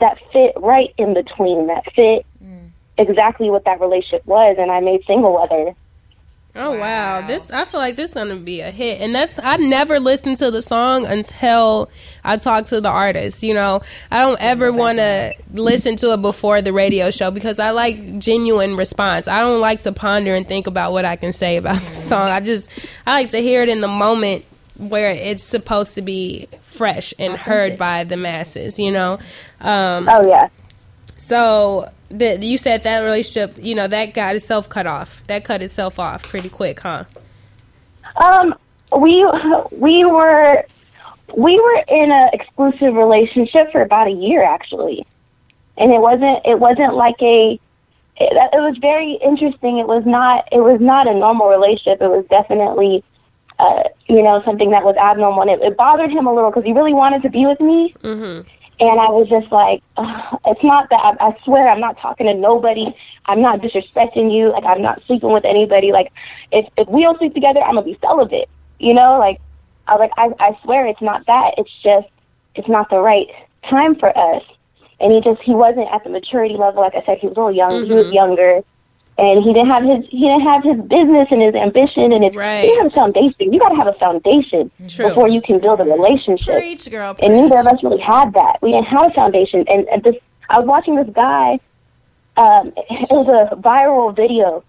that 0.00 0.18
fit 0.32 0.52
right 0.56 0.92
in 0.98 1.14
between, 1.14 1.66
that 1.68 1.84
fit 1.94 2.26
mm. 2.42 2.70
exactly 2.98 3.50
what 3.50 3.64
that 3.64 3.80
relationship 3.80 4.26
was, 4.26 4.56
and 4.58 4.70
I 4.70 4.80
made 4.80 5.04
single 5.06 5.34
weather. 5.34 5.74
Oh 6.54 6.78
wow. 6.78 7.26
This 7.26 7.50
I 7.50 7.64
feel 7.64 7.80
like 7.80 7.96
this 7.96 8.10
is 8.10 8.14
gonna 8.14 8.36
be 8.36 8.60
a 8.60 8.70
hit. 8.70 9.00
And 9.00 9.14
that's 9.14 9.38
I 9.42 9.56
never 9.56 9.98
listened 9.98 10.36
to 10.38 10.50
the 10.50 10.60
song 10.60 11.06
until 11.06 11.88
I 12.22 12.36
talk 12.36 12.66
to 12.66 12.80
the 12.80 12.90
artist. 12.90 13.42
You 13.42 13.54
know, 13.54 13.80
I 14.10 14.20
don't 14.20 14.40
ever 14.40 14.70
wanna 14.70 15.32
listen 15.54 15.96
to 15.96 16.12
it 16.12 16.20
before 16.20 16.60
the 16.60 16.74
radio 16.74 17.10
show 17.10 17.30
because 17.30 17.58
I 17.58 17.70
like 17.70 18.18
genuine 18.18 18.76
response. 18.76 19.28
I 19.28 19.40
don't 19.40 19.60
like 19.60 19.80
to 19.80 19.92
ponder 19.92 20.34
and 20.34 20.46
think 20.46 20.66
about 20.66 20.92
what 20.92 21.06
I 21.06 21.16
can 21.16 21.32
say 21.32 21.56
about 21.56 21.80
the 21.80 21.94
song. 21.94 22.28
I 22.28 22.40
just 22.40 22.68
I 23.06 23.22
like 23.22 23.30
to 23.30 23.38
hear 23.38 23.62
it 23.62 23.70
in 23.70 23.80
the 23.80 23.88
moment 23.88 24.44
where 24.76 25.10
it's 25.10 25.42
supposed 25.42 25.94
to 25.94 26.02
be 26.02 26.48
fresh 26.60 27.14
and 27.18 27.34
heard 27.34 27.78
by 27.78 28.04
the 28.04 28.18
masses, 28.18 28.78
you 28.78 28.90
know? 28.90 29.18
Um 29.62 30.06
Oh 30.06 30.26
yeah. 30.28 30.48
So 31.22 31.88
the, 32.08 32.36
you 32.44 32.58
said 32.58 32.82
that 32.82 33.00
relationship, 33.04 33.56
you 33.56 33.76
know, 33.76 33.86
that 33.86 34.12
got 34.12 34.34
itself 34.34 34.68
cut 34.68 34.88
off. 34.88 35.24
That 35.28 35.44
cut 35.44 35.62
itself 35.62 36.00
off 36.00 36.24
pretty 36.24 36.48
quick, 36.48 36.80
huh? 36.80 37.04
Um, 38.16 38.56
we 39.00 39.24
we 39.70 40.04
were 40.04 40.64
we 41.36 41.60
were 41.60 41.84
in 41.86 42.10
an 42.10 42.30
exclusive 42.32 42.94
relationship 42.94 43.70
for 43.70 43.82
about 43.82 44.08
a 44.08 44.10
year 44.10 44.42
actually, 44.42 45.06
and 45.78 45.92
it 45.92 46.00
wasn't 46.00 46.44
it 46.44 46.58
wasn't 46.58 46.94
like 46.94 47.22
a 47.22 47.52
it, 48.16 48.50
it 48.52 48.60
was 48.60 48.76
very 48.78 49.12
interesting. 49.22 49.78
It 49.78 49.86
was 49.86 50.02
not 50.04 50.48
it 50.50 50.60
was 50.60 50.80
not 50.80 51.06
a 51.06 51.14
normal 51.14 51.46
relationship. 51.46 52.02
It 52.02 52.08
was 52.08 52.26
definitely 52.30 53.04
uh, 53.60 53.84
you 54.08 54.22
know 54.22 54.42
something 54.44 54.72
that 54.72 54.82
was 54.82 54.96
abnormal. 54.96 55.42
And 55.42 55.50
it, 55.52 55.62
it 55.62 55.76
bothered 55.76 56.10
him 56.10 56.26
a 56.26 56.34
little 56.34 56.50
because 56.50 56.64
he 56.64 56.72
really 56.72 56.92
wanted 56.92 57.22
to 57.22 57.30
be 57.30 57.46
with 57.46 57.60
me, 57.60 57.94
Mm-hmm. 58.02 58.48
And 58.80 59.00
I 59.00 59.10
was 59.10 59.28
just 59.28 59.52
like, 59.52 59.82
it's 60.46 60.64
not 60.64 60.90
that. 60.90 61.16
I, 61.20 61.28
I 61.28 61.36
swear, 61.44 61.68
I'm 61.68 61.80
not 61.80 61.98
talking 61.98 62.26
to 62.26 62.34
nobody. 62.34 62.86
I'm 63.26 63.40
not 63.40 63.60
disrespecting 63.60 64.34
you. 64.34 64.50
Like, 64.50 64.64
I'm 64.64 64.82
not 64.82 65.02
sleeping 65.04 65.32
with 65.32 65.44
anybody. 65.44 65.92
Like, 65.92 66.12
if 66.50 66.66
if 66.76 66.88
we 66.88 67.02
don't 67.02 67.18
sleep 67.18 67.34
together, 67.34 67.60
I'm 67.60 67.74
gonna 67.74 67.86
be 67.86 67.98
celibate. 68.00 68.48
You 68.78 68.94
know, 68.94 69.18
like, 69.18 69.40
I 69.86 69.94
was 69.94 70.00
like, 70.00 70.12
I 70.16 70.44
I 70.44 70.58
swear, 70.62 70.86
it's 70.86 71.02
not 71.02 71.24
that. 71.26 71.54
It's 71.58 71.70
just, 71.82 72.08
it's 72.54 72.68
not 72.68 72.90
the 72.90 72.98
right 72.98 73.28
time 73.68 73.94
for 73.94 74.16
us. 74.16 74.42
And 75.00 75.12
he 75.12 75.20
just, 75.20 75.42
he 75.42 75.52
wasn't 75.52 75.88
at 75.92 76.04
the 76.04 76.10
maturity 76.10 76.56
level. 76.56 76.82
Like 76.82 76.94
I 76.94 77.04
said, 77.04 77.18
he 77.18 77.26
was 77.26 77.36
a 77.36 77.40
little 77.40 77.52
young. 77.54 77.86
He 77.86 77.94
was 77.94 78.06
mm-hmm. 78.06 78.14
younger. 78.14 78.62
And 79.18 79.44
he 79.44 79.52
didn't 79.52 79.68
have 79.68 79.84
his 79.84 80.06
he 80.08 80.20
didn't 80.20 80.40
have 80.40 80.64
his 80.64 80.80
business 80.88 81.28
and 81.30 81.42
his 81.42 81.54
ambition 81.54 82.12
and 82.12 82.24
his 82.24 82.34
Right. 82.34 82.62
he 82.62 82.68
didn't 82.68 82.90
have 82.90 82.92
a 82.92 83.12
foundation. 83.12 83.52
You 83.52 83.60
got 83.60 83.68
to 83.68 83.76
have 83.76 83.86
a 83.86 83.92
foundation 83.94 84.70
True. 84.88 85.08
before 85.08 85.28
you 85.28 85.42
can 85.42 85.60
build 85.60 85.80
a 85.80 85.84
relationship 85.84 86.54
Preach, 86.56 86.90
girl. 86.90 87.14
and 87.22 87.34
neither 87.34 87.60
of 87.60 87.66
us 87.66 87.82
really 87.84 88.00
had 88.00 88.32
that. 88.32 88.56
We 88.62 88.72
didn't 88.72 88.86
have 88.86 89.06
a 89.06 89.10
foundation. 89.12 89.64
And, 89.68 89.86
and 89.88 90.02
this, 90.02 90.16
I 90.48 90.58
was 90.58 90.66
watching 90.66 90.96
this 90.96 91.08
guy. 91.14 91.60
Um, 92.38 92.72
it 92.76 93.10
was 93.10 93.28
a 93.28 93.54
viral 93.56 94.16
video, 94.16 94.64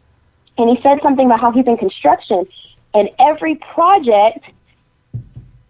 and 0.58 0.70
he 0.70 0.82
said 0.84 1.00
something 1.02 1.26
about 1.26 1.40
how 1.40 1.52
he's 1.54 1.66
in 1.68 1.78
construction, 1.78 2.46
and 2.94 3.10
every 3.20 3.56
project, 3.74 4.44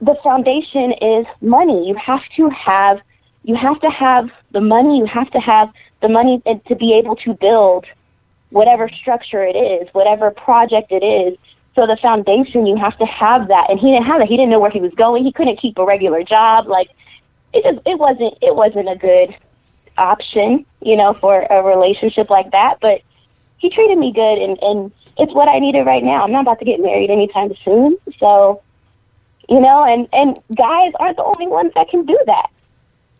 the 0.02 0.16
foundation 0.24 0.94
is 0.94 1.26
money. 1.42 1.88
You 1.88 1.96
have 1.96 2.24
to 2.38 2.50
have, 2.50 3.00
you 3.44 3.56
have 3.56 3.80
to 3.82 3.90
have 3.90 4.30
the 4.52 4.62
money. 4.62 4.98
You 4.98 5.06
have 5.06 5.30
to 5.32 5.40
have 5.40 5.70
the 6.02 6.10
money 6.10 6.42
to 6.68 6.76
be 6.76 6.94
able 6.98 7.16
to 7.18 7.36
build 7.36 7.86
whatever 8.54 8.88
structure 8.88 9.43
it 9.43 9.58
is, 9.58 9.89
whatever 9.93 10.30
project 10.30 10.91
it 10.91 11.04
is. 11.04 11.38
So 11.76 11.88
the 11.88 11.97
foundation, 11.99 12.68
you 12.68 12.78
have 12.78 12.95
to 12.99 13.06
have 13.06 13.47
that, 13.47 13.72
and 13.72 13.80
he 13.80 13.91
didn't 13.91 14.06
have 14.06 14.22
it. 14.22 14.28
He 14.28 14.38
didn't 14.38 14.51
know 14.51 14.60
where 14.60 14.70
he 14.70 14.80
was 14.80 14.93
going. 14.93 15.26
He 15.26 15.32
couldn't 15.32 15.60
keep 15.60 15.78
a 15.80 15.86
regular 15.86 16.24
job. 16.24 16.68
Like 16.68 16.89
it 17.51 17.64
just, 17.64 17.86
it 17.88 17.97
wasn't, 17.97 18.38
it 18.43 18.56
wasn't 18.56 18.89
a 18.89 18.95
good 18.95 19.36
option, 19.97 20.66
you 20.82 20.95
know, 20.95 21.16
for 21.16 21.41
a 21.49 21.64
relationship 21.64 22.30
like 22.30 22.51
that. 22.51 22.78
But 22.80 23.01
he 23.58 23.72
treated 23.72 23.97
me 23.97 24.14
good, 24.14 24.38
and 24.38 24.60
and 24.62 24.91
it's 25.18 25.34
what 25.34 25.49
I 25.49 25.58
needed 25.58 25.88
right 25.88 26.04
now. 26.04 26.24
I'm 26.24 26.32
not 26.32 26.41
about 26.41 26.60
to 26.60 26.66
get 26.66 26.80
married 26.80 27.10
anytime 27.10 27.51
soon, 27.66 27.97
so 28.20 28.62
you 29.49 29.60
know, 29.60 29.84
and 29.84 30.08
and 30.14 30.38
guys 30.56 30.93
aren't 30.99 31.18
the 31.18 31.24
only 31.24 31.47
ones 31.47 31.72
that 31.74 31.89
can 31.89 32.06
do 32.06 32.20
that. 32.28 32.49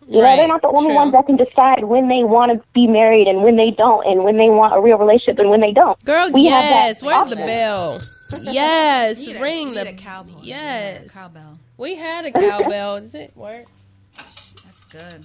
You 0.08 0.18
know, 0.22 0.36
they're 0.36 0.48
not 0.48 0.62
the 0.62 0.68
only 0.68 0.86
true. 0.88 0.94
ones 0.94 1.12
that 1.12 1.26
can 1.26 1.36
decide 1.36 1.84
when 1.84 2.08
they 2.08 2.24
want 2.24 2.52
to 2.52 2.62
be 2.74 2.86
married 2.86 3.26
and 3.26 3.42
when 3.42 3.56
they 3.56 3.70
don't, 3.70 4.06
and 4.06 4.22
when 4.24 4.36
they 4.36 4.48
want 4.48 4.74
a 4.74 4.80
real 4.80 4.98
relationship 4.98 5.38
and 5.38 5.50
when 5.50 5.60
they 5.60 5.72
don't. 5.72 6.02
Girl, 6.04 6.30
We 6.32 6.46
have 6.46 6.62
that 6.62 6.86
yes. 6.88 7.02
Where's 7.02 7.28
the 7.28 7.36
bell? 7.36 8.00
Yes, 8.42 9.26
Need 9.26 9.36
a- 9.36 9.40
ring 9.42 9.68
need 9.68 9.76
the 9.76 9.88
a 9.90 9.92
cowboy. 9.92 10.40
Yes. 10.42 11.02
Yeah, 11.04 11.12
cowbell. 11.12 11.58
We 11.76 11.94
had 11.94 12.24
a 12.24 12.32
cowbell. 12.46 12.98
Does 13.00 13.14
it 13.14 13.32
work? 13.36 13.66
That's 14.16 14.54
good. 14.90 15.24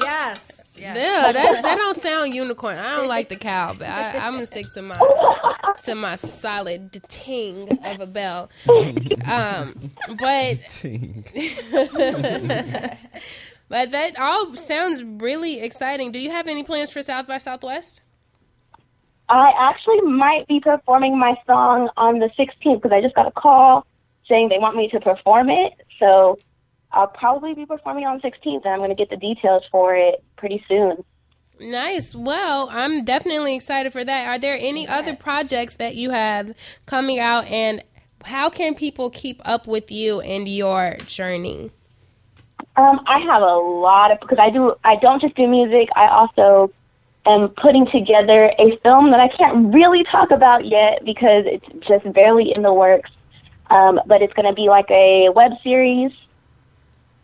Yes. 0.00 0.72
yes. 0.76 0.96
Yeah, 0.96 1.32
that's 1.32 1.60
that 1.60 1.76
don't 1.76 1.96
sound 1.98 2.32
unicorn. 2.34 2.78
I 2.78 2.96
don't 2.96 3.08
like 3.08 3.28
the 3.28 3.36
cowbell. 3.36 3.90
I, 3.92 4.12
I'm 4.18 4.34
gonna 4.34 4.46
stick 4.46 4.64
to 4.74 4.82
my 4.82 4.96
to 5.82 5.94
my 5.94 6.14
solid 6.14 6.90
ting 7.08 7.68
of 7.84 8.00
a 8.00 8.06
bell. 8.06 8.48
Um, 9.26 9.90
but 10.18 10.84
but 13.72 13.90
that 13.92 14.20
all 14.20 14.54
sounds 14.54 15.02
really 15.02 15.62
exciting. 15.62 16.12
Do 16.12 16.18
you 16.18 16.30
have 16.30 16.46
any 16.46 16.62
plans 16.62 16.92
for 16.92 17.00
South 17.00 17.26
by 17.26 17.38
Southwest? 17.38 18.02
I 19.30 19.50
actually 19.58 20.02
might 20.02 20.46
be 20.46 20.60
performing 20.60 21.18
my 21.18 21.36
song 21.46 21.88
on 21.96 22.18
the 22.18 22.28
16th 22.38 22.82
because 22.82 22.92
I 22.92 23.00
just 23.00 23.14
got 23.14 23.26
a 23.26 23.30
call 23.30 23.86
saying 24.28 24.50
they 24.50 24.58
want 24.58 24.76
me 24.76 24.90
to 24.90 25.00
perform 25.00 25.48
it. 25.48 25.72
So 25.98 26.38
I'll 26.92 27.06
probably 27.06 27.54
be 27.54 27.64
performing 27.64 28.04
on 28.04 28.20
the 28.22 28.28
16th, 28.28 28.62
and 28.62 28.74
I'm 28.74 28.80
going 28.80 28.90
to 28.90 28.94
get 28.94 29.08
the 29.08 29.16
details 29.16 29.62
for 29.72 29.96
it 29.96 30.22
pretty 30.36 30.62
soon. 30.68 31.02
Nice. 31.58 32.14
Well, 32.14 32.68
I'm 32.70 33.00
definitely 33.00 33.54
excited 33.54 33.90
for 33.90 34.04
that. 34.04 34.28
Are 34.28 34.38
there 34.38 34.58
any 34.60 34.86
other 34.86 35.16
projects 35.16 35.76
that 35.76 35.96
you 35.96 36.10
have 36.10 36.52
coming 36.84 37.18
out, 37.18 37.46
and 37.46 37.82
how 38.22 38.50
can 38.50 38.74
people 38.74 39.08
keep 39.08 39.40
up 39.46 39.66
with 39.66 39.90
you 39.90 40.20
and 40.20 40.46
your 40.46 40.98
journey? 41.06 41.70
Um, 42.76 43.00
I 43.06 43.18
have 43.18 43.42
a 43.42 43.54
lot 43.54 44.12
of 44.12 44.20
because 44.20 44.38
I 44.40 44.50
do. 44.50 44.74
I 44.82 44.96
don't 44.96 45.20
just 45.20 45.34
do 45.34 45.46
music. 45.46 45.88
I 45.94 46.08
also 46.08 46.72
am 47.26 47.50
putting 47.50 47.86
together 47.86 48.50
a 48.58 48.70
film 48.78 49.10
that 49.10 49.20
I 49.20 49.28
can't 49.28 49.72
really 49.74 50.04
talk 50.04 50.30
about 50.30 50.64
yet 50.66 51.04
because 51.04 51.44
it's 51.46 51.66
just 51.86 52.10
barely 52.12 52.52
in 52.54 52.62
the 52.62 52.72
works. 52.72 53.10
Um, 53.70 54.00
but 54.06 54.22
it's 54.22 54.32
going 54.34 54.46
to 54.46 54.54
be 54.54 54.68
like 54.68 54.90
a 54.90 55.28
web 55.30 55.52
series, 55.62 56.12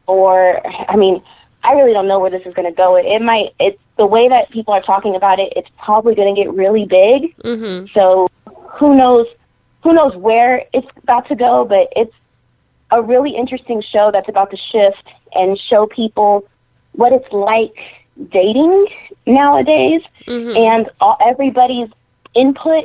or 0.07 0.66
I 0.66 0.96
mean, 0.96 1.22
I 1.64 1.72
really 1.72 1.92
don't 1.92 2.09
know 2.09 2.20
where 2.20 2.30
this 2.30 2.46
is 2.46 2.55
going 2.55 2.68
to 2.68 2.76
go. 2.76 2.96
It, 2.96 3.07
it 3.07 3.22
might. 3.22 3.55
It's 3.59 3.82
the 3.96 4.07
way 4.07 4.28
that 4.28 4.51
people 4.51 4.74
are 4.74 4.82
talking 4.82 5.16
about 5.16 5.38
it. 5.40 5.53
It's 5.57 5.68
probably 5.78 6.14
going 6.14 6.34
to 6.34 6.42
get 6.42 6.53
really 6.53 6.84
big. 6.84 7.34
Mm-hmm. 7.38 7.86
So 7.99 8.28
who 8.78 8.96
knows? 8.96 9.26
Who 9.82 9.94
knows 9.94 10.14
where 10.16 10.64
it's 10.72 10.86
about 11.03 11.28
to 11.28 11.36
go? 11.36 11.64
But 11.64 11.88
it's 11.96 12.14
a 12.90 13.03
really 13.03 13.34
interesting 13.36 13.82
show 13.82 14.11
that's 14.12 14.28
about 14.28 14.51
to 14.51 14.57
shift 14.57 15.09
and 15.35 15.59
show 15.59 15.87
people 15.87 16.47
what 16.93 17.12
it's 17.12 17.31
like 17.33 17.76
dating 18.31 18.87
nowadays 19.26 20.03
mm-hmm. 20.26 20.57
and 20.57 20.91
all, 21.01 21.16
everybody's 21.24 21.89
input 22.35 22.85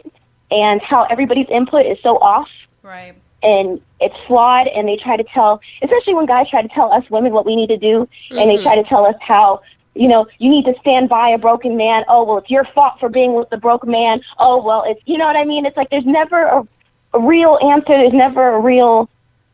and 0.52 0.82
how 0.82 1.04
everybody's 1.06 1.50
input 1.50 1.86
is 1.86 1.98
so 2.02 2.18
off 2.18 2.50
Right. 2.84 3.14
and 3.41 3.80
it's 4.02 4.16
flawed 4.28 4.68
and 4.68 4.88
they 4.88 4.98
try 4.98 5.16
to 5.16 5.24
tell 5.24 5.62
especially 5.82 6.14
when 6.16 6.26
guys 6.26 6.50
try 6.50 6.62
to 6.62 6.68
tell 6.68 6.91
us 6.91 7.10
women 7.10 7.32
what 7.32 7.46
we 7.46 7.56
need 7.56 7.68
to 7.68 7.78
do 7.78 8.08
and 8.30 8.50
they 8.50 8.56
mm-hmm. 8.56 8.64
try 8.64 8.76
to 8.76 8.84
tell 8.84 9.06
us 9.06 9.16
how 9.22 9.62
you 9.96 10.08
know, 10.08 10.28
you 10.39 10.50
need 10.50 10.66
to 10.66 10.74
stand 10.82 11.10
by 11.10 11.30
a 11.30 11.38
broken 11.38 11.78
man. 11.78 12.04
Oh, 12.08 12.24
well, 12.24 12.38
it's 12.39 12.50
your 12.50 12.66
fault 12.74 13.00
for 13.00 13.10
being 13.10 13.34
with 13.34 13.50
the 13.50 13.58
broken 13.58 13.91
man. 13.91 14.22
Oh, 14.39 14.62
well, 14.62 14.84
it's, 14.88 15.02
you 15.06 15.18
know 15.18 15.26
what 15.26 15.36
I 15.36 15.46
mean? 15.46 15.66
It's 15.66 15.78
like 15.78 15.89
there's 15.89 16.06
never 16.06 16.41
a, 16.41 16.68
a 17.14 17.20
real 17.20 17.60
answer. 17.62 17.89
There's 17.89 18.14
never 18.14 18.56
a 18.56 18.60
real, 18.60 19.10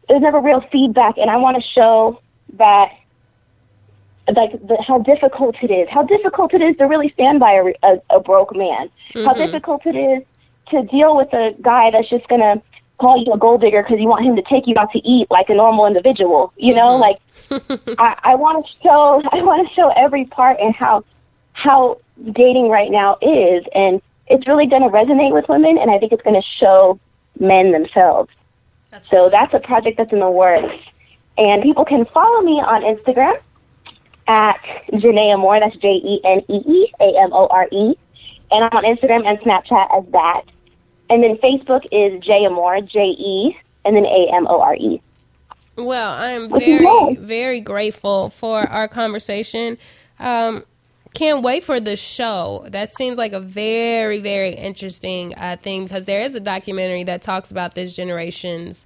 there's 0.08 0.22
never 0.22 0.40
real 0.40 0.62
feedback. 0.72 1.18
And 1.18 1.30
I 1.30 1.38
want 1.38 1.62
to 1.62 1.70
show 1.74 2.22
that, 2.54 2.92
like, 4.34 4.52
the, 4.68 4.82
how 4.88 5.00
difficult 5.00 5.56
it 5.62 5.72
is. 5.72 5.88
How 5.90 6.04
difficult 6.04 6.54
it 6.54 6.62
is 6.62 6.78
to 6.78 6.86
really 6.86 7.10
stand 7.10 7.40
by 7.40 7.54
a, 7.54 7.74
a, 7.84 8.02
a 8.18 8.20
broke 8.20 8.56
man. 8.56 8.90
How 9.14 9.22
mm-hmm. 9.22 9.40
difficult 9.40 9.86
it 9.86 9.96
is 9.96 10.24
to 10.72 10.84
deal 10.84 11.16
with 11.16 11.34
a 11.34 11.56
guy 11.62 11.92
that's 11.92 12.10
just 12.10 12.28
going 12.28 12.42
to 12.42 12.62
call 13.00 13.18
you 13.24 13.32
a 13.34 13.38
gold 13.38 13.62
digger 13.62 13.82
because 13.82 14.00
you 14.00 14.08
want 14.08 14.26
him 14.26 14.36
to 14.36 14.42
take 14.44 14.68
you 14.68 14.76
out 14.78 14.92
to 14.92 15.00
eat 15.00 15.28
like 15.32 15.50
a 15.50 15.56
normal 15.56 15.88
individual. 15.88 16.54
You 16.58 16.76
know, 16.76 17.00
mm-hmm. 17.00 17.90
like 17.90 18.00
I, 18.00 18.32
I 18.32 18.36
want 18.36 18.66
to 18.66 18.72
show 18.84 19.24
I 19.32 19.42
want 19.42 19.68
to 19.68 19.74
show 19.74 19.92
every 19.96 20.26
part 20.26 20.58
and 20.60 20.76
how 20.76 21.04
how 21.54 22.00
dating 22.34 22.70
right 22.70 22.92
now 22.92 23.18
is, 23.22 23.64
and 23.74 24.02
it's 24.28 24.48
really 24.48 24.68
going 24.68 24.84
to 24.84 24.90
resonate 24.90 25.34
with 25.34 25.48
women, 25.50 25.78
and 25.78 25.90
I 25.90 25.98
think 25.98 26.12
it's 26.12 26.22
going 26.22 26.40
to 26.40 26.48
show 26.60 27.00
men 27.40 27.72
themselves. 27.72 28.30
so 29.04 29.30
that's 29.30 29.54
a 29.54 29.60
project 29.60 29.98
that's 29.98 30.14
in 30.14 30.20
the 30.20 30.30
works, 30.30 30.76
and 31.40 31.64
people 31.64 31.86
can 31.86 32.06
follow 32.14 32.42
me 32.42 32.62
on 32.62 32.84
Instagram 32.84 33.40
at 34.28 34.60
Jenee 35.00 35.32
Amore. 35.34 35.60
That's 35.60 35.76
J 35.78 35.88
E 35.88 36.22
N 36.24 36.44
E 36.50 36.58
E 36.68 36.94
A 37.00 37.24
M 37.24 37.34
O 37.34 37.48
R 37.48 37.68
E, 37.72 37.96
and 38.52 38.64
I'm 38.64 38.72
on 38.74 38.84
Instagram 38.84 39.26
and 39.26 39.40
Snapchat 39.40 39.98
as 39.98 40.12
that. 40.12 40.42
And 41.10 41.24
then 41.24 41.38
Facebook 41.38 41.86
is 41.92 42.22
J 42.24 42.46
Amore, 42.46 42.82
J 42.82 43.00
E, 43.00 43.58
and 43.86 43.96
then 43.96 44.06
A 44.06 44.36
M 44.36 44.48
O 44.48 44.62
R 44.62 44.76
E. 44.76 45.02
Well, 45.78 46.12
I'm 46.12 46.50
very, 46.50 47.16
very 47.16 47.62
grateful 47.62 48.30
for 48.30 48.60
our 48.60 48.90
conversation. 48.90 49.78
Um, 50.20 50.66
can't 51.16 51.42
wait 51.42 51.64
for 51.64 51.80
the 51.80 51.96
show. 51.96 52.66
That 52.68 52.94
seems 52.94 53.18
like 53.18 53.32
a 53.32 53.40
very, 53.40 54.20
very 54.20 54.50
interesting 54.50 55.34
uh, 55.36 55.56
thing 55.58 55.86
because 55.86 56.06
there 56.06 56.22
is 56.22 56.36
a 56.36 56.42
documentary 56.42 57.06
that 57.06 57.22
talks 57.22 57.50
about 57.50 57.76
this 57.76 57.96
generation's 57.96 58.86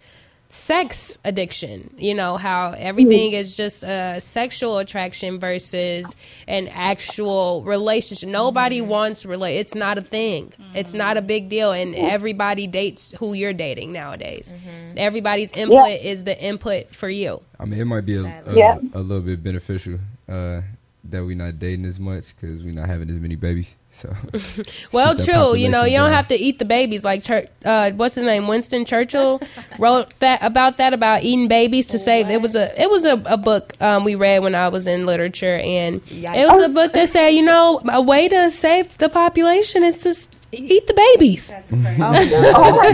sex 0.53 1.17
addiction. 1.25 1.93
You 1.97 2.13
know, 2.13 2.37
how 2.37 2.75
everything 2.77 3.33
is 3.33 3.57
just 3.57 3.83
a 3.83 4.21
sexual 4.21 4.77
attraction 4.77 5.39
versus 5.39 6.15
an 6.47 6.67
actual 6.69 7.63
relationship. 7.63 8.29
Nobody 8.29 8.79
mm-hmm. 8.79 8.89
wants 8.89 9.25
relate. 9.25 9.57
It's 9.57 9.75
not 9.75 9.97
a 9.97 10.01
thing. 10.01 10.53
It's 10.75 10.91
mm-hmm. 10.91 10.99
not 10.99 11.17
a 11.17 11.21
big 11.21 11.49
deal, 11.49 11.71
and 11.71 11.95
everybody 11.95 12.67
dates 12.67 13.13
who 13.17 13.33
you're 13.33 13.53
dating 13.53 13.91
nowadays. 13.91 14.53
Mm-hmm. 14.53 14.97
Everybody's 14.97 15.51
input 15.53 15.99
is 16.01 16.23
the 16.23 16.39
input 16.39 16.95
for 16.95 17.09
you. 17.09 17.41
I 17.59 17.65
mean, 17.65 17.79
it 17.79 17.85
might 17.85 18.05
be 18.05 18.17
a, 18.17 18.43
a, 18.45 18.55
Yeah. 18.55 18.77
a 18.93 18.99
little 18.99 19.21
bit 19.21 19.43
beneficial 19.43 19.99
uh, 20.29 20.61
that 21.05 21.23
we're 21.23 21.35
not 21.35 21.59
dating 21.59 21.85
as 21.85 21.99
much 21.99 22.35
because 22.35 22.63
we're 22.63 22.73
not 22.73 22.87
having 22.87 23.09
as 23.09 23.19
many 23.19 23.35
babies. 23.35 23.75
So, 23.89 24.11
Well, 24.93 25.15
true. 25.15 25.55
You 25.55 25.69
know, 25.69 25.81
population 25.81 25.91
you 25.91 25.97
don't 25.97 26.09
down. 26.09 26.11
have 26.13 26.27
to 26.29 26.35
eat 26.35 26.59
the 26.59 26.65
babies 26.65 27.03
like 27.03 27.23
uh, 27.65 27.91
what's 27.91 28.15
his 28.15 28.23
name, 28.23 28.47
Winston 28.47 28.85
Churchill 28.85 29.41
wrote 29.79 30.17
that 30.19 30.41
about 30.41 30.77
that 30.77 30.93
about 30.93 31.23
eating 31.23 31.47
babies 31.47 31.85
to 31.87 31.99
save. 31.99 32.29
It 32.29 32.41
was 32.41 32.55
a 32.55 32.69
it 32.81 32.89
was 32.89 33.05
a, 33.05 33.21
a 33.25 33.37
book 33.37 33.73
um, 33.81 34.03
we 34.03 34.15
read 34.15 34.43
when 34.43 34.55
I 34.55 34.69
was 34.69 34.87
in 34.87 35.05
literature, 35.05 35.57
and 35.57 36.01
it 36.09 36.47
was 36.47 36.63
a 36.63 36.73
book 36.73 36.93
that 36.93 37.09
said, 37.09 37.29
you 37.29 37.43
know, 37.43 37.81
a 37.91 38.01
way 38.01 38.29
to 38.29 38.49
save 38.49 38.97
the 38.97 39.09
population 39.09 39.83
is 39.83 39.97
to 39.99 40.15
eat 40.53 40.87
the 40.87 40.93
babies. 40.93 41.53
Oh 41.73 41.75
my 41.75 41.95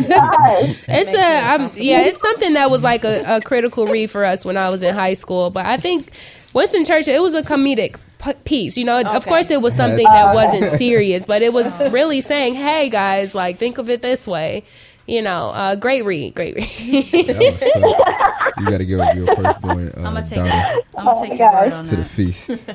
God. 0.07 0.75
It's 0.87 1.13
a 1.13 1.45
I'm, 1.45 1.61
yeah, 1.75 2.01
it's 2.05 2.21
something 2.21 2.53
that 2.53 2.69
was 2.69 2.83
like 2.83 3.03
a, 3.03 3.23
a 3.37 3.41
critical 3.41 3.87
read 3.87 4.09
for 4.09 4.23
us 4.25 4.45
when 4.45 4.57
I 4.57 4.69
was 4.69 4.83
in 4.83 4.93
high 4.95 5.13
school. 5.13 5.49
But 5.49 5.65
I 5.65 5.77
think 5.77 6.11
Winston 6.53 6.85
Churchill, 6.85 7.13
it 7.15 7.21
was 7.21 7.35
a 7.35 7.43
comedic 7.43 7.97
p- 8.19 8.33
piece. 8.45 8.77
You 8.77 8.85
know, 8.85 9.01
of 9.01 9.25
course, 9.25 9.51
it 9.51 9.61
was 9.61 9.75
something 9.75 10.03
that 10.05 10.33
wasn't 10.33 10.65
serious, 10.77 11.25
but 11.25 11.41
it 11.41 11.53
was 11.53 11.79
really 11.91 12.21
saying, 12.21 12.55
"Hey 12.55 12.89
guys, 12.89 13.35
like 13.35 13.57
think 13.57 13.77
of 13.77 13.89
it 13.89 14.01
this 14.01 14.27
way." 14.27 14.63
You 15.07 15.21
know, 15.23 15.51
uh, 15.55 15.75
great 15.75 16.05
read, 16.05 16.35
great 16.35 16.55
read. 16.55 16.65
That 16.65 17.51
was 17.51 17.59
so- 17.73 18.61
you 18.63 18.69
got 18.69 18.77
to 18.77 18.85
give 18.85 18.99
up 18.99 19.15
your 19.15 19.35
firstborn 19.35 19.89
uh, 19.89 19.93
I'm 19.97 20.03
gonna 20.13 20.23
take 20.25 20.37
daughter 20.37 20.51
I'm 20.97 21.07
Oh 21.07 21.15
gonna 21.15 21.27
take 21.29 21.39
your 21.39 21.51
word 21.51 21.73
on 21.73 21.85
to 21.85 21.95
the 21.95 22.05
feast. 22.05 22.69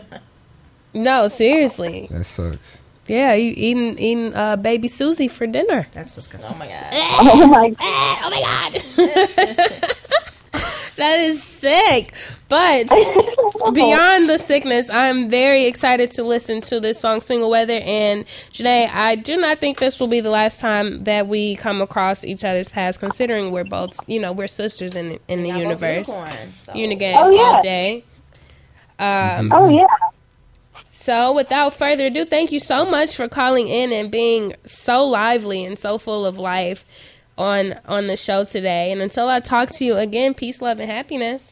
no, 0.95 1.29
seriously, 1.29 2.09
That 2.11 2.25
sucks. 2.25 2.79
yeah, 3.07 3.35
you 3.35 3.53
eating 3.57 3.99
eating 3.99 4.35
uh, 4.35 4.57
baby 4.57 4.89
Susie 4.89 5.29
for 5.29 5.47
dinner. 5.47 5.87
That's 5.93 6.15
disgusting. 6.15 6.57
Oh 6.57 6.59
my 6.59 6.67
god. 6.69 6.87
Oh 6.93 7.47
my 7.47 7.71
God. 7.71 8.19
oh 8.25 8.31
my 8.31 9.57
god. 9.77 9.95
That 10.97 11.19
is 11.21 11.43
sick. 11.43 12.13
But 12.49 12.89
beyond 13.75 14.31
the 14.31 14.39
sickness, 14.39 14.89
I'm 14.91 15.29
very 15.29 15.65
excited 15.65 16.11
to 16.13 16.23
listen 16.23 16.61
to 16.63 16.79
this 16.81 17.01
song 17.01 17.21
Single 17.21 17.51
Weather 17.51 17.81
and 17.83 18.25
Jenee, 18.53 18.87
I 18.87 19.17
do 19.17 19.37
not 19.37 19.59
think 19.59 19.79
this 19.79 19.99
will 19.99 20.07
be 20.09 20.21
the 20.21 20.31
last 20.31 20.61
time 20.61 21.05
that 21.05 21.27
we 21.27 21.57
come 21.57 21.81
across 21.83 22.25
each 22.25 22.45
other's 22.45 22.69
paths 22.69 22.97
considering 22.99 23.51
we're 23.51 23.65
both, 23.65 23.99
you 24.09 24.21
know, 24.21 24.33
we're 24.33 24.47
sisters 24.47 24.95
in 24.95 25.19
in 25.29 25.43
the 25.43 25.49
universe. 25.51 26.09
unicorns, 26.09 26.55
so- 26.57 26.73
Unigame 26.75 27.15
Oh, 27.17 27.31
yeah. 27.31 27.41
all 27.43 27.63
day. 27.63 28.05
Um, 28.99 29.51
Oh 29.53 29.69
yeah. 29.69 29.87
so, 30.93 31.33
without 31.33 31.75
further 31.75 32.07
ado, 32.07 32.25
thank 32.25 32.53
you 32.53 32.61
so 32.61 32.85
much 32.87 33.17
for 33.17 33.29
calling 33.29 33.67
in 33.67 33.93
and 33.93 34.11
being 34.13 34.55
so 34.65 35.05
lively 35.05 35.65
and 35.65 35.77
so 35.79 35.99
full 35.99 36.25
of 36.25 36.39
life 36.39 36.85
on 37.39 37.79
on 37.87 38.07
the 38.07 38.17
show 38.17 38.45
today. 38.45 38.93
And 38.93 39.01
until 39.01 39.29
I 39.29 39.41
talk 39.41 39.71
to 39.71 39.85
you 39.85 39.97
again, 39.97 40.35
peace, 40.35 40.61
love, 40.63 40.81
and 40.81 40.91
happiness. 40.91 41.51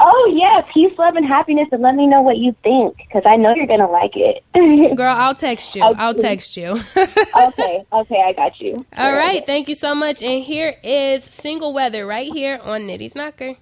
Oh 0.00 0.32
yeah. 0.34 0.62
Peace, 0.72 0.96
love, 0.98 1.16
and 1.16 1.26
happiness, 1.26 1.68
and 1.72 1.82
let 1.82 1.94
me 1.94 2.06
know 2.06 2.22
what 2.22 2.36
you 2.36 2.54
think 2.62 2.96
because 2.98 3.22
I 3.26 3.36
know 3.36 3.54
you're 3.54 3.66
gonna 3.66 3.90
like 3.90 4.12
it. 4.14 4.44
Girl, 4.96 5.14
I'll 5.16 5.34
text 5.34 5.74
you. 5.74 5.82
I'll 5.82 6.14
text 6.14 6.56
you. 6.56 6.70
okay. 6.96 7.84
Okay. 7.92 8.22
I 8.24 8.32
got 8.34 8.60
you. 8.60 8.76
All 8.96 9.12
right, 9.12 9.44
thank 9.44 9.68
you 9.68 9.74
so 9.74 9.94
much. 9.94 10.22
And 10.22 10.44
here 10.44 10.76
is 10.84 11.24
Single 11.24 11.72
Weather 11.72 12.06
right 12.06 12.30
here 12.32 12.60
on 12.62 12.82
Nitty's 12.82 13.14
Knocker. 13.14 13.56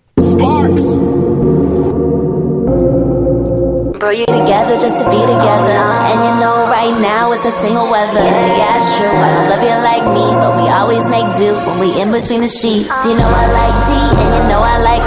Bro, 3.99 4.11
you 4.11 4.26
together 4.26 4.76
just 4.76 5.01
to 5.01 5.09
be 5.09 5.16
together. 5.16 5.80
And 6.12 6.18
you 6.20 6.32
know 6.36 6.68
right 6.68 6.92
now 7.01 7.32
it's 7.32 7.47
a 7.47 7.53
single 7.64 7.88
weather. 7.88 8.20
Yeah, 8.20 8.76
it's 8.76 9.01
true. 9.01 9.09
I 9.09 9.32
don't 9.32 9.49
love 9.49 9.64
you 9.64 9.72
like 9.72 10.05
me, 10.12 10.26
but 10.36 10.53
we 10.61 10.68
always 10.68 11.09
make 11.09 11.24
do 11.40 11.57
when 11.64 11.80
we 11.80 11.97
in 11.97 12.12
between 12.12 12.42
the 12.44 12.53
sheets. 12.53 12.92
You 13.09 13.16
know 13.16 13.24
I 13.24 13.44
like 13.57 13.76
D, 13.88 13.90
and 14.20 14.30
you 14.36 14.42
know 14.53 14.61
I 14.61 14.76
like 14.84 15.05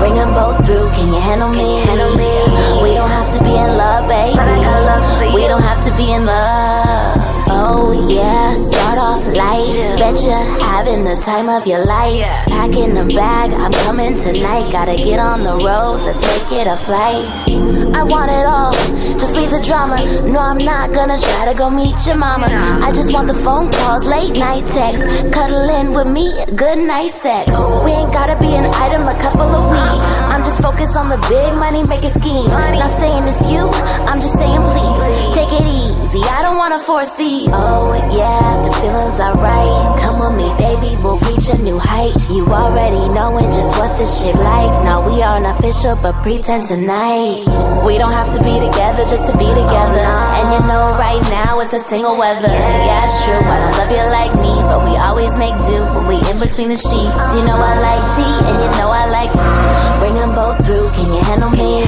Bring 0.00 0.14
them 0.14 0.32
both 0.34 0.64
through. 0.66 0.88
Can 0.96 1.12
you 1.12 1.20
handle 1.20 1.50
me? 1.50 1.84
We 2.82 2.94
don't 2.94 3.10
have 3.10 3.32
to 3.36 3.44
be 3.44 3.54
in 3.56 3.76
love, 3.76 4.08
baby. 4.08 5.34
We 5.34 5.46
don't 5.46 5.62
have 5.62 5.84
to 5.86 5.96
be 5.96 6.12
in 6.12 6.26
love. 6.26 6.73
Start 9.34 9.58
off. 9.58 9.98
Betcha 9.98 10.38
having 10.62 11.04
the 11.04 11.16
time 11.24 11.48
of 11.48 11.66
your 11.66 11.84
life. 11.84 12.20
Packing 12.48 12.96
a 12.96 13.04
bag, 13.04 13.52
I'm 13.52 13.72
coming 13.84 14.14
tonight. 14.14 14.70
Gotta 14.70 14.96
get 14.96 15.18
on 15.18 15.42
the 15.42 15.56
road, 15.58 16.02
let's 16.02 16.22
make 16.22 16.60
it 16.60 16.66
a 16.66 16.76
flight. 16.76 17.26
I 17.94 18.02
want 18.02 18.30
it 18.30 18.46
all, 18.46 18.72
just 19.18 19.34
leave 19.34 19.50
the 19.50 19.62
drama. 19.62 19.98
No, 20.26 20.38
I'm 20.38 20.58
not 20.58 20.92
gonna 20.92 21.18
try 21.18 21.50
to 21.50 21.54
go 21.56 21.70
meet 21.70 21.94
your 22.06 22.18
mama. 22.18 22.46
I 22.82 22.92
just 22.92 23.12
want 23.12 23.28
the 23.28 23.34
phone 23.34 23.70
calls, 23.70 24.06
late 24.06 24.34
night 24.38 24.66
texts. 24.66 25.06
Cuddling 25.30 25.92
with 25.94 26.06
me, 26.06 26.30
good 26.54 26.78
night 26.78 27.10
sex. 27.10 27.50
We 27.84 27.90
ain't 27.90 28.12
gotta 28.12 28.38
be 28.38 28.50
an 28.54 28.66
item, 28.86 29.02
a 29.06 29.16
couple 29.18 29.46
of 29.46 29.70
weeks. 29.70 30.02
I'm 30.30 30.42
just 30.44 30.60
focused 30.62 30.96
on 30.96 31.10
the 31.10 31.18
big 31.30 31.50
money, 31.58 31.82
make 31.90 32.02
it 32.06 32.14
scheme. 32.14 32.46
Not 32.50 32.92
saying 32.98 33.24
it's 33.26 33.50
you, 33.50 33.62
I'm 34.06 34.18
just 34.18 34.34
saying 34.34 34.62
please. 34.70 35.34
Take 35.34 35.50
it 35.54 35.62
easy, 35.62 35.83
I 36.22 36.46
don't 36.46 36.56
wanna 36.56 36.78
force. 36.78 37.10
Oh 37.18 37.90
yeah, 38.14 38.46
the 38.62 38.70
feelings 38.78 39.18
are 39.18 39.34
right. 39.42 39.98
Come 39.98 40.22
with 40.22 40.38
me, 40.38 40.46
baby, 40.62 40.94
we'll 41.02 41.18
reach 41.26 41.50
a 41.50 41.56
new 41.66 41.74
height. 41.74 42.14
You 42.30 42.46
already 42.46 43.02
knowing 43.10 43.46
just 43.50 43.74
what 43.82 43.90
this 43.98 44.22
shit 44.22 44.38
like. 44.38 44.70
Now 44.86 45.02
we 45.02 45.22
aren't 45.26 45.46
official, 45.46 45.98
but 45.98 46.14
pretend 46.22 46.70
tonight. 46.70 47.42
We 47.82 47.98
don't 47.98 48.14
have 48.14 48.30
to 48.30 48.40
be 48.46 48.54
together 48.62 49.02
just 49.10 49.26
to 49.26 49.34
be 49.34 49.46
together. 49.58 50.06
And 50.38 50.54
you 50.54 50.60
know 50.70 50.86
right 51.02 51.22
now 51.34 51.58
it's 51.66 51.74
a 51.74 51.82
single 51.82 52.14
weather. 52.14 52.46
Yeah, 52.46 53.06
it's 53.06 53.18
true, 53.26 53.42
I 53.42 53.56
don't 53.58 53.74
love 53.74 53.90
you 53.90 54.04
like 54.14 54.34
me, 54.38 54.54
but 54.70 54.86
we 54.86 54.94
always 55.02 55.34
make 55.34 55.58
do 55.66 55.78
when 55.98 56.06
we 56.14 56.18
in 56.30 56.38
between 56.38 56.70
the 56.70 56.78
sheets. 56.78 57.18
You 57.34 57.42
know 57.42 57.58
I 57.58 57.74
like 57.82 58.04
tea, 58.14 58.36
and 58.54 58.56
you 58.62 58.70
know 58.78 58.90
I 58.90 59.04
like 59.10 59.32
Bring 59.98 60.14
them 60.14 60.30
both 60.34 60.62
through, 60.62 60.90
can 60.94 61.10
you 61.10 61.22
handle 61.26 61.50
me? 61.50 61.82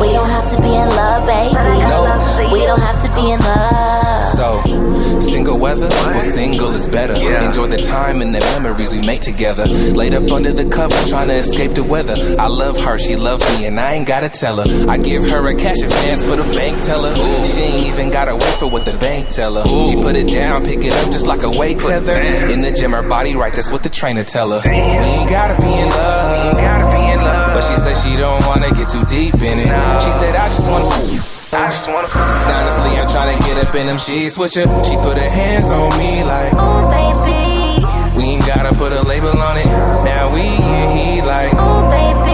We 0.00 0.12
don't 0.12 0.28
have 0.28 0.48
to 0.52 0.58
be 0.60 0.72
in 0.74 0.88
love, 0.96 1.24
baby. 1.24 2.31
We 2.72 2.78
don't 2.78 2.86
have 2.86 3.04
to 3.04 3.20
be 3.20 3.30
in 3.30 3.38
love. 3.40 4.28
So, 4.32 5.20
single 5.20 5.58
weather? 5.58 5.88
Well, 5.90 6.20
single 6.20 6.72
is 6.72 6.88
better. 6.88 7.12
Yeah. 7.12 7.44
Enjoy 7.46 7.66
the 7.66 7.76
time 7.76 8.22
and 8.22 8.34
the 8.34 8.40
memories 8.40 8.92
we 8.92 9.02
make 9.04 9.20
together. 9.20 9.66
Laid 9.66 10.14
up 10.14 10.30
under 10.32 10.52
the 10.52 10.64
covers, 10.70 11.10
trying 11.10 11.28
to 11.28 11.34
escape 11.34 11.72
the 11.72 11.84
weather. 11.84 12.14
I 12.38 12.46
love 12.46 12.78
her, 12.80 12.98
she 12.98 13.14
loves 13.14 13.44
me, 13.52 13.66
and 13.66 13.78
I 13.78 13.92
ain't 13.92 14.08
gotta 14.08 14.30
tell 14.30 14.56
her. 14.56 14.90
I 14.90 14.96
give 14.96 15.28
her 15.28 15.46
a 15.48 15.54
cash 15.54 15.82
advance 15.82 16.24
for 16.24 16.36
the 16.36 16.44
bank 16.54 16.82
teller. 16.82 17.14
She 17.44 17.60
ain't 17.60 17.86
even 17.92 18.10
gotta 18.10 18.36
wait 18.36 18.54
for 18.54 18.70
what 18.70 18.86
the 18.86 18.96
bank 18.96 19.28
tell 19.28 19.52
her. 19.52 19.86
She 19.88 19.96
put 19.96 20.16
it 20.16 20.28
down, 20.32 20.64
pick 20.64 20.82
it 20.82 20.94
up 20.94 21.12
just 21.12 21.26
like 21.26 21.42
a 21.42 21.50
weight 21.50 21.78
tether. 21.78 22.16
In 22.48 22.62
the 22.62 22.72
gym, 22.72 22.92
her 22.92 23.06
body 23.06 23.36
right, 23.36 23.52
that's 23.52 23.70
what 23.70 23.82
the 23.82 23.90
trainer 23.90 24.24
tell 24.24 24.48
her. 24.48 24.62
We 24.64 24.76
ain't 24.76 25.28
gotta 25.28 25.60
be 25.60 25.68
in 25.68 25.88
love. 25.90 27.52
But 27.52 27.64
she 27.68 27.76
said 27.76 27.96
she 28.00 28.16
don't 28.16 28.46
wanna 28.46 28.70
get 28.70 28.88
too 28.88 29.04
deep 29.12 29.34
in 29.44 29.58
it. 29.60 29.68
She 29.68 30.10
said, 30.16 30.32
I 30.40 30.48
just 30.48 30.70
wanna. 30.70 31.41
I 31.54 31.68
just 31.70 31.86
wanna. 31.88 32.08
Honestly, 32.08 32.90
I'm 32.98 33.08
trying 33.08 33.38
to 33.38 33.44
get 33.44 33.66
up 33.66 33.74
in 33.74 33.86
them 33.86 33.98
sheets 33.98 34.38
with 34.38 34.56
you. 34.56 34.64
She 34.64 34.96
put 34.96 35.18
her 35.18 35.30
hands 35.30 35.70
on 35.70 35.90
me 35.98 36.24
like, 36.24 36.54
Ooh, 36.56 36.88
baby. 36.88 37.76
we 38.16 38.24
ain't 38.34 38.46
gotta 38.46 38.72
put 38.74 38.92
a 38.92 39.02
label 39.06 39.36
on 39.38 39.56
it. 39.58 39.66
Now 39.66 40.32
we 40.32 40.40
in 40.40 40.96
heat 40.96 41.22
like, 41.22 41.52
Ooh, 41.52 41.90
baby. 41.90 42.31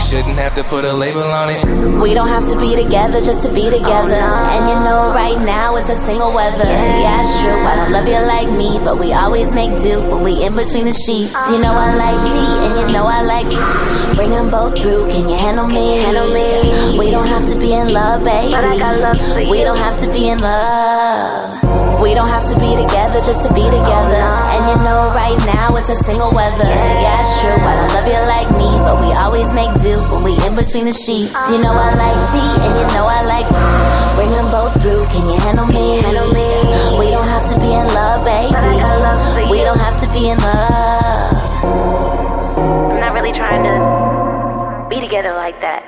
We 0.00 0.16
shouldn't 0.16 0.38
have 0.38 0.54
to 0.54 0.64
put 0.64 0.84
a 0.84 0.92
label 0.92 1.22
on 1.22 1.50
it. 1.50 1.60
We 2.00 2.14
don't 2.14 2.28
have 2.28 2.48
to 2.48 2.58
be 2.58 2.74
together 2.74 3.20
just 3.20 3.44
to 3.46 3.52
be 3.52 3.68
together. 3.70 4.16
And 4.16 4.68
you 4.68 4.74
know, 4.84 5.12
right 5.12 5.38
now 5.38 5.76
it's 5.76 5.90
a 5.90 5.96
single 6.06 6.32
weather. 6.32 6.64
Yeah, 6.64 7.20
it's 7.20 7.44
true. 7.44 7.52
I 7.52 7.76
don't 7.76 7.92
love 7.92 8.08
you 8.08 8.18
like 8.18 8.48
me, 8.50 8.80
but 8.82 8.98
we 8.98 9.12
always 9.12 9.54
make 9.54 9.70
do 9.82 10.00
when 10.10 10.22
we 10.24 10.42
in 10.42 10.56
between 10.56 10.86
the 10.86 10.92
sheets. 10.92 11.36
You 11.52 11.60
know 11.60 11.72
I 11.72 11.94
like 11.94 12.18
D, 12.24 12.32
and 12.64 12.72
you 12.80 12.86
know 12.94 13.06
I 13.06 13.22
like 13.22 13.48
you. 13.52 14.16
Bring 14.16 14.30
them 14.30 14.50
both 14.50 14.80
through. 14.80 15.08
Can 15.08 15.28
you 15.28 15.36
handle 15.36 15.68
me? 15.68 15.98
Handle 15.98 16.32
me. 16.32 16.98
We 16.98 17.10
don't 17.10 17.28
have 17.28 17.46
to 17.52 17.58
be 17.58 17.72
in 17.72 17.92
love, 17.92 18.24
baby. 18.24 18.52
But 18.52 18.64
I 18.64 18.78
got 18.78 19.00
love 19.00 19.32
for 19.32 19.40
you. 19.40 19.50
We 19.50 19.62
don't 19.64 19.78
have 19.78 20.00
to 20.00 20.10
be 20.12 20.28
in 20.28 20.38
love. 20.38 21.79
We 22.00 22.16
don't 22.16 22.28
have 22.28 22.48
to 22.48 22.56
be 22.56 22.72
together 22.80 23.20
just 23.20 23.44
to 23.44 23.50
be 23.52 23.62
together. 23.68 24.24
And 24.56 24.64
you 24.72 24.76
know, 24.82 25.04
right 25.12 25.36
now 25.44 25.68
it's 25.76 25.92
a 25.92 25.98
single 26.00 26.32
weather. 26.32 26.64
Yeah, 26.64 27.20
it's 27.20 27.44
true. 27.44 27.52
I 27.52 27.76
don't 27.76 27.92
love 27.92 28.08
you 28.08 28.20
like 28.24 28.48
me, 28.56 28.70
but 28.80 28.96
we 29.04 29.12
always 29.20 29.52
make 29.52 29.68
do 29.84 30.00
when 30.08 30.24
we 30.24 30.32
in 30.48 30.56
between 30.56 30.88
the 30.88 30.96
sheets. 30.96 31.36
You 31.52 31.60
know 31.60 31.76
I 31.76 31.92
like 32.00 32.18
D, 32.32 32.40
and 32.40 32.72
you 32.80 32.86
know 32.96 33.04
I 33.04 33.20
like 33.28 33.44
you. 33.46 33.68
Bring 34.16 34.32
them 34.32 34.48
both 34.48 34.72
through. 34.80 35.04
Can 35.12 35.28
you 35.28 35.38
handle 35.44 35.68
me? 35.68 36.00
Handle 36.00 36.32
me. 36.32 36.48
We 36.96 37.12
don't 37.12 37.28
have 37.28 37.44
to 37.52 37.56
be 37.60 37.68
in 37.68 37.86
love, 37.92 38.24
baby. 38.24 38.48
But 38.48 38.64
I 38.64 38.80
got 38.80 38.96
love 39.04 39.20
for 39.36 39.40
you. 39.44 39.50
We 39.52 39.60
don't 39.60 39.80
have 39.80 40.00
to 40.00 40.08
be 40.16 40.32
in 40.32 40.38
love. 40.40 41.36
I'm 42.96 43.00
not 43.00 43.12
really 43.12 43.32
trying 43.36 43.62
to 43.68 43.76
be 44.88 45.00
together 45.00 45.36
like 45.36 45.60
that. 45.60 45.84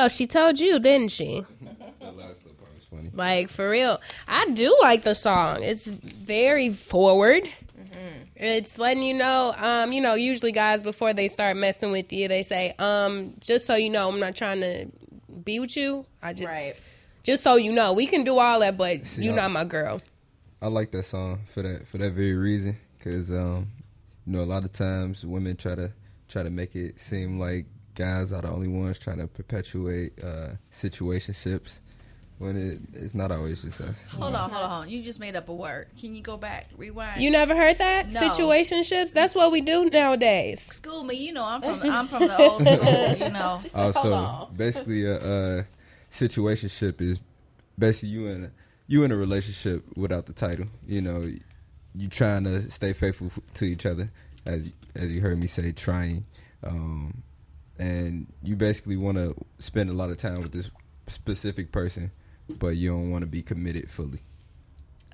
Oh, 0.00 0.08
she 0.08 0.26
told 0.26 0.58
you, 0.58 0.78
didn't 0.78 1.12
she? 1.12 1.46
Like 3.14 3.48
for 3.48 3.68
real, 3.70 4.00
I 4.28 4.46
do 4.50 4.76
like 4.82 5.02
the 5.04 5.14
song. 5.14 5.62
It's 5.62 5.86
very 5.86 6.70
forward. 6.70 7.48
It's 8.36 8.78
letting 8.78 9.04
you 9.04 9.14
know, 9.14 9.54
um, 9.56 9.92
you 9.92 10.00
know, 10.00 10.14
usually 10.14 10.50
guys 10.52 10.82
before 10.82 11.12
they 11.14 11.28
start 11.28 11.56
messing 11.56 11.92
with 11.92 12.12
you, 12.12 12.26
they 12.26 12.42
say, 12.42 12.74
um, 12.80 13.34
just 13.40 13.64
so 13.64 13.76
you 13.76 13.88
know, 13.90 14.08
I'm 14.08 14.18
not 14.18 14.34
trying 14.34 14.60
to 14.60 14.86
be 15.44 15.60
with 15.60 15.76
you. 15.76 16.04
I 16.20 16.32
just, 16.32 16.52
Right. 16.52 16.72
just 17.22 17.44
so 17.44 17.54
you 17.56 17.72
know, 17.72 17.92
we 17.92 18.06
can 18.06 18.24
do 18.24 18.38
all 18.38 18.58
that, 18.60 18.76
but 18.76 19.06
See, 19.06 19.22
you're 19.24 19.32
I- 19.34 19.36
not 19.36 19.50
my 19.52 19.64
girl. 19.64 20.00
I 20.60 20.66
like 20.68 20.90
that 20.92 21.04
song 21.04 21.40
for 21.44 21.62
that 21.62 21.86
for 21.86 21.98
that 21.98 22.12
very 22.14 22.34
reason 22.34 22.76
because 22.98 23.30
um, 23.30 23.68
you 24.26 24.32
know 24.32 24.40
a 24.40 24.44
lot 24.46 24.64
of 24.64 24.72
times 24.72 25.24
women 25.24 25.56
try 25.56 25.74
to 25.74 25.92
try 26.26 26.42
to 26.42 26.48
make 26.50 26.74
it 26.74 26.98
seem 26.98 27.38
like 27.38 27.66
guys 27.94 28.32
are 28.32 28.40
the 28.42 28.48
only 28.48 28.68
ones 28.68 28.98
trying 28.98 29.18
to 29.18 29.26
perpetuate 29.26 30.12
uh, 30.24 30.48
situationships 30.72 31.80
when 32.38 32.56
it, 32.56 32.78
it's 32.92 33.14
not 33.14 33.30
always 33.30 33.62
just 33.62 33.80
us. 33.80 34.06
Hold 34.08 34.34
on, 34.34 34.50
hold 34.50 34.52
on. 34.64 34.70
hold 34.70 34.82
on. 34.82 34.88
You 34.90 35.02
just 35.02 35.20
made 35.20 35.36
up 35.36 35.48
a 35.48 35.54
word. 35.54 35.86
Can 35.98 36.14
you 36.14 36.22
go 36.22 36.36
back? 36.36 36.68
Rewind. 36.76 37.20
You 37.20 37.30
never 37.30 37.54
heard 37.54 37.78
that 37.78 38.12
No. 38.12 38.20
situationships? 38.20 39.12
That's 39.12 39.34
what 39.34 39.52
we 39.52 39.60
do 39.60 39.84
nowadays. 39.90 40.62
school 40.62 41.04
me. 41.04 41.14
You 41.14 41.32
know, 41.32 41.44
I'm 41.44 41.60
from 41.62 41.80
the, 41.80 41.88
I'm 41.88 42.06
from 42.08 42.26
the 42.26 42.36
old 42.38 42.62
school. 42.64 43.16
You 43.26 43.32
know. 43.32 43.58
Also, 43.74 44.48
basically, 44.56 45.06
a, 45.06 45.58
a 45.60 45.66
situationship 46.10 47.00
is 47.00 47.20
basically 47.78 48.10
you 48.10 48.26
in 48.28 48.44
a, 48.44 48.50
you 48.86 49.04
in 49.04 49.12
a 49.12 49.16
relationship 49.16 49.84
without 49.96 50.26
the 50.26 50.32
title. 50.32 50.66
You 50.86 51.00
know, 51.02 51.30
you 51.94 52.08
trying 52.08 52.44
to 52.44 52.62
stay 52.70 52.92
faithful 52.92 53.28
f- 53.28 53.38
to 53.54 53.64
each 53.64 53.86
other, 53.86 54.10
as 54.46 54.72
as 54.96 55.14
you 55.14 55.20
heard 55.20 55.38
me 55.38 55.46
say, 55.46 55.72
trying, 55.72 56.24
um, 56.64 57.22
and 57.78 58.26
you 58.42 58.56
basically 58.56 58.96
want 58.96 59.18
to 59.18 59.34
spend 59.58 59.90
a 59.90 59.92
lot 59.92 60.10
of 60.10 60.16
time 60.18 60.40
with 60.42 60.52
this 60.52 60.70
specific 61.06 61.70
person, 61.72 62.10
but 62.48 62.76
you 62.76 62.90
don't 62.90 63.10
want 63.10 63.22
to 63.22 63.26
be 63.26 63.42
committed 63.42 63.90
fully. 63.90 64.20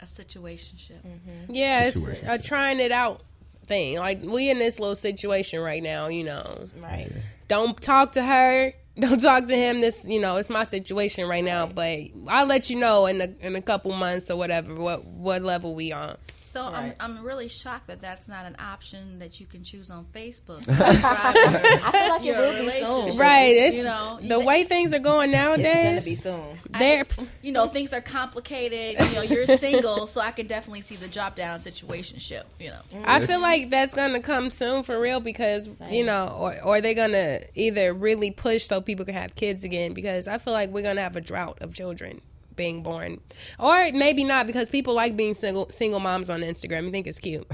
A 0.02 0.04
situationship. 0.04 1.02
Mm-hmm. 1.06 1.54
Yeah, 1.54 1.84
it's 1.84 2.22
a 2.22 2.48
trying 2.48 2.80
it 2.80 2.92
out 2.92 3.22
thing. 3.66 3.98
Like 3.98 4.22
we 4.22 4.50
in 4.50 4.58
this 4.58 4.80
little 4.80 4.96
situation 4.96 5.60
right 5.60 5.82
now, 5.82 6.08
you 6.08 6.24
know. 6.24 6.68
Right. 6.80 7.10
Don't 7.48 7.80
talk 7.80 8.12
to 8.12 8.22
her. 8.22 8.72
Don't 8.98 9.20
talk 9.20 9.46
to 9.46 9.56
him. 9.56 9.80
This, 9.80 10.06
you 10.06 10.20
know, 10.20 10.36
it's 10.36 10.50
my 10.50 10.64
situation 10.64 11.26
right 11.26 11.44
now. 11.44 11.66
But 11.66 12.00
I'll 12.28 12.46
let 12.46 12.68
you 12.68 12.76
know 12.76 13.06
in 13.06 13.20
a 13.20 13.28
in 13.40 13.56
a 13.56 13.62
couple 13.62 13.92
months 13.92 14.30
or 14.30 14.36
whatever 14.36 14.74
what 14.74 15.04
what 15.04 15.42
level 15.42 15.74
we 15.74 15.92
on. 15.92 16.16
So 16.50 16.64
Right. 16.64 16.96
I'm 16.98 17.18
I'm 17.18 17.24
really 17.24 17.48
shocked 17.48 17.86
that 17.86 18.00
that's 18.00 18.28
not 18.28 18.44
an 18.44 18.56
option 18.58 19.20
that 19.20 19.38
you 19.38 19.46
can 19.46 19.62
choose 19.62 19.88
on 19.88 20.04
Facebook. 20.12 20.64
I 20.68 21.90
feel 21.92 22.08
like 22.08 22.26
it 22.26 22.36
will 22.36 22.64
be 22.64 22.70
soon. 23.08 23.16
Right. 23.18 23.54
It's 23.56 23.78
You 23.78 23.84
know, 23.84 24.18
the 24.20 24.40
way 24.40 24.64
things 24.64 24.92
are 24.92 24.98
going 24.98 25.30
nowadays. 25.30 26.06
It's 26.10 26.24
gonna 26.24 26.38
be 26.38 26.40
nowadays. 26.40 26.56
soon. 26.64 26.72
They're 26.80 27.26
you 27.42 27.52
know, 27.52 27.68
things 27.68 27.92
are 27.94 28.00
complicated. 28.00 28.98
You 29.06 29.14
know, 29.14 29.22
you're 29.22 29.46
single, 29.46 30.08
so 30.08 30.20
I 30.20 30.32
could 30.32 30.48
definitely 30.48 30.80
see 30.80 30.96
the 30.96 31.06
drop 31.06 31.36
down 31.36 31.60
situationship. 31.60 32.42
You 32.58 32.70
know, 32.70 33.04
I 33.04 33.24
feel 33.24 33.40
like 33.40 33.70
that's 33.70 33.94
gonna 33.94 34.18
come 34.18 34.50
soon 34.50 34.82
for 34.82 34.98
real 34.98 35.20
because 35.20 35.80
you 35.88 36.04
know, 36.04 36.36
or 36.36 36.60
or 36.64 36.80
they're 36.80 36.94
gonna 36.94 37.42
either 37.54 37.94
really 37.94 38.32
push 38.32 38.64
so 38.64 38.80
people 38.80 39.04
can 39.04 39.14
have 39.14 39.36
kids 39.36 39.62
again 39.62 39.94
because 39.94 40.26
I 40.26 40.38
feel 40.38 40.52
like 40.52 40.70
we're 40.70 40.82
gonna 40.82 41.02
have 41.02 41.14
a 41.14 41.20
drought 41.20 41.58
of 41.60 41.74
children 41.74 42.20
being 42.60 42.82
born, 42.82 43.18
or 43.58 43.74
maybe 43.94 44.22
not 44.22 44.46
because 44.46 44.68
people 44.68 44.92
like 44.92 45.16
being 45.16 45.32
single 45.34 45.66
single 45.70 45.98
moms 45.98 46.28
on 46.28 46.42
Instagram. 46.42 46.84
You 46.84 46.90
think 46.90 47.06
it's 47.06 47.18
cute. 47.18 47.46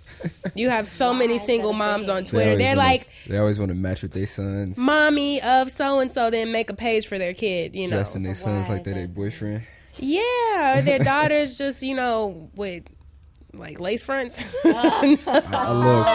you 0.56 0.68
have 0.68 0.88
so 0.88 1.14
many 1.14 1.38
single 1.38 1.72
moms 1.72 2.08
on 2.08 2.24
Twitter. 2.24 2.50
always 2.50 2.58
They're 2.58 2.76
wanna- 2.76 2.88
like 2.88 3.08
they 3.28 3.38
always 3.38 3.58
want 3.60 3.68
to 3.70 3.76
match 3.76 4.02
with 4.02 4.12
their 4.12 4.26
sons, 4.26 4.76
mommy 4.76 5.40
of 5.42 5.70
so 5.70 6.00
and 6.00 6.10
so, 6.10 6.30
then 6.30 6.50
make 6.50 6.70
a 6.70 6.74
page 6.74 7.06
for 7.06 7.18
their 7.18 7.34
kid. 7.34 7.76
You 7.76 7.86
know, 7.86 7.96
dressing 7.98 8.24
their 8.24 8.34
sons 8.34 8.66
why 8.68 8.74
like 8.74 8.84
they're 8.84 8.94
their 8.94 9.08
boyfriend. 9.08 9.64
yeah, 9.96 10.80
their 10.84 10.98
daughters 10.98 11.56
just 11.56 11.82
you 11.82 11.94
know 11.94 12.50
with 12.56 12.82
like 13.54 13.80
lace 13.80 14.02
fronts. 14.02 14.42
I 14.64 15.16
love 15.26 16.06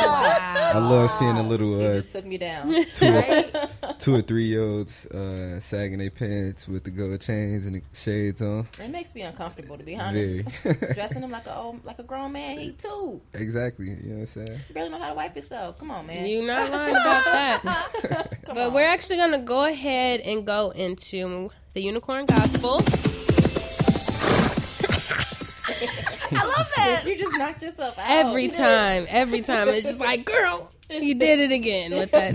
I 0.76 0.80
love 0.80 1.10
seeing 1.12 1.38
a 1.38 1.44
little 1.44 1.82
You 1.82 1.88
uh, 1.88 1.94
just 1.96 2.12
took 2.12 2.26
me 2.26 2.38
down. 2.38 2.74
two, 2.94 3.08
or, 3.08 3.94
two 4.00 4.16
or 4.16 4.22
three 4.22 4.46
year 4.46 4.62
olds 4.62 5.06
uh, 5.08 5.60
sagging 5.60 6.00
their 6.00 6.10
pants 6.10 6.68
with 6.68 6.84
the 6.84 6.92
gold 6.92 7.20
chains 7.22 7.66
and 7.68 7.76
the 7.76 7.82
shades 7.94 8.42
on. 8.42 8.68
It 8.80 8.90
makes 8.90 9.16
me 9.16 9.22
uncomfortable 9.22 9.78
to 9.78 9.84
be 9.84 9.96
honest. 9.96 10.44
Very. 10.62 10.76
Dressing 10.94 11.24
him 11.24 11.32
like 11.32 11.48
a 11.48 11.56
old, 11.56 11.84
like 11.84 12.00
a 12.00 12.04
grown 12.04 12.32
man. 12.34 12.60
He 12.60 12.72
too. 12.72 13.22
exactly. 13.34 13.88
You 13.88 13.96
know 13.96 14.14
what 14.14 14.20
I'm 14.20 14.26
saying? 14.28 14.60
He 14.68 14.74
barely 14.74 14.90
know 14.90 15.00
how 15.00 15.10
to 15.10 15.16
wipe 15.16 15.36
yourself. 15.36 15.78
Come 15.80 15.92
on, 15.92 16.06
man. 16.08 16.28
You're 16.28 16.46
not 16.46 16.70
lying 16.72 16.96
about 16.96 17.24
that. 17.26 18.30
But 18.46 18.58
on. 18.68 18.74
we're 18.74 18.86
actually 18.88 19.16
going 19.16 19.32
to 19.32 19.40
go 19.40 19.66
ahead 19.66 20.20
and 20.20 20.46
go 20.46 20.72
into 20.72 21.50
the 21.74 21.82
Unicorn 21.82 22.26
Gospel. 22.26 22.82
That. 26.86 27.06
You 27.06 27.18
just 27.18 27.38
knocked 27.38 27.62
yourself 27.62 27.98
out. 28.00 28.06
Every 28.08 28.48
time, 28.50 29.06
every 29.10 29.42
time. 29.42 29.70
It's 29.70 29.88
just 29.88 30.00
like, 30.00 30.26
girl, 30.26 30.72
you 30.90 31.16
did 31.16 31.40
it 31.40 31.52
again 31.52 31.92
with 31.92 32.12
that. 32.12 32.34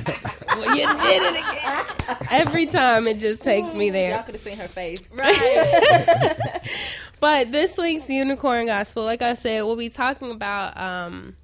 You 0.58 0.86
did 0.86 1.22
it 1.22 1.36
again. 1.36 2.28
Every 2.30 2.66
time 2.66 3.06
it 3.06 3.20
just 3.20 3.44
takes 3.44 3.74
me 3.74 3.88
Y'all 3.88 4.22
could 4.22 4.34
have 4.34 4.42
seen 4.42 4.58
her 4.58 4.68
face. 4.68 5.14
Right. 5.14 6.36
But 7.20 7.50
this 7.50 7.76
week's 7.76 8.08
Unicorn 8.08 8.66
Gospel, 8.66 9.04
like 9.04 9.22
I 9.22 9.34
said, 9.34 9.62
we'll 9.62 9.76
be 9.76 9.88
talking 9.88 10.30
about, 10.30 10.76
um, 10.76 11.36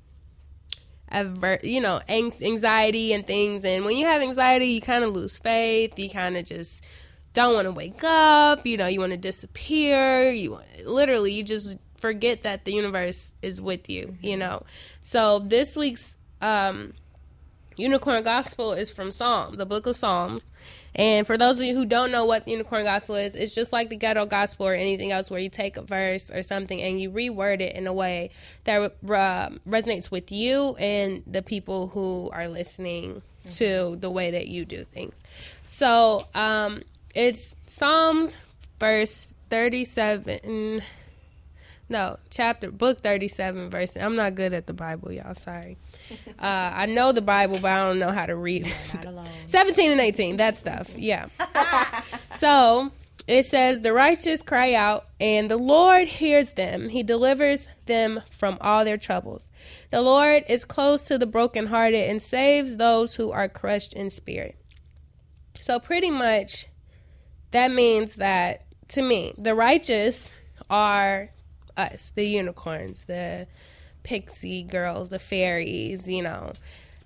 you 1.63 1.81
know, 1.81 2.01
anxiety 2.09 3.13
and 3.13 3.27
things. 3.27 3.65
And 3.65 3.85
when 3.85 3.97
you 3.97 4.07
have 4.07 4.23
anxiety, 4.23 4.69
you 4.69 4.81
kind 4.81 5.03
of 5.03 5.13
lose 5.13 5.39
faith. 5.39 5.99
You 5.99 6.11
kind 6.11 6.37
of 6.37 6.45
just 6.45 6.85
don't 7.33 7.55
want 7.55 7.67
to 7.67 7.73
wake 7.73 8.05
up. 8.05 8.65
You 8.67 8.77
know, 8.77 8.87
you 8.87 9.01
want 9.01 9.13
to 9.13 9.19
disappear. 9.19 10.31
You 10.31 10.53
want, 10.53 10.87
literally, 10.87 11.33
you 11.33 11.43
just 11.43 11.77
forget 12.05 12.43
that 12.43 12.67
the 12.67 12.73
universe 12.75 13.33
is 13.41 13.63
with 13.63 13.89
you. 13.89 14.19
You 14.21 14.37
know, 14.37 14.65
so 15.01 15.39
this 15.39 15.75
week's 15.75 16.19
um, 16.43 16.93
Unicorn 17.79 18.23
Gospel 18.23 18.75
is 18.75 18.93
from 18.93 19.11
Psalm, 19.11 19.55
the 19.55 19.65
book 19.65 19.87
of 19.87 19.97
Psalms. 19.97 20.47
And 20.95 21.27
for 21.27 21.39
those 21.39 21.59
of 21.59 21.65
you 21.65 21.75
who 21.75 21.87
don't 21.87 22.13
know 22.13 22.27
what 22.27 22.47
Unicorn 22.47 22.85
Gospel 22.85 23.15
is, 23.15 23.35
it's 23.35 23.55
just 23.55 23.73
like 23.73 23.89
the 23.89 23.97
Ghetto 23.97 24.27
Gospel 24.27 24.67
or 24.67 24.75
anything 24.75 25.13
else 25.13 25.31
where 25.31 25.41
you 25.41 25.49
take 25.49 25.79
a 25.79 25.83
verse 25.83 26.31
or 26.31 26.43
something 26.43 26.79
and 26.79 27.01
you 27.01 27.11
reword 27.11 27.63
it 27.63 27.75
in 27.75 27.87
a 27.87 27.93
way 27.95 28.29
that 28.65 28.83
uh, 28.83 29.49
resonates 29.67 30.11
with 30.11 30.31
you 30.31 30.77
and 30.79 31.23
the 31.27 31.41
people 31.41 31.87
who 31.87 32.29
are 32.35 32.49
listening 32.49 33.23
to 33.47 33.97
the 33.99 34.11
way 34.11 34.31
that 34.33 34.47
you 34.49 34.67
do 34.67 34.85
things. 34.93 35.23
So 35.63 36.29
um, 36.35 36.83
it's 37.15 37.57
Psalms, 37.65 38.37
verse 38.79 39.33
37. 39.49 40.83
No, 41.89 42.19
chapter, 42.31 42.71
book 42.71 43.03
37, 43.03 43.69
verse. 43.69 43.97
I'm 43.97 44.17
not 44.17 44.35
good 44.35 44.53
at 44.55 44.67
the 44.67 44.73
Bible, 44.73 45.13
y'all. 45.13 45.35
Sorry. 45.35 45.77
Uh, 46.39 46.71
I 46.75 46.87
know 46.87 47.13
the 47.13 47.23
Bible, 47.23 47.59
but 47.63 47.71
I 47.71 47.89
don't 47.89 47.99
know 47.99 48.11
how 48.11 48.27
to 48.27 48.37
read. 48.37 48.71
Not 48.93 49.07
alone. 49.07 49.27
17 49.47 49.93
and 49.93 50.01
18, 50.01 50.37
that 50.37 50.55
stuff. 50.55 50.95
Yeah. 50.99 51.29
so 52.31 52.91
it 53.27 53.47
says, 53.47 53.81
The 53.81 53.95
righteous 53.95 54.43
cry 54.43 54.75
out, 54.75 55.07
and 55.19 55.51
the 55.51 55.57
Lord 55.57 56.07
hears 56.07 56.53
them. 56.53 56.91
He 56.91 57.03
delivers 57.03 57.67
them 57.87 58.21
from 58.31 58.59
all 58.61 58.85
their 58.85 58.99
troubles. 58.99 59.49
The 59.91 60.03
Lord 60.03 60.45
is 60.49 60.67
close 60.67 61.05
to 61.05 61.17
the 61.17 61.27
brokenhearted 61.27 62.11
and 62.11 62.21
saves 62.21 62.77
those 62.77 63.15
who 63.15 63.31
are 63.31 63.49
crushed 63.49 63.95
in 63.95 64.11
spirit. 64.11 64.57
So 65.61 65.79
pretty 65.79 66.11
much 66.11 66.67
that 67.53 67.71
means 67.71 68.17
that 68.17 68.67
to 68.89 69.01
me, 69.03 69.33
the 69.39 69.55
righteous 69.55 70.33
are 70.69 71.31
us, 71.77 72.13
the 72.15 72.27
unicorns, 72.27 73.05
the 73.05 73.47
pixie 74.03 74.63
girls, 74.63 75.11
the 75.11 75.19
fairies, 75.19 76.09
you 76.09 76.23
know, 76.23 76.53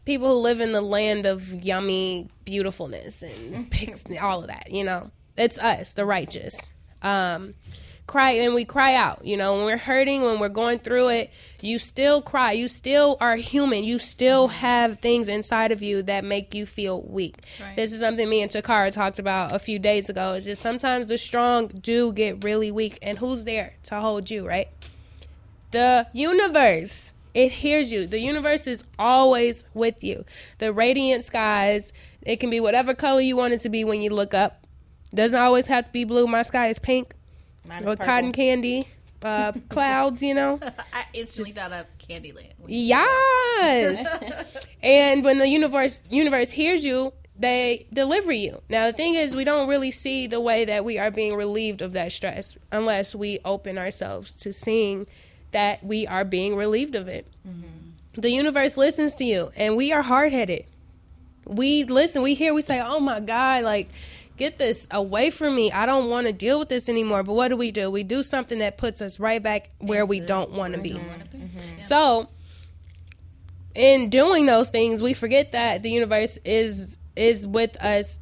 people 0.05 0.29
who 0.33 0.39
live 0.41 0.61
in 0.61 0.73
the 0.73 0.81
land 0.81 1.27
of 1.27 1.65
yummy 1.65 2.29
beautifulness 2.45 3.23
and 3.23 3.71
pix- 3.71 4.05
all 4.21 4.41
of 4.41 4.49
that, 4.49 4.71
you 4.71 4.85
know. 4.85 5.11
It's 5.37 5.59
us, 5.59 5.95
the 5.95 6.05
righteous. 6.05 6.71
Um 7.03 7.55
cry 8.09 8.31
and 8.33 8.55
we 8.55 8.65
cry 8.65 8.95
out, 8.97 9.25
you 9.25 9.37
know, 9.37 9.55
when 9.55 9.67
we're 9.67 9.77
hurting, 9.77 10.23
when 10.23 10.41
we're 10.41 10.49
going 10.49 10.81
through 10.81 11.11
it, 11.11 11.31
you 11.61 11.79
still 11.79 12.21
cry. 12.21 12.53
You 12.53 12.67
still 12.67 13.17
are 13.21 13.37
human. 13.37 13.85
You 13.85 13.99
still 13.99 14.49
mm-hmm. 14.49 14.57
have 14.57 14.99
things 14.99 15.29
inside 15.29 15.71
of 15.71 15.81
you 15.83 16.03
that 16.03 16.25
make 16.25 16.55
you 16.55 16.67
feel 16.67 17.03
weak. 17.03 17.37
Right. 17.61 17.77
This 17.77 17.93
is 17.93 18.01
something 18.01 18.29
me 18.29 18.43
and 18.43 18.51
Takara 18.51 18.93
talked 18.93 19.21
about 19.21 19.55
a 19.55 19.61
few 19.61 19.79
days 19.79 20.11
ago. 20.11 20.33
Is 20.33 20.47
just 20.47 20.61
sometimes 20.61 21.07
the 21.07 21.19
strong 21.19 21.69
do 21.69 22.13
get 22.13 22.43
really 22.43 22.73
weak 22.73 22.99
and 23.01 23.17
who's 23.17 23.45
there 23.45 23.75
to 23.85 23.97
hold 24.01 24.29
you, 24.29 24.45
right? 24.45 24.69
The 25.71 26.09
universe. 26.13 27.13
It 27.35 27.53
hears 27.53 27.93
you. 27.93 28.07
The 28.07 28.19
universe 28.19 28.67
is 28.67 28.83
always 28.99 29.65
with 29.75 30.03
you. 30.03 30.25
The 30.57 30.73
radiant 30.73 31.25
skies, 31.25 31.93
it 32.23 32.41
can 32.41 32.51
be 32.51 32.59
whatever 32.59 32.95
color 32.95 33.21
you 33.21 33.37
want 33.37 33.53
it 33.53 33.61
to 33.61 33.69
be 33.69 33.85
when 33.85 34.01
you 34.01 34.11
look 34.11 34.35
up. 34.35 34.67
Doesn't 35.15 35.39
always 35.39 35.67
have 35.67 35.87
to 35.87 35.93
be 35.93 36.05
blue. 36.05 36.27
My 36.27 36.43
sky 36.43 36.69
is 36.69 36.79
pink 36.79 37.15
Mine 37.69 37.79
is 37.79 37.85
or 37.85 37.91
purple. 37.91 38.05
cotton 38.07 38.33
candy, 38.33 38.89
uh, 39.23 39.53
clouds, 39.69 40.23
you 40.23 40.33
know. 40.35 40.59
I 40.93 41.05
instantly 41.13 41.53
thought 41.53 41.73
of 41.73 41.87
Candyland. 41.99 42.55
Yes. 42.67 44.19
and 44.83 45.23
when 45.23 45.39
the 45.39 45.49
universe 45.49 46.01
universe 46.09 46.51
hears 46.51 46.85
you, 46.85 47.13
they 47.39 47.87
deliver 47.93 48.33
you. 48.33 48.63
Now 48.69 48.87
the 48.87 48.97
thing 48.97 49.15
is, 49.15 49.37
we 49.37 49.45
don't 49.45 49.69
really 49.69 49.91
see 49.91 50.27
the 50.27 50.41
way 50.41 50.65
that 50.65 50.85
we 50.85 50.99
are 50.99 51.11
being 51.11 51.35
relieved 51.35 51.83
of 51.83 51.93
that 51.93 52.11
stress 52.13 52.57
unless 52.73 53.15
we 53.15 53.39
open 53.45 53.77
ourselves 53.77 54.35
to 54.37 54.53
seeing 54.53 55.07
that 55.51 55.85
we 55.85 56.07
are 56.07 56.25
being 56.25 56.57
relieved 56.57 56.95
of 56.95 57.07
it. 57.09 57.27
The 58.15 58.31
universe 58.31 58.77
listens 58.77 59.15
to 59.17 59.25
you, 59.25 59.53
and 59.55 59.77
we 59.77 59.93
are 59.93 60.03
hard 60.03 60.33
headed. 60.33 60.65
We 61.47 61.85
listen, 61.85 62.23
we 62.23 62.35
hear, 62.35 62.53
we 62.53 62.63
say, 62.63 62.81
"Oh 62.81 62.99
my 63.01 63.21
God!" 63.21 63.63
Like. 63.65 63.89
Get 64.39 64.57
this 64.57 64.87
away 64.93 65.31
from 65.31 65.57
me. 65.57 65.73
I 65.73 65.85
don't 65.85 66.09
want 66.09 66.29
to 66.29 66.33
deal 66.33 66.61
with 66.61 66.69
this 66.69 66.89
anymore. 66.89 67.25
But 67.25 67.35
what 67.35 67.49
do 67.49 67.57
we 67.57 67.73
do? 67.73 67.91
We 67.91 68.05
do 68.05 68.23
something 68.23 68.61
that 68.61 68.79
puts 68.79 69.03
us 69.03 69.19
right 69.19 69.43
back 69.43 69.71
where 69.79 70.07
we 70.07 70.21
don't 70.21 70.53
want 70.53 70.75
to 70.75 70.81
be. 70.81 70.93
Mm-hmm. 70.93 71.77
So, 71.77 72.29
in 73.75 74.11
doing 74.11 74.47
those 74.47 74.71
things, 74.71 75.03
we 75.03 75.13
forget 75.13 75.53
that 75.53 75.83
the 75.83 75.91
universe 75.91 76.39
is 76.45 76.99
is 77.17 77.49
with 77.49 77.77
us 77.83 78.21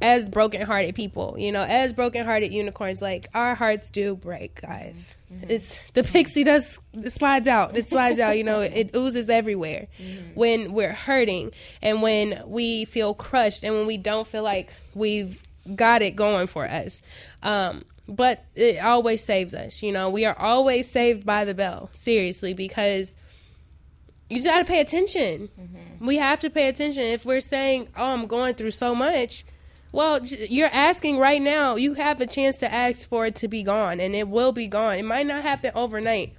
as 0.00 0.28
brokenhearted 0.28 0.94
people. 0.94 1.34
You 1.38 1.52
know, 1.52 1.62
as 1.62 1.92
brokenhearted 1.92 2.52
unicorns. 2.52 3.02
Like 3.02 3.28
our 3.34 3.54
hearts 3.54 3.90
do 3.90 4.14
break, 4.14 4.60
guys. 4.60 5.16
It's 5.48 5.80
the 5.90 6.04
pixie 6.04 6.44
does 6.44 6.80
it 6.94 7.10
slides 7.10 7.48
out. 7.48 7.76
It 7.76 7.90
slides 7.90 8.18
out. 8.18 8.36
You 8.38 8.44
know, 8.44 8.60
it 8.60 8.94
oozes 8.94 9.28
everywhere 9.28 9.88
when 10.34 10.72
we're 10.72 10.92
hurting 10.92 11.52
and 11.82 12.02
when 12.02 12.42
we 12.46 12.84
feel 12.84 13.14
crushed 13.14 13.64
and 13.64 13.74
when 13.74 13.86
we 13.86 13.96
don't 13.96 14.26
feel 14.26 14.42
like 14.42 14.72
we've 14.94 15.42
got 15.74 16.02
it 16.02 16.16
going 16.16 16.46
for 16.46 16.64
us. 16.66 17.02
Um, 17.42 17.84
but 18.08 18.44
it 18.54 18.82
always 18.82 19.22
saves 19.24 19.52
us. 19.54 19.82
You 19.82 19.90
know, 19.92 20.10
we 20.10 20.24
are 20.24 20.38
always 20.38 20.88
saved 20.88 21.26
by 21.26 21.44
the 21.44 21.54
bell. 21.54 21.90
Seriously, 21.92 22.54
because 22.54 23.14
you 24.30 24.36
just 24.36 24.46
got 24.48 24.58
to 24.58 24.64
pay 24.64 24.80
attention. 24.80 25.48
We 26.00 26.16
have 26.16 26.40
to 26.40 26.50
pay 26.50 26.68
attention. 26.68 27.02
If 27.02 27.24
we're 27.24 27.40
saying, 27.40 27.88
"Oh, 27.96 28.06
I'm 28.06 28.26
going 28.26 28.54
through 28.54 28.72
so 28.72 28.94
much," 28.94 29.44
well, 29.92 30.20
you're 30.24 30.68
asking 30.72 31.18
right 31.18 31.40
now. 31.42 31.76
You 31.76 31.94
have 31.94 32.20
a 32.20 32.26
chance 32.26 32.56
to 32.58 32.72
ask 32.72 33.08
for 33.08 33.26
it 33.26 33.34
to 33.36 33.48
be 33.48 33.62
gone, 33.62 33.98
and 34.00 34.14
it 34.14 34.28
will 34.28 34.52
be 34.52 34.66
gone. 34.66 34.96
It 34.96 35.04
might 35.04 35.26
not 35.26 35.42
happen 35.42 35.72
overnight, 35.74 36.34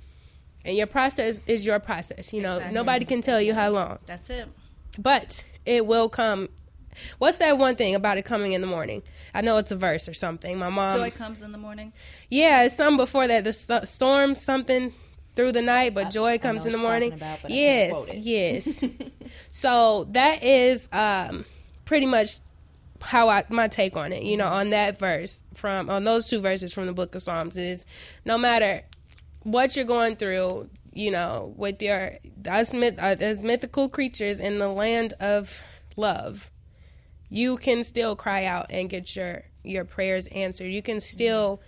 and 0.66 0.76
your 0.78 0.88
process 0.88 1.42
is 1.48 1.66
your 1.66 1.80
process. 1.80 2.34
You 2.34 2.42
know, 2.42 2.54
Exactly. 2.56 2.76
nobody 2.76 3.06
can 3.06 3.22
tell 3.22 3.42
you 3.42 3.54
how 3.54 3.70
long, 3.72 4.00
That's 4.06 4.30
it. 4.30 4.48
but 4.98 5.44
it 5.66 5.86
will 5.86 6.08
come. 6.10 6.50
What's 7.18 7.38
that 7.40 7.58
one 7.58 7.76
thing 7.76 7.96
about 7.96 8.18
it 8.18 8.26
coming 8.26 8.54
in 8.54 8.62
the 8.62 8.68
morning? 8.68 9.04
I 9.34 9.42
know 9.42 9.58
it's 9.58 9.72
a 9.72 9.76
verse 9.76 10.08
or 10.08 10.14
something. 10.14 10.58
My 10.58 10.70
mom, 10.70 10.92
Joy 10.92 11.12
comes 11.12 11.42
in 11.42 11.52
the 11.52 11.58
morning. 11.58 11.94
yeah, 12.30 12.64
it's 12.64 12.76
some 12.76 12.98
before 12.98 13.28
that. 13.28 13.44
The 13.44 13.54
st- 13.54 13.88
storm 13.88 14.36
something 14.36 14.94
through 15.38 15.52
the 15.54 15.62
night, 15.62 15.94
but 15.94 16.10
joy 16.10 16.40
comes 16.40 16.66
in 16.66 16.72
the 16.72 16.78
morning. 16.80 17.14
about, 17.14 17.40
but 17.44 17.52
I 17.52 17.90
quote 17.92 18.14
yes, 18.14 18.14
it. 18.14 18.18
yes. 18.18 18.84
so 19.52 20.08
that 20.12 20.44
is 20.44 20.90
um, 20.92 21.46
pretty 21.86 22.08
much 22.08 22.40
how 23.02 23.30
I 23.30 23.46
my 23.50 23.68
take 23.68 23.96
on 23.96 24.12
it. 24.12 24.24
You 24.24 24.36
know, 24.36 24.48
on 24.48 24.72
that 24.72 25.00
verse 25.00 25.44
from 25.54 25.90
on 25.90 26.04
those 26.04 26.28
two 26.28 26.42
verses 26.42 26.74
from 26.74 26.88
the 26.88 26.94
Book 26.94 27.16
of 27.16 27.22
Psalms 27.22 27.56
is 27.56 27.86
no 28.26 28.38
matter 28.38 28.82
what 29.44 29.76
you're 29.76 29.86
going 29.86 30.16
through, 30.16 30.70
you 30.92 31.12
know, 31.12 31.54
with 31.56 31.82
your 31.82 32.14
us 32.50 32.74
myth, 32.74 32.96
uh, 32.98 33.16
as 33.20 33.44
mythical 33.44 33.90
creatures 33.90 34.42
in 34.42 34.58
the 34.58 34.68
land 34.68 35.14
of 35.20 35.64
love, 35.96 36.50
you 37.30 37.58
can 37.58 37.84
still 37.84 38.16
cry 38.16 38.46
out 38.46 38.68
and 38.70 38.90
get 38.90 39.16
your 39.16 39.44
your 39.64 39.86
prayers 39.86 40.28
answered. 40.28 40.68
You 40.68 40.82
can 40.82 41.00
still 41.00 41.62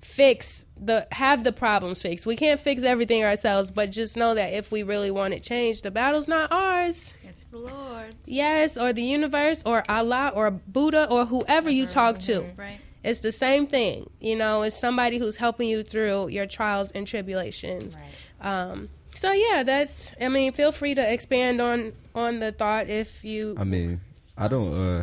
fix 0.00 0.66
the 0.78 1.06
have 1.12 1.44
the 1.44 1.52
problems 1.52 2.02
fixed. 2.02 2.26
We 2.26 2.36
can't 2.36 2.60
fix 2.60 2.82
everything 2.82 3.24
ourselves, 3.24 3.70
but 3.70 3.90
just 3.90 4.16
know 4.16 4.34
that 4.34 4.52
if 4.52 4.70
we 4.70 4.82
really 4.82 5.10
want 5.10 5.34
it 5.34 5.42
changed, 5.42 5.84
the 5.84 5.90
battle's 5.90 6.28
not 6.28 6.52
ours. 6.52 7.14
It's 7.22 7.44
the 7.44 7.58
Lord. 7.58 8.14
Yes, 8.26 8.76
or 8.76 8.92
the 8.92 9.02
universe 9.02 9.62
or 9.66 9.82
Allah 9.88 10.32
or 10.34 10.50
Buddha 10.50 11.10
or 11.10 11.24
whoever 11.24 11.70
you 11.70 11.86
talk 11.86 12.18
to. 12.20 12.44
Right. 12.56 12.78
It's 13.02 13.20
the 13.20 13.32
same 13.32 13.66
thing. 13.66 14.08
You 14.20 14.36
know, 14.36 14.62
it's 14.62 14.78
somebody 14.78 15.18
who's 15.18 15.36
helping 15.36 15.68
you 15.68 15.82
through 15.82 16.28
your 16.28 16.46
trials 16.46 16.90
and 16.92 17.06
tribulations. 17.06 17.96
Um, 18.40 18.88
so 19.14 19.32
yeah, 19.32 19.62
that's 19.62 20.12
I 20.20 20.28
mean, 20.28 20.52
feel 20.52 20.72
free 20.72 20.94
to 20.94 21.12
expand 21.12 21.60
on 21.60 21.92
on 22.14 22.38
the 22.38 22.52
thought 22.52 22.88
if 22.88 23.24
you 23.24 23.56
I 23.58 23.64
mean, 23.64 24.00
I 24.36 24.48
don't. 24.48 24.74
uh 24.74 25.02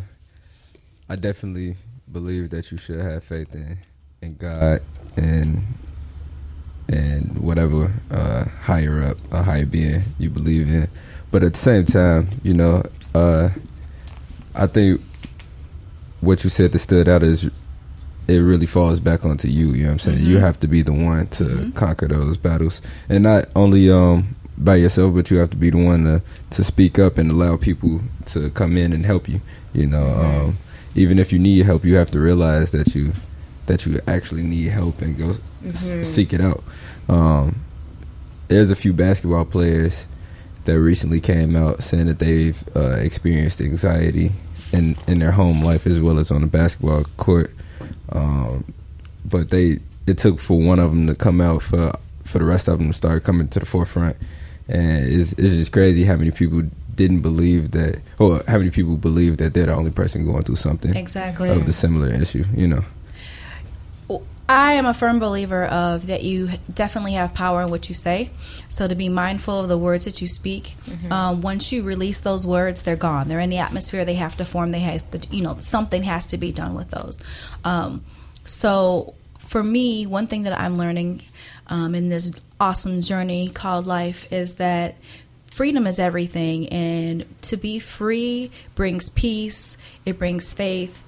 I 1.08 1.16
definitely 1.16 1.76
believe 2.10 2.50
that 2.50 2.70
you 2.70 2.78
should 2.78 3.00
have 3.00 3.24
faith 3.24 3.54
in 3.54 3.78
in 4.20 4.34
God 4.36 4.82
and 5.16 5.62
and 6.88 7.38
whatever 7.38 7.92
uh 8.10 8.44
higher 8.62 9.02
up, 9.02 9.16
a 9.32 9.42
higher 9.42 9.66
being 9.66 10.02
you 10.18 10.30
believe 10.30 10.68
in. 10.68 10.88
But 11.30 11.42
at 11.42 11.54
the 11.54 11.58
same 11.58 11.86
time, 11.86 12.28
you 12.42 12.54
know, 12.54 12.82
uh 13.14 13.50
I 14.54 14.66
think 14.66 15.00
what 16.20 16.44
you 16.44 16.50
said 16.50 16.72
that 16.72 16.78
stood 16.78 17.08
out 17.08 17.22
is 17.22 17.50
it 18.28 18.38
really 18.38 18.66
falls 18.66 19.00
back 19.00 19.24
onto 19.24 19.48
you. 19.48 19.68
You 19.68 19.82
know 19.84 19.88
what 19.88 19.92
I'm 19.92 19.98
saying? 19.98 20.20
You 20.20 20.38
have 20.38 20.60
to 20.60 20.68
be 20.68 20.82
the 20.82 20.92
one 20.92 21.26
to 21.28 21.72
conquer 21.74 22.06
those 22.06 22.36
battles, 22.36 22.80
and 23.08 23.24
not 23.24 23.46
only 23.56 23.90
um, 23.90 24.36
by 24.64 24.76
yourself, 24.76 25.14
but 25.14 25.30
you 25.30 25.38
have 25.38 25.50
to 25.50 25.56
be 25.56 25.70
the 25.70 25.78
one 25.84 26.04
to 26.04 26.22
to 26.50 26.64
speak 26.64 26.98
up 26.98 27.18
and 27.18 27.30
allow 27.30 27.56
people 27.56 28.00
to 28.26 28.50
come 28.50 28.76
in 28.76 28.92
and 28.92 29.04
help 29.06 29.28
you. 29.28 29.40
You 29.72 29.86
know, 29.86 30.06
um, 30.06 30.58
even 30.94 31.18
if 31.18 31.32
you 31.32 31.38
need 31.38 31.64
help, 31.66 31.84
you 31.84 31.96
have 31.96 32.10
to 32.12 32.18
realize 32.20 32.70
that 32.72 32.94
you 32.94 33.12
that 33.66 33.86
you 33.86 34.00
actually 34.06 34.42
need 34.42 34.68
help 34.68 35.00
and 35.02 35.16
go 35.16 35.30
s- 35.66 36.06
seek 36.06 36.32
it 36.32 36.40
out. 36.40 36.62
Um, 37.08 37.56
there's 38.48 38.70
a 38.70 38.76
few 38.76 38.92
basketball 38.92 39.44
players 39.44 40.06
that 40.64 40.78
recently 40.78 41.20
came 41.20 41.56
out 41.56 41.82
saying 41.82 42.06
that 42.06 42.18
they've 42.18 42.62
uh, 42.76 42.96
experienced 42.98 43.60
anxiety 43.60 44.32
in 44.72 44.96
in 45.06 45.18
their 45.18 45.32
home 45.32 45.62
life 45.62 45.86
as 45.86 46.00
well 46.00 46.18
as 46.18 46.30
on 46.30 46.40
the 46.42 46.46
basketball 46.46 47.04
court. 47.16 47.50
Um, 48.10 48.64
but 49.24 49.50
they 49.50 49.78
it 50.06 50.18
took 50.18 50.38
for 50.38 50.58
one 50.60 50.78
of 50.78 50.90
them 50.90 51.06
to 51.06 51.14
come 51.14 51.40
out 51.40 51.62
for 51.62 51.92
for 52.24 52.38
the 52.38 52.44
rest 52.44 52.68
of 52.68 52.78
them 52.78 52.88
to 52.88 52.92
start 52.92 53.24
coming 53.24 53.48
to 53.48 53.60
the 53.60 53.66
forefront, 53.66 54.16
and 54.68 55.06
it's 55.06 55.32
it's 55.34 55.56
just 55.56 55.72
crazy 55.72 56.04
how 56.04 56.16
many 56.16 56.30
people 56.30 56.62
didn't 56.94 57.20
believe 57.20 57.70
that, 57.72 58.02
or 58.18 58.42
how 58.46 58.58
many 58.58 58.70
people 58.70 58.96
believe 58.96 59.38
that 59.38 59.54
they're 59.54 59.66
the 59.66 59.74
only 59.74 59.90
person 59.90 60.24
going 60.24 60.42
through 60.42 60.56
something 60.56 60.94
Exactly. 60.94 61.48
of 61.48 61.66
the 61.66 61.72
similar 61.72 62.12
issue. 62.12 62.44
You 62.54 62.68
know. 62.68 62.84
I 64.48 64.74
am 64.74 64.84
a 64.84 64.92
firm 64.92 65.18
believer 65.18 65.64
of 65.64 66.08
that 66.08 66.24
you 66.24 66.50
definitely 66.74 67.12
have 67.12 67.32
power 67.32 67.62
in 67.62 67.68
what 67.70 67.88
you 67.88 67.94
say. 67.94 68.30
So 68.68 68.86
to 68.86 68.94
be 68.94 69.08
mindful 69.08 69.60
of 69.60 69.68
the 69.68 69.78
words 69.78 70.04
that 70.04 70.20
you 70.20 70.28
speak. 70.28 70.74
Um, 71.10 71.40
once 71.40 71.72
you 71.72 71.82
release 71.82 72.18
those 72.18 72.46
words, 72.46 72.82
they're 72.82 72.96
gone. 72.96 73.28
They're 73.28 73.40
in 73.40 73.48
the 73.48 73.58
atmosphere. 73.58 74.04
They 74.04 74.14
have 74.14 74.36
to 74.36 74.44
form. 74.44 74.72
They 74.72 74.80
have 74.80 75.10
to, 75.12 75.20
you 75.30 75.42
know, 75.42 75.54
something 75.56 76.02
has 76.02 76.26
to 76.26 76.38
be 76.38 76.52
done 76.52 76.74
with 76.74 76.88
those. 76.88 77.18
Um, 77.64 78.04
so 78.44 79.14
for 79.38 79.62
me, 79.62 80.06
one 80.06 80.26
thing 80.26 80.42
that 80.42 80.58
I'm 80.58 80.76
learning 80.76 81.22
um, 81.68 81.94
in 81.94 82.10
this 82.10 82.32
awesome 82.62 83.02
journey 83.02 83.48
called 83.48 83.88
life 83.88 84.32
is 84.32 84.54
that 84.54 84.94
freedom 85.50 85.84
is 85.84 85.98
everything, 85.98 86.68
and 86.68 87.24
to 87.42 87.56
be 87.56 87.80
free 87.80 88.52
brings 88.76 89.10
peace. 89.10 89.76
It 90.06 90.16
brings 90.16 90.54
faith 90.54 91.02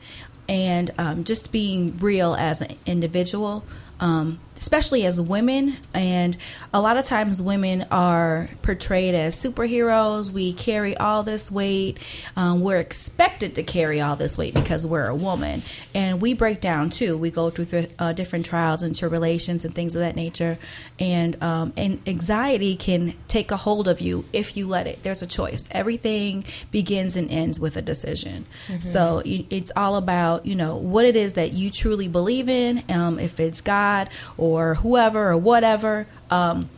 and 0.49 0.91
um, 0.99 1.23
just 1.23 1.53
being 1.53 1.97
real 1.99 2.35
as 2.35 2.61
an 2.61 2.77
individual. 2.87 3.65
Um, 4.01 4.41
especially 4.57 5.05
as 5.05 5.21
women, 5.21 5.77
and 5.93 6.37
a 6.73 6.81
lot 6.81 6.97
of 6.97 7.05
times 7.05 7.43
women 7.43 7.85
are 7.91 8.49
portrayed 8.63 9.15
as 9.15 9.37
superheroes. 9.37 10.31
We 10.31 10.53
carry 10.53 10.97
all 10.97 11.23
this 11.23 11.51
weight. 11.51 11.99
Um, 12.37 12.61
we're 12.61 12.79
expected 12.79 13.55
to 13.57 13.63
carry 13.63 14.01
all 14.01 14.17
this 14.17 14.39
weight 14.39 14.55
because 14.55 14.87
we're 14.87 15.07
a 15.07 15.15
woman, 15.15 15.63
and 15.95 16.21
we 16.21 16.35
break 16.35 16.61
down 16.61 16.91
too. 16.91 17.17
We 17.17 17.31
go 17.31 17.51
through 17.51 17.67
th- 17.67 17.91
uh, 17.99 18.13
different 18.13 18.47
trials 18.47 18.83
and 18.83 18.97
tribulations 18.97 19.65
and 19.65 19.75
things 19.75 19.95
of 19.97 20.01
that 20.01 20.17
nature, 20.17 20.59
and 20.99 21.43
um, 21.43 21.73
and 21.77 22.01
anxiety 22.07 22.77
can 22.77 23.15
take 23.29 23.51
a 23.51 23.57
hold 23.57 23.89
of 23.89 24.01
you 24.01 24.25
if 24.33 24.57
you 24.57 24.67
let 24.67 24.87
it. 24.87 25.03
There's 25.03 25.23
a 25.23 25.27
choice. 25.27 25.69
Everything 25.73 26.45
begins 26.71 27.17
and 27.17 27.31
ends 27.31 27.59
with 27.59 27.77
a 27.77 27.83
decision. 27.83 28.47
So 28.81 29.23
it's 29.25 29.73
all 29.77 29.97
about 29.97 30.47
you 30.47 30.55
know 30.55 30.77
what 30.77 31.05
it 31.05 31.17
is 31.17 31.35
that 31.35 31.53
you 31.53 31.71
truly 31.71 32.09
believe 32.09 32.49
in. 32.49 32.83
Um, 32.89 33.19
if 33.19 33.41
it's 33.41 33.61
God 33.61 34.09
or 34.37 34.44
whoever 34.75 35.31
or 35.31 35.37
whatever. 35.37 36.07
Um, 36.31 36.69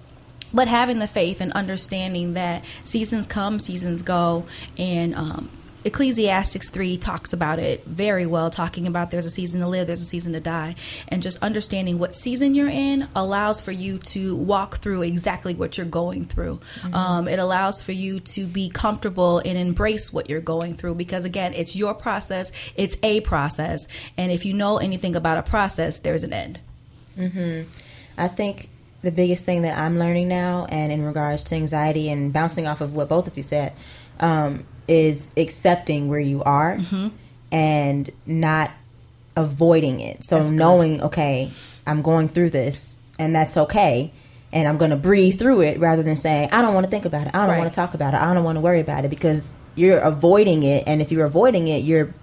but 0.55 0.69
having 0.69 1.01
the 1.01 1.09
faith 1.09 1.41
and 1.41 1.53
understanding 1.53 2.35
that 2.35 2.65
seasons 2.85 3.27
come, 3.27 3.59
seasons 3.59 4.03
go, 4.03 4.47
and 4.79 5.15
um, 5.15 5.51
Ecclesiastics 5.87 6.69
3 6.71 6.97
talks 6.97 7.33
about 7.33 7.61
it 7.61 7.85
very 7.85 8.27
well, 8.27 8.51
talking 8.51 8.89
about 8.89 9.13
there's 9.13 9.25
a 9.25 9.31
season 9.31 9.61
to 9.61 9.69
live, 9.69 9.87
there's 9.87 10.01
a 10.01 10.05
season 10.05 10.33
to 10.33 10.41
die. 10.41 10.75
And 11.07 11.23
just 11.23 11.41
understanding 11.45 12.01
what 12.01 12.17
season 12.17 12.57
you're 12.57 12.69
in 12.69 13.07
allows 13.15 13.61
for 13.61 13.71
you 13.71 13.99
to 13.99 14.35
walk 14.35 14.79
through 14.79 15.03
exactly 15.03 15.55
what 15.55 15.79
you're 15.79 15.87
going 15.87 16.25
through. 16.25 16.59
Um, 16.93 17.29
it 17.29 17.39
allows 17.39 17.83
for 17.83 17.93
you 17.93 18.19
to 18.19 18.47
be 18.47 18.69
comfortable 18.69 19.39
and 19.39 19.57
embrace 19.57 20.13
what 20.13 20.29
you're 20.29 20.41
going 20.41 20.75
through 20.75 20.97
because, 20.97 21.25
again, 21.25 21.55
it's 21.55 21.77
your 21.77 21.95
process, 21.95 22.51
it's 22.75 22.97
a 23.05 23.21
process. 23.21 23.87
And 24.17 24.33
if 24.33 24.45
you 24.45 24.55
know 24.55 24.79
anything 24.79 25.15
about 25.15 25.39
a 25.39 25.43
process, 25.45 26.01
there's 26.01 26.25
an 26.25 26.33
end. 26.33 26.59
Hmm 27.17 27.63
I 28.19 28.29
think 28.29 28.69
the 29.03 29.11
biggest 29.13 29.45
thing 29.45 29.63
that 29.63 29.77
I'm 29.77 29.99
learning 29.99 30.29
now, 30.29 30.67
and 30.71 30.91
in 30.91 31.03
regards 31.03 31.45
to 31.45 31.55
anxiety 31.55 32.09
and 32.09 32.33
bouncing 32.33 32.67
off 32.67 32.81
of 32.81 32.95
what 32.95 33.09
both 33.09 33.27
of 33.27 33.37
you 33.37 33.43
said, 33.43 33.73
um, 34.21 34.65
is 34.89 35.31
accepting 35.37 36.09
where 36.09 36.19
you 36.21 36.43
are 36.43 36.79
and 37.53 38.11
not 38.25 38.71
avoiding 39.37 40.01
it. 40.01 40.25
So 40.25 40.39
That's 40.41 40.53
good. 40.53 40.59
knowing, 40.59 41.03
okay, 41.03 41.51
I'm 41.87 42.03
going 42.03 42.29
through 42.29 42.51
this, 42.51 43.01
and 43.19 43.35
that's 43.35 43.57
okay. 43.57 44.13
And 44.53 44.67
I'm 44.67 44.79
going 44.79 44.93
to 44.93 44.97
breathe 44.97 45.39
through 45.39 45.61
it 45.63 45.79
rather 45.79 46.03
than 46.03 46.17
saying, 46.17 46.49
I 46.53 46.63
don't 46.63 46.73
want 46.73 46.85
to 46.85 46.91
think 46.91 47.05
about 47.05 47.27
it. 47.27 47.35
I 47.35 47.41
don't 47.41 47.51
Right. 47.51 47.59
want 47.59 47.71
to 47.73 47.77
talk 47.77 47.93
about 47.95 48.15
it. 48.15 48.21
I 48.21 48.33
don't 48.33 48.45
want 48.45 48.57
to 48.57 48.61
worry 48.61 48.81
about 48.81 49.05
it 49.05 49.09
because 49.11 49.53
you're 49.75 49.99
avoiding 49.99 50.63
it. 50.63 50.85
And 50.87 51.03
if 51.03 51.13
you're 51.13 51.27
avoiding 51.27 51.69
it, 51.69 51.83
you're 51.83 52.15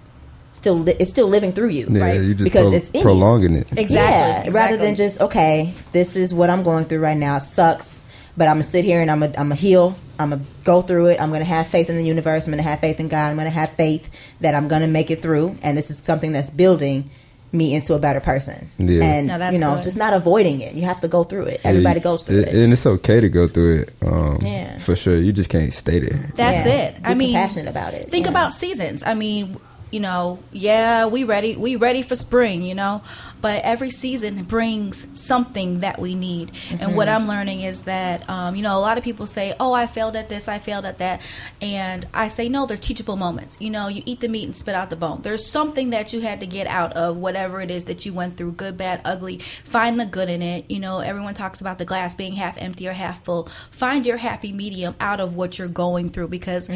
still, 0.54 0.78
li- 0.78 0.96
it's 0.98 1.10
still 1.10 1.28
living 1.28 1.52
through 1.52 1.68
you. 1.70 1.86
Yeah, 1.90 2.12
you 2.14 2.32
just 2.34 2.44
because 2.44 2.68
pro- 2.70 2.76
it's 2.78 2.90
in 2.90 3.00
you. 3.00 3.02
prolonging 3.04 3.54
it. 3.56 3.66
Exactly, 3.76 3.94
Yeah, 4.52 4.56
rather 4.56 4.76
than 4.76 4.94
just 4.94 5.20
okay, 5.20 5.74
this 5.92 6.16
is 6.16 6.32
what 6.32 6.48
I'm 6.50 6.62
going 6.62 6.84
through 6.86 7.00
right 7.00 7.16
now. 7.16 7.36
It 7.36 7.40
sucks, 7.40 8.04
but 8.36 8.48
I'm 8.48 8.54
gonna 8.56 8.62
sit 8.64 8.84
here 8.84 9.00
and 9.02 9.10
I'm 9.10 9.20
gonna 9.20 9.32
I'm 9.36 9.48
gonna 9.48 9.54
heal. 9.56 9.96
I'm 10.18 10.30
gonna 10.30 10.42
go 10.64 10.80
through 10.80 11.06
it. 11.06 11.20
I'm 11.20 11.30
gonna 11.32 11.44
have 11.44 11.66
faith 11.66 11.90
in 11.90 11.96
the 11.96 12.04
universe. 12.04 12.46
I'm 12.46 12.52
gonna 12.52 12.62
have 12.62 12.78
faith 12.80 13.00
in 13.00 13.08
God. 13.08 13.30
I'm 13.30 13.36
gonna 13.36 13.50
have 13.50 13.70
faith 13.72 14.08
that 14.40 14.54
I'm 14.54 14.68
gonna 14.68 14.86
make 14.88 15.10
it 15.10 15.20
through. 15.20 15.56
And 15.62 15.76
this 15.76 15.90
is 15.90 15.98
something 15.98 16.30
that's 16.32 16.50
building 16.50 17.10
me 17.52 17.72
into 17.74 17.94
a 17.94 17.98
better 18.00 18.18
person. 18.20 18.68
Yeah. 18.78 19.02
And 19.04 19.26
No, 19.28 19.50
you 19.50 19.58
know, 19.58 19.74
good. 19.76 19.84
just 19.84 19.96
not 19.96 20.12
avoiding 20.12 20.60
it. 20.60 20.74
You 20.74 20.82
have 20.86 21.00
to 21.02 21.08
go 21.08 21.22
through 21.22 21.46
it. 21.46 21.60
Everybody 21.64 22.00
Yeah, 22.00 22.04
goes 22.04 22.22
through 22.24 22.40
it. 22.40 22.48
and 22.48 22.72
it's 22.72 22.84
okay 22.84 23.20
to 23.20 23.28
go 23.28 23.46
through 23.46 23.76
it. 23.82 23.92
Um, 24.04 24.38
Yeah. 24.42 24.78
for 24.78 24.96
sure. 24.96 25.16
You 25.16 25.32
just 25.32 25.50
can't 25.50 25.72
stay 25.72 26.00
there. 26.00 26.30
That's 26.36 26.66
Yeah. 26.66 26.72
it. 26.88 26.96
I 27.04 27.14
Be 27.14 27.18
mean, 27.26 27.34
passionate 27.34 27.68
about 27.68 27.94
it. 27.94 28.10
Think 28.10 28.24
Yeah. 28.26 28.30
about 28.32 28.54
seasons. 28.54 29.04
I 29.06 29.14
mean, 29.14 29.56
you 29.94 30.00
know, 30.00 30.40
yeah, 30.50 31.06
we 31.06 31.22
ready. 31.22 31.56
We 31.56 31.76
ready 31.76 32.02
for 32.02 32.16
spring. 32.16 32.62
You 32.62 32.74
know, 32.74 33.02
but 33.44 33.60
every 33.62 33.90
season 33.90 34.42
brings 34.44 35.06
something 35.12 35.80
that 35.80 35.98
we 36.00 36.14
need. 36.14 36.50
And 36.80 36.96
what 36.96 37.10
I'm 37.10 37.28
learning 37.28 37.60
is 37.60 37.82
that, 37.82 38.26
um, 38.26 38.56
you 38.56 38.62
know, 38.62 38.74
a 38.74 38.80
lot 38.80 38.96
of 38.96 39.04
people 39.04 39.26
say, 39.26 39.52
"Oh, 39.60 39.74
I 39.74 39.86
failed 39.86 40.16
at 40.16 40.30
this. 40.30 40.48
I 40.48 40.58
failed 40.58 40.86
at 40.86 40.96
that," 40.96 41.20
and 41.60 42.06
I 42.14 42.28
say, 42.28 42.48
"No, 42.48 42.64
they're 42.64 42.78
teachable 42.78 43.16
moments." 43.16 43.58
You 43.60 43.68
know, 43.68 43.88
you 43.88 44.02
eat 44.06 44.20
the 44.20 44.28
meat 44.28 44.44
and 44.46 44.56
spit 44.56 44.74
out 44.74 44.88
the 44.88 44.96
bone. 44.96 45.20
There's 45.20 45.44
something 45.44 45.90
that 45.90 46.14
you 46.14 46.22
had 46.22 46.40
to 46.40 46.46
get 46.46 46.66
out 46.68 46.94
of 46.94 47.18
whatever 47.18 47.60
it 47.60 47.70
is 47.70 47.84
that 47.84 48.06
you 48.06 48.14
went 48.14 48.38
through, 48.38 48.52
good, 48.52 48.78
bad, 48.78 49.02
ugly. 49.04 49.36
Find 49.40 50.00
the 50.00 50.06
good 50.06 50.30
in 50.30 50.40
it. 50.40 50.64
You 50.70 50.78
know, 50.78 51.00
everyone 51.00 51.34
talks 51.34 51.60
about 51.60 51.76
the 51.76 51.84
glass 51.84 52.14
being 52.14 52.32
half 52.32 52.56
empty 52.56 52.88
or 52.88 52.94
half 52.94 53.26
full. 53.26 53.46
Find 53.70 54.06
your 54.06 54.16
happy 54.16 54.54
medium 54.54 54.94
out 55.00 55.20
of 55.20 55.34
what 55.36 55.58
you're 55.58 55.68
going 55.68 56.08
through 56.08 56.28
because, 56.28 56.70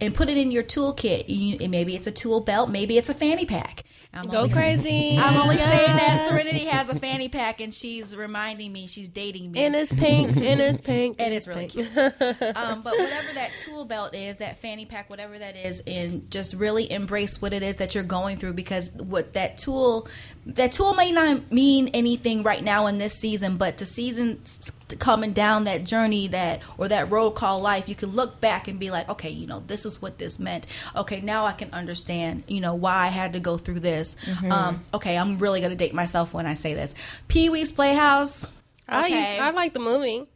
and 0.00 0.14
put 0.14 0.28
it 0.30 0.36
in 0.38 0.52
your 0.52 0.62
toolkit. 0.62 1.24
You, 1.26 1.68
maybe 1.68 1.96
it's 1.96 2.06
a 2.06 2.12
tool 2.12 2.38
belt, 2.38 2.70
maybe 2.70 2.96
it's 2.96 3.08
a 3.08 3.14
fanny 3.14 3.44
pack. 3.44 3.82
I'm 4.14 4.24
Go 4.24 4.40
only- 4.40 4.50
crazy. 4.52 5.16
I'm 5.18 5.40
only 5.40 5.56
saying 5.56 5.96
that 5.96 6.11
Serenity 6.28 6.66
has 6.66 6.88
a 6.88 6.98
fanny 6.98 7.28
pack 7.28 7.60
and 7.60 7.72
she's 7.72 8.16
reminding 8.16 8.72
me 8.72 8.86
she's 8.86 9.08
dating 9.08 9.52
me. 9.52 9.60
And 9.60 9.74
it's 9.74 9.92
pink. 9.92 10.36
And 10.36 10.60
it's 10.60 10.80
pink. 10.80 11.16
And 11.18 11.34
it's 11.34 11.48
really 11.48 11.68
cute. 11.68 11.88
um, 11.96 12.82
but 12.82 12.96
whatever 12.98 13.32
that 13.34 13.50
tool 13.58 13.84
belt 13.84 14.14
is, 14.14 14.38
that 14.38 14.60
fanny 14.60 14.86
pack, 14.86 15.10
whatever 15.10 15.38
that 15.38 15.56
is, 15.56 15.82
and 15.86 16.30
just 16.30 16.54
really 16.54 16.90
embrace 16.90 17.40
what 17.40 17.52
it 17.52 17.62
is 17.62 17.76
that 17.76 17.94
you're 17.94 18.04
going 18.04 18.36
through 18.36 18.52
because 18.54 18.90
what 18.92 19.34
that 19.34 19.58
tool, 19.58 20.08
that 20.44 20.72
tool 20.72 20.94
may 20.94 21.12
not 21.12 21.52
mean 21.52 21.88
anything 21.88 22.42
right 22.42 22.62
now 22.62 22.86
in 22.86 22.98
this 22.98 23.14
season, 23.14 23.56
but 23.56 23.78
the 23.78 23.86
seasons 23.86 24.72
coming 24.98 25.32
down 25.32 25.64
that 25.64 25.84
journey 25.84 26.26
that 26.28 26.60
or 26.76 26.88
that 26.88 27.10
road 27.10 27.30
called 27.30 27.62
life, 27.62 27.88
you 27.88 27.94
can 27.94 28.10
look 28.10 28.40
back 28.40 28.68
and 28.68 28.78
be 28.78 28.90
like, 28.90 29.08
okay, 29.08 29.30
you 29.30 29.46
know, 29.46 29.60
this 29.60 29.86
is 29.86 30.02
what 30.02 30.18
this 30.18 30.38
meant. 30.38 30.66
Okay, 30.96 31.20
now 31.20 31.44
I 31.44 31.52
can 31.52 31.70
understand, 31.72 32.44
you 32.48 32.60
know, 32.60 32.74
why 32.74 32.94
I 32.94 33.06
had 33.06 33.32
to 33.34 33.40
go 33.40 33.56
through 33.56 33.80
this. 33.80 34.16
Um, 34.50 34.82
okay, 34.92 35.16
I'm 35.16 35.38
really 35.38 35.60
gonna 35.60 35.76
date 35.76 35.94
myself 35.94 36.34
when 36.34 36.46
I 36.46 36.54
say 36.54 36.74
this. 36.74 36.94
Pee 37.28 37.48
Wee's 37.48 37.72
Playhouse. 37.72 38.50
I, 38.88 39.06
used, 39.06 39.14
Okay. 39.14 39.38
I 39.38 39.50
like 39.50 39.72
the 39.72 39.80
movie. 39.80 40.26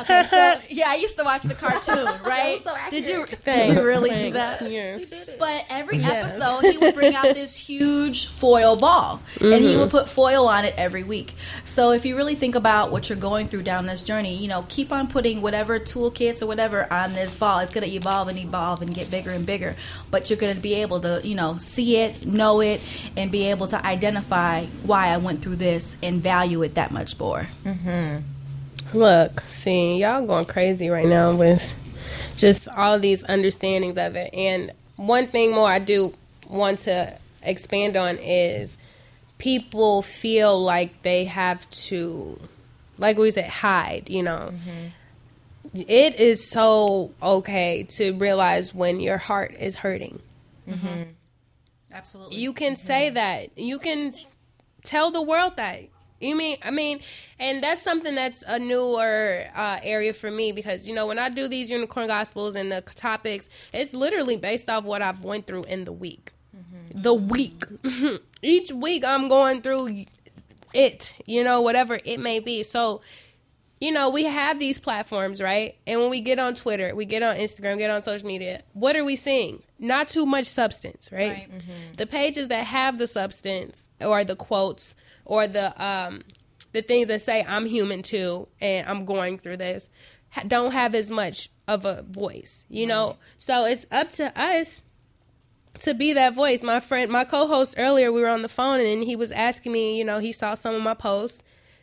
Okay, 0.00 0.22
so 0.24 0.54
yeah, 0.70 0.86
I 0.88 0.94
used 0.96 1.18
to 1.18 1.24
watch 1.24 1.42
the 1.42 1.54
cartoon, 1.54 2.06
right? 2.26 2.58
so 2.62 2.74
did 2.90 3.06
you 3.06 3.24
Thanks, 3.26 3.68
did 3.68 3.76
you 3.78 3.84
really 3.84 4.10
do 4.16 4.30
that? 4.32 4.62
Yes. 4.70 5.12
But 5.38 5.66
every 5.70 5.98
Yes. 5.98 6.34
episode, 6.40 6.70
he 6.72 6.78
would 6.78 6.94
bring 6.94 7.14
out 7.14 7.24
this 7.34 7.54
huge 7.56 8.28
foil 8.28 8.76
ball, 8.76 9.20
and 9.40 9.52
Mm-hmm. 9.52 9.66
he 9.66 9.76
would 9.76 9.90
put 9.90 10.08
foil 10.08 10.46
on 10.48 10.64
it 10.64 10.74
every 10.78 11.02
week. 11.02 11.34
So 11.64 11.90
if 11.92 12.06
you 12.06 12.16
really 12.16 12.34
think 12.34 12.54
about 12.54 12.90
what 12.90 13.08
you're 13.10 13.18
going 13.18 13.48
through 13.48 13.62
down 13.64 13.86
this 13.86 14.02
journey, 14.02 14.34
you 14.34 14.48
know, 14.48 14.64
keep 14.68 14.92
on 14.92 15.08
putting 15.08 15.40
whatever 15.42 15.78
toolkits 15.78 16.42
or 16.42 16.46
whatever 16.46 16.90
on 16.92 17.12
this 17.12 17.34
ball. 17.34 17.58
It's 17.60 17.72
going 17.74 17.86
to 17.88 17.94
evolve 17.94 18.28
and 18.28 18.38
evolve 18.38 18.80
and 18.82 18.94
get 18.94 19.10
bigger 19.10 19.30
and 19.30 19.44
bigger. 19.44 19.76
But 20.10 20.30
you're 20.30 20.38
going 20.38 20.54
to 20.56 20.60
be 20.60 20.74
able 20.74 21.00
to, 21.00 21.20
you 21.22 21.34
know, 21.34 21.56
see 21.58 21.98
it, 21.98 22.26
know 22.26 22.60
it, 22.60 22.80
and 23.16 23.30
be 23.30 23.50
able 23.50 23.66
to 23.68 23.86
identify 23.86 24.64
why 24.84 25.08
I 25.08 25.18
went 25.18 25.42
through 25.42 25.56
this 25.56 25.96
and 26.02 26.22
value 26.22 26.62
it 26.62 26.76
that 26.76 26.90
much 26.92 27.18
more. 27.18 27.46
Look, 28.94 29.40
see, 29.48 29.98
y'all 29.98 30.26
going 30.26 30.44
crazy 30.44 30.88
right 30.90 31.06
now 31.06 31.34
with 31.34 31.74
just 32.36 32.68
all 32.68 32.98
these 32.98 33.22
understandings 33.24 33.96
of 33.96 34.16
it. 34.16 34.32
And 34.34 34.72
one 34.96 35.26
thing 35.26 35.54
more 35.54 35.68
I 35.68 35.78
do 35.78 36.14
want 36.48 36.80
to 36.80 37.16
expand 37.42 37.96
on 37.96 38.18
is 38.18 38.76
people 39.38 40.02
feel 40.02 40.60
like 40.60 41.02
they 41.02 41.24
have 41.24 41.68
to, 41.70 42.38
like 42.98 43.16
we 43.18 43.30
said, 43.30 43.48
hide, 43.48 44.08
you 44.08 44.22
know. 44.22 44.52
Mm-hmm. 44.52 45.80
It 45.88 46.20
is 46.20 46.50
so 46.50 47.12
okay 47.22 47.84
to 47.90 48.12
realize 48.12 48.74
when 48.74 49.00
your 49.00 49.16
heart 49.16 49.54
is 49.58 49.76
hurting. 49.76 50.20
Mm-hmm. 50.68 51.02
Absolutely. 51.92 52.36
You 52.36 52.52
can 52.52 52.74
mm-hmm. 52.74 52.86
say 52.86 53.10
that. 53.10 53.58
You 53.58 53.78
can 53.78 54.12
tell 54.82 55.10
the 55.10 55.22
world 55.22 55.56
that. 55.56 55.82
You 56.22 56.36
mean 56.36 56.56
I 56.64 56.70
mean, 56.70 57.00
and 57.38 57.62
that's 57.62 57.82
something 57.82 58.14
that's 58.14 58.44
a 58.46 58.58
newer 58.58 59.46
uh, 59.54 59.80
area 59.82 60.12
for 60.12 60.30
me 60.30 60.52
because 60.52 60.88
you 60.88 60.94
know 60.94 61.06
when 61.06 61.18
I 61.18 61.28
do 61.28 61.48
these 61.48 61.70
unicorn 61.70 62.06
gospels 62.06 62.54
and 62.54 62.70
the 62.70 62.80
topics, 62.80 63.48
it's 63.72 63.94
literally 63.94 64.36
based 64.36 64.70
off 64.70 64.84
what 64.84 65.02
I've 65.02 65.24
went 65.24 65.46
through 65.46 65.64
in 65.64 65.84
the 65.84 65.92
week. 65.92 66.32
The 66.94 67.14
week, 67.14 67.64
each 68.42 68.70
week 68.72 69.04
I'm 69.04 69.28
going 69.28 69.62
through 69.62 70.04
it. 70.74 71.14
You 71.26 71.42
know, 71.42 71.60
whatever 71.62 71.98
it 72.04 72.20
may 72.20 72.38
be. 72.38 72.62
So 72.62 73.00
you 73.80 73.90
know, 73.90 74.10
we 74.10 74.22
have 74.24 74.60
these 74.60 74.78
platforms, 74.78 75.42
right? 75.42 75.74
And 75.88 75.98
when 75.98 76.08
we 76.08 76.20
get 76.20 76.38
on 76.38 76.54
Twitter, 76.54 76.94
we 76.94 77.04
get 77.04 77.24
on 77.24 77.34
Instagram, 77.34 77.78
get 77.78 77.90
on 77.90 78.00
social 78.00 78.28
media, 78.28 78.62
what 78.74 78.94
are 78.94 79.04
we 79.04 79.16
seeing? 79.16 79.60
Not 79.80 80.06
too 80.06 80.24
much 80.24 80.46
substance, 80.46 81.10
right? 81.12 81.48
The 81.96 82.06
pages 82.06 82.46
that 82.48 82.64
have 82.64 82.98
the 82.98 83.08
substance 83.08 83.90
or 84.00 84.22
the 84.22 84.36
quotes 84.36 84.94
or 85.24 85.46
the 85.46 85.84
um 85.84 86.22
the 86.72 86.82
things 86.82 87.08
that 87.08 87.20
say 87.20 87.44
I'm 87.46 87.66
human 87.66 88.02
too 88.02 88.48
and 88.60 88.88
I'm 88.88 89.04
going 89.04 89.38
through 89.38 89.58
this 89.58 89.90
don't 90.48 90.72
have 90.72 90.94
as 90.94 91.10
much 91.10 91.50
of 91.68 91.84
a 91.84 92.02
voice, 92.02 92.64
you 92.68 92.86
know? 92.86 93.16
So 93.36 93.66
it's 93.66 93.86
up 93.90 94.10
to 94.10 94.32
us 94.40 94.82
to 95.80 95.94
be 95.94 96.14
that 96.14 96.34
voice. 96.34 96.62
My 96.62 96.80
friend, 96.80 97.10
my 97.10 97.24
co-host 97.24 97.74
earlier, 97.78 98.12
we 98.12 98.22
were 98.22 98.28
on 98.28 98.42
the 98.42 98.48
phone 98.48 98.80
and 98.80 99.04
he 99.04 99.16
was 99.16 99.32
asking 99.32 99.72
me, 99.72 99.98
you 99.98 100.04
know, 100.04 100.18
he 100.18 100.32
saw 100.32 100.54
some 100.54 100.74
of 100.74 100.82
my 100.82 100.94
posts 100.94 101.42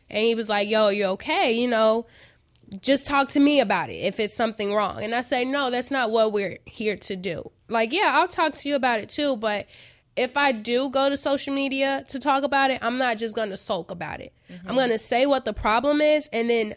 and 0.10 0.26
he 0.26 0.36
was 0.36 0.49
like, 0.49 0.68
"Yo, 0.68 0.90
you're 0.90 1.10
okay? 1.10 1.52
You 1.52 1.68
know, 1.68 2.07
just 2.82 3.06
talk 3.06 3.30
to 3.30 3.40
me 3.40 3.60
about 3.60 3.90
it 3.90 3.98
if 3.98 4.20
it's 4.20 4.34
something 4.34 4.74
wrong." 4.74 5.03
And 5.03 5.14
I 5.14 5.22
say, 5.22 5.45
"No, 5.45 5.70
that's 5.70 5.91
not 5.91 6.10
what 6.10 6.34
we're 6.34 6.57
here 6.66 6.98
to 6.98 7.16
do. 7.16 7.52
Like, 7.68 7.94
yeah, 7.94 8.11
I'll 8.16 8.28
talk 8.28 8.56
to 8.56 8.70
you 8.70 8.76
about 8.76 8.99
it 8.99 9.10
too, 9.10 9.38
but 9.38 9.68
if 10.20 10.36
I 10.38 10.52
do 10.52 10.90
go 10.90 11.10
to 11.10 11.18
social 11.18 11.54
media 11.54 12.04
to 12.10 12.20
talk 12.20 12.44
about 12.44 12.72
it, 12.72 12.80
I'm 12.82 12.98
not 12.98 13.18
just 13.18 13.36
going 13.36 13.50
to 13.50 13.58
sulk 13.58 13.90
about 13.90 14.20
it. 14.20 14.34
Mm-hmm. 14.52 14.68
I'm 14.70 14.76
going 14.76 14.90
to 14.90 15.00
say 15.00 15.26
what 15.26 15.46
the 15.46 15.54
problem 15.54 16.02
is 16.02 16.30
and 16.34 16.50
then 16.50 16.76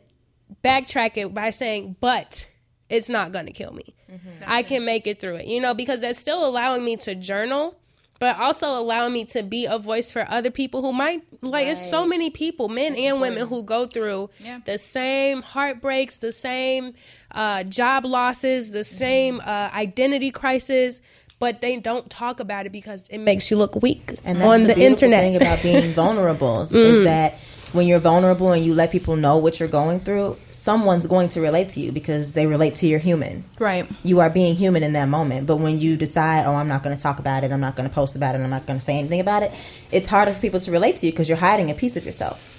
backtrack 0.64 1.16
it 1.16 1.34
by 1.34 1.50
saying, 1.50 1.96
but 2.00 2.48
it's 2.88 3.08
not 3.08 3.32
going 3.32 3.46
to 3.46 3.52
kill 3.52 3.72
me. 3.72 3.94
Mm-hmm. 4.10 4.44
I 4.46 4.62
can 4.62 4.84
make 4.84 5.06
it 5.06 5.20
through 5.20 5.36
it, 5.36 5.46
you 5.46 5.60
know, 5.60 5.74
because 5.74 6.02
that's 6.02 6.18
still 6.18 6.46
allowing 6.46 6.84
me 6.84 6.96
to 6.98 7.14
journal, 7.14 7.78
but 8.20 8.38
also 8.38 8.68
allowing 8.78 9.12
me 9.12 9.24
to 9.24 9.42
be 9.42 9.66
a 9.66 9.78
voice 9.78 10.12
for 10.12 10.24
other 10.28 10.50
people 10.50 10.80
who 10.82 10.92
might, 10.92 11.22
like, 11.40 11.66
it's 11.66 11.80
so 11.80 12.06
many 12.06 12.30
people, 12.30 12.68
men 12.68 12.94
and 12.94 13.20
women, 13.20 13.48
who 13.48 13.64
go 13.64 13.86
through 13.86 14.30
Yeah. 14.38 14.60
the 14.64 14.78
same 14.78 15.42
heartbreaks, 15.42 16.18
the 16.18 16.30
same 16.30 16.92
uh, 17.32 17.64
job 17.64 18.04
losses, 18.04 18.70
the 18.70 18.84
same 18.84 19.40
uh, 19.40 19.70
identity 19.74 20.30
crisis. 20.30 21.00
But 21.42 21.60
they 21.60 21.74
don't 21.78 22.08
talk 22.08 22.38
about 22.38 22.66
it 22.66 22.70
because 22.72 23.08
it 23.08 23.18
makes 23.18 23.50
you 23.50 23.56
look 23.56 23.82
weak 23.82 24.12
And 24.24 24.40
that's 24.40 24.54
on 24.54 24.60
the, 24.68 24.74
the, 24.74 24.84
internet. 24.84 25.22
thing 25.22 25.34
about 25.34 25.60
being 25.60 25.92
vulnerable 26.02 26.62
is 26.62 26.70
Mhm. 26.72 27.04
that 27.04 27.34
when 27.72 27.88
you're 27.88 27.98
vulnerable 27.98 28.52
and 28.52 28.64
you 28.64 28.74
let 28.74 28.92
people 28.92 29.16
know 29.16 29.38
what 29.38 29.58
you're 29.58 29.68
going 29.68 29.98
through, 29.98 30.36
someone's 30.52 31.06
going 31.08 31.28
to 31.30 31.40
relate 31.40 31.70
to 31.70 31.80
you 31.80 31.90
because 31.90 32.34
they 32.34 32.46
relate 32.46 32.76
to 32.76 32.86
your 32.86 33.00
human. 33.00 33.42
Right. 33.58 33.86
You 34.04 34.20
are 34.20 34.30
being 34.30 34.54
human 34.54 34.84
in 34.84 34.92
that 34.92 35.08
moment. 35.08 35.48
But 35.48 35.56
when 35.56 35.80
you 35.80 35.96
decide, 35.96 36.44
oh, 36.46 36.54
I'm 36.54 36.68
not 36.68 36.84
going 36.84 36.96
to 36.96 37.02
talk 37.02 37.18
about 37.18 37.42
it, 37.42 37.50
I'm 37.50 37.60
not 37.60 37.74
going 37.74 37.88
to 37.88 37.94
post 37.94 38.14
about 38.14 38.36
it, 38.36 38.40
I'm 38.40 38.48
not 38.50 38.64
going 38.66 38.78
to 38.78 38.84
say 38.84 38.96
anything 39.00 39.18
about 39.18 39.42
it, 39.42 39.50
it's 39.90 40.06
harder 40.06 40.32
for 40.34 40.40
people 40.40 40.60
to 40.60 40.70
relate 40.70 40.94
to 40.96 41.06
you 41.06 41.12
because 41.12 41.28
you're 41.28 41.38
hiding 41.38 41.72
a 41.72 41.74
piece 41.74 41.96
of 41.96 42.06
yourself. 42.06 42.51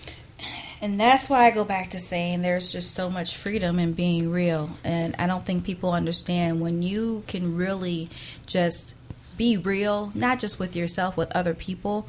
And 0.83 0.99
that's 0.99 1.29
why 1.29 1.45
I 1.45 1.51
go 1.51 1.63
back 1.63 1.91
to 1.91 1.99
saying 1.99 2.41
there's 2.41 2.73
just 2.73 2.93
so 2.93 3.09
much 3.09 3.37
freedom 3.37 3.79
in 3.79 3.93
being 3.93 4.29
real. 4.29 4.71
And 4.83 5.15
I 5.17 5.27
don't 5.27 5.45
think 5.45 5.63
people 5.63 5.93
understand 5.93 6.59
when 6.59 6.81
you 6.81 7.23
can 7.25 7.55
really 7.55 8.09
just 8.45 8.93
be 9.37 9.55
real, 9.55 10.11
not 10.13 10.39
just 10.39 10.59
with 10.59 10.75
yourself, 10.75 11.15
with 11.15 11.33
other 11.33 11.53
people. 11.53 12.05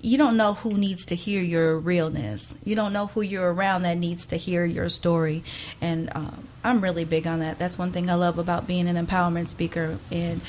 You 0.00 0.18
don't 0.18 0.36
know 0.36 0.54
who 0.54 0.74
needs 0.74 1.04
to 1.06 1.16
hear 1.16 1.42
your 1.42 1.76
realness. 1.76 2.56
You 2.64 2.76
don't 2.76 2.92
know 2.92 3.08
who 3.08 3.22
you're 3.22 3.52
around 3.52 3.82
that 3.82 3.98
needs 3.98 4.24
to 4.26 4.36
hear 4.36 4.64
your 4.64 4.88
story. 4.88 5.42
And 5.80 6.08
um, 6.14 6.46
I'm 6.62 6.80
really 6.80 7.04
big 7.04 7.26
on 7.26 7.40
that. 7.40 7.58
That's 7.58 7.76
one 7.76 7.90
thing 7.90 8.08
I 8.08 8.14
love 8.14 8.38
about 8.38 8.68
being 8.68 8.86
an 8.86 9.04
empowerment 9.04 9.48
speaker. 9.48 9.98
And 10.12 10.40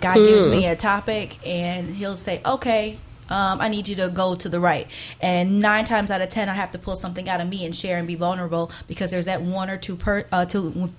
God 0.00 0.16
gives 0.16 0.46
Mm. 0.46 0.50
me 0.50 0.66
a 0.66 0.74
topic, 0.76 1.38
and 1.46 1.94
He'll 1.94 2.16
say, 2.16 2.40
okay, 2.44 2.98
um, 3.30 3.60
I 3.60 3.68
need 3.68 3.88
you 3.88 3.96
to 3.96 4.08
go 4.08 4.34
to 4.34 4.48
the 4.48 4.60
right. 4.60 4.86
And 5.20 5.60
nine 5.60 5.84
times 5.84 6.10
out 6.10 6.20
of 6.20 6.28
ten, 6.28 6.48
I 6.48 6.54
have 6.54 6.72
to 6.72 6.78
pull 6.78 6.96
something 6.96 7.28
out 7.28 7.40
of 7.40 7.48
me 7.48 7.64
and 7.64 7.74
share 7.74 7.98
and 7.98 8.06
be 8.06 8.16
vulnerable 8.16 8.70
because 8.88 9.10
there's 9.10 9.26
that 9.26 9.42
one 9.42 9.70
or 9.70 9.76
two 9.76 9.96
per 9.96 10.26
uh, 10.32 10.44
two 10.44 10.90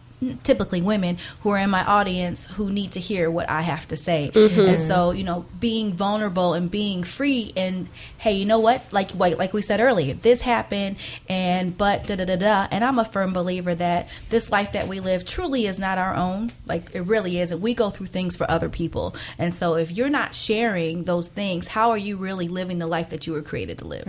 typically 0.44 0.82
women 0.82 1.18
who 1.42 1.50
are 1.50 1.58
in 1.58 1.70
my 1.70 1.84
audience 1.86 2.48
who 2.56 2.70
need 2.70 2.92
to 2.92 3.00
hear 3.00 3.30
what 3.32 3.50
I 3.50 3.62
have 3.62 3.88
to 3.88 3.98
say. 3.98 4.32
Mhm. 4.34 4.70
And 4.70 4.82
so, 4.82 5.12
you 5.12 5.24
know, 5.24 5.46
being 5.60 5.94
vulnerable 5.94 6.54
and 6.54 6.70
being 6.70 7.04
free 7.04 7.52
and 7.58 7.90
hey, 8.18 8.34
you 8.34 8.46
know 8.46 8.60
what? 8.60 8.84
Like 8.92 9.16
like 9.16 9.38
like 9.38 9.54
we 9.54 9.62
said 9.62 9.80
earlier, 9.80 10.14
this 10.14 10.42
happened 10.42 10.98
and 11.28 11.78
but 11.78 12.06
da 12.06 12.16
da 12.16 12.26
da 12.26 12.36
da. 12.36 12.68
And 12.72 12.84
I'm 12.84 13.00
a 13.00 13.06
firm 13.06 13.34
believer 13.34 13.74
that 13.76 14.10
this 14.30 14.52
life 14.52 14.72
that 14.74 14.88
we 14.88 15.00
live 15.00 15.26
truly 15.26 15.66
is 15.66 15.80
not 15.80 15.98
our 15.98 16.16
own. 16.16 16.52
Like 16.68 16.92
it 16.94 17.02
really 17.02 17.40
isn't. 17.40 17.60
We 17.60 17.74
go 17.74 17.90
through 17.90 18.08
things 18.08 18.36
for 18.38 18.50
other 18.50 18.70
people. 18.70 19.16
And 19.40 19.54
so 19.54 19.76
if 19.76 19.92
you're 19.92 20.10
not 20.10 20.36
sharing 20.36 21.06
those 21.06 21.28
things, 21.30 21.68
how 21.68 21.90
are 21.90 21.98
you 21.98 22.18
really 22.18 22.48
living 22.48 22.78
the 22.78 22.88
life 22.88 23.10
that 23.10 23.26
you 23.26 23.34
were 23.34 23.42
created 23.42 23.80
to 23.80 23.86
live? 23.88 24.06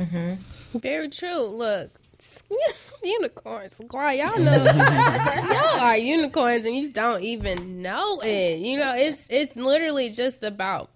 Very 0.75 1.09
true. 1.09 1.45
Look, 1.45 1.91
unicorns. 3.03 3.75
Girl, 3.89 4.13
y'all 4.13 4.39
know 4.39 4.53
y'all 4.65 5.81
are 5.81 5.97
unicorns 5.97 6.67
and 6.67 6.77
you 6.77 6.91
don't 6.91 7.23
even 7.23 7.83
know 7.83 8.21
it. 8.21 8.59
You 8.59 8.79
know, 8.79 8.95
it's 8.95 9.29
it's 9.31 9.57
literally 9.57 10.11
just 10.11 10.43
about 10.43 10.91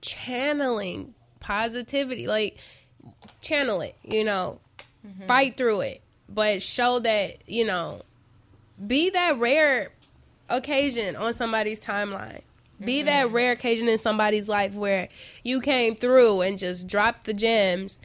channeling 0.00 1.14
positivity. 1.40 2.26
Like 2.26 2.58
channel 3.40 3.80
it, 3.80 3.96
you 4.02 4.24
know. 4.24 4.60
Mm-hmm. 5.06 5.26
Fight 5.26 5.56
through 5.56 5.80
it. 5.80 6.02
But 6.28 6.62
show 6.62 6.98
that, 7.00 7.48
you 7.48 7.64
know, 7.64 8.02
be 8.86 9.10
that 9.10 9.38
rare 9.38 9.90
occasion 10.48 11.16
on 11.16 11.32
somebody's 11.32 11.80
timeline. 11.80 12.42
Be 12.82 12.98
mm-hmm. 12.98 13.06
that 13.06 13.30
rare 13.32 13.52
occasion 13.52 13.88
in 13.88 13.98
somebody's 13.98 14.48
life 14.48 14.74
where 14.74 15.08
you 15.42 15.60
came 15.60 15.94
through 15.94 16.42
and 16.42 16.58
just 16.58 16.86
dropped 16.86 17.24
the 17.24 17.34
gems 17.34 18.00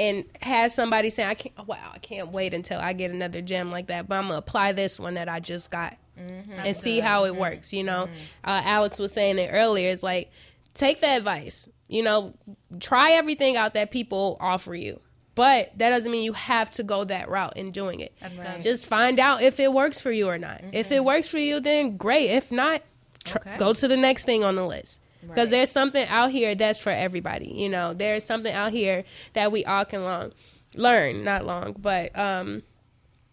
and 0.00 0.24
has 0.40 0.74
somebody 0.74 1.10
say, 1.10 1.24
"I 1.24 1.34
can't. 1.34 1.68
Wow, 1.68 1.90
I 1.94 1.98
can't 1.98 2.32
wait 2.32 2.54
until 2.54 2.80
I 2.80 2.94
get 2.94 3.10
another 3.10 3.42
gem 3.42 3.70
like 3.70 3.88
that." 3.88 4.08
But 4.08 4.16
I'm 4.16 4.28
gonna 4.28 4.38
apply 4.38 4.72
this 4.72 4.98
one 4.98 5.14
that 5.14 5.28
I 5.28 5.40
just 5.40 5.70
got 5.70 5.96
mm-hmm. 6.18 6.52
and 6.52 6.74
see 6.74 7.00
how 7.00 7.26
it 7.26 7.36
works. 7.36 7.72
You 7.72 7.84
know, 7.84 8.06
mm-hmm. 8.06 8.50
uh, 8.50 8.62
Alex 8.64 8.98
was 8.98 9.12
saying 9.12 9.38
it 9.38 9.50
earlier. 9.52 9.90
It's 9.90 10.02
like 10.02 10.32
take 10.72 11.00
the 11.00 11.14
advice. 11.14 11.68
You 11.86 12.02
know, 12.02 12.34
try 12.80 13.12
everything 13.12 13.56
out 13.56 13.74
that 13.74 13.90
people 13.90 14.38
offer 14.40 14.74
you. 14.74 15.00
But 15.34 15.76
that 15.78 15.90
doesn't 15.90 16.10
mean 16.10 16.24
you 16.24 16.32
have 16.32 16.70
to 16.72 16.82
go 16.82 17.04
that 17.04 17.28
route 17.28 17.56
in 17.56 17.70
doing 17.70 18.00
it. 18.00 18.14
That's 18.20 18.38
good. 18.38 18.60
Just 18.60 18.88
find 18.88 19.20
out 19.20 19.42
if 19.42 19.60
it 19.60 19.72
works 19.72 20.00
for 20.00 20.10
you 20.10 20.28
or 20.28 20.38
not. 20.38 20.62
If 20.72 20.90
it 20.90 20.96
mm-hmm. 20.96 21.06
works 21.06 21.28
for 21.28 21.38
you, 21.38 21.60
then 21.60 21.96
great. 21.96 22.30
If 22.30 22.50
not, 22.50 22.82
tr- 23.24 23.38
go 23.58 23.72
to 23.72 23.88
the 23.88 23.96
next 23.96 24.24
thing 24.24 24.44
on 24.44 24.56
the 24.56 24.66
list. 24.66 25.00
Because 25.26 25.50
there's 25.50 25.70
something 25.70 26.06
out 26.08 26.30
here 26.30 26.54
that's 26.54 26.80
for 26.80 26.90
everybody. 26.90 27.52
You 27.52 27.68
know, 27.68 27.94
there's 27.94 28.24
something 28.24 28.52
out 28.52 28.72
here 28.72 29.04
that 29.34 29.52
we 29.52 29.64
all 29.64 29.84
can 29.84 30.02
long, 30.04 30.32
learn, 30.74 31.24
not 31.24 31.44
long. 31.44 31.76
But 31.78 32.16
um, 32.18 32.62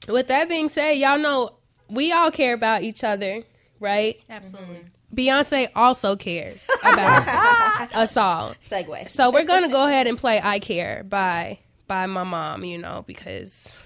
with 0.08 0.28
that 0.28 0.50
being 0.50 0.70
said, 0.70 0.94
y'all 0.94 1.18
know 1.18 1.52
we 1.90 2.12
all 2.12 2.32
care 2.32 2.54
about 2.54 2.84
each 2.84 3.04
other, 3.04 3.44
right? 3.80 4.20
Absolutely. 4.30 4.86
Beyonce 5.16 5.70
also 5.76 6.16
cares 6.16 6.68
about 6.82 7.28
us 7.96 8.18
all. 8.18 8.54
Segue. 8.62 9.10
So 9.10 9.32
we're 9.32 9.46
gonna 9.46 9.70
go 9.70 9.88
ahead 9.88 10.06
and 10.08 10.18
play 10.18 10.42
"I 10.44 10.60
Care" 10.60 11.04
by 11.08 11.60
by 11.88 12.06
my 12.08 12.24
mom, 12.24 12.66
you 12.66 12.78
know, 12.78 13.06
because 13.08 13.78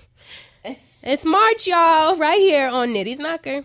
it's 1.04 1.26
March, 1.26 1.68
y'all, 1.68 2.16
right 2.16 2.40
here 2.40 2.68
on 2.68 2.90
Nitty's 2.90 3.20
Knocker. 3.20 3.64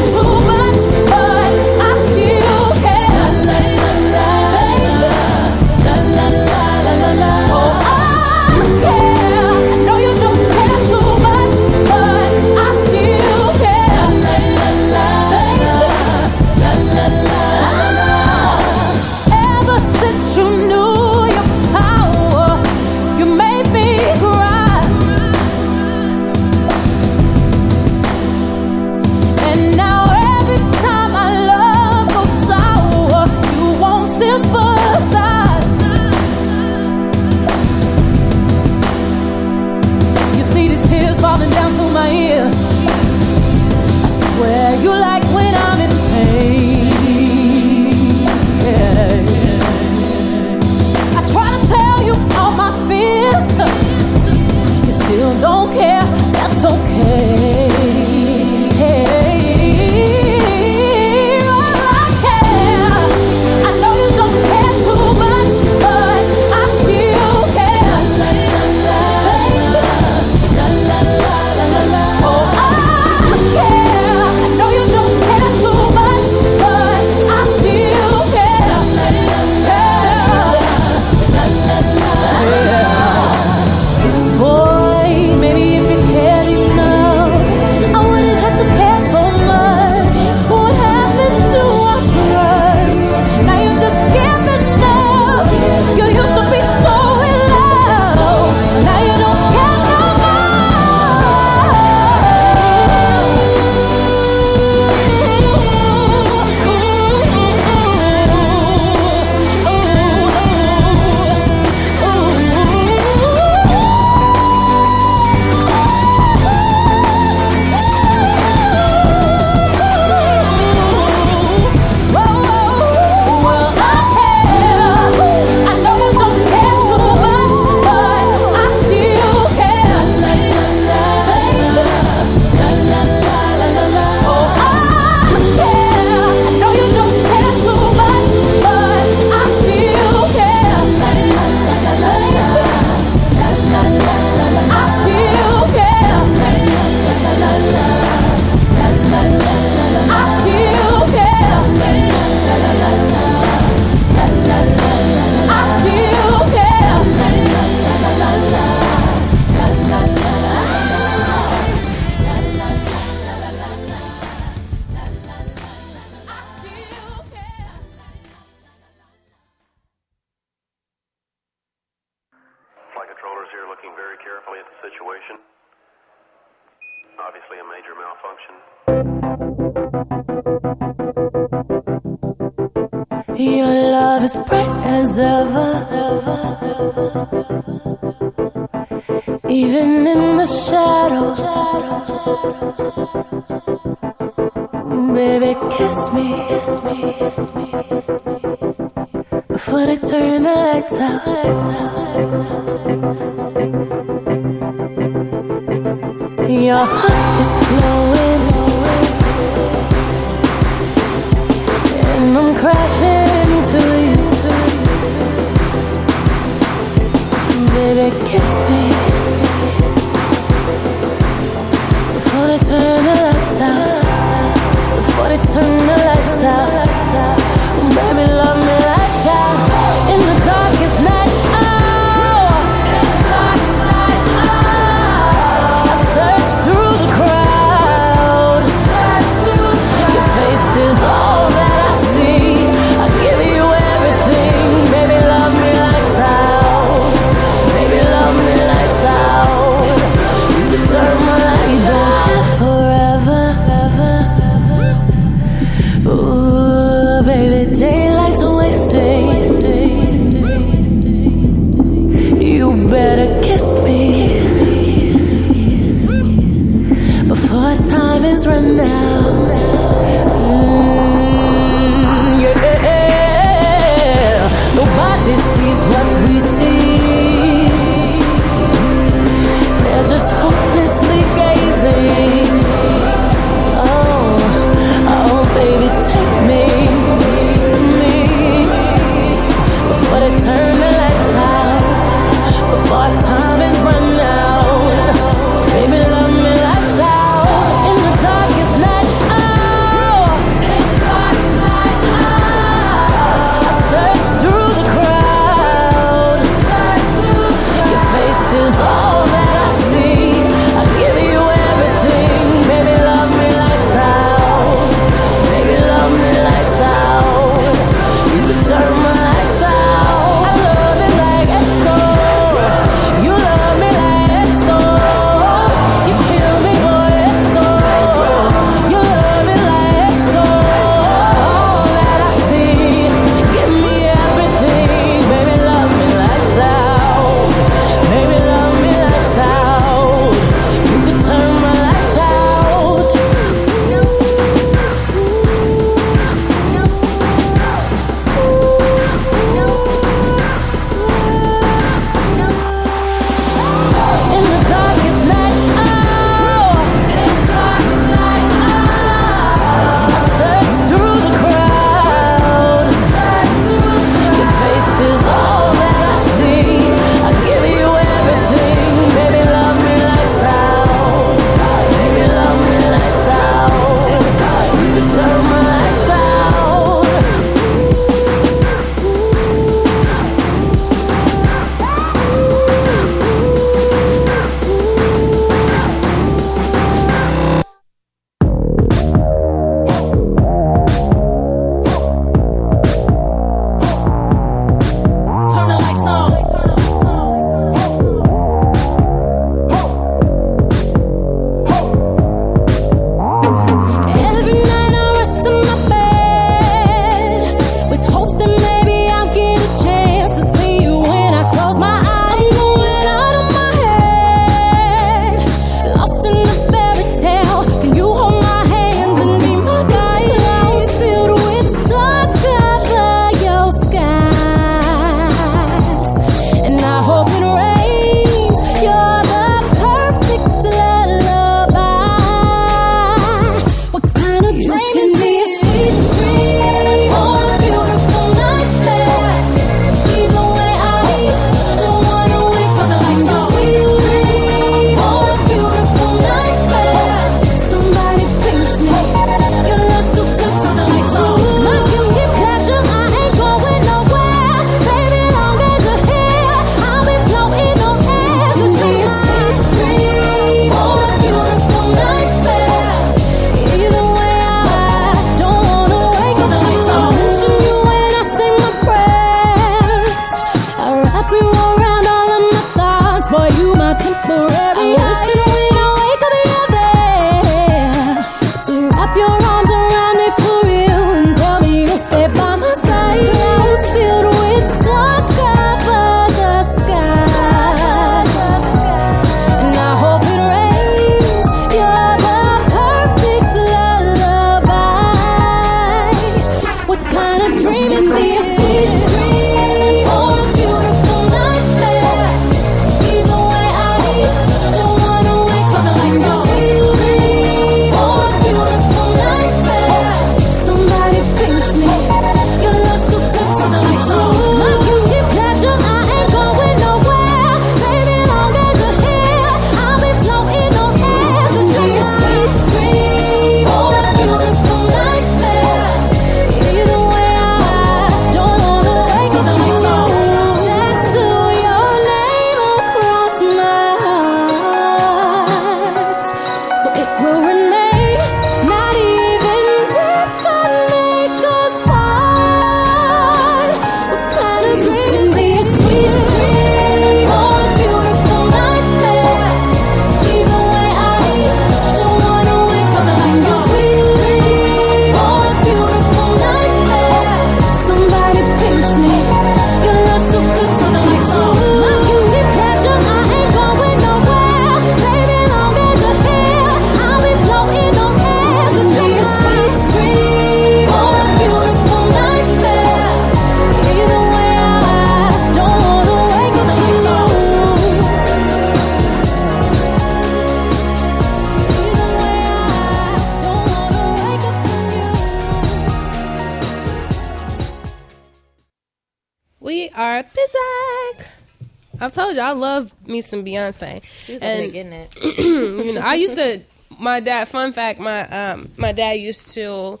Love 592.58 592.92
me 593.06 593.20
some 593.20 593.44
Beyonce. 593.44 594.02
She 594.24 594.34
was 594.34 594.42
And- 594.42 594.72
getting 594.72 594.92
it. 594.92 595.14
you 595.38 595.92
know, 595.94 596.00
I 596.02 596.14
used 596.14 596.36
to. 596.36 596.60
My 596.98 597.20
dad. 597.20 597.46
Fun 597.48 597.72
fact: 597.72 598.00
my 598.00 598.28
um, 598.28 598.72
my 598.76 598.92
dad 598.92 599.12
used 599.12 599.50
to 599.54 600.00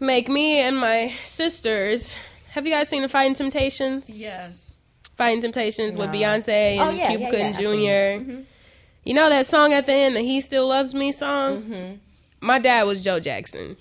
make 0.00 0.28
me 0.28 0.60
and 0.60 0.76
my 0.78 1.08
sisters. 1.24 2.16
Have 2.50 2.66
you 2.66 2.72
guys 2.72 2.88
seen 2.88 3.02
the 3.02 3.08
Fighting 3.08 3.34
Temptations? 3.34 4.08
Yes. 4.10 4.76
Fighting 5.16 5.40
Temptations 5.42 5.96
with 5.96 6.10
No. 6.12 6.18
Beyonce 6.18 6.78
Oh, 6.78 6.88
and 6.88 6.96
yeah, 6.96 7.08
Cuba 7.10 7.22
yeah, 7.24 7.30
Gooding 7.30 7.80
yeah, 7.82 8.14
I've 8.18 8.26
seen 8.26 8.36
Jr. 8.36 8.42
You 9.04 9.14
know 9.14 9.28
that 9.30 9.46
song 9.46 9.72
at 9.72 9.86
the 9.86 9.92
end, 9.92 10.16
the 10.16 10.20
"He 10.20 10.40
Still 10.40 10.66
Loves 10.68 10.94
Me" 10.94 11.12
song. 11.12 11.62
Mm-hmm. 11.62 11.94
My 12.40 12.58
dad 12.58 12.84
was 12.84 13.02
Joe 13.04 13.20
Jackson, 13.20 13.76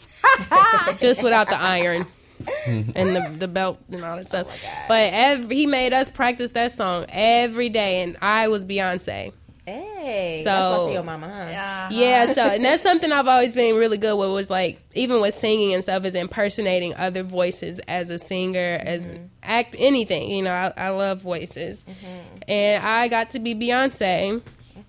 just 1.00 1.24
without 1.24 1.48
the 1.50 1.60
iron 1.60 2.06
and 2.96 3.16
the, 3.16 3.36
the 3.40 3.48
belt 3.48 3.80
and 3.92 4.04
all 4.04 4.18
that 4.18 4.28
Oh 4.34 4.44
stuff. 4.44 4.66
but 4.88 5.10
every, 5.14 5.56
he 5.56 5.66
made 5.66 5.94
us 5.94 6.10
practice 6.10 6.52
that 6.52 6.72
song 6.72 7.06
every 7.10 7.70
day, 7.70 8.02
and 8.02 8.18
I 8.22 8.48
was 8.48 8.66
Beyonce. 8.66 9.34
Hey, 9.66 10.42
So- 10.44 10.50
that's 10.50 10.84
why 10.84 10.88
she 10.88 10.94
your 10.94 11.04
mama, 11.04 11.28
huh? 11.28 11.90
Yeah, 11.92 12.34
so 12.34 12.42
and 12.42 12.66
that's 12.66 12.82
something 12.82 13.12
I've 13.12 13.28
always 13.28 13.54
been 13.54 13.76
really 13.76 13.98
good 13.98 14.18
with 14.18 14.32
was 14.32 14.50
like 14.50 14.82
even 14.96 15.22
with 15.22 15.34
singing 15.34 15.74
and 15.74 15.84
stuff 15.84 16.04
is 16.06 16.16
impersonating 16.16 16.96
other 16.96 17.22
voices 17.22 17.80
as 17.88 18.10
a 18.10 18.18
singer, 18.18 18.80
as 18.82 19.12
mm-hmm. 19.12 19.26
act 19.44 19.76
anything. 19.78 20.32
You 20.32 20.44
know, 20.44 20.52
I, 20.52 20.74
I 20.76 20.90
love 20.90 21.22
voices, 21.22 21.86
mm-hmm. 21.88 22.38
and 22.48 22.84
I 22.84 23.08
got 23.08 23.32
to 23.32 23.40
be 23.40 23.54
Beyonce. 23.54 24.42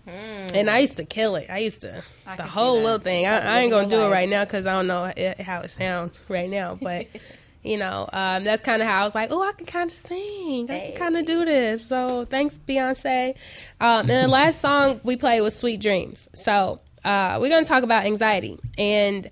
Mm-hmm. 0.09 0.57
And 0.57 0.69
I 0.69 0.79
used 0.79 0.97
to 0.97 1.05
kill 1.05 1.37
it. 1.37 1.49
I 1.49 1.59
used 1.59 1.83
to 1.83 2.03
the 2.37 2.43
whole 2.43 2.81
little 2.81 2.99
thing. 2.99 3.27
I, 3.27 3.39
I 3.39 3.61
ain't 3.61 3.71
gonna 3.71 3.89
do 3.89 4.01
it 4.01 4.11
right 4.11 4.29
now 4.29 4.45
because 4.45 4.67
I 4.67 4.73
don't 4.73 4.89
know 4.89 5.13
how 5.41 5.61
it 5.61 5.69
sounds 5.69 6.19
right 6.29 6.51
now. 6.51 6.77
But 6.81 7.07
you 7.63 7.77
know, 7.77 8.09
um, 8.13 8.45
that's 8.45 8.63
kind 8.63 8.83
of 8.83 8.89
how 8.89 9.03
I 9.03 9.05
was 9.05 9.15
like, 9.15 9.31
oh, 9.31 9.43
I 9.43 9.53
can 9.53 9.67
kind 9.67 9.89
of 9.89 9.95
sing. 9.95 10.71
I 10.71 10.81
can 10.89 10.97
kind 10.97 11.17
of 11.17 11.25
do 11.25 11.45
this. 11.45 11.87
So 11.87 12.25
thanks, 12.25 12.59
Beyonce. 12.69 13.37
Um, 13.81 14.11
and 14.11 14.11
the 14.11 14.29
last 14.29 14.61
song 14.61 15.01
we 15.05 15.17
played 15.17 15.41
was 15.43 15.57
"Sweet 15.57 15.81
Dreams." 15.81 16.29
So 16.35 16.81
uh, 17.05 17.39
we're 17.41 17.51
gonna 17.51 17.65
talk 17.65 17.85
about 17.85 18.05
anxiety, 18.05 18.59
and 18.77 19.31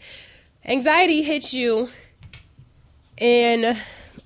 anxiety 0.64 1.22
hits 1.22 1.52
you 1.52 1.88
in 3.18 3.76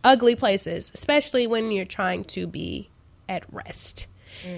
ugly 0.02 0.36
places, 0.36 0.90
especially 0.94 1.47
when 1.47 1.70
you're 1.72 1.86
trying 1.86 2.24
to 2.24 2.47
be 2.47 2.90
at 3.28 3.44
rest. 3.52 4.06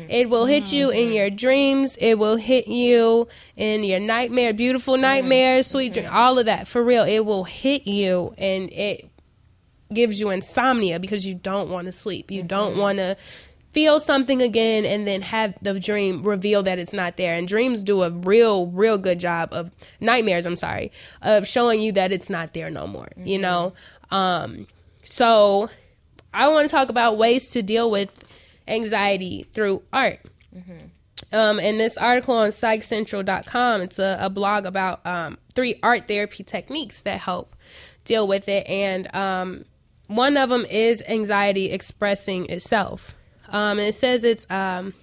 It 0.08 0.30
will 0.30 0.46
hit 0.46 0.72
you 0.72 0.90
in 0.90 1.12
your 1.12 1.30
dreams. 1.30 1.96
It 2.00 2.18
will 2.18 2.34
hit 2.34 2.66
you 2.66 3.28
in 3.56 3.84
your 3.84 4.00
nightmare, 4.00 4.52
beautiful 4.52 4.96
nightmares, 4.96 5.68
sweet 5.68 5.92
dream, 5.92 6.08
all 6.10 6.38
of 6.40 6.46
that. 6.46 6.66
For 6.66 6.82
real, 6.82 7.04
it 7.04 7.24
will 7.24 7.44
hit 7.44 7.86
you, 7.86 8.34
and 8.36 8.72
it 8.72 9.08
gives 9.92 10.20
you 10.20 10.30
insomnia 10.30 10.98
because 10.98 11.26
you 11.26 11.34
don't 11.34 11.70
want 11.70 11.86
to 11.86 11.92
sleep. 11.92 12.30
You 12.30 12.42
don't 12.42 12.76
want 12.76 12.98
to 12.98 13.16
feel 13.70 14.00
something 14.00 14.40
again 14.40 14.86
and 14.86 15.06
then 15.06 15.20
have 15.20 15.54
the 15.60 15.78
dream 15.78 16.22
reveal 16.22 16.62
that 16.62 16.78
it's 16.78 16.94
not 16.94 17.16
there. 17.18 17.34
And 17.34 17.46
dreams 17.46 17.84
do 17.84 18.02
a 18.02 18.10
real, 18.10 18.68
real 18.68 18.96
good 18.96 19.20
job 19.20 19.50
of 19.52 19.70
nightmares. 20.00 20.46
I'm 20.46 20.56
sorry, 20.56 20.92
of 21.20 21.46
showing 21.46 21.80
you 21.80 21.92
that 21.92 22.10
it's 22.10 22.30
not 22.30 22.54
there 22.54 22.70
no 22.70 22.86
more. 22.86 23.08
You 23.16 23.38
know, 23.38 23.74
um, 24.10 24.66
so 25.02 25.68
I 26.32 26.48
want 26.48 26.68
to 26.68 26.74
talk 26.74 26.88
about 26.88 27.18
ways 27.18 27.50
to 27.50 27.62
deal 27.62 27.90
with 27.90 28.24
anxiety 28.66 29.42
through 29.52 29.82
art. 29.92 30.20
Um, 31.32 31.60
in 31.60 31.76
this 31.76 31.98
article 31.98 32.34
on 32.34 32.50
psychcentral.com, 32.50 33.80
it's 33.82 33.98
a, 33.98 34.18
a 34.20 34.30
blog 34.30 34.64
about 34.64 35.04
um, 35.04 35.38
three 35.54 35.78
art 35.82 36.08
therapy 36.08 36.44
techniques 36.44 37.02
that 37.02 37.20
help 37.20 37.54
deal 38.04 38.26
with 38.26 38.48
it. 38.48 38.66
And 38.66 39.14
um, 39.14 39.64
one 40.06 40.36
of 40.36 40.48
them 40.48 40.64
is 40.64 41.02
anxiety 41.06 41.70
expressing 41.70 42.50
itself. 42.50 43.16
Um, 43.48 43.78
and 43.78 43.88
it 43.88 43.94
says 43.94 44.24
it's 44.24 44.48
um, 44.50 44.94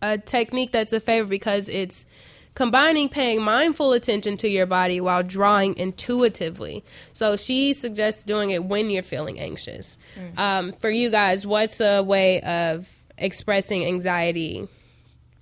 a 0.00 0.18
technique 0.18 0.72
that's 0.72 0.92
a 0.92 1.00
favorite 1.00 1.30
because 1.30 1.68
it's 1.68 2.06
combining 2.54 3.08
paying 3.08 3.40
mindful 3.40 3.92
attention 3.92 4.36
to 4.36 4.48
your 4.48 4.66
body 4.66 5.00
while 5.00 5.22
drawing 5.22 5.76
intuitively. 5.76 6.84
So 7.12 7.36
she 7.36 7.72
suggests 7.72 8.24
doing 8.24 8.50
it 8.50 8.64
when 8.64 8.90
you're 8.90 9.02
feeling 9.02 9.38
anxious. 9.38 9.96
Um, 10.36 10.72
for 10.80 10.90
you 10.90 11.10
guys, 11.10 11.46
what's 11.46 11.80
a 11.80 12.02
way 12.02 12.40
of 12.40 12.92
expressing 13.16 13.84
anxiety 13.84 14.66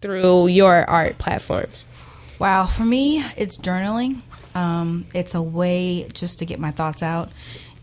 through 0.02 0.48
your 0.48 0.88
art 0.88 1.16
platforms? 1.16 1.86
Wow, 2.38 2.66
for 2.66 2.84
me, 2.84 3.20
it's 3.36 3.56
journaling. 3.56 4.20
Um, 4.54 5.06
it's 5.14 5.34
a 5.34 5.42
way 5.42 6.06
just 6.12 6.38
to 6.40 6.46
get 6.46 6.58
my 6.58 6.70
thoughts 6.70 7.02
out, 7.02 7.30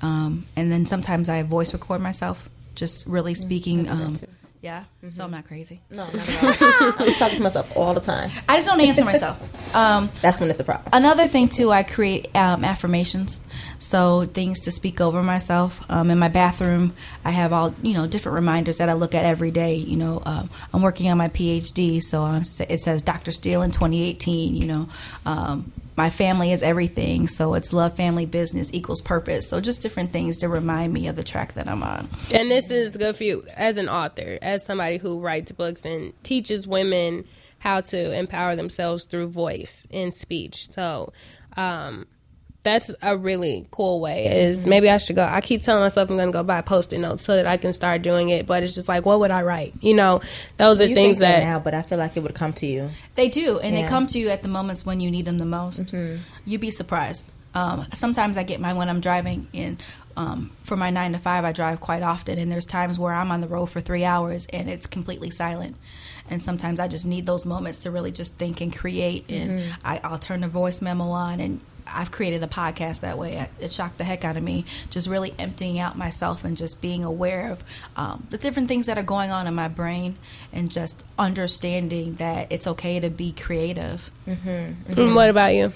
um, 0.03 0.45
and 0.57 0.71
then 0.71 0.85
sometimes 0.85 1.29
I 1.29 1.41
voice 1.43 1.73
record 1.73 2.01
myself, 2.01 2.49
just 2.75 3.07
really 3.07 3.33
speaking. 3.33 3.89
Um, 3.89 4.15
yeah, 4.59 4.83
so 5.09 5.23
I'm 5.23 5.31
not 5.31 5.45
crazy. 5.45 5.79
No, 5.89 6.05
not. 6.05 6.13
I'm 6.99 7.13
talking 7.15 7.37
to 7.37 7.43
myself 7.43 7.75
all 7.75 7.93
the 7.93 7.99
time. 8.01 8.29
I 8.47 8.57
just 8.57 8.67
don't 8.67 8.79
answer 8.81 9.03
myself. 9.05 9.41
Um, 9.73 10.11
That's 10.21 10.39
when 10.39 10.51
it's 10.51 10.59
a 10.59 10.63
problem. 10.63 10.87
Another 10.93 11.27
thing 11.27 11.49
too, 11.49 11.71
I 11.71 11.81
create 11.81 12.27
um, 12.35 12.63
affirmations, 12.63 13.39
so 13.79 14.25
things 14.25 14.59
to 14.61 14.71
speak 14.71 15.01
over 15.01 15.23
myself. 15.23 15.83
Um, 15.89 16.11
in 16.11 16.19
my 16.19 16.27
bathroom, 16.27 16.93
I 17.25 17.31
have 17.31 17.51
all 17.51 17.73
you 17.81 17.95
know 17.95 18.05
different 18.05 18.35
reminders 18.35 18.77
that 18.77 18.87
I 18.87 18.93
look 18.93 19.15
at 19.15 19.25
every 19.25 19.49
day. 19.49 19.73
You 19.73 19.97
know, 19.97 20.21
um, 20.27 20.51
I'm 20.71 20.83
working 20.83 21.09
on 21.09 21.17
my 21.17 21.27
PhD, 21.29 22.03
so 22.03 22.21
I'm, 22.21 22.43
it 22.69 22.81
says 22.81 23.01
Dr. 23.01 23.31
Steele 23.31 23.63
in 23.63 23.71
2018. 23.71 24.55
You 24.55 24.67
know, 24.67 24.89
um, 25.25 25.71
my 25.95 26.09
family 26.09 26.51
is 26.51 26.63
everything, 26.63 27.27
so 27.27 27.53
it's 27.53 27.73
love, 27.73 27.95
family, 27.95 28.25
business 28.25 28.73
equals 28.73 29.01
purpose. 29.01 29.47
So 29.47 29.61
just 29.61 29.81
different 29.81 30.11
things 30.11 30.37
to 30.37 30.49
remind 30.49 30.93
me 30.93 31.07
of 31.07 31.15
the 31.15 31.23
track 31.23 31.53
that 31.53 31.67
I'm 31.67 31.83
on. 31.83 32.09
And 32.33 32.49
this 32.49 32.71
is 32.71 32.97
good 32.97 33.15
for 33.15 33.23
you 33.23 33.45
as 33.55 33.77
an 33.77 33.89
author, 33.89 34.37
as 34.41 34.65
somebody 34.65 34.97
who 34.97 35.19
writes 35.19 35.51
books 35.51 35.85
and 35.85 36.13
teaches 36.23 36.67
women 36.67 37.25
how 37.59 37.81
to 37.81 38.17
empower 38.17 38.55
themselves 38.55 39.05
through 39.05 39.27
voice 39.27 39.87
and 39.91 40.13
speech. 40.13 40.67
So, 40.71 41.13
um, 41.55 42.07
that's 42.63 42.93
a 43.01 43.15
really 43.17 43.67
cool 43.71 43.99
way. 43.99 44.43
Is 44.45 44.65
maybe 44.65 44.89
I 44.89 44.97
should 44.97 45.15
go. 45.17 45.23
I 45.23 45.41
keep 45.41 45.61
telling 45.61 45.83
myself 45.83 46.09
I'm 46.09 46.15
going 46.15 46.29
to 46.29 46.33
go 46.33 46.43
buy 46.43 46.61
post-it 46.61 46.97
notes 46.99 47.23
so 47.23 47.35
that 47.35 47.45
I 47.45 47.57
can 47.57 47.73
start 47.73 48.01
doing 48.01 48.29
it. 48.29 48.45
But 48.47 48.63
it's 48.63 48.73
just 48.75 48.87
like, 48.87 49.05
what 49.05 49.19
would 49.19 49.31
I 49.31 49.41
write? 49.43 49.73
You 49.81 49.93
know, 49.93 50.21
those 50.57 50.79
are 50.81 50.85
you 50.85 50.95
things 50.95 51.17
think 51.19 51.27
that 51.29 51.39
that 51.41 51.45
now, 51.45 51.59
but 51.59 51.73
I 51.73 51.81
feel 51.81 51.97
like 51.97 52.15
it 52.17 52.21
would 52.23 52.35
come 52.35 52.53
to 52.53 52.65
you. 52.65 52.89
They 53.15 53.29
do, 53.29 53.59
and 53.59 53.75
they 53.75 53.83
come 53.83 54.07
to 54.07 54.17
you 54.19 54.29
at 54.29 54.41
the 54.41 54.47
moments 54.47 54.85
when 54.85 54.99
you 54.99 55.11
need 55.11 55.25
them 55.25 55.37
the 55.37 55.45
most. 55.45 55.93
You'd 56.45 56.61
be 56.61 56.71
surprised. 56.71 57.31
Um, 57.55 57.85
sometimes 57.93 58.35
I 58.37 58.43
get 58.43 58.59
mine 58.59 58.77
when 58.77 58.89
I'm 58.89 58.99
driving. 58.99 59.47
In 59.53 59.77
um, 60.17 60.51
for 60.63 60.75
my 60.75 60.89
nine 60.89 61.11
to 61.11 61.19
five, 61.19 61.43
I 61.45 61.51
drive 61.51 61.81
quite 61.81 62.01
often, 62.01 62.39
and 62.39 62.51
there's 62.51 62.65
times 62.65 62.97
where 62.97 63.13
I'm 63.13 63.29
on 63.29 63.41
the 63.41 63.47
road 63.47 63.67
for 63.67 63.79
three 63.81 64.03
hours 64.05 64.47
and 64.51 64.67
it's 64.69 64.87
completely 64.87 65.29
silent. 65.29 65.75
And 66.31 66.41
sometimes 66.41 66.79
I 66.79 66.87
just 66.87 67.05
need 67.05 67.25
those 67.27 67.45
moments 67.45 67.79
to 67.79 67.91
really 67.91 68.11
just 68.11 68.39
think 68.39 68.59
and 68.61 68.75
create. 68.75 69.29
And 69.29 69.59
Mhm. 69.59 69.73
I, 69.83 69.99
I'll 70.03 70.17
turn 70.17 70.41
the 70.41 70.47
voice 70.47 70.81
memo 70.81 71.09
on, 71.09 71.39
and 71.39 71.59
I've 71.87 72.11
created 72.11 72.43
a 72.43 72.47
podcast 72.47 73.01
that 73.01 73.17
way. 73.17 73.33
It- 73.37 73.49
It 73.65 73.71
shocked 73.71 73.97
the 73.97 74.03
heck 74.03 74.23
out 74.25 74.37
of 74.37 74.43
me. 74.43 74.65
Just 74.89 75.07
really 75.07 75.33
emptying 75.39 75.79
out 75.79 75.97
myself 75.97 76.43
and 76.43 76.57
just 76.57 76.81
being 76.81 77.03
aware 77.03 77.51
of 77.51 77.63
um, 77.95 78.27
the 78.29 78.37
different 78.37 78.67
things 78.67 78.85
that 78.87 78.97
are 78.97 79.03
going 79.03 79.31
on 79.31 79.47
in 79.47 79.53
my 79.55 79.67
brain, 79.67 80.15
and 80.51 80.71
just 80.71 81.03
understanding 81.17 82.13
that 82.15 82.47
it's 82.51 82.67
okay 82.67 82.99
to 82.99 83.09
be 83.09 83.31
creative. 83.31 84.11
Mm-hmm. 84.27 84.99
And 85.01 85.15
what 85.15 85.29
about 85.29 85.53
you? 85.53 85.71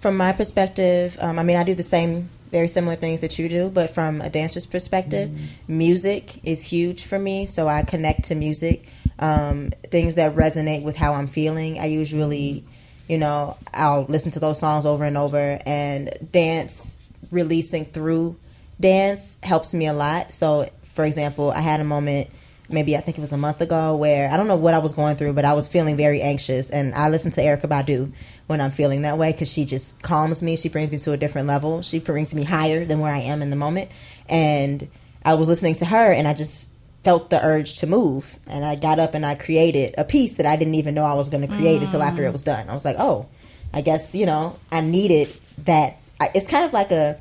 From 0.00 0.16
my 0.16 0.32
perspective, 0.32 1.16
um, 1.20 1.38
I 1.38 1.42
mean, 1.42 1.56
I 1.56 1.64
do 1.64 1.74
the 1.74 1.82
same, 1.82 2.28
very 2.52 2.68
similar 2.68 2.96
things 2.96 3.22
that 3.22 3.38
you 3.38 3.48
do, 3.48 3.70
but 3.70 3.90
from 3.90 4.20
a 4.20 4.28
dancer's 4.28 4.66
perspective, 4.66 5.30
music 5.66 6.44
is 6.44 6.62
huge 6.64 7.04
for 7.04 7.18
me. 7.18 7.46
So 7.46 7.66
I 7.66 7.82
connect 7.82 8.24
to 8.24 8.34
music, 8.34 8.86
um, 9.18 9.70
things 9.90 10.14
that 10.16 10.34
resonate 10.34 10.82
with 10.82 10.96
how 10.96 11.14
I'm 11.14 11.26
feeling. 11.26 11.78
I 11.80 11.86
usually, 11.86 12.64
you 13.08 13.18
know, 13.18 13.56
I'll 13.72 14.04
listen 14.04 14.32
to 14.32 14.40
those 14.40 14.58
songs 14.58 14.86
over 14.86 15.04
and 15.04 15.16
over, 15.16 15.58
and 15.64 16.10
dance, 16.32 16.98
releasing 17.30 17.84
through 17.84 18.36
dance 18.80 19.38
helps 19.42 19.74
me 19.74 19.86
a 19.86 19.92
lot. 19.92 20.32
So, 20.32 20.68
for 20.82 21.04
example, 21.04 21.50
I 21.50 21.60
had 21.60 21.80
a 21.80 21.84
moment 21.84 22.28
maybe 22.68 22.96
I 22.96 23.00
think 23.00 23.18
it 23.18 23.20
was 23.20 23.32
a 23.32 23.36
month 23.36 23.60
ago 23.60 23.96
where 23.96 24.30
I 24.30 24.36
don't 24.36 24.48
know 24.48 24.56
what 24.56 24.74
I 24.74 24.78
was 24.78 24.92
going 24.92 25.16
through, 25.16 25.34
but 25.34 25.44
I 25.44 25.52
was 25.52 25.68
feeling 25.68 25.96
very 25.96 26.20
anxious, 26.20 26.70
and 26.70 26.94
I 26.94 27.08
listen 27.08 27.30
to 27.32 27.40
Erykah 27.40 27.68
Badu 27.68 28.12
when 28.46 28.60
I'm 28.60 28.70
feeling 28.70 29.02
that 29.02 29.18
way 29.18 29.32
because 29.32 29.52
she 29.52 29.64
just 29.64 30.02
calms 30.02 30.42
me. 30.42 30.56
She 30.56 30.68
brings 30.68 30.90
me 30.90 30.98
to 30.98 31.12
a 31.12 31.16
different 31.16 31.46
level. 31.48 31.82
She 31.82 31.98
brings 31.98 32.34
me 32.34 32.44
higher 32.44 32.84
than 32.84 33.00
where 33.00 33.12
I 33.12 33.20
am 33.20 33.42
in 33.42 33.50
the 33.50 33.56
moment, 33.56 33.90
and 34.28 34.88
I 35.24 35.34
was 35.34 35.48
listening 35.48 35.76
to 35.76 35.84
her, 35.84 36.12
and 36.12 36.26
I 36.26 36.34
just 36.34 36.70
felt 37.06 37.30
the 37.30 37.40
urge 37.40 37.76
to 37.78 37.86
move, 37.86 38.38
and 38.48 38.64
I 38.64 38.74
got 38.74 38.98
up 38.98 39.14
and 39.14 39.24
I 39.24 39.36
created 39.36 39.94
a 39.96 40.04
piece 40.04 40.36
that 40.38 40.46
I 40.46 40.56
didn't 40.56 40.74
even 40.74 40.94
know 40.96 41.04
I 41.04 41.14
was 41.14 41.28
going 41.30 41.46
to 41.48 41.54
create 41.54 41.80
until 41.80 42.02
after 42.02 42.24
it 42.24 42.32
was 42.32 42.42
done. 42.42 42.68
I 42.68 42.74
was 42.74 42.84
like, 42.84 42.96
oh, 42.98 43.26
I 43.72 43.80
guess 43.80 44.14
you 44.14 44.26
know 44.26 44.58
I 44.72 44.80
needed 44.80 45.28
that. 45.64 45.98
I, 46.20 46.30
it's 46.34 46.48
kind 46.48 46.64
of 46.64 46.72
like 46.72 46.90
a 46.90 47.18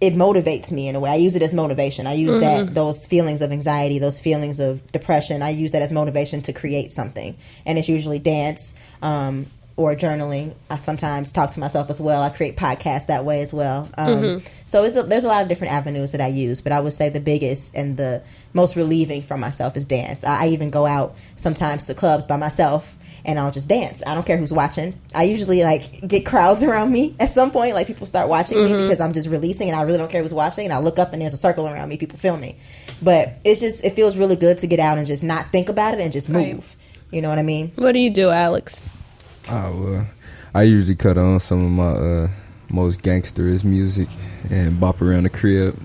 it 0.00 0.14
motivates 0.14 0.70
me 0.70 0.86
in 0.88 0.94
a 0.96 1.00
way. 1.00 1.10
I 1.10 1.16
use 1.16 1.34
it 1.34 1.42
as 1.42 1.52
motivation. 1.54 2.06
I 2.06 2.12
use 2.12 2.38
that 2.38 2.66
Mhm. 2.66 2.74
those 2.74 3.06
feelings 3.06 3.40
of 3.40 3.50
anxiety, 3.52 3.98
those 3.98 4.20
feelings 4.20 4.60
of 4.60 4.92
depression. 4.92 5.42
I 5.42 5.50
use 5.50 5.72
that 5.72 5.82
as 5.82 5.90
motivation 5.90 6.42
to 6.42 6.52
create 6.52 6.92
something, 6.92 7.36
and 7.66 7.78
it's 7.78 7.88
usually 7.88 8.18
dance. 8.20 8.74
Um, 9.02 9.46
or 9.78 9.94
journaling. 9.94 10.54
I 10.68 10.76
sometimes 10.76 11.30
talk 11.32 11.52
to 11.52 11.60
myself 11.60 11.88
as 11.88 12.00
well. 12.00 12.20
I 12.20 12.30
create 12.30 12.56
podcasts 12.56 13.06
that 13.06 13.24
way 13.24 13.42
as 13.42 13.54
well. 13.54 13.88
Um, 13.96 14.08
Mhm. 14.22 14.48
So 14.66 14.82
it's 14.82 14.96
a, 14.96 15.04
there's 15.04 15.24
a 15.24 15.28
lot 15.28 15.40
of 15.40 15.48
different 15.48 15.72
avenues 15.72 16.12
that 16.12 16.20
I 16.20 16.26
use, 16.26 16.60
but 16.60 16.72
I 16.72 16.80
would 16.80 16.92
say 16.92 17.08
the 17.08 17.20
biggest 17.20 17.74
and 17.76 17.96
the 17.96 18.20
most 18.52 18.74
relieving 18.74 19.22
for 19.22 19.36
myself 19.38 19.76
is 19.76 19.86
dance. 19.86 20.24
I, 20.24 20.44
I 20.44 20.48
even 20.48 20.70
go 20.70 20.84
out 20.84 21.14
sometimes 21.36 21.86
to 21.86 21.94
clubs 21.94 22.26
by 22.26 22.36
myself 22.36 22.98
and 23.24 23.38
I'll 23.38 23.52
just 23.52 23.68
dance. 23.68 24.02
I 24.04 24.14
don't 24.14 24.26
care 24.26 24.36
who's 24.36 24.52
watching. 24.52 24.98
I 25.14 25.22
usually 25.24 25.62
like 25.62 26.06
get 26.08 26.26
crowds 26.26 26.62
around 26.64 26.90
me 26.90 27.14
at 27.20 27.28
some 27.28 27.50
point. 27.52 27.74
Like 27.74 27.86
people 27.86 28.06
start 28.06 28.28
watching 28.28 28.58
me 28.64 28.70
Mhm. 28.72 28.82
because 28.82 29.00
I'm 29.00 29.12
just 29.12 29.28
releasing 29.28 29.68
and 29.68 29.78
I 29.78 29.82
really 29.82 29.98
don't 29.98 30.10
care 30.10 30.22
who's 30.22 30.34
watching. 30.34 30.64
And 30.64 30.74
I 30.74 30.78
look 30.80 30.98
up 30.98 31.12
and 31.12 31.22
there's 31.22 31.34
a 31.34 31.38
circle 31.38 31.68
around 31.68 31.88
me, 31.88 31.96
people 31.98 32.18
filming. 32.18 32.56
But 33.00 33.34
it's 33.44 33.60
just 33.60 33.84
it 33.84 33.90
feels 33.94 34.16
really 34.16 34.34
good 34.36 34.58
to 34.58 34.66
get 34.66 34.80
out 34.80 34.98
and 34.98 35.06
just 35.06 35.22
not 35.22 35.52
think 35.52 35.68
about 35.68 35.94
it 35.94 36.00
and 36.00 36.12
just 36.12 36.28
move. 36.28 36.42
Right. 36.56 36.76
You 37.12 37.22
know 37.22 37.28
what 37.28 37.38
I 37.38 37.42
mean? 37.42 37.70
What 37.76 37.92
do 37.92 38.00
you 38.00 38.10
do, 38.10 38.28
Alex? 38.30 38.74
Oh 39.50 39.82
well, 39.82 40.06
I 40.54 40.62
usually 40.62 40.96
cut 40.96 41.18
on 41.18 41.40
some 41.40 41.64
of 41.64 41.70
my 41.70 41.90
uh, 41.90 42.28
most 42.70 43.02
gangsterist 43.02 43.64
music 43.64 44.08
and 44.50 44.78
bop 44.78 45.00
around 45.00 45.24
the 45.24 45.30
crib, 45.30 45.80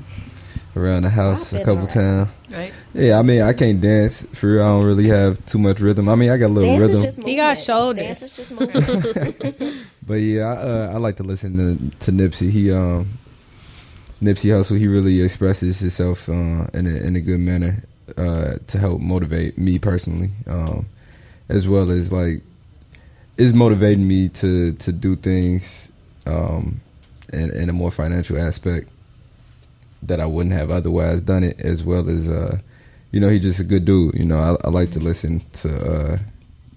around 0.76 1.04
the 1.04 1.10
house 1.10 1.54
a 1.54 1.60
couple 1.60 1.80
around. 1.80 1.88
times. 1.88 2.30
Right. 2.52 2.74
Yeah, 2.94 3.20
I 3.20 3.22
mean 3.24 3.42
I 3.42 3.54
can't 3.54 3.80
dance 3.80 4.26
for 4.34 4.54
real. 4.54 4.64
I 4.64 4.68
don't 4.68 4.86
really 4.86 5.08
have 5.08 5.44
too 5.46 5.60
much 5.60 5.80
rhythm. 5.80 6.10
I 6.10 6.16
mean 6.16 6.30
I 6.30 6.38
got 6.38 6.48
a 6.48 6.50
little 6.50 6.78
Dance 6.78 6.88
rhythm, 6.88 7.06
is 7.06 7.16
just. 7.16 7.28
He 7.28 7.36
got 7.36 7.58
shoulders. 7.58 8.06
Dance 8.06 8.22
is 8.22 8.36
just 8.36 8.52
movement. 8.52 9.86
but 10.06 10.16
yeah, 10.16 10.46
I, 10.46 10.56
uh, 10.56 10.92
I 10.94 10.98
like 10.98 11.18
to 11.18 11.24
listen 11.24 11.54
to, 11.58 11.98
to 12.06 12.12
Nipsey. 12.12 12.50
He 12.50 12.72
um 12.72 13.18
Nipsey 14.22 14.52
Hussle. 14.52 14.78
He 14.78 14.88
really 14.88 15.22
expresses 15.22 15.80
himself 15.80 16.30
uh, 16.30 16.68
in 16.74 16.88
a 16.88 16.96
in 16.96 17.16
a 17.16 17.22
good 17.22 17.40
manner 17.40 17.84
uh, 18.18 18.56
to 18.68 18.78
help 18.78 19.02
motivate 19.02 19.58
me 19.58 19.80
personally, 19.80 20.32
um, 20.48 20.86
as 21.50 21.68
well 21.68 21.90
as 21.92 22.12
like 22.12 22.42
it's 23.38 23.54
motivating 23.54 24.08
me 24.08 24.30
to 24.30 24.74
to 24.74 24.92
do 24.92 25.16
things 25.16 25.92
um, 26.26 26.82
in, 27.32 27.50
in 27.52 27.70
a 27.70 27.74
more 27.74 27.92
financial 27.92 28.40
aspect 28.40 28.88
that 30.04 30.20
I 30.20 30.26
wouldn't 30.26 30.54
have 30.54 30.70
otherwise 30.70 31.22
done 31.22 31.44
it. 31.44 31.60
As 31.60 31.84
well 31.84 32.10
as 32.10 32.30
uh, 32.30 32.60
you 33.12 33.20
know, 33.20 33.30
he's 33.30 33.44
just 33.44 33.60
a 33.60 33.64
good 33.64 33.86
dude. 33.86 34.16
You 34.16 34.26
know, 34.26 34.38
I, 34.64 34.68
I 34.68 34.70
like 34.70 34.92
to 34.92 35.00
listen 35.00 35.42
to 35.54 35.92
uh, 35.92 36.18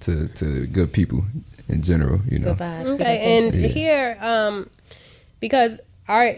to 0.00 0.28
to 0.28 0.66
good 0.66 0.92
people 0.92 1.24
in 1.68 1.82
general. 1.82 2.20
You 2.28 2.38
know, 2.38 2.54
Good 2.54 2.58
vibes. 2.58 2.84
good 2.84 3.00
Okay, 3.00 3.38
and 3.38 3.54
Yeah. 3.54 3.68
here, 3.68 4.18
um, 4.20 4.70
because 5.40 5.80
art, 6.08 6.36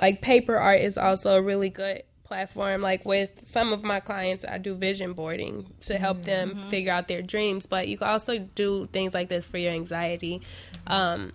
like 0.00 0.20
paper 0.22 0.56
art, 0.56 0.80
is 0.80 0.96
also 0.98 1.38
really 1.38 1.70
good 1.70 2.02
platform. 2.26 2.82
Like 2.82 3.04
with 3.04 3.40
some 3.40 3.72
of 3.72 3.84
my 3.84 4.00
clients, 4.00 4.44
I 4.44 4.58
do 4.58 4.74
vision 4.74 5.12
boarding 5.12 5.66
to 5.80 5.98
help 5.98 6.22
them 6.22 6.56
figure 6.68 6.92
out 6.92 7.08
their 7.08 7.22
dreams. 7.22 7.66
But 7.66 7.88
you 7.88 7.98
can 7.98 8.08
also 8.08 8.38
do 8.38 8.88
things 8.92 9.14
like 9.14 9.28
this 9.28 9.44
for 9.44 9.58
your 9.58 9.72
anxiety. 9.72 10.42
Um, 10.86 11.32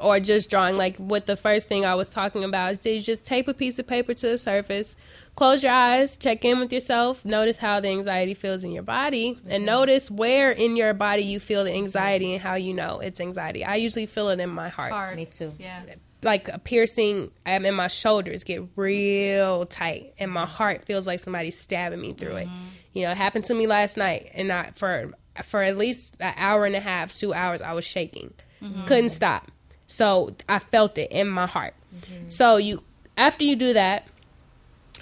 or 0.00 0.20
just 0.20 0.50
drawing 0.50 0.76
like 0.76 0.96
what 0.96 1.26
the 1.26 1.36
first 1.36 1.68
thing 1.68 1.84
I 1.84 1.94
was 1.94 2.10
talking 2.10 2.44
about 2.44 2.72
is 2.72 2.86
you 2.86 3.00
just 3.00 3.26
tape 3.26 3.48
a 3.48 3.54
piece 3.54 3.78
of 3.78 3.86
paper 3.86 4.14
to 4.14 4.28
the 4.28 4.38
surface, 4.38 4.96
close 5.34 5.62
your 5.62 5.72
eyes, 5.72 6.16
check 6.16 6.44
in 6.44 6.60
with 6.60 6.72
yourself, 6.72 7.24
notice 7.24 7.56
how 7.56 7.80
the 7.80 7.88
anxiety 7.88 8.34
feels 8.34 8.64
in 8.64 8.72
your 8.72 8.82
body, 8.82 9.38
and 9.48 9.66
notice 9.66 10.10
where 10.10 10.52
in 10.52 10.76
your 10.76 10.94
body 10.94 11.22
you 11.22 11.40
feel 11.40 11.64
the 11.64 11.72
anxiety 11.72 12.34
and 12.34 12.42
how 12.42 12.54
you 12.54 12.72
know 12.72 13.00
it's 13.00 13.20
anxiety. 13.20 13.64
I 13.64 13.76
usually 13.76 14.06
feel 14.06 14.28
it 14.30 14.40
in 14.40 14.50
my 14.50 14.68
heart. 14.68 14.92
Hard. 14.92 15.16
Me 15.16 15.26
too. 15.26 15.52
Yeah. 15.58 15.82
Like 16.22 16.48
a 16.48 16.58
piercing 16.58 17.30
um, 17.46 17.64
in 17.64 17.74
my 17.74 17.86
shoulders 17.86 18.44
get 18.44 18.62
real 18.76 19.64
tight, 19.66 20.12
and 20.18 20.30
my 20.30 20.46
heart 20.46 20.84
feels 20.84 21.06
like 21.06 21.18
somebody's 21.20 21.58
stabbing 21.58 22.00
me 22.00 22.12
through 22.12 22.36
it. 22.36 22.48
Mm-hmm. 22.48 22.66
You 22.92 23.02
know, 23.04 23.12
it 23.12 23.16
happened 23.16 23.46
to 23.46 23.54
me 23.54 23.66
last 23.66 23.96
night, 23.96 24.30
and 24.34 24.52
I, 24.52 24.70
for 24.74 25.12
for 25.42 25.62
at 25.62 25.78
least 25.78 26.16
an 26.20 26.34
hour 26.36 26.66
and 26.66 26.76
a 26.76 26.80
half, 26.80 27.14
two 27.14 27.32
hours, 27.32 27.62
I 27.62 27.72
was 27.72 27.86
shaking, 27.86 28.34
mm-hmm. 28.62 28.84
couldn't 28.84 29.10
stop. 29.10 29.50
So 29.86 30.34
I 30.48 30.58
felt 30.58 30.98
it 30.98 31.10
in 31.10 31.28
my 31.28 31.46
heart. 31.46 31.74
Mm-hmm. 31.94 32.28
So 32.28 32.56
you, 32.58 32.82
after 33.16 33.44
you 33.44 33.56
do 33.56 33.72
that, 33.72 34.06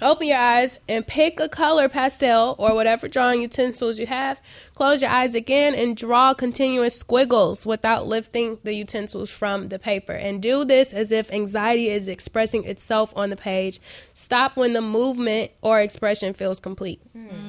open 0.01 0.27
your 0.27 0.37
eyes 0.37 0.79
and 0.87 1.05
pick 1.05 1.39
a 1.39 1.49
color 1.49 1.89
pastel 1.89 2.55
or 2.57 2.73
whatever 2.73 3.07
drawing 3.07 3.41
utensils 3.41 3.99
you 3.99 4.07
have. 4.07 4.41
Close 4.75 5.01
your 5.01 5.11
eyes 5.11 5.35
again 5.35 5.75
and 5.75 5.95
draw 5.95 6.33
continuous 6.33 6.95
squiggles 6.95 7.65
without 7.65 8.07
lifting 8.07 8.59
the 8.63 8.73
utensils 8.73 9.29
from 9.29 9.69
the 9.69 9.79
paper. 9.79 10.13
And 10.13 10.41
do 10.41 10.65
this 10.65 10.93
as 10.93 11.11
if 11.11 11.31
anxiety 11.31 11.89
is 11.89 12.07
expressing 12.07 12.65
itself 12.65 13.13
on 13.15 13.29
the 13.29 13.35
page. 13.35 13.79
Stop 14.13 14.57
when 14.57 14.73
the 14.73 14.81
movement 14.81 15.51
or 15.61 15.79
expression 15.79 16.33
feels 16.33 16.59
complete. 16.59 17.01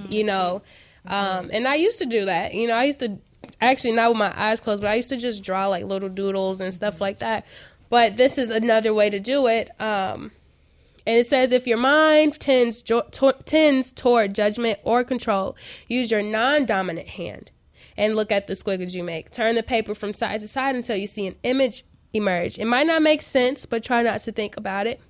you 0.08 0.24
know, 0.24 0.62
um, 1.06 1.50
and 1.52 1.66
I 1.66 1.76
used 1.76 1.98
to 1.98 2.06
do 2.06 2.26
that. 2.26 2.54
You 2.54 2.68
know, 2.68 2.74
I 2.74 2.84
used 2.84 3.00
to 3.00 3.18
actually 3.60 3.92
not 3.92 4.10
with 4.10 4.18
my 4.18 4.32
eyes 4.36 4.60
closed, 4.60 4.82
but 4.82 4.90
I 4.90 4.94
used 4.94 5.08
to 5.10 5.16
just 5.16 5.42
draw 5.42 5.66
like 5.68 5.84
little 5.84 6.08
doodles 6.08 6.60
and 6.60 6.74
stuff 6.74 7.00
like 7.00 7.20
that. 7.20 7.46
But 7.88 8.16
this 8.16 8.38
is 8.38 8.50
another 8.50 8.94
way 8.94 9.10
to 9.10 9.18
do 9.18 9.46
it. 9.48 9.70
Um, 9.80 10.30
and 11.06 11.16
it 11.16 11.26
says 11.26 11.52
if 11.52 11.66
your 11.66 11.78
mind 11.78 12.38
tends 12.38 12.82
jo- 12.82 13.06
to- 13.12 13.36
tends 13.44 13.92
toward 13.92 14.34
judgment 14.34 14.78
or 14.84 15.04
control, 15.04 15.56
use 15.88 16.10
your 16.10 16.22
non-dominant 16.22 17.08
hand 17.08 17.50
and 17.96 18.16
look 18.16 18.32
at 18.32 18.46
the 18.46 18.54
squiggles 18.54 18.94
you 18.94 19.02
make. 19.02 19.30
Turn 19.30 19.54
the 19.54 19.62
paper 19.62 19.94
from 19.94 20.14
side 20.14 20.40
to 20.40 20.48
side 20.48 20.76
until 20.76 20.96
you 20.96 21.06
see 21.06 21.26
an 21.26 21.36
image 21.42 21.84
emerge. 22.12 22.58
It 22.58 22.64
might 22.64 22.86
not 22.86 23.02
make 23.02 23.22
sense, 23.22 23.66
but 23.66 23.84
try 23.84 24.02
not 24.02 24.20
to 24.20 24.32
think 24.32 24.56
about 24.56 24.86
it. 24.86 25.00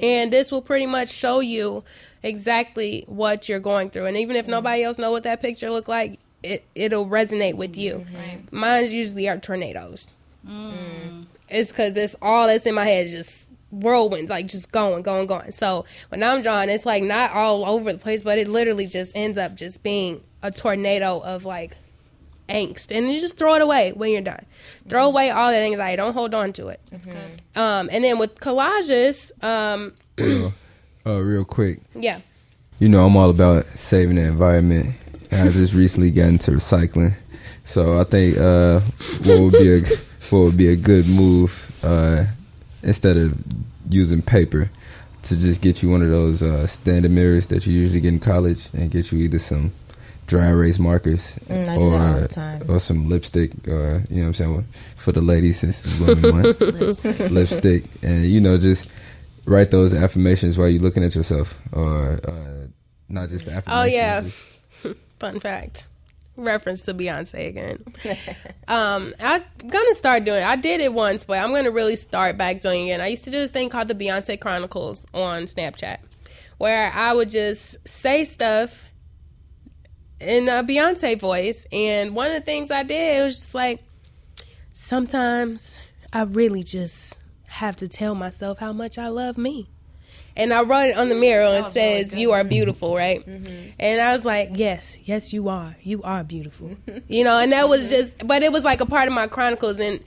And 0.00 0.32
this 0.32 0.52
will 0.52 0.62
pretty 0.62 0.86
much 0.86 1.08
show 1.08 1.40
you 1.40 1.82
exactly 2.22 3.04
what 3.06 3.48
you're 3.48 3.58
going 3.60 3.90
through. 3.90 4.06
And 4.06 4.16
even 4.16 4.36
if 4.36 4.46
nobody 4.46 4.82
else 4.84 4.98
know 4.98 5.10
what 5.10 5.24
that 5.24 5.40
picture 5.40 5.70
look 5.70 5.88
like, 5.88 6.18
it 6.42 6.64
it'll 6.74 7.06
resonate 7.06 7.54
with 7.54 7.76
you. 7.76 8.04
Mm-hmm. 8.06 8.56
Mine's 8.56 8.94
usually 8.94 9.28
are 9.28 9.38
tornadoes. 9.38 10.08
Mm. 10.46 11.26
It's 11.48 11.72
because 11.72 11.94
this 11.94 12.14
all 12.22 12.46
that's 12.46 12.66
in 12.66 12.74
my 12.74 12.84
head 12.84 13.06
is 13.06 13.12
just 13.12 13.47
whirlwinds, 13.70 14.30
like 14.30 14.46
just 14.46 14.72
going, 14.72 15.02
going, 15.02 15.26
going. 15.26 15.50
So 15.50 15.84
when 16.08 16.22
I'm 16.22 16.42
drawing, 16.42 16.68
it's 16.70 16.86
like 16.86 17.02
not 17.02 17.32
all 17.32 17.64
over 17.64 17.92
the 17.92 17.98
place, 17.98 18.22
but 18.22 18.38
it 18.38 18.48
literally 18.48 18.86
just 18.86 19.16
ends 19.16 19.38
up 19.38 19.54
just 19.54 19.82
being 19.82 20.22
a 20.42 20.50
tornado 20.50 21.18
of 21.20 21.44
like 21.44 21.76
angst, 22.48 22.96
and 22.96 23.12
you 23.12 23.20
just 23.20 23.36
throw 23.36 23.54
it 23.54 23.62
away 23.62 23.92
when 23.92 24.10
you're 24.10 24.22
done. 24.22 24.44
Throw 24.88 25.06
away 25.06 25.30
all 25.30 25.50
that 25.50 25.62
anxiety. 25.62 25.96
Don't 25.96 26.14
hold 26.14 26.32
on 26.34 26.52
to 26.54 26.68
it. 26.68 26.80
That's 26.90 27.04
good. 27.06 27.42
Um, 27.54 27.88
and 27.92 28.02
then 28.04 28.18
with 28.18 28.40
collages, 28.40 29.30
um, 29.44 29.94
Well, 30.16 30.54
uh, 31.06 31.20
real 31.20 31.44
quick, 31.44 31.80
yeah. 31.94 32.20
you 32.78 32.88
know 32.88 33.04
I'm 33.06 33.16
all 33.16 33.30
about 33.30 33.66
saving 33.74 34.16
the 34.16 34.22
environment. 34.22 34.94
And 35.30 35.50
I 35.50 35.52
just 35.52 35.74
recently 35.74 36.10
got 36.10 36.28
into 36.28 36.52
recycling, 36.52 37.12
so 37.64 38.00
I 38.00 38.04
think 38.04 38.38
uh, 38.38 38.80
what 39.24 39.40
would 39.40 39.52
be 39.52 39.74
a 39.74 39.80
what 40.30 40.38
would 40.40 40.56
be 40.56 40.68
a 40.68 40.76
good 40.76 41.06
move 41.06 41.70
uh, 41.84 42.24
instead 42.82 43.16
of 43.16 43.42
using 43.90 44.22
paper 44.22 44.70
to 45.22 45.36
just 45.36 45.60
get 45.60 45.82
you 45.82 45.90
one 45.90 46.02
of 46.02 46.10
those 46.10 46.42
uh, 46.42 46.66
standard 46.66 47.10
mirrors 47.10 47.46
that 47.48 47.66
you 47.66 47.72
usually 47.74 48.00
get 48.00 48.08
in 48.08 48.20
college 48.20 48.68
and 48.72 48.90
get 48.90 49.10
you 49.12 49.18
either 49.18 49.38
some 49.38 49.72
dry 50.26 50.46
erase 50.48 50.78
markers 50.78 51.38
Mm, 51.48 51.60
or 51.60 51.64
that 51.64 51.78
all 51.78 51.90
the 51.90 52.64
uh, 52.70 52.74
or 52.74 52.78
some 52.80 53.08
lipstick 53.08 53.50
or 53.66 54.04
you 54.10 54.16
know 54.16 54.22
what 54.22 54.26
I'm 54.26 54.34
saying 54.34 54.66
for 54.96 55.10
the 55.12 55.22
ladies 55.22 55.58
since 55.58 55.84
women 55.98 56.42
Lipstick. 56.60 57.18
lipstick 57.30 57.84
and 58.02 58.24
you 58.26 58.40
know 58.40 58.58
just 58.58 58.90
write 59.46 59.70
those 59.70 59.94
affirmations 59.94 60.58
while 60.58 60.68
you're 60.68 60.82
looking 60.82 61.02
at 61.02 61.14
yourself 61.14 61.58
or 61.72 62.20
uh, 62.28 62.66
not 63.08 63.30
just 63.30 63.46
the 63.46 63.52
affirmations 63.52 63.72
Oh 63.72 63.84
yeah. 63.96 64.22
Fun 65.18 65.40
fact. 65.40 65.86
Reference 66.38 66.82
to 66.82 66.94
Beyonce 66.94 67.48
again. 67.48 67.82
um, 68.68 69.12
I'm 69.20 69.42
gonna 69.66 69.94
start 69.94 70.24
doing. 70.24 70.42
I 70.42 70.54
did 70.54 70.80
it 70.80 70.92
once, 70.92 71.24
but 71.24 71.38
I'm 71.38 71.52
gonna 71.52 71.72
really 71.72 71.96
start 71.96 72.36
back 72.38 72.60
doing 72.60 72.82
it. 72.82 72.92
Again. 72.92 73.00
I 73.00 73.08
used 73.08 73.24
to 73.24 73.30
do 73.30 73.38
this 73.38 73.50
thing 73.50 73.68
called 73.68 73.88
the 73.88 73.94
Beyonce 73.94 74.40
Chronicles 74.40 75.04
on 75.12 75.42
Snapchat, 75.42 75.98
where 76.58 76.92
I 76.92 77.12
would 77.12 77.28
just 77.28 77.88
say 77.88 78.22
stuff 78.22 78.86
in 80.20 80.48
a 80.48 80.62
Beyonce 80.62 81.18
voice. 81.18 81.66
And 81.72 82.14
one 82.14 82.28
of 82.28 82.34
the 82.34 82.40
things 82.40 82.70
I 82.70 82.84
did 82.84 83.24
was 83.24 83.40
just 83.40 83.54
like, 83.54 83.82
sometimes 84.72 85.78
I 86.12 86.22
really 86.22 86.62
just 86.62 87.18
have 87.46 87.76
to 87.76 87.88
tell 87.88 88.14
myself 88.14 88.58
how 88.58 88.72
much 88.72 88.96
I 88.96 89.08
love 89.08 89.36
me. 89.36 89.68
And 90.38 90.52
I 90.52 90.62
wrote 90.62 90.90
it 90.90 90.96
on 90.96 91.08
the 91.08 91.14
mirror 91.16 91.44
and 91.44 91.66
it 91.66 91.68
says, 91.68 92.16
You 92.16 92.32
are 92.32 92.44
beautiful, 92.44 92.94
right? 92.96 93.26
And 93.26 94.00
I 94.00 94.12
was 94.12 94.24
like, 94.24 94.50
Yes, 94.54 94.96
yes, 95.02 95.32
you 95.32 95.48
are. 95.48 95.76
You 95.82 96.02
are 96.04 96.22
beautiful. 96.24 96.76
you 97.08 97.24
know, 97.24 97.38
and 97.38 97.52
that 97.52 97.68
was 97.68 97.90
just, 97.90 98.26
but 98.26 98.42
it 98.42 98.52
was 98.52 98.64
like 98.64 98.80
a 98.80 98.86
part 98.86 99.08
of 99.08 99.14
my 99.14 99.26
chronicles. 99.26 99.78
And 99.80 100.02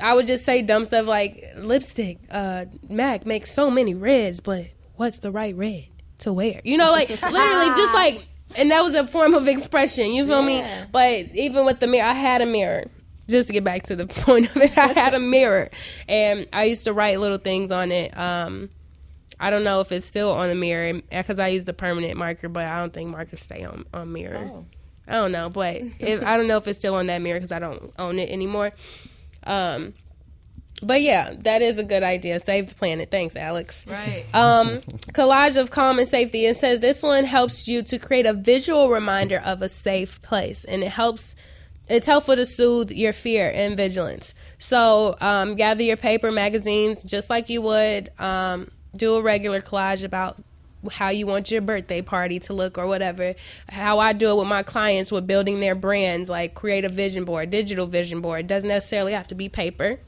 I 0.00 0.14
would 0.14 0.26
just 0.26 0.44
say 0.44 0.62
dumb 0.62 0.84
stuff 0.84 1.06
like, 1.06 1.44
Lipstick, 1.56 2.18
uh, 2.30 2.66
Mac 2.88 3.24
makes 3.24 3.50
so 3.52 3.70
many 3.70 3.94
reds, 3.94 4.40
but 4.40 4.66
what's 4.96 5.20
the 5.20 5.30
right 5.30 5.54
red 5.56 5.86
to 6.20 6.32
wear? 6.32 6.60
You 6.64 6.76
know, 6.76 6.90
like 6.90 7.08
literally 7.22 7.68
just 7.68 7.94
like, 7.94 8.26
and 8.56 8.70
that 8.70 8.82
was 8.82 8.94
a 8.94 9.06
form 9.06 9.34
of 9.34 9.46
expression. 9.46 10.10
You 10.12 10.26
feel 10.26 10.42
me? 10.42 10.64
But 10.90 11.34
even 11.34 11.66
with 11.66 11.80
the 11.80 11.86
mirror, 11.86 12.08
I 12.08 12.14
had 12.14 12.42
a 12.42 12.46
mirror. 12.46 12.84
Just 13.28 13.48
to 13.48 13.52
get 13.52 13.62
back 13.62 13.82
to 13.84 13.94
the 13.94 14.06
point 14.24 14.48
of 14.50 14.62
it, 14.62 14.76
I 14.78 14.86
had 14.86 15.12
a 15.12 15.20
mirror, 15.20 15.68
and 16.08 16.48
I 16.50 16.64
used 16.64 16.84
to 16.84 16.94
write 16.94 17.20
little 17.20 17.36
things 17.36 17.70
on 17.70 17.92
it. 17.92 18.16
Um, 18.16 18.70
I 19.40 19.50
don't 19.50 19.64
know 19.64 19.80
if 19.80 19.92
it's 19.92 20.04
still 20.04 20.32
on 20.32 20.48
the 20.48 20.54
mirror 20.54 21.00
because 21.10 21.38
I 21.38 21.48
used 21.48 21.68
a 21.68 21.72
permanent 21.72 22.16
marker, 22.16 22.48
but 22.48 22.66
I 22.66 22.78
don't 22.78 22.92
think 22.92 23.10
markers 23.10 23.40
stay 23.42 23.64
on 23.64 23.84
on 23.94 24.12
mirror. 24.12 24.64
I 25.06 25.12
don't 25.12 25.32
know, 25.32 25.48
but 25.48 25.76
if, 26.00 26.22
I 26.22 26.36
don't 26.36 26.48
know 26.48 26.58
if 26.58 26.68
it's 26.68 26.78
still 26.78 26.94
on 26.96 27.06
that 27.06 27.22
mirror 27.22 27.38
because 27.38 27.52
I 27.52 27.58
don't 27.58 27.92
own 27.98 28.18
it 28.18 28.30
anymore. 28.30 28.72
Um, 29.44 29.94
but 30.82 31.00
yeah, 31.00 31.34
that 31.38 31.62
is 31.62 31.78
a 31.78 31.84
good 31.84 32.02
idea. 32.02 32.38
Save 32.40 32.68
the 32.68 32.74
planet. 32.74 33.10
Thanks, 33.10 33.34
Alex. 33.34 33.84
Right. 33.86 34.24
Um, 34.32 34.78
collage 35.12 35.56
of 35.56 35.70
calm 35.70 35.98
and 35.98 36.06
safety. 36.06 36.46
It 36.46 36.56
says 36.56 36.80
this 36.80 37.02
one 37.02 37.24
helps 37.24 37.66
you 37.66 37.82
to 37.84 37.98
create 37.98 38.26
a 38.26 38.32
visual 38.32 38.90
reminder 38.90 39.38
of 39.38 39.62
a 39.62 39.68
safe 39.68 40.20
place, 40.22 40.64
and 40.64 40.82
it 40.82 40.90
helps. 40.90 41.34
It's 41.88 42.06
helpful 42.06 42.36
to 42.36 42.44
soothe 42.44 42.90
your 42.90 43.14
fear 43.14 43.50
and 43.52 43.74
vigilance. 43.74 44.34
So, 44.58 45.16
um, 45.22 45.54
gather 45.54 45.82
your 45.82 45.96
paper 45.96 46.30
magazines 46.30 47.02
just 47.02 47.30
like 47.30 47.48
you 47.48 47.62
would 47.62 48.10
um, 48.18 48.70
do 48.98 49.14
a 49.14 49.22
regular 49.22 49.60
collage 49.60 50.04
about 50.04 50.40
how 50.92 51.08
you 51.08 51.26
want 51.26 51.50
your 51.50 51.60
birthday 51.60 52.02
party 52.02 52.38
to 52.38 52.52
look 52.52 52.78
or 52.78 52.86
whatever. 52.86 53.34
How 53.68 53.98
I 53.98 54.12
do 54.12 54.30
it 54.30 54.36
with 54.36 54.48
my 54.48 54.62
clients 54.62 55.10
with 55.10 55.26
building 55.26 55.60
their 55.60 55.74
brands, 55.74 56.30
like 56.30 56.54
create 56.54 56.84
a 56.84 56.88
vision 56.88 57.24
board, 57.24 57.50
digital 57.50 57.86
vision 57.86 58.20
board. 58.20 58.40
It 58.40 58.46
doesn't 58.46 58.68
necessarily 58.68 59.12
have 59.12 59.28
to 59.28 59.34
be 59.34 59.48
paper 59.48 59.98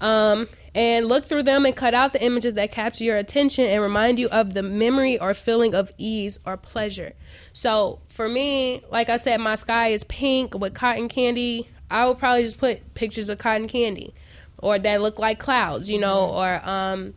um, 0.00 0.48
and 0.74 1.06
look 1.06 1.24
through 1.24 1.42
them 1.42 1.66
and 1.66 1.74
cut 1.74 1.94
out 1.94 2.12
the 2.12 2.22
images 2.22 2.54
that 2.54 2.70
capture 2.72 3.04
your 3.04 3.16
attention 3.16 3.64
and 3.64 3.82
remind 3.82 4.18
you 4.18 4.28
of 4.28 4.54
the 4.54 4.62
memory 4.62 5.18
or 5.18 5.34
feeling 5.34 5.74
of 5.74 5.92
ease 5.98 6.38
or 6.46 6.56
pleasure. 6.56 7.12
So 7.52 8.00
for 8.08 8.28
me, 8.28 8.82
like 8.90 9.08
I 9.08 9.16
said, 9.16 9.40
my 9.40 9.56
sky 9.56 9.88
is 9.88 10.04
pink 10.04 10.54
with 10.58 10.74
cotton 10.74 11.08
candy. 11.08 11.68
I 11.90 12.06
would 12.06 12.18
probably 12.18 12.42
just 12.42 12.58
put 12.58 12.94
pictures 12.94 13.28
of 13.28 13.38
cotton 13.38 13.66
candy 13.66 14.14
or 14.58 14.78
that 14.78 15.00
look 15.00 15.18
like 15.18 15.38
clouds, 15.38 15.90
you 15.90 15.98
know, 15.98 16.28
or 16.28 16.60
um, 16.68 17.14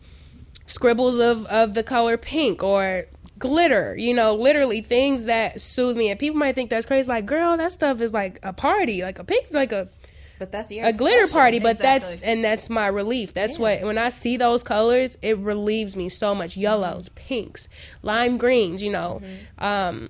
scribbles 0.72 1.19
of, 1.19 1.45
of 1.48 1.73
the 1.73 1.84
color 1.84 2.18
pink 2.18 2.64
or 2.64 3.06
glitter, 3.38 3.95
you 3.98 4.14
know, 4.14 4.35
literally 4.35 4.81
things 4.81 5.26
that 5.26 5.60
soothe 5.60 5.98
me. 5.98 6.10
And 6.10 6.19
people 6.19 6.39
might 6.39 6.56
think 6.56 6.69
that's 6.69 6.85
crazy. 6.85 7.10
Like, 7.10 7.26
girl, 7.26 7.57
that 7.57 7.72
stuff 7.72 8.02
is 8.02 8.14
like 8.14 8.39
a 8.43 8.53
party, 8.53 9.02
like 9.02 9.19
a 9.19 9.23
pink, 9.23 9.48
like 9.52 9.72
a 9.72 9.89
But 10.39 10.52
that's 10.52 10.72
your 10.72 10.85
a 10.85 10.93
glitter 10.93 11.27
party, 11.27 11.60
but 11.60 11.77
that's 11.77 12.22
and 12.22 12.43
that's 12.43 12.69
my 12.69 12.88
relief. 12.88 13.34
That's 13.34 13.60
what 13.60 13.81
when 13.81 13.98
I 13.98 14.10
see 14.10 14.38
those 14.38 14.64
colors, 14.64 15.18
it 15.22 15.38
relieves 15.39 15.98
me 15.98 16.07
so 16.07 16.34
much. 16.34 16.56
Yellows, 16.56 17.10
pinks, 17.10 17.68
lime 18.02 18.38
greens, 18.38 18.81
you 18.81 18.91
know, 18.91 19.22
um, 19.60 20.10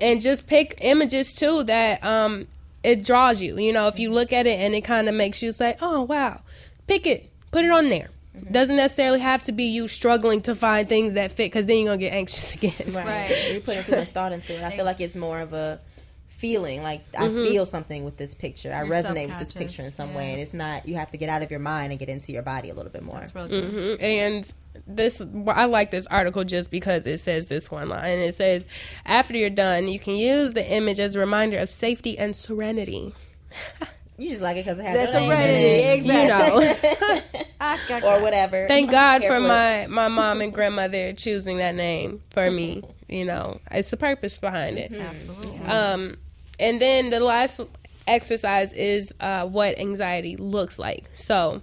and 0.00 0.20
just 0.20 0.46
pick 0.46 0.78
images 0.80 1.34
too 1.34 1.64
that 1.64 2.02
um, 2.02 2.46
it 2.82 3.04
draws 3.04 3.42
you. 3.42 3.58
You 3.58 3.72
know, 3.72 3.88
if 3.88 3.98
you 3.98 4.10
look 4.10 4.32
at 4.32 4.46
it 4.46 4.58
and 4.60 4.74
it 4.74 4.82
kind 4.82 5.08
of 5.08 5.14
makes 5.14 5.42
you 5.42 5.50
say, 5.50 5.76
"Oh 5.80 6.02
wow," 6.04 6.40
pick 6.86 7.06
it, 7.06 7.30
put 7.50 7.64
it 7.64 7.70
on 7.70 7.90
there. 7.90 8.10
Doesn't 8.50 8.76
necessarily 8.76 9.20
have 9.20 9.42
to 9.44 9.52
be 9.52 9.64
you 9.64 9.88
struggling 9.88 10.40
to 10.42 10.54
find 10.54 10.88
things 10.88 11.14
that 11.14 11.32
fit, 11.32 11.44
because 11.46 11.66
then 11.66 11.78
you're 11.78 11.86
gonna 11.86 11.98
get 11.98 12.12
anxious 12.12 12.54
again. 12.56 12.92
Right. 12.92 13.34
You're 13.52 13.60
putting 13.60 13.82
too 13.82 13.96
much 13.96 14.10
thought 14.10 14.32
into 14.32 14.54
it. 14.54 14.62
I 14.62 14.70
feel 14.76 14.84
like 14.84 15.00
it's 15.00 15.16
more 15.16 15.40
of 15.40 15.52
a 15.52 15.80
feeling. 16.28 16.82
Like 16.82 17.02
I 17.18 17.28
Mhm. 17.28 17.42
feel 17.48 17.66
something 17.66 18.04
with 18.04 18.16
this 18.16 18.34
picture. 18.34 18.72
I 18.72 18.84
You're 18.84 18.94
resonate 18.94 19.28
with 19.28 19.38
this 19.40 19.52
picture 19.52 19.82
in 19.82 19.90
some 19.90 20.10
yeah. 20.10 20.16
way, 20.16 20.32
and 20.32 20.40
it's 20.40 20.54
not. 20.54 20.86
You 20.88 20.94
have 20.96 21.10
to 21.10 21.16
get 21.16 21.28
out 21.28 21.42
of 21.42 21.50
your 21.50 21.58
mind 21.60 21.90
and 21.92 21.98
get 21.98 22.08
into 22.08 22.32
your 22.32 22.42
body 22.42 22.70
a 22.70 22.74
little 22.74 22.92
bit 22.92 23.02
more. 23.02 23.20
hmm 23.20 23.94
And 24.00 24.52
this, 24.86 25.20
I 25.48 25.64
like 25.64 25.90
this 25.90 26.06
article 26.06 26.44
just 26.44 26.70
because 26.70 27.06
it 27.08 27.18
says 27.18 27.48
this 27.48 27.70
one 27.70 27.88
line. 27.88 28.12
And 28.12 28.22
it 28.22 28.34
says, 28.34 28.64
after 29.04 29.36
you're 29.36 29.50
done, 29.50 29.88
you 29.88 29.98
can 29.98 30.14
use 30.16 30.52
the 30.52 30.64
image 30.72 31.00
as 31.00 31.16
a 31.16 31.18
reminder 31.18 31.58
of 31.58 31.68
safety 31.70 32.16
and 32.16 32.36
serenity. 32.36 33.12
You 34.18 34.30
just 34.30 34.42
like 34.42 34.56
it 34.56 34.64
because 34.64 34.80
it 34.80 34.84
has 34.84 35.12
That's 35.12 35.12
your 35.12 35.22
name 35.22 35.30
in 35.30 35.36
serenity, 35.36 35.60
it. 35.60 37.18
exactly. 37.60 38.02
or 38.02 38.20
whatever. 38.20 38.66
Thank 38.66 38.90
God 38.90 39.22
for 39.22 39.38
my, 39.38 39.86
my 39.88 40.08
mom 40.14 40.40
and 40.40 40.52
grandmother 40.52 41.12
choosing 41.12 41.58
that 41.58 41.76
name 41.76 42.20
for 42.30 42.50
me. 42.50 42.82
You 43.08 43.24
know, 43.24 43.60
it's 43.70 43.90
the 43.90 43.96
purpose 43.96 44.36
behind 44.38 44.76
it. 44.76 44.92
Absolutely. 44.92 45.60
Um, 45.60 46.16
and 46.58 46.82
then 46.82 47.10
the 47.10 47.20
last 47.20 47.60
exercise 48.08 48.72
is 48.72 49.14
uh, 49.20 49.46
what 49.46 49.78
anxiety 49.78 50.36
looks 50.36 50.80
like. 50.80 51.08
So, 51.14 51.62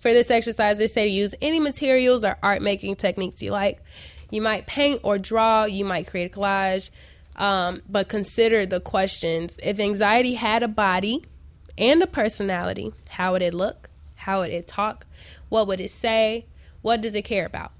for 0.00 0.12
this 0.12 0.30
exercise, 0.30 0.78
they 0.78 0.86
say 0.86 1.04
to 1.04 1.10
use 1.10 1.34
any 1.42 1.58
materials 1.58 2.24
or 2.24 2.38
art 2.44 2.62
making 2.62 2.94
techniques 2.94 3.42
you 3.42 3.50
like. 3.50 3.82
You 4.30 4.40
might 4.40 4.66
paint 4.66 5.00
or 5.02 5.18
draw, 5.18 5.64
you 5.64 5.84
might 5.84 6.06
create 6.06 6.32
a 6.32 6.38
collage, 6.38 6.90
um, 7.34 7.82
but 7.88 8.08
consider 8.08 8.66
the 8.66 8.80
questions. 8.80 9.58
If 9.62 9.80
anxiety 9.80 10.34
had 10.34 10.62
a 10.62 10.68
body 10.68 11.24
and 11.80 12.00
the 12.00 12.06
personality, 12.06 12.92
how 13.08 13.32
would 13.32 13.42
it 13.42 13.54
look? 13.54 13.88
How 14.14 14.40
would 14.40 14.50
it 14.50 14.66
talk? 14.68 15.06
What 15.48 15.66
would 15.66 15.80
it 15.80 15.90
say? 15.90 16.46
What 16.82 17.00
does 17.00 17.14
it 17.14 17.22
care 17.22 17.46
about? 17.46 17.72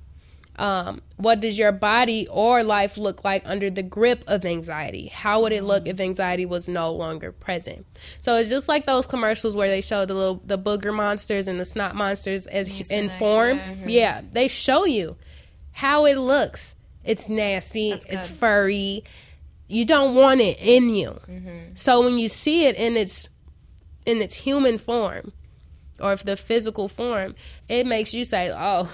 Um, 0.57 1.01
what 1.17 1.41
does 1.41 1.57
your 1.59 1.73
body 1.73 2.29
or 2.29 2.63
life 2.63 2.99
look 2.99 3.25
like 3.25 3.43
under 3.47 3.71
the 3.71 3.83
grip 3.83 4.25
of 4.27 4.45
anxiety? 4.45 5.07
How 5.07 5.41
would 5.43 5.53
it 5.53 5.65
look 5.65 5.87
if 5.89 6.01
anxiety 6.01 6.45
was 6.45 6.69
no 6.69 6.93
longer 6.93 7.33
present? 7.33 7.87
So 8.21 8.37
it's 8.37 8.51
just 8.51 8.69
like 8.69 8.85
those 8.85 9.07
commercials 9.07 9.57
where 9.57 9.69
they 9.69 9.81
show 9.81 10.05
the 10.05 10.13
little 10.15 10.43
the 10.45 10.59
booger 10.59 10.95
monsters 10.95 11.49
and 11.49 11.59
the 11.59 11.65
snot 11.65 11.95
monsters 11.95 12.47
as 12.47 12.69
in 12.91 13.09
form. 13.11 13.59
Yeah, 13.87 14.21
they 14.33 14.49
show 14.49 14.85
you 14.85 15.17
how 15.73 16.05
it 16.05 16.19
looks. 16.19 16.75
It's 17.05 17.29
nasty. 17.29 17.93
It's 17.93 18.29
furry. 18.29 19.05
You 19.67 19.87
don't 19.87 20.15
want 20.15 20.41
it 20.41 20.59
in 20.61 20.91
you. 20.91 21.19
So 21.75 22.05
when 22.05 22.19
you 22.19 22.29
see 22.29 22.67
it 22.67 22.77
in 22.77 22.99
its 22.99 23.31
in 24.07 24.23
its 24.23 24.35
human 24.35 24.79
form, 24.79 25.33
or 26.01 26.13
if 26.13 26.25
the 26.25 26.37
physical 26.37 26.89
form, 26.89 27.35
it 27.69 27.87
makes 27.87 28.15
you 28.15 28.25
say, 28.25 28.51
"Oh, 28.51 28.91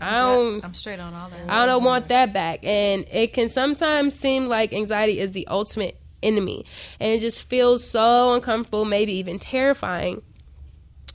I 0.00 0.20
don't." 0.22 0.64
I'm 0.64 0.74
straight 0.74 1.00
on 1.00 1.14
all 1.14 1.28
that. 1.28 1.38
I 1.48 1.66
don't 1.66 1.84
want 1.84 2.08
that 2.08 2.32
back. 2.32 2.60
And 2.64 3.06
it 3.12 3.32
can 3.32 3.48
sometimes 3.48 4.14
seem 4.14 4.46
like 4.46 4.72
anxiety 4.72 5.20
is 5.20 5.32
the 5.32 5.46
ultimate 5.46 5.98
enemy. 6.22 6.64
And 7.00 7.12
it 7.12 7.20
just 7.20 7.48
feels 7.48 7.84
so 7.88 8.34
uncomfortable, 8.34 8.84
maybe 8.84 9.12
even 9.12 9.38
terrifying. 9.38 10.22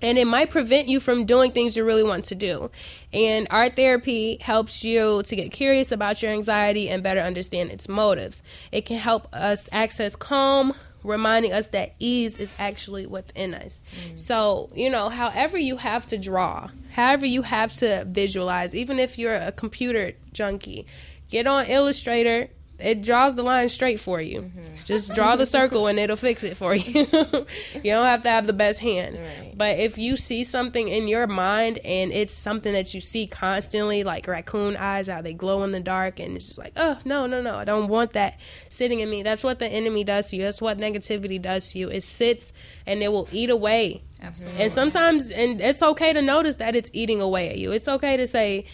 And 0.04 0.18
it 0.18 0.26
might 0.26 0.50
prevent 0.50 0.88
you 0.88 1.00
from 1.00 1.26
doing 1.26 1.52
things 1.52 1.78
you 1.78 1.84
really 1.84 2.02
want 2.04 2.26
to 2.26 2.36
do. 2.36 2.72
And 3.14 3.46
art 3.52 3.76
therapy 3.76 4.38
helps 4.42 4.84
you 4.84 5.22
to 5.24 5.36
get 5.36 5.52
curious 5.52 5.92
about 5.92 6.24
your 6.24 6.32
anxiety 6.32 6.90
and 6.90 7.04
better 7.04 7.20
understand 7.20 7.70
its 7.70 7.88
motives. 7.88 8.42
It 8.72 8.86
can 8.86 8.98
help 8.98 9.28
us 9.32 9.70
access 9.72 10.16
calm, 10.16 10.74
reminding 11.04 11.54
us 11.54 11.70
that 11.70 11.96
ease 12.00 12.38
is 12.38 12.54
actually 12.60 13.06
within 13.06 13.54
us. 13.54 13.80
So, 14.16 14.70
you 14.76 14.90
know, 14.90 15.10
however 15.10 15.58
you 15.58 15.78
have 15.78 16.06
to 16.08 16.18
draw, 16.18 16.70
however 16.92 17.26
you 17.26 17.42
have 17.42 17.74
to 17.76 18.06
visualize, 18.06 18.76
even 18.76 19.00
if 19.00 19.18
you're 19.18 19.36
a 19.36 19.52
computer 19.52 20.14
junkie, 20.34 20.86
get 21.30 21.48
on 21.48 21.66
Illustrator. 21.68 22.50
It 22.82 23.02
draws 23.02 23.36
the 23.36 23.44
line 23.44 23.70
straight 23.70 24.00
for 24.00 24.22
you. 24.22 24.42
Mm-hmm. 24.42 24.84
Just 24.84 25.14
draw 25.14 25.36
the 25.36 25.46
circle 25.46 25.88
and 25.88 26.00
it'll 26.00 26.16
fix 26.16 26.44
it 26.44 26.58
for 26.58 26.76
you. 26.76 27.00
you 27.02 27.92
don't 27.92 28.06
have 28.06 28.24
to 28.24 28.30
have 28.30 28.48
the 28.48 28.54
best 28.54 28.80
hand. 28.80 29.20
But 29.56 29.80
if 29.80 29.98
you 29.98 30.18
see 30.18 30.44
something 30.44 30.88
in 30.88 31.08
your 31.08 31.28
mind 31.28 31.78
and 31.80 32.12
it's 32.12 32.34
something 32.34 32.74
that 32.74 32.94
you 32.94 33.02
see 33.02 33.28
constantly, 33.28 34.04
like 34.04 34.28
raccoon 34.28 34.76
eyes, 34.78 35.08
how 35.08 35.22
they 35.22 35.34
glow 35.34 35.64
in 35.64 35.72
the 35.72 35.80
dark, 35.80 36.20
and 36.20 36.36
it's 36.36 36.48
just 36.48 36.58
like, 36.58 36.74
oh, 36.78 36.98
no, 37.06 37.28
no, 37.28 37.42
no, 37.42 37.56
I 37.56 37.64
don't 37.64 37.88
want 37.88 38.14
that 38.14 38.40
sitting 38.70 39.00
in 39.00 39.10
me. 39.10 39.24
That's 39.24 39.44
what 39.44 39.60
the 39.60 39.68
enemy 39.68 40.04
does 40.04 40.30
to 40.30 40.36
you. 40.36 40.44
That's 40.44 40.62
what 40.62 40.78
negativity 40.78 41.42
does 41.42 41.72
to 41.72 41.80
you. 41.80 41.90
It 41.90 42.04
sits 42.04 42.54
and 42.86 43.04
it 43.04 43.12
will 43.12 43.28
eat 43.32 43.50
away. 43.50 44.04
Absolutely. 44.22 44.62
And 44.62 44.72
sometimes, 44.72 45.32
and 45.32 45.60
it's 45.60 45.82
okay 45.82 46.14
to 46.14 46.22
notice 46.22 46.58
that 46.58 46.76
it's 46.76 46.92
eating 46.94 47.22
away 47.22 47.50
at 47.50 47.58
you. 47.58 47.72
It's 47.72 47.88
okay 47.88 48.18
to 48.18 48.28
say, 48.28 48.66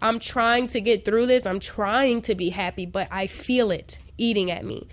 I'm 0.00 0.18
trying 0.18 0.66
to 0.68 0.80
get 0.80 1.04
through 1.04 1.26
this. 1.26 1.46
I'm 1.46 1.60
trying 1.60 2.22
to 2.22 2.34
be 2.34 2.50
happy, 2.50 2.86
but 2.86 3.08
I 3.10 3.26
feel 3.26 3.70
it 3.70 3.98
eating 4.16 4.50
at 4.50 4.64
me. 4.64 4.88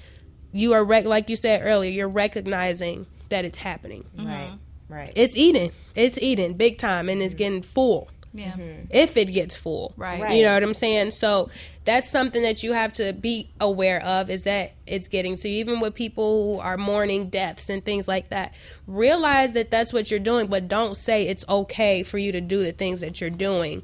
You 0.52 0.74
are, 0.74 0.84
rec- 0.84 1.06
like 1.06 1.30
you 1.30 1.36
said 1.36 1.62
earlier, 1.64 1.92
you're 1.92 2.08
recognizing 2.08 3.06
that 3.30 3.46
it's 3.46 3.58
happening. 3.58 4.06
Mm-hmm. 4.16 4.28
Right. 4.28 4.60
Right. 4.88 5.14
It's 5.16 5.36
eating. 5.36 5.72
It's 5.96 6.20
eating 6.22 6.54
big 6.54 6.78
time 6.78 7.10
and 7.10 7.22
it's 7.22 7.34
mm-hmm. 7.34 7.40
getting 7.40 7.62
full. 7.62 8.10
Yeah. 8.34 8.52
Mm-hmm. 8.52 8.88
If 8.90 9.16
it 9.18 9.26
gets 9.26 9.56
full. 9.56 9.94
Right. 9.96 10.36
You 10.36 10.44
know 10.44 10.54
what 10.54 10.62
I'm 10.62 10.74
saying? 10.74 11.12
So 11.12 11.50
that's 11.86 12.10
something 12.10 12.44
that 12.44 12.64
you 12.64 12.74
have 12.74 12.94
to 12.94 13.14
be 13.14 13.50
aware 13.62 14.04
of 14.04 14.30
is 14.30 14.44
that 14.44 14.74
it's 14.86 15.08
getting 15.08 15.36
so. 15.36 15.48
Even 15.48 15.80
with 15.80 15.96
people 15.96 16.56
who 16.56 16.60
are 16.60 16.78
mourning 16.78 17.30
deaths 17.30 17.70
and 17.70 17.84
things 17.84 18.08
like 18.08 18.30
that. 18.30 18.54
Realize 18.88 19.54
that 19.54 19.72
that's 19.72 19.94
what 19.94 20.12
you're 20.12 20.20
doing, 20.20 20.48
but 20.48 20.68
don't 20.68 20.96
say 20.96 21.28
it's 21.28 21.46
okay 21.48 22.04
for 22.04 22.18
you 22.18 22.34
to 22.34 22.42
do 22.42 22.62
the 22.62 22.74
things 22.74 23.02
that 23.02 23.22
you're 23.22 23.30
doing 23.30 23.84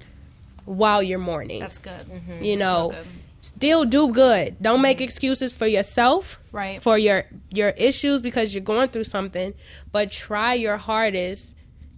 while 0.72 1.04
you're 1.04 1.20
mourning. 1.20 1.60
That's 1.60 1.80
good. 1.80 2.06
You 2.42 2.58
know, 2.58 2.90
good. 2.92 3.06
still 3.42 3.84
do 3.86 4.12
good. 4.14 4.56
Don't 4.62 4.82
make 4.82 5.02
excuses 5.02 5.54
for 5.54 5.68
yourself, 5.68 6.40
Right. 6.52 6.82
For 6.82 6.98
your 6.98 7.26
your 7.50 7.70
issues 7.70 8.22
because 8.22 8.54
you're 8.54 8.64
going 8.64 8.90
through 8.90 9.06
something, 9.06 9.54
but 9.92 10.12
try 10.12 10.54
your 10.54 10.78
hardest 10.78 11.56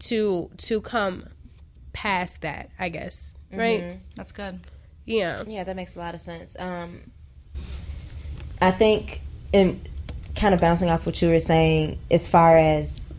to 0.09 0.49
to 0.57 0.81
come 0.81 1.25
past 1.93 2.41
that. 2.41 2.69
I 2.79 2.89
guess, 2.89 3.35
right? 3.51 3.81
Mhm. 3.81 3.99
That's 4.15 4.31
good. 4.31 4.59
Yeah. 5.05 5.43
Yeah, 5.45 5.63
that 5.63 5.75
makes 5.75 5.95
a 5.95 5.99
lot 5.99 6.15
of 6.15 6.21
sense. 6.21 6.55
Um, 6.59 7.11
I 8.61 8.71
think, 8.71 9.21
in 9.51 9.81
kind 10.35 10.53
of 10.53 10.61
bouncing 10.61 10.89
off 10.89 11.05
what 11.05 11.21
you 11.21 11.29
were 11.29 11.39
saying, 11.39 11.99
as 12.09 12.27
far 12.27 12.57
as 12.57 13.11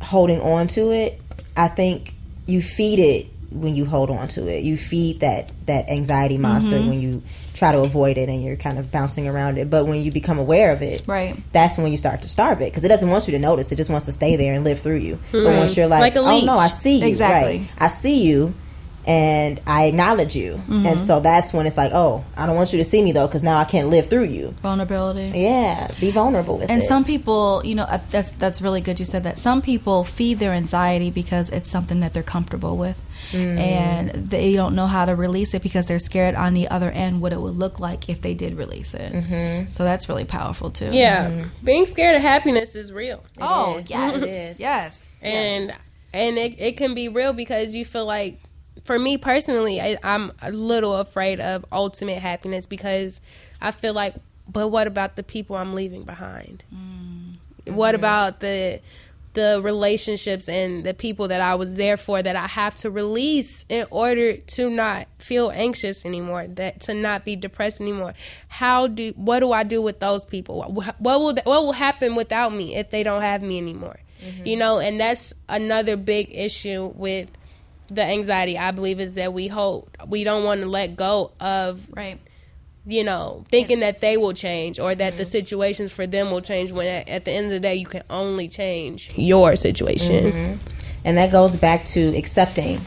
holding 0.00 0.40
on 0.40 0.68
to 0.68 0.92
it, 0.92 1.20
I 1.56 1.68
think 1.68 2.14
you 2.46 2.60
feed 2.62 2.98
it 3.00 3.26
when 3.60 3.74
you 3.74 3.84
hold 3.84 4.10
on 4.10 4.28
to 4.28 4.46
it. 4.48 4.62
You 4.64 4.76
feed 4.76 5.20
that 5.20 5.50
that 5.66 5.90
anxiety 5.90 6.36
monster 6.38 6.76
Mhm. 6.76 6.88
when 6.88 7.00
you 7.00 7.22
try 7.54 7.72
to 7.72 7.80
avoid 7.80 8.18
it 8.18 8.28
and 8.28 8.42
you're 8.42 8.56
kind 8.56 8.78
of 8.78 8.92
bouncing 8.92 9.26
around 9.26 9.58
it. 9.58 9.68
But 9.70 9.86
when 9.86 10.02
you 10.02 10.12
become 10.12 10.38
aware 10.38 10.70
of 10.72 10.82
it, 10.82 11.02
right, 11.06 11.34
that's 11.52 11.76
when 11.78 11.90
you 11.90 11.96
start 11.96 12.22
to 12.22 12.28
starve 12.28 12.60
it 12.60 12.70
because 12.72 12.84
it 12.84 12.88
doesn't 12.88 13.08
want 13.08 13.26
you 13.26 13.32
to 13.32 13.38
notice. 13.38 13.72
It 13.72 13.76
just 13.76 13.90
wants 13.90 14.06
to 14.06 14.12
stay 14.12 14.36
there 14.36 14.54
and 14.54 14.64
live 14.64 14.78
through 14.78 14.98
you. 14.98 15.18
But 15.32 15.44
once 15.54 15.76
you're 15.76 15.86
like, 15.88 16.00
Like 16.14 16.16
oh 16.16 16.40
no. 16.44 16.52
I 16.54 16.68
see 16.68 17.00
you, 17.00 17.06
Exactly. 17.08 17.58
right? 17.60 17.68
I 17.78 17.88
see 17.88 18.22
you. 18.24 18.54
And 19.06 19.60
I 19.68 19.84
acknowledge 19.84 20.34
you, 20.34 20.60
Mhm. 20.68 20.84
and 20.84 21.00
so 21.00 21.20
that's 21.20 21.52
when 21.52 21.64
it's 21.64 21.76
like, 21.76 21.92
oh, 21.94 22.24
I 22.36 22.44
don't 22.46 22.56
want 22.56 22.72
you 22.72 22.78
to 22.80 22.84
see 22.84 23.02
me 23.02 23.12
though, 23.12 23.28
because 23.28 23.44
now 23.44 23.56
I 23.58 23.64
can't 23.64 23.88
live 23.88 24.06
through 24.10 24.24
you. 24.24 24.54
vulnerability. 24.62 25.30
Yeah, 25.38 25.88
be 26.00 26.10
vulnerable 26.10 26.58
with 26.58 26.68
and 26.70 26.82
it. 26.82 26.86
some 26.86 27.04
people, 27.04 27.62
you 27.64 27.76
know, 27.76 27.84
uh, 27.84 27.98
that's 28.10 28.32
that's 28.32 28.60
really 28.60 28.80
good. 28.80 28.98
You 28.98 29.04
said 29.06 29.22
that 29.22 29.38
some 29.38 29.62
people 29.62 30.02
feed 30.02 30.40
their 30.40 30.52
anxiety 30.52 31.10
because 31.10 31.50
it's 31.50 31.70
something 31.70 32.00
that 32.00 32.14
they're 32.14 32.24
comfortable 32.24 32.76
with, 32.76 33.00
Mm. 33.32 33.58
and 33.60 34.10
they 34.30 34.54
don't 34.54 34.74
know 34.74 34.86
how 34.88 35.04
to 35.04 35.14
release 35.14 35.54
it 35.54 35.62
because 35.62 35.86
they're 35.86 36.00
scared 36.00 36.34
on 36.34 36.54
the 36.54 36.66
other 36.68 36.90
end 36.90 37.20
what 37.20 37.32
it 37.32 37.40
would 37.40 37.56
look 37.56 37.78
like 37.78 38.08
if 38.08 38.20
they 38.22 38.34
did 38.34 38.58
release 38.58 38.92
it. 38.92 39.12
Mm-hmm. 39.12 39.68
So 39.70 39.84
that's 39.84 40.08
really 40.08 40.24
powerful 40.24 40.70
too. 40.70 40.90
Yeah, 40.92 41.44
being 41.62 41.86
scared 41.86 42.16
of 42.16 42.22
happiness 42.22 42.74
is 42.74 42.92
real. 42.92 43.22
Oh, 43.40 43.78
is. 43.78 43.88
yes. 43.90 44.16
It 44.16 44.24
is. 44.24 44.60
Yes. 44.60 45.14
and 45.22 45.72
and 46.12 46.38
it, 46.38 46.56
it 46.58 46.76
can 46.76 46.94
be 46.94 47.08
real 47.08 47.32
because 47.34 47.74
you 47.76 47.84
feel 47.84 48.04
like 48.06 48.38
for 48.86 48.98
me 48.98 49.18
personally 49.18 49.80
I, 49.80 49.98
i'm 50.02 50.32
a 50.40 50.50
little 50.52 50.96
afraid 50.96 51.40
of 51.40 51.64
ultimate 51.72 52.18
happiness 52.18 52.66
because 52.66 53.20
i 53.60 53.70
feel 53.70 53.92
like 53.92 54.14
but 54.48 54.68
what 54.68 54.86
about 54.86 55.16
the 55.16 55.22
people 55.22 55.56
i'm 55.56 55.74
leaving 55.74 56.04
behind? 56.04 56.64
Mm. 56.74 57.72
What 57.72 57.94
about 57.94 58.40
the 58.40 58.80
the 59.32 59.60
relationships 59.62 60.48
and 60.48 60.82
the 60.82 60.94
people 60.94 61.28
that 61.28 61.42
i 61.42 61.54
was 61.56 61.74
there 61.74 61.98
for 61.98 62.22
that 62.22 62.36
i 62.36 62.46
have 62.46 62.74
to 62.74 62.90
release 62.90 63.66
in 63.68 63.86
order 63.90 64.38
to 64.38 64.70
not 64.70 65.06
feel 65.18 65.50
anxious 65.50 66.06
anymore 66.06 66.46
that 66.46 66.80
to 66.80 66.94
not 66.94 67.24
be 67.24 67.36
depressed 67.36 67.80
anymore? 67.80 68.14
How 68.48 68.86
do 68.86 69.12
what 69.16 69.40
do 69.40 69.52
i 69.52 69.62
do 69.62 69.82
with 69.82 70.00
those 70.00 70.24
people? 70.24 70.58
What 70.70 71.00
what 71.00 71.20
will 71.20 71.34
what 71.44 71.64
will 71.64 71.72
happen 71.72 72.14
without 72.14 72.52
me 72.54 72.76
if 72.76 72.90
they 72.90 73.02
don't 73.02 73.22
have 73.22 73.42
me 73.42 73.58
anymore? 73.58 73.98
Mm-hmm. 74.24 74.46
You 74.46 74.56
know 74.56 74.78
and 74.78 75.00
that's 75.00 75.34
another 75.48 75.96
big 75.96 76.30
issue 76.32 76.92
with 76.94 77.30
the 77.88 78.02
anxiety 78.02 78.58
i 78.58 78.70
believe 78.70 79.00
is 79.00 79.12
that 79.12 79.32
we 79.32 79.46
hold 79.48 79.88
we 80.06 80.24
don't 80.24 80.44
want 80.44 80.60
to 80.60 80.66
let 80.66 80.96
go 80.96 81.30
of 81.40 81.86
right 81.94 82.18
you 82.86 83.02
know 83.02 83.44
thinking 83.48 83.80
that 83.80 84.00
they 84.00 84.16
will 84.16 84.32
change 84.32 84.78
or 84.78 84.94
that 84.94 85.16
the 85.16 85.24
situations 85.24 85.92
for 85.92 86.06
them 86.06 86.30
will 86.30 86.40
change 86.40 86.70
when 86.72 86.86
at, 86.86 87.08
at 87.08 87.24
the 87.24 87.32
end 87.32 87.46
of 87.46 87.52
the 87.52 87.60
day 87.60 87.74
you 87.74 87.86
can 87.86 88.02
only 88.10 88.48
change 88.48 89.12
your 89.16 89.56
situation 89.56 90.32
Mhm. 90.32 90.58
And 91.04 91.18
that 91.18 91.30
goes 91.30 91.54
back 91.54 91.84
to 91.94 92.16
accepting. 92.18 92.80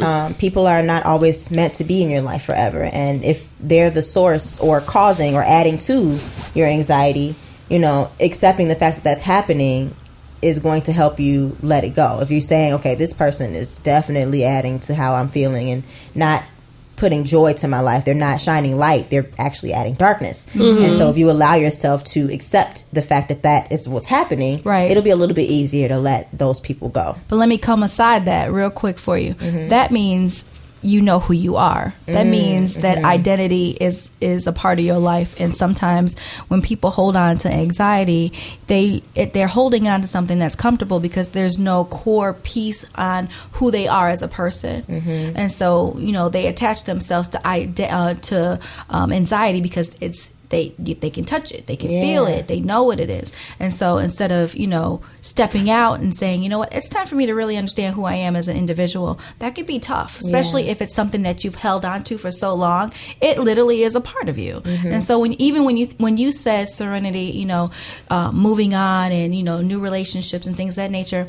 Um, 0.00 0.34
people 0.34 0.68
are 0.68 0.82
not 0.82 1.04
always 1.04 1.50
meant 1.50 1.74
to 1.74 1.84
be 1.84 2.00
in 2.00 2.10
your 2.10 2.20
life 2.20 2.44
forever. 2.44 2.84
And 2.84 3.24
if 3.24 3.52
they're 3.58 3.90
the 3.90 4.02
source 4.02 4.60
or 4.60 4.80
causing 4.80 5.34
or 5.34 5.42
adding 5.42 5.76
to 5.78 6.16
your 6.54 6.68
anxiety, 6.68 7.34
you 7.68 7.80
know, 7.80 8.12
accepting 8.20 8.68
the 8.68 8.76
fact 8.76 8.94
that 8.98 9.02
that's 9.02 9.22
happening 9.22 9.96
is 10.46 10.58
going 10.60 10.82
to 10.82 10.92
help 10.92 11.18
you 11.20 11.56
let 11.62 11.84
it 11.84 11.94
go. 11.94 12.20
If 12.20 12.30
you're 12.30 12.40
saying, 12.40 12.74
okay, 12.74 12.94
this 12.94 13.12
person 13.12 13.54
is 13.54 13.78
definitely 13.78 14.44
adding 14.44 14.78
to 14.80 14.94
how 14.94 15.14
I'm 15.14 15.28
feeling 15.28 15.70
and 15.70 15.82
not 16.14 16.44
putting 16.96 17.24
joy 17.24 17.52
to 17.52 17.68
my 17.68 17.80
life, 17.80 18.06
they're 18.06 18.14
not 18.14 18.40
shining 18.40 18.78
light, 18.78 19.10
they're 19.10 19.26
actually 19.38 19.72
adding 19.74 19.92
darkness. 19.94 20.46
Mhm. 20.54 20.82
And 20.82 20.94
so 20.96 21.10
if 21.10 21.18
you 21.18 21.30
allow 21.30 21.54
yourself 21.54 22.02
to 22.04 22.32
accept 22.32 22.84
the 22.90 23.02
fact 23.02 23.28
that 23.28 23.42
that 23.42 23.70
is 23.70 23.86
what's 23.86 24.06
happening, 24.06 24.62
Right. 24.64 24.90
it'll 24.90 25.02
be 25.02 25.10
a 25.10 25.16
little 25.16 25.34
bit 25.34 25.50
easier 25.50 25.88
to 25.88 25.98
let 25.98 26.28
those 26.32 26.58
people 26.58 26.88
go. 26.88 27.16
But 27.28 27.36
let 27.36 27.50
me 27.50 27.58
come 27.58 27.82
aside 27.82 28.24
that 28.24 28.50
real 28.50 28.70
quick 28.70 28.98
for 28.98 29.18
you. 29.18 29.34
That 29.68 29.90
means 29.90 30.42
you 30.86 31.00
know 31.02 31.18
who 31.18 31.34
you 31.34 31.56
are. 31.56 31.94
That 32.06 32.26
Mhm, 32.26 32.30
means 32.30 32.74
that 32.76 32.98
mhm. 32.98 33.04
identity 33.04 33.76
is 33.80 34.10
is 34.20 34.46
a 34.46 34.52
part 34.52 34.78
of 34.78 34.84
your 34.84 34.98
life. 34.98 35.34
And 35.40 35.54
sometimes 35.54 36.16
when 36.48 36.62
people 36.62 36.90
hold 36.90 37.16
on 37.16 37.38
to 37.38 37.48
anxiety, 37.52 38.32
they 38.68 39.02
it, 39.14 39.32
they're 39.34 39.48
holding 39.60 39.88
on 39.88 40.00
to 40.02 40.06
something 40.06 40.38
that's 40.38 40.56
comfortable 40.56 41.00
because 41.00 41.28
there's 41.28 41.58
no 41.58 41.84
core 41.84 42.34
piece 42.34 42.84
on 42.94 43.28
who 43.52 43.70
they 43.70 43.88
are 43.88 44.08
as 44.08 44.22
a 44.22 44.28
person. 44.28 44.82
Mm-hmm. 44.82 45.36
And 45.36 45.50
so 45.50 45.94
you 45.98 46.12
know 46.12 46.28
they 46.28 46.46
attach 46.46 46.84
themselves 46.84 47.28
to 47.30 47.40
uh, 47.46 48.14
to 48.30 48.58
um, 48.90 49.12
anxiety 49.12 49.60
because 49.60 49.90
it's 50.00 50.30
they 50.50 50.68
they 50.78 51.10
can 51.10 51.24
touch 51.24 51.50
it, 51.52 51.66
they 51.66 51.76
can 51.76 51.88
feel 51.88 52.26
it, 52.26 52.46
they 52.48 52.60
know 52.60 52.82
what 52.84 53.00
it 53.00 53.10
is. 53.10 53.32
And 53.58 53.74
so 53.74 53.98
instead 53.98 54.30
of, 54.32 54.54
you 54.54 54.66
know, 54.66 55.00
stepping 55.20 55.68
out 55.70 56.00
and 56.00 56.14
saying, 56.14 56.42
you 56.42 56.48
know 56.48 56.58
what, 56.58 56.72
it's 56.74 56.88
time 56.88 57.06
for 57.06 57.14
me 57.16 57.26
to 57.26 57.34
really 57.34 57.56
understand 57.56 57.94
who 57.94 58.04
I 58.04 58.14
am 58.14 58.36
as 58.36 58.48
an 58.48 58.56
individual, 58.56 59.18
that 59.40 59.54
could 59.54 59.66
be 59.66 59.78
tough, 59.78 60.18
especially 60.20 60.64
Yeah. 60.66 60.72
if 60.72 60.82
it's 60.82 60.94
something 60.94 61.22
that 61.22 61.44
you've 61.44 61.56
held 61.56 61.84
on 61.84 62.02
to 62.04 62.16
for 62.18 62.30
so 62.30 62.54
long. 62.54 62.92
It 63.20 63.38
literally 63.38 63.82
is 63.82 63.94
a 63.96 64.00
part 64.00 64.28
of 64.28 64.38
you. 64.38 64.60
Mhm. 64.64 64.92
And 64.92 65.02
so 65.02 65.18
when 65.18 65.32
even 65.40 65.64
when 65.64 65.76
you 65.76 65.88
when 65.98 66.16
you 66.16 66.30
said 66.32 66.68
serenity, 66.68 67.32
you 67.34 67.46
know, 67.46 67.70
uh, 68.10 68.30
moving 68.32 68.74
on 68.74 69.12
and, 69.12 69.34
you 69.34 69.42
know, 69.42 69.60
new 69.60 69.80
relationships 69.80 70.46
and 70.46 70.56
things 70.56 70.72
of 70.74 70.76
that 70.76 70.90
nature, 70.90 71.26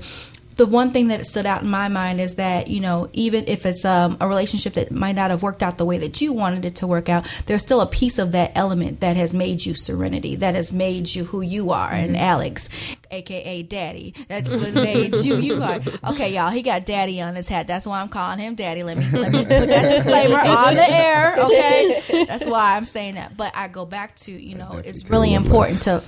the 0.58 0.66
one 0.66 0.92
thing 0.92 1.08
that 1.10 1.26
stood 1.26 1.46
out 1.46 1.62
in 1.64 1.70
my 1.70 1.88
mind 1.88 2.20
is 2.20 2.36
that 2.36 2.68
you 2.68 2.80
know 2.80 3.10
even 3.14 3.46
if 3.48 3.66
it's 3.66 3.86
um, 3.86 4.18
a 4.20 4.28
relationship 4.28 4.74
that 4.74 4.92
might 4.92 5.16
not 5.16 5.30
have 5.32 5.44
worked 5.44 5.62
out 5.64 5.78
the 5.78 5.86
way 5.86 5.98
that 6.00 6.20
you 6.22 6.34
wanted 6.34 6.66
it 6.66 6.76
to 6.76 6.88
work 6.88 7.10
out 7.10 7.26
there's 7.46 7.62
still 7.62 7.80
a 7.82 7.86
piece 7.88 8.18
of 8.20 8.32
that 8.32 8.52
element 8.56 9.00
that 9.00 9.16
has 9.16 9.34
made 9.34 9.66
you 9.66 9.74
serenity 9.76 10.36
that 10.36 10.56
has 10.56 10.74
made 10.74 11.14
you 11.14 11.26
who 11.26 11.42
you 11.42 11.72
are 11.72 11.92
and 11.92 12.16
Mhm. 12.16 12.20
alex 12.20 12.96
aka 13.12 13.64
daddy 13.64 14.14
that's 14.28 14.52
what 14.52 14.74
made 14.74 15.16
you. 15.18 15.38
You 15.38 15.62
are 15.62 15.80
okay 16.12 16.34
y'all 16.34 16.50
he 16.50 16.62
got 16.62 16.86
daddy 16.86 17.22
on 17.22 17.36
his 17.36 17.48
hat. 17.48 17.68
That's 17.68 17.86
why 17.86 18.02
i'm 18.02 18.10
calling 18.10 18.40
him 18.40 18.56
daddy. 18.56 18.84
Let 18.84 18.98
me 18.98 19.06
let 19.14 19.32
me 19.32 19.40
put 19.40 19.50
that 19.50 19.90
disclaimer 19.96 20.38
on 20.40 20.74
the 20.76 20.86
air 20.90 21.36
okay? 21.40 22.26
That's 22.26 22.48
why 22.48 22.76
i'm 22.76 22.86
saying 22.86 23.16
that. 23.16 23.38
But 23.38 23.56
i 23.56 23.68
go 23.68 23.86
back 23.86 24.16
to 24.18 24.32
you 24.32 24.56
know 24.56 24.82
it's 24.84 25.10
really 25.10 25.34
important 25.34 25.84
to 25.84 26.04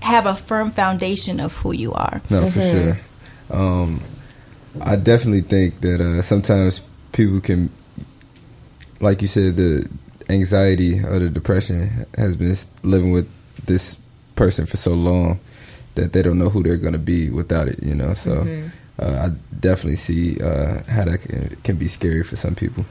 have 0.00 0.26
a 0.26 0.34
firm 0.34 0.70
foundation 0.70 1.40
of 1.40 1.56
who 1.56 1.72
you 1.72 1.92
are. 1.94 2.20
No, 2.28 2.46
for 2.50 2.60
sure. 2.60 2.98
Um, 3.50 4.00
I 4.80 4.96
definitely 4.96 5.42
think 5.42 5.80
that 5.82 6.00
uh, 6.00 6.22
sometimes 6.22 6.82
people 7.12 7.40
can, 7.40 7.70
like 9.00 9.22
you 9.22 9.28
said, 9.28 9.56
the 9.56 9.88
anxiety 10.28 11.00
or 11.04 11.18
the 11.18 11.28
depression 11.30 12.06
has 12.16 12.36
been 12.36 12.54
living 12.82 13.10
with 13.12 13.28
this 13.66 13.96
person 14.36 14.66
for 14.66 14.76
so 14.76 14.92
long 14.94 15.38
that 15.94 16.12
they 16.12 16.22
don't 16.22 16.38
know 16.38 16.48
who 16.48 16.62
they're 16.62 16.76
going 16.78 16.92
to 16.94 16.98
be 16.98 17.30
without 17.30 17.68
it. 17.68 17.82
You 17.82 17.94
know, 17.94 18.14
so 18.14 18.42
Mhm. 18.42 18.70
uh, 18.98 19.28
I 19.28 19.32
definitely 19.60 19.96
see 19.96 20.40
uh, 20.40 20.82
how 20.88 21.04
that 21.04 21.20
can, 21.20 21.56
can 21.62 21.76
be 21.76 21.86
scary 21.86 22.22
for 22.24 22.36
some 22.36 22.54
people. 22.54 22.84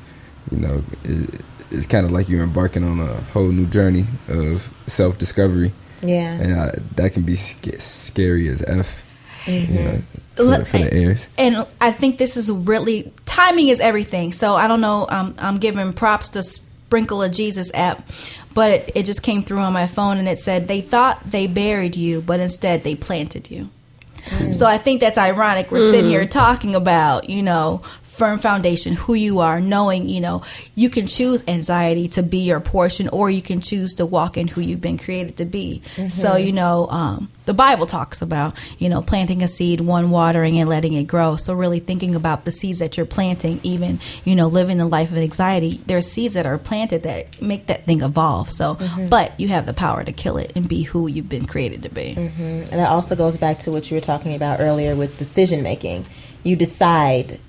You 0.51 0.57
know, 0.59 0.83
it, 1.03 1.41
it's 1.71 1.85
kind 1.87 2.05
of 2.05 2.11
like 2.13 2.29
you're 2.29 2.43
embarking 2.43 2.83
on 2.83 2.99
a 3.01 3.13
whole 3.33 3.49
new 3.51 3.65
journey 3.65 4.05
of 4.29 4.71
self 4.87 5.17
discovery. 5.17 5.73
Yeah. 6.05 6.33
and 6.33 6.53
I, 6.53 6.71
that 6.97 7.13
can 7.13 7.23
be 7.23 7.35
sc- 7.37 7.79
scary 7.79 8.47
as 8.49 8.61
f. 8.67 9.03
You 9.47 9.59
know, 9.67 9.91
Mhm. 9.91 10.01
for, 10.35 10.43
the, 10.43 10.65
for 10.65 10.77
the 10.77 10.97
ears. 10.97 11.29
and 11.37 11.65
I 11.81 11.91
think 11.91 12.17
this 12.17 12.37
is 12.37 12.49
really 12.51 13.11
timing 13.25 13.67
is 13.67 13.79
everything. 13.79 14.33
So 14.33 14.53
I 14.53 14.67
don't 14.67 14.81
know. 14.81 15.05
Um, 15.09 15.35
I'm 15.39 15.57
giving 15.57 15.93
props 15.93 16.29
to 16.31 16.43
Sprinkle 16.43 17.21
of 17.23 17.31
Jesus 17.31 17.69
app, 17.73 18.07
but 18.53 18.71
it, 18.71 18.91
it 18.95 19.03
just 19.05 19.21
came 19.23 19.41
through 19.41 19.59
on 19.59 19.73
my 19.73 19.87
phone 19.87 20.17
and 20.17 20.27
it 20.27 20.39
said 20.39 20.67
they 20.67 20.81
thought 20.81 21.23
they 21.23 21.47
buried 21.47 21.95
you, 21.95 22.21
but 22.21 22.39
instead 22.39 22.83
they 22.83 22.95
planted 22.95 23.49
you. 23.51 23.69
So 24.51 24.65
I 24.65 24.77
think 24.77 25.01
that's 25.01 25.17
ironic. 25.17 25.69
We're 25.69 25.81
sitting 25.81 26.05
Mhm. 26.05 26.09
here 26.13 26.25
talking 26.25 26.75
about 26.75 27.29
you 27.29 27.43
know 27.43 27.81
firm 28.13 28.37
foundation, 28.39 28.93
who 28.93 29.13
you 29.15 29.39
are, 29.39 29.59
knowing 29.59 30.07
you 30.07 30.21
know 30.21 30.41
you 30.75 30.89
can 30.89 31.07
choose 31.07 31.43
anxiety 31.47 32.07
to 32.09 32.21
be 32.23 32.37
your 32.39 32.59
portion, 32.59 33.09
or 33.09 33.29
you 33.29 33.41
can 33.41 33.59
choose 33.59 33.95
to 33.95 34.05
walk 34.05 34.37
in 34.37 34.47
who 34.47 34.61
you've 34.61 34.81
been 34.81 34.97
created 34.99 35.37
to 35.37 35.45
be. 35.45 35.81
So 36.09 36.29
Mhm. 36.35 36.45
you 36.45 36.51
know 36.51 36.87
um, 36.89 37.29
the 37.45 37.53
Bible 37.53 37.85
talks 37.85 38.21
about 38.21 38.55
you 38.77 38.87
know 38.89 39.01
planting 39.01 39.41
a 39.41 39.47
seed, 39.47 39.81
one 39.81 40.11
watering 40.11 40.59
and 40.59 40.69
letting 40.69 40.93
it 40.93 41.05
grow. 41.05 41.35
So 41.37 41.53
really 41.53 41.79
thinking 41.79 42.13
about 42.15 42.45
the 42.45 42.51
seeds 42.51 42.79
that 42.79 42.97
you're 42.97 43.05
planting, 43.07 43.59
even 43.63 43.99
you 44.23 44.35
know 44.35 44.47
living 44.47 44.77
the 44.77 44.85
life 44.85 45.11
of 45.11 45.17
anxiety. 45.17 45.79
There's 45.87 46.07
seeds 46.09 46.35
that 46.35 46.45
are 46.45 46.57
planted 46.59 47.03
that 47.03 47.41
make 47.41 47.65
that 47.67 47.85
thing 47.85 48.01
evolve. 48.01 48.51
So, 48.51 48.75
Mhm. 48.75 49.09
but 49.09 49.33
you 49.37 49.47
have 49.49 49.65
the 49.65 49.73
power 49.73 50.03
to 50.03 50.11
kill 50.11 50.37
it 50.37 50.51
and 50.55 50.67
be 50.67 50.83
who 50.83 51.07
you've 51.07 51.29
been 51.29 51.45
created 51.45 51.81
to 51.83 51.89
be. 51.89 52.13
hmm 52.13 52.43
And 52.71 52.79
that 52.79 52.89
also 52.89 53.15
goes 53.15 53.37
back 53.37 53.59
to 53.59 53.71
what 53.71 53.89
you 53.89 53.95
were 53.97 54.01
talking 54.01 54.33
about 54.35 54.59
earlier 54.61 54.95
with 54.95 55.17
decision 55.17 55.63
making. 55.63 56.05
You 56.43 56.55
decide 56.55 57.39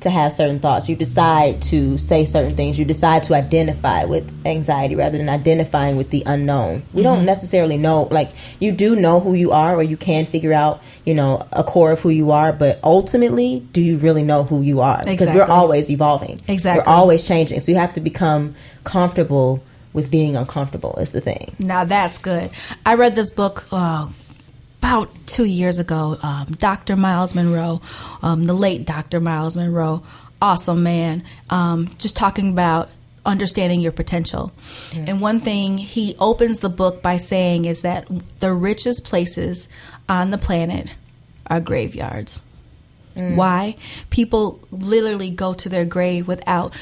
to 0.00 0.10
have 0.10 0.32
certain 0.32 0.58
thoughts. 0.60 0.88
You 0.88 0.94
decide 0.96 1.62
to 1.62 1.96
say 1.96 2.24
certain 2.26 2.54
things. 2.54 2.78
You 2.78 2.84
decide 2.84 3.22
to 3.24 3.34
identify 3.34 4.04
with 4.04 4.30
anxiety 4.44 4.94
rather 4.94 5.16
than 5.16 5.28
identifying 5.28 5.96
with 5.96 6.10
the 6.10 6.22
unknown. 6.26 6.82
We 6.92 7.02
don't 7.02 7.20
Mhm. 7.22 7.24
necessarily 7.24 7.78
know, 7.78 8.06
like, 8.10 8.30
you 8.60 8.72
do 8.72 8.94
know 8.94 9.20
who 9.20 9.32
you 9.34 9.52
are, 9.52 9.74
or 9.74 9.82
you 9.82 9.96
can 9.96 10.26
figure 10.26 10.52
out, 10.52 10.80
you 11.06 11.14
know, 11.14 11.40
a 11.52 11.64
core 11.64 11.92
of 11.92 12.00
who 12.00 12.10
you 12.10 12.30
are, 12.30 12.52
but 12.52 12.78
ultimately, 12.84 13.62
do 13.72 13.80
you 13.80 13.96
really 13.96 14.22
know 14.22 14.42
who 14.44 14.60
you 14.60 14.80
are? 14.80 15.00
Because 15.06 15.30
we're 15.30 15.44
always 15.44 15.90
evolving. 15.90 16.38
Exactly. 16.46 16.82
We're 16.86 16.92
always 16.94 17.24
changing. 17.24 17.60
So 17.60 17.72
you 17.72 17.78
have 17.78 17.94
to 17.94 18.00
become 18.00 18.54
comfortable 18.84 19.60
with 19.94 20.10
being 20.10 20.36
uncomfortable, 20.36 20.94
is 21.00 21.12
the 21.12 21.22
thing. 21.22 21.52
Now 21.58 21.84
that's 21.84 22.18
good. 22.18 22.50
I 22.84 22.94
read 22.94 23.16
this 23.16 23.30
book 23.30 23.66
uh, 23.72 24.06
about 24.86 25.08
two 25.26 25.44
years 25.44 25.78
ago. 25.78 26.16
Um, 26.22 26.54
Dr. 26.58 26.96
Myles 26.96 27.34
Munroe, 27.34 27.80
um, 28.22 28.46
the 28.46 28.54
late 28.54 28.86
Dr. 28.86 29.20
Myles 29.20 29.56
Munroe. 29.56 30.02
awesome 30.40 30.82
man. 30.82 31.24
Um, 31.50 31.88
just 31.98 32.16
talking 32.16 32.50
about 32.50 32.88
understanding 33.24 33.80
your 33.80 33.90
potential. 33.90 34.52
And 34.94 35.20
one 35.20 35.40
thing 35.40 35.78
he 35.78 36.14
opens 36.20 36.60
the 36.60 36.68
book 36.68 37.02
by 37.02 37.16
saying 37.16 37.64
is 37.64 37.82
that 37.82 38.06
the 38.38 38.52
richest 38.52 39.04
places 39.04 39.66
on 40.08 40.30
the 40.30 40.38
planet 40.38 40.94
are 41.48 41.58
graveyards. 41.58 42.40
Why? 43.14 43.76
People 44.10 44.60
literally 44.70 45.30
go 45.30 45.54
to 45.54 45.68
their 45.68 45.86
grave 45.86 46.28
without 46.28 46.76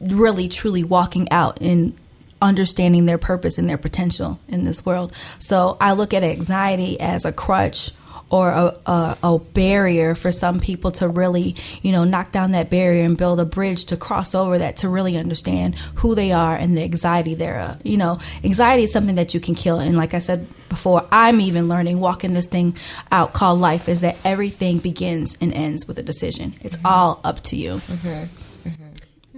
really 0.00 0.48
truly 0.48 0.82
walking 0.82 1.30
out 1.30 1.60
and 1.60 1.94
understanding 2.42 3.06
their 3.06 3.18
purpose 3.18 3.56
and 3.56 3.70
their 3.70 3.78
potential 3.78 4.38
in 4.48 4.64
this 4.64 4.84
world. 4.84 5.12
So 5.38 5.76
I 5.80 5.92
look 5.92 6.12
at 6.12 6.22
anxiety 6.22 7.00
as 7.00 7.24
a 7.24 7.32
crutch 7.32 7.92
or 8.32 8.48
a, 8.48 8.74
a, 8.86 9.18
a 9.22 9.38
barrier 9.38 10.14
for 10.14 10.32
some 10.32 10.58
people 10.58 10.90
to 10.90 11.06
really, 11.06 11.54
you 11.82 11.92
know, 11.92 12.02
knock 12.02 12.32
down 12.32 12.52
that 12.52 12.70
barrier 12.70 13.04
and 13.04 13.16
build 13.16 13.38
a 13.38 13.44
bridge 13.44 13.84
to 13.84 13.96
cross 13.96 14.34
over 14.34 14.58
that 14.58 14.78
to 14.78 14.88
really 14.88 15.18
understand 15.18 15.78
who 15.96 16.14
they 16.14 16.32
are 16.32 16.56
and 16.56 16.74
the 16.74 16.82
anxiety 16.82 17.34
thereof. 17.34 17.78
You 17.84 17.98
know, 17.98 18.18
anxiety 18.42 18.84
is 18.84 18.92
something 18.92 19.16
that 19.16 19.34
you 19.34 19.40
can 19.40 19.54
kill. 19.54 19.78
And 19.78 19.98
like 19.98 20.14
I 20.14 20.18
said 20.18 20.48
before, 20.70 21.06
I'm 21.12 21.42
even 21.42 21.68
learning 21.68 22.00
walking 22.00 22.32
this 22.32 22.48
thing 22.48 22.74
out 23.12 23.34
called 23.34 23.60
life 23.60 23.86
is 23.86 24.00
that 24.00 24.16
everything 24.24 24.78
begins 24.78 25.36
and 25.42 25.52
ends 25.52 25.86
with 25.86 25.98
a 25.98 26.02
decision. 26.02 26.54
It's 26.62 26.78
all 26.86 27.20
up 27.24 27.42
to 27.44 27.56
you. 27.56 27.72
Mm-hmm. 27.74 28.41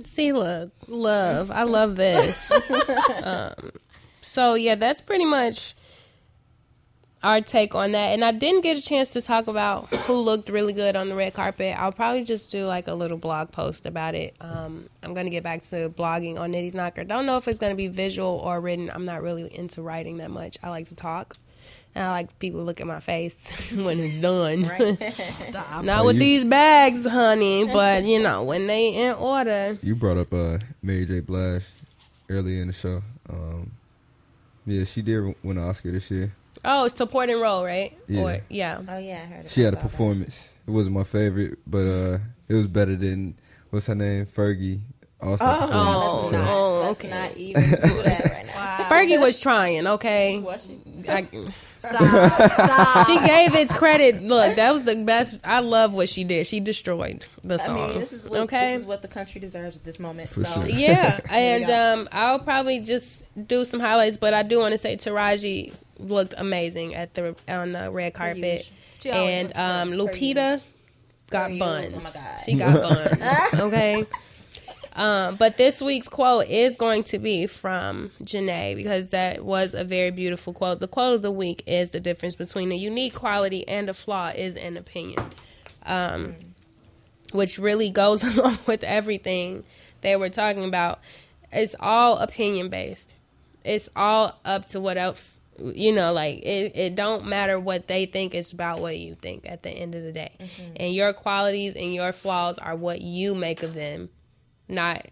See, 0.05 0.33
look, 0.33 0.73
love. 0.87 1.51
I 1.51 1.63
love 1.63 1.97
this. 1.97 2.53
um, 3.23 3.71
so 4.21 4.55
yeah, 4.55 4.75
that's 4.75 5.01
pretty 5.01 5.25
much 5.25 5.75
our 7.25 7.41
take 7.41 7.75
on 7.75 7.93
that. 7.93 8.13
And 8.13 8.25
I 8.25 8.33
didn't 8.33 8.61
get 8.61 8.77
a 8.77 8.83
chance 8.83 9.11
to 9.11 9.23
talk 9.23 9.47
about 9.47 9.93
who 9.95 10.15
looked 10.15 10.51
really 10.51 10.75
good 10.75 10.95
on 10.95 11.09
the 11.09 11.15
red 11.15 11.33
carpet. 11.33 11.75
I'll 11.77 11.91
probably 11.91 12.23
just 12.23 12.53
do 12.53 12.67
like 12.67 12.87
a 12.87 12.95
little 12.95 13.17
blog 13.17 13.51
post 13.51 13.87
about 13.87 14.15
it. 14.15 14.37
Um, 14.41 14.89
I'm 15.03 15.15
gonna 15.15 15.31
get 15.31 15.43
back 15.43 15.63
to 15.63 15.89
blogging 15.89 16.39
on 16.39 16.53
Nitty's 16.53 16.75
Knocker. 16.75 17.05
Don't 17.05 17.25
know 17.27 17.39
if 17.39 17.49
it's 17.49 17.59
gonna 17.59 17.75
be 17.75 17.89
visual 17.89 18.29
or 18.29 18.61
written. 18.61 18.91
I'm 18.91 19.07
not 19.07 19.23
really 19.23 19.53
into 19.55 19.83
writing 19.83 20.19
that 20.19 20.31
much. 20.31 20.59
I 20.63 20.69
like 20.69 20.87
to 20.87 20.95
talk. 20.95 21.37
And 21.95 22.05
I 22.05 22.11
like 22.11 22.39
people 22.41 22.65
look 22.65 22.81
at 22.81 22.87
my 22.87 22.99
face 23.01 23.49
when 23.75 24.01
it's 24.01 24.19
done. 24.19 24.65
Stop. 25.29 25.85
Not 25.85 26.03
Oh, 26.03 26.07
with 26.07 26.17
you- 26.17 26.21
these 26.21 26.45
bags, 26.45 27.07
honey, 27.07 27.65
but 27.67 28.05
you 28.05 28.21
know, 28.21 28.43
when 28.43 28.67
they 28.67 28.89
in 28.95 29.15
order. 29.15 29.79
You 29.83 29.95
brought 29.95 30.17
up 30.19 30.33
uh, 30.35 30.59
Mary 30.83 31.05
J. 31.07 31.21
Blige 31.21 31.67
earlier 32.29 32.61
in 32.63 32.67
the 32.69 32.73
show. 32.73 33.03
Um, 33.31 33.71
yeah, 34.67 34.85
she 34.85 35.03
did 35.03 35.21
win 35.45 35.59
an 35.59 35.65
Oscar 35.69 35.93
this 35.93 36.11
year. 36.11 36.33
Oh, 36.65 36.87
it's 36.87 36.97
support 36.97 37.29
and 37.29 37.41
roll, 37.41 37.65
right? 37.65 37.97
Yeah. 38.09 38.23
Or, 38.23 38.41
yeah. 38.49 38.81
Oh 38.89 38.99
yeah, 38.99 39.21
I 39.23 39.27
heard. 39.27 39.49
She 39.49 39.61
had 39.61 39.75
a 39.75 39.77
performance. 39.77 40.53
It 40.67 40.71
wasn't 40.71 40.97
my 40.97 41.05
favorite, 41.05 41.59
but 41.67 41.87
uh, 41.87 42.19
it 42.49 42.55
was 42.55 42.67
better 42.67 42.97
than 42.97 43.37
what's 43.71 43.87
her 43.89 43.95
name, 43.95 44.25
Fergie. 44.27 44.81
All-Star 45.25 45.59
Oh, 45.63 45.67
performance. 45.67 46.17
let's 46.17 46.31
So- 46.31 46.39
not, 46.39 46.49
Oh, 46.55 46.81
let's 46.87 47.01
okay. 47.01 47.09
not 47.11 47.37
even 47.37 47.63
do 47.63 48.03
that 48.03 48.25
right 48.31 48.47
now. 48.47 48.77
Fergie 48.91 49.21
was 49.21 49.41
trying, 49.41 49.87
okay? 49.87 50.39
Was 50.39 50.67
she? 50.67 50.79
I- 51.11 51.27
Stop. 51.85 52.53
Stop. 52.53 53.07
she 53.07 53.19
gave 53.21 53.55
its 53.55 53.75
credit. 53.75 54.23
Look, 54.23 54.57
that 54.57 54.73
was 54.73 54.85
the 54.85 54.97
best. 54.97 55.39
I 55.45 55.59
love 55.59 55.93
what 55.93 56.09
she 56.09 56.25
did. 56.25 56.47
She 56.47 56.59
destroyed 56.61 57.27
the 57.43 57.55
I 57.55 57.57
song. 57.59 57.75
mean, 57.75 57.99
this 57.99 58.15
is 58.15 58.27
what 58.27 58.41
okay. 58.41 58.73
this 58.73 58.81
is 58.83 58.87
what 58.87 59.03
the 59.03 59.09
country 59.09 59.39
deserves 59.39 59.77
at 59.77 59.85
this 59.85 60.01
moment. 60.01 60.31
For 60.31 60.45
so 60.45 60.61
sure. 60.61 60.67
yeah, 60.67 61.21
and 61.31 61.65
um, 61.69 62.09
I'll 62.11 62.39
probably 62.39 62.81
just 62.81 63.23
do 63.47 63.67
some 63.67 63.81
highlights, 63.81 64.17
but 64.17 64.33
I 64.33 64.43
do 64.45 64.59
want 64.61 64.73
to 64.73 64.79
say 64.79 64.97
Taraji 64.97 65.75
looked 65.99 66.33
amazing 66.39 66.95
at 66.95 67.13
the 67.13 67.37
on 67.49 67.73
the 67.73 67.91
red 67.91 68.15
carpet, 68.15 68.43
huge. 68.63 68.73
She 69.01 69.11
always 69.11 69.51
and 69.53 69.57
um, 69.59 69.91
Lupita 69.99 70.63
got 71.29 71.51
buns. 71.59 71.93
Oh 71.95 72.01
my 72.01 72.11
God. 72.13 72.39
She 72.47 72.55
got 72.55 72.83
buns. 72.83 73.61
Okay. 73.61 74.07
Um, 74.97 75.37
but 75.37 75.57
this 75.57 75.83
week's 75.83 76.07
quote 76.07 76.49
is 76.49 76.77
going 76.77 77.03
to 77.05 77.19
be 77.19 77.47
from 77.47 78.13
Jenee 78.23 78.75
because 78.75 79.09
that 79.09 79.45
was 79.45 79.75
a 79.75 79.83
very 79.83 80.11
beautiful 80.11 80.53
quote. 80.53 80.79
The 80.79 80.89
quote 80.89 81.17
of 81.17 81.23
the 81.23 81.33
week 81.33 81.65
is 81.67 81.91
the 81.91 82.01
difference 82.01 82.37
between 82.37 82.71
a 82.71 82.77
unique 82.77 83.15
quality 83.15 83.67
and 83.67 83.89
a 83.89 83.95
flaw 83.95 84.29
is 84.29 84.57
an 84.57 84.77
opinion, 84.77 85.25
um, 85.85 86.37
which 87.33 87.59
really 87.59 87.91
goes 87.91 88.23
along 88.37 88.59
with 88.67 88.85
everything 88.85 89.65
that 90.03 90.21
we're 90.21 90.29
talking 90.29 90.65
about. 90.65 91.01
It's 91.53 91.75
all 91.81 92.19
opinion 92.19 92.69
based. 92.69 93.17
It's 93.65 93.89
all 93.97 94.39
up 94.45 94.67
to 94.67 94.81
what 94.81 94.97
else 94.97 95.41
you 95.59 95.93
know 95.93 96.13
like 96.13 96.39
it, 96.43 96.73
it 96.75 96.95
don't 96.97 97.27
matter 97.27 97.61
what 97.61 97.87
they 97.87 98.07
think 98.07 98.35
it's 98.35 98.51
about 98.51 98.81
what 98.81 98.99
you 98.99 99.15
think 99.23 99.47
at 99.47 99.63
the 99.63 99.71
end 99.71 99.95
of 99.95 100.03
the 100.03 100.11
day 100.11 100.33
and 100.75 100.93
your 100.93 101.13
qualities 101.13 101.77
and 101.77 101.95
your 101.95 102.13
flaws 102.13 102.59
are 102.59 102.75
what 102.75 103.01
you 103.01 103.37
make 103.37 103.63
of 103.63 103.73
them 103.73 104.09
not 104.69 105.07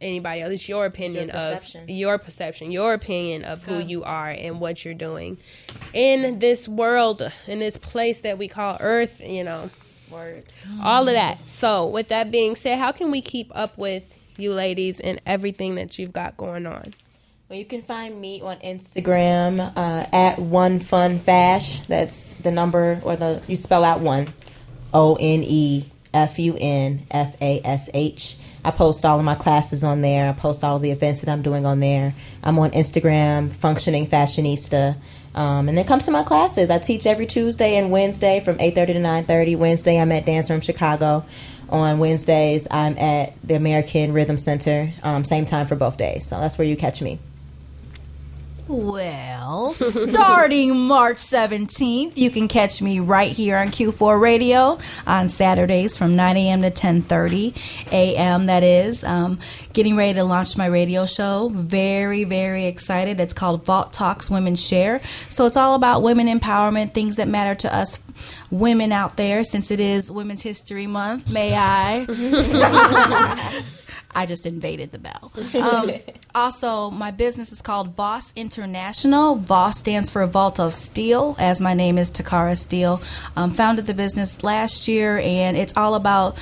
anybody 0.00 0.42
else. 0.42 0.52
It's 0.52 0.68
your 0.68 0.86
opinion 0.86 1.30
of 1.30 1.66
your 1.88 2.18
perception, 2.18 2.70
your 2.70 2.94
opinion 2.94 3.44
of 3.44 3.62
who 3.62 3.78
you 3.78 4.04
are 4.04 4.30
and 4.30 4.60
what 4.60 4.84
you're 4.84 4.94
doing 4.94 5.38
in 5.92 6.38
this 6.38 6.68
world, 6.68 7.22
in 7.46 7.58
this 7.58 7.76
place 7.76 8.20
that 8.20 8.38
we 8.38 8.48
call 8.48 8.76
Earth. 8.80 9.20
You 9.20 9.44
know, 9.44 9.70
Word. 10.10 10.44
all 10.82 11.08
of 11.08 11.14
that. 11.14 11.46
So, 11.46 11.86
with 11.86 12.08
that 12.08 12.30
being 12.30 12.56
said, 12.56 12.78
how 12.78 12.92
can 12.92 13.10
we 13.10 13.20
keep 13.20 13.50
up 13.54 13.76
with 13.78 14.14
you 14.36 14.52
ladies 14.52 15.00
and 15.00 15.20
everything 15.26 15.76
that 15.76 15.98
you've 15.98 16.12
got 16.12 16.36
going 16.36 16.66
on? 16.66 16.94
Well, 17.48 17.58
you 17.58 17.64
can 17.64 17.82
find 17.82 18.20
me 18.20 18.40
on 18.40 18.56
Instagram 18.56 19.60
uh, 19.76 20.06
at 20.12 20.38
one 20.38 20.80
fun 20.80 21.20
fash. 21.20 21.80
That's 21.80 22.34
the 22.34 22.50
number 22.50 23.00
or 23.04 23.14
the 23.14 23.40
you 23.46 23.54
spell 23.54 23.84
out 23.84 24.00
one, 24.00 24.32
O 24.92 25.16
N 25.20 25.42
E 25.44 25.84
F 26.12 26.38
U 26.40 26.56
N 26.58 27.06
F 27.10 27.36
A 27.40 27.60
S 27.64 27.88
H. 27.94 28.36
I 28.66 28.72
post 28.72 29.04
all 29.04 29.20
of 29.20 29.24
my 29.24 29.36
classes 29.36 29.84
on 29.84 30.00
there. 30.00 30.28
I 30.28 30.32
post 30.32 30.64
all 30.64 30.74
of 30.74 30.82
the 30.82 30.90
events 30.90 31.20
that 31.20 31.30
I'm 31.30 31.40
doing 31.40 31.64
on 31.64 31.78
there. 31.78 32.14
I'm 32.42 32.58
on 32.58 32.72
Instagram, 32.72 33.52
functioning 33.52 34.08
fashionista. 34.08 34.96
Um, 35.36 35.68
and 35.68 35.78
then 35.78 35.84
come 35.84 36.00
to 36.00 36.10
my 36.10 36.24
classes. 36.24 36.68
I 36.68 36.78
teach 36.78 37.06
every 37.06 37.26
Tuesday 37.26 37.76
and 37.76 37.92
Wednesday 37.92 38.40
from 38.40 38.58
8:30 38.58 38.94
to 38.94 39.00
9:30. 39.00 39.54
Wednesday 39.54 40.00
I'm 40.00 40.10
at 40.10 40.26
Dance 40.26 40.50
Room 40.50 40.60
Chicago. 40.60 41.24
On 41.68 42.00
Wednesdays 42.00 42.66
I'm 42.68 42.98
at 42.98 43.34
the 43.44 43.54
American 43.54 44.12
Rhythm 44.12 44.36
Center. 44.36 44.90
Um, 45.04 45.24
same 45.24 45.46
time 45.46 45.66
for 45.66 45.76
both 45.76 45.96
days. 45.96 46.26
So 46.26 46.40
that's 46.40 46.58
where 46.58 46.66
you 46.66 46.76
catch 46.76 47.00
me. 47.00 47.20
Well, 48.68 49.74
starting 49.74 50.76
March 50.88 51.18
17th, 51.18 52.16
you 52.16 52.30
can 52.30 52.48
catch 52.48 52.82
me 52.82 52.98
right 52.98 53.30
here 53.30 53.56
on 53.56 53.68
Q4 53.68 54.20
Radio 54.20 54.78
on 55.06 55.28
Saturdays 55.28 55.96
from 55.96 56.16
9 56.16 56.36
a.m. 56.36 56.62
to 56.62 56.70
10:30 56.72 57.92
a.m. 57.92 58.46
That 58.46 58.64
is, 58.64 59.04
um, 59.04 59.38
getting 59.72 59.94
ready 59.94 60.14
to 60.14 60.24
launch 60.24 60.56
my 60.56 60.66
radio 60.66 61.06
show. 61.06 61.48
Very, 61.54 62.24
very 62.24 62.66
excited. 62.66 63.20
It's 63.20 63.34
called 63.34 63.64
Vault 63.64 63.92
Talks 63.92 64.28
Women 64.28 64.56
Share. 64.56 65.00
So 65.30 65.46
it's 65.46 65.56
all 65.56 65.76
about 65.76 66.02
women 66.02 66.26
empowerment, 66.26 66.92
things 66.92 67.16
that 67.16 67.28
matter 67.28 67.54
to 67.54 67.72
us 67.72 68.00
women 68.50 68.90
out 68.90 69.16
there. 69.16 69.44
Since 69.44 69.70
it 69.70 69.78
is 69.78 70.10
Women's 70.10 70.42
History 70.42 70.88
Month, 70.88 71.32
may 71.32 71.54
I? 71.54 72.04
I 74.16 74.24
just 74.24 74.46
invaded 74.46 74.92
the 74.92 74.98
bell. 74.98 75.30
Um, 75.62 75.90
also, 76.34 76.90
my 76.90 77.10
business 77.10 77.52
is 77.52 77.60
called 77.60 77.94
Voss 77.94 78.32
International. 78.34 79.36
Voss 79.36 79.78
stands 79.78 80.08
for 80.08 80.24
Vault 80.26 80.58
of 80.58 80.74
Steel, 80.74 81.36
as 81.38 81.60
my 81.60 81.74
name 81.74 81.98
is 81.98 82.10
Takara 82.10 82.56
Steele. 82.56 83.02
Um, 83.36 83.50
founded 83.50 83.86
the 83.86 83.94
business 83.94 84.42
last 84.42 84.88
year, 84.88 85.18
and 85.18 85.56
it's 85.56 85.76
all 85.76 85.94
about 85.94 86.38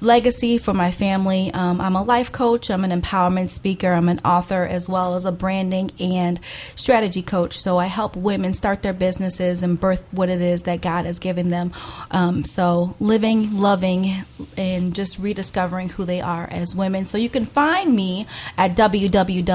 legacy 0.00 0.58
for 0.58 0.74
my 0.74 0.90
family. 0.90 1.50
Um, 1.52 1.80
I'm 1.80 1.96
a 1.96 2.02
life 2.02 2.32
coach, 2.32 2.70
I'm 2.70 2.84
an 2.84 2.90
empowerment 3.00 3.48
speaker, 3.50 3.92
I'm 3.92 4.08
an 4.08 4.20
author, 4.24 4.64
as 4.66 4.88
well 4.88 5.14
as 5.14 5.24
a 5.24 5.32
branding 5.32 5.90
and 6.00 6.40
strategy 6.44 7.22
coach. 7.22 7.56
So 7.56 7.78
I 7.78 7.86
help 7.86 8.16
women 8.16 8.52
start 8.52 8.82
their 8.82 8.92
businesses 8.92 9.62
and 9.62 9.80
birth 9.80 10.04
what 10.10 10.28
it 10.28 10.40
is 10.40 10.64
that 10.64 10.80
God 10.80 11.06
has 11.06 11.18
given 11.18 11.50
them. 11.50 11.72
Um, 12.10 12.44
so 12.44 12.96
living, 13.00 13.56
loving, 13.56 14.24
and 14.56 14.94
just 14.94 15.18
rediscovering 15.18 15.90
who 15.90 16.04
they 16.04 16.20
are 16.20 16.48
as 16.50 16.74
women. 16.74 17.06
So 17.06 17.18
you 17.18 17.28
can 17.28 17.46
find 17.46 17.94
me 17.94 18.26
at 18.58 18.76
www.vosint.com. 18.76 19.46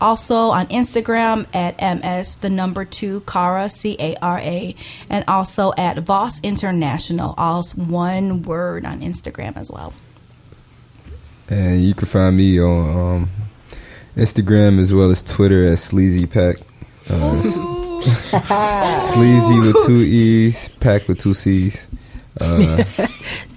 Also 0.00 0.34
on 0.34 0.66
Instagram 0.66 1.46
at 1.54 1.80
ms 1.80 2.36
the 2.36 2.50
number 2.50 2.84
two 2.84 3.20
Cara 3.20 3.68
C 3.68 3.96
A 3.98 4.16
R 4.20 4.38
A, 4.38 4.74
and 5.08 5.24
also 5.28 5.72
at 5.76 5.98
Voss 5.98 6.40
all 7.36 7.62
one 7.76 8.42
word 8.42 8.84
on 8.84 9.00
Instagram 9.00 9.56
as 9.56 9.70
well. 9.70 9.92
And 11.48 11.82
you 11.82 11.94
can 11.94 12.06
find 12.06 12.36
me 12.36 12.58
on 12.60 13.16
um, 13.16 13.28
Instagram 14.16 14.78
as 14.78 14.94
well 14.94 15.10
as 15.10 15.22
Twitter 15.22 15.66
at 15.66 15.78
Sleazy 15.78 16.26
Pack. 16.26 16.56
Uh, 17.10 17.42
sleazy 18.96 19.60
with 19.60 19.76
two 19.86 19.92
E's, 20.06 20.68
pack 20.68 21.06
with 21.06 21.18
two 21.20 21.34
C's. 21.34 21.88
Uh, 22.40 22.82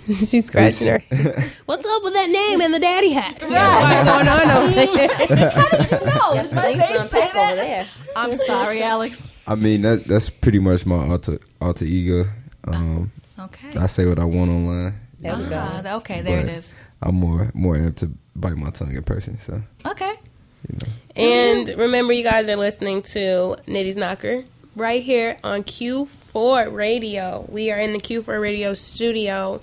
She's 0.07 0.45
scratching 0.45 0.87
her. 0.87 0.99
What's 1.65 1.85
up 1.85 2.03
with 2.03 2.13
that 2.13 2.29
name 2.29 2.61
and 2.61 2.73
the 2.73 2.79
daddy 2.79 3.11
hat? 3.11 3.43
What's 3.43 4.09
going 4.09 4.27
on 4.27 4.49
over 4.51 4.73
there? 4.73 5.49
How 5.51 5.69
did 5.69 5.91
you 5.91 6.05
know? 6.05 6.33
Does 6.33 6.53
my 6.53 6.61
Things 6.63 6.83
face 6.83 7.09
say 7.09 7.23
over 7.23 7.33
that? 7.33 7.55
there. 7.55 7.85
I'm 8.15 8.33
sorry, 8.33 8.83
Alex. 8.83 9.33
I 9.47 9.55
mean 9.55 9.81
that 9.83 10.03
that's 10.05 10.29
pretty 10.29 10.59
much 10.59 10.85
my 10.85 11.07
alter 11.09 11.39
alter 11.61 11.85
ego. 11.85 12.25
Um, 12.75 13.11
Okay. 13.39 13.69
I 13.77 13.85
say 13.85 14.05
what 14.07 14.17
I 14.17 14.25
want 14.25 14.49
online. 14.49 14.99
There 15.19 15.37
we 15.37 15.43
go. 15.45 15.55
Ah, 15.55 15.97
okay, 15.97 16.21
there 16.21 16.39
it 16.39 16.49
is. 16.49 16.73
I'm 17.01 17.15
more 17.15 17.51
more 17.53 17.77
apt 17.77 17.97
to 17.97 18.09
bite 18.35 18.55
my 18.57 18.71
tongue 18.71 18.93
in 18.95 19.03
person. 19.03 19.37
So 19.37 19.61
Okay. 19.85 20.13
And 21.15 21.69
remember, 21.69 22.13
you 22.13 22.23
guys 22.23 22.49
are 22.49 22.55
listening 22.55 23.01
to 23.03 23.55
Nitty's 23.67 23.97
Knocker 23.97 24.43
right 24.75 25.01
here 25.01 25.37
on 25.43 25.63
Q4 25.63 26.73
Radio. 26.73 27.45
We 27.49 27.71
are 27.71 27.79
in 27.79 27.93
the 27.93 27.99
Q4 27.99 28.39
Radio 28.39 28.73
studio 28.73 29.61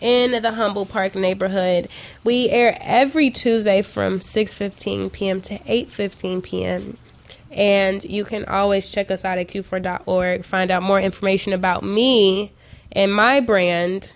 in 0.00 0.42
the 0.42 0.52
Humboldt 0.52 0.88
Park 0.88 1.14
neighborhood. 1.14 1.88
We 2.24 2.48
air 2.50 2.76
every 2.80 3.30
Tuesday 3.30 3.82
from 3.82 4.20
6:15 4.20 5.12
p.m. 5.12 5.40
to 5.42 5.58
8:15 5.60 6.42
p.m. 6.42 6.96
And 7.50 8.02
you 8.04 8.24
can 8.24 8.44
always 8.44 8.90
check 8.90 9.10
us 9.10 9.24
out 9.24 9.38
at 9.38 9.48
q4.org, 9.48 10.44
find 10.44 10.70
out 10.70 10.82
more 10.82 11.00
information 11.00 11.52
about 11.52 11.82
me 11.82 12.52
and 12.92 13.12
my 13.12 13.40
brand 13.40 14.12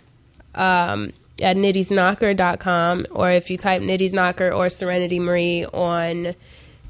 um, 0.55 1.12
at 1.43 1.56
nittyknocker.com 1.56 3.06
or 3.11 3.31
if 3.31 3.51
you 3.51 3.56
type 3.56 3.82
Nitty's 3.82 4.12
Knocker 4.12 4.52
or 4.52 4.69
Serenity 4.69 5.19
Marie 5.19 5.65
on 5.66 6.35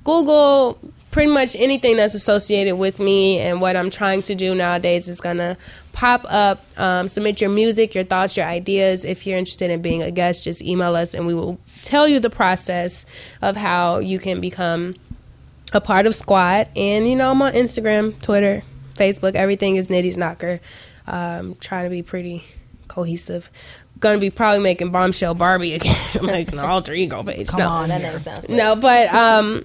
Google, 0.04 0.78
pretty 1.10 1.32
much 1.32 1.56
anything 1.56 1.96
that's 1.96 2.14
associated 2.14 2.76
with 2.76 2.98
me 2.98 3.38
and 3.38 3.60
what 3.60 3.76
I'm 3.76 3.88
trying 3.88 4.20
to 4.22 4.34
do 4.34 4.54
nowadays 4.54 5.08
is 5.08 5.20
going 5.20 5.38
to 5.38 5.56
pop 5.92 6.26
up. 6.28 6.64
Um, 6.76 7.08
submit 7.08 7.40
your 7.40 7.50
music, 7.50 7.94
your 7.94 8.04
thoughts, 8.04 8.36
your 8.36 8.46
ideas. 8.46 9.04
If 9.04 9.26
you're 9.26 9.38
interested 9.38 9.70
in 9.70 9.80
being 9.80 10.02
a 10.02 10.10
guest, 10.10 10.44
just 10.44 10.60
email 10.60 10.94
us 10.96 11.14
and 11.14 11.26
we 11.26 11.32
will 11.32 11.58
tell 11.82 12.06
you 12.08 12.20
the 12.20 12.30
process 12.30 13.06
of 13.40 13.56
how 13.56 14.00
you 14.00 14.18
can 14.18 14.40
become 14.40 14.94
a 15.74 15.80
part 15.80 16.06
of 16.06 16.14
Squad. 16.14 16.68
And, 16.76 17.09
you 17.09 17.16
know, 17.16 17.30
I'm 17.30 17.42
on 17.42 17.52
Instagram, 17.52 18.20
Twitter, 18.22 18.62
Facebook. 18.94 19.34
Everything 19.34 19.76
is 19.76 19.88
Nitty's 19.88 20.16
Knocker. 20.16 20.60
Um, 21.06 21.56
trying 21.60 21.84
to 21.84 21.90
be 21.90 22.02
pretty 22.02 22.44
cohesive. 22.88 23.51
Gonna 24.01 24.18
be 24.18 24.30
probably 24.30 24.62
making 24.62 24.90
Bombshell 24.90 25.34
Barbie 25.34 25.74
again, 25.74 25.96
making 26.22 26.59
an 26.59 26.64
alter 26.64 26.92
ego 26.92 27.22
page. 27.22 27.48
Come 27.48 27.60
no. 27.60 27.68
on, 27.68 27.88
that 27.90 28.02
never 28.02 28.18
sounds 28.18 28.46
good. 28.46 28.56
No, 28.56 28.76
but 28.76 29.12
um, 29.12 29.64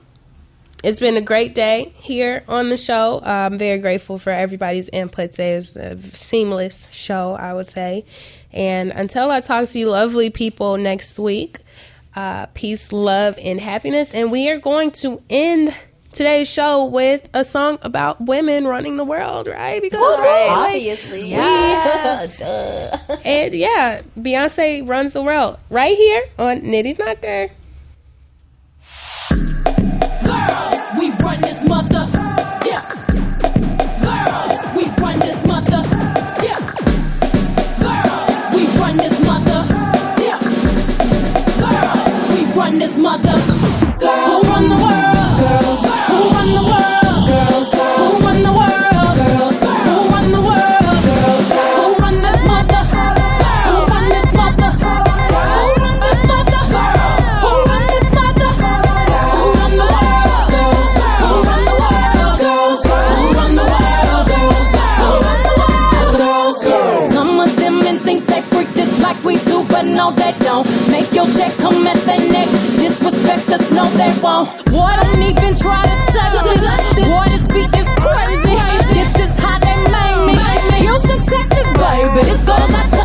it's 0.84 1.00
been 1.00 1.18
a 1.18 1.22
great 1.22 1.56
day 1.56 1.94
here 1.98 2.44
on 2.48 2.70
the 2.70 2.78
show. 2.78 3.22
I'm 3.24 3.58
very 3.58 3.80
grateful 3.80 4.18
for 4.18 4.32
everybody's 4.32 4.90
input. 4.90 5.32
Today 5.32 5.56
was 5.56 5.76
a 5.76 5.98
seamless 5.98 6.88
show, 6.92 7.34
I 7.34 7.54
would 7.54 7.66
say. 7.66 8.06
And 8.52 8.92
until 8.92 9.32
I 9.32 9.42
talk 9.42 9.68
to 9.70 9.80
you, 9.80 9.90
lovely 9.90 10.30
people, 10.30 10.78
next 10.78 11.20
week, 11.20 11.58
uh, 12.16 12.48
peace, 12.48 12.92
love, 12.92 13.38
and 13.42 13.60
happiness. 13.60 14.14
And 14.14 14.32
we 14.32 14.50
are 14.50 14.58
going 14.58 14.92
to 14.92 15.22
end 15.30 15.76
today's 16.12 16.48
show 16.50 16.86
with 16.86 17.30
a 17.34 17.44
song 17.46 17.78
about 17.82 18.20
women 18.22 18.68
running 18.68 18.98
the 18.98 19.06
world, 19.06 19.48
right? 19.48 19.82
Because 19.82 20.00
right, 20.20 20.48
like, 20.50 20.74
Obviously, 20.76 21.24
we- 21.24 21.30
yeah. 21.30 22.26
And 23.26 23.54
yeah, 23.54 24.02
Beyonce 24.18 24.88
runs 24.88 25.14
the 25.14 25.22
world 25.24 25.58
right 25.70 25.96
here 25.96 26.24
on 26.38 26.62
Nitty's 26.62 27.00
Knocker. 27.00 27.50
Girls, 29.30 30.82
we 30.98 31.10
run 31.24 31.42
this 31.42 31.64
mother. 31.68 32.08
Yeah. 32.66 32.84
Girls, 34.02 34.60
we 34.76 34.86
run 35.02 35.20
this 35.20 35.46
mother. 35.46 35.82
Yeah. 36.44 36.60
Girls, 37.80 38.36
we 38.56 38.62
run 38.80 38.98
this 38.98 39.18
mother. 39.26 39.62
Yeah. 40.26 40.40
Girls, 41.62 42.32
we 42.34 42.60
run 42.60 42.80
this 42.80 42.98
mother. 42.98 43.38
Girls, 44.00 44.48
who 44.48 44.52
run 44.52 44.70
the 44.70 44.76
world? 44.76 44.89
Don't. 71.00 71.10
Make 71.10 71.14
your 71.14 71.26
check 71.26 71.58
come 71.58 71.88
at 71.88 71.98
the 71.98 72.18
neck. 72.32 72.50
Disrespect 72.80 73.50
us, 73.50 73.72
no, 73.72 73.86
they 73.96 74.12
won't. 74.22 74.50
Boy, 74.66 74.90
don't 75.02 75.22
even 75.22 75.56
try 75.56 75.84
to 75.84 76.12
touch 76.12 76.44
this. 76.44 76.64
Boy, 76.94 77.26
this 77.30 77.48
beat 77.48 77.76
is 77.76 77.90
crazy. 77.96 78.56
This 78.94 79.30
is 79.30 79.40
how 79.40 79.60
they 79.60 79.76
made 79.92 80.20
me. 80.28 80.36
Houston, 80.84 81.20
Texas, 81.26 81.68
baby. 81.78 82.22
This 82.26 82.44
goes 82.46 82.74
out 82.76 82.99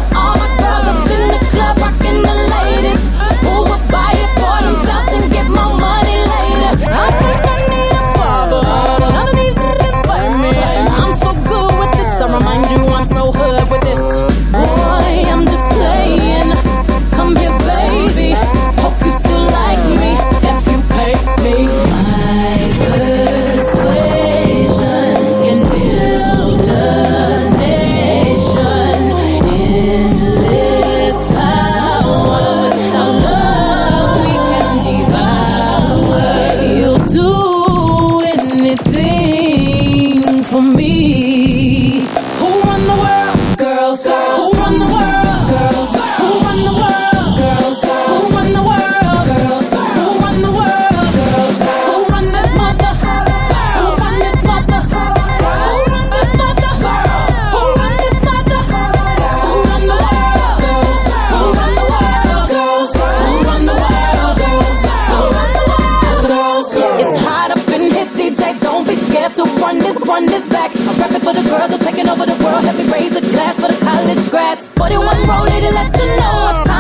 41 74.85 75.27
roll 75.27 75.45
it 75.47 75.65
and 75.65 75.75
let 75.75 75.99
you 75.99 76.07
know 76.19 76.74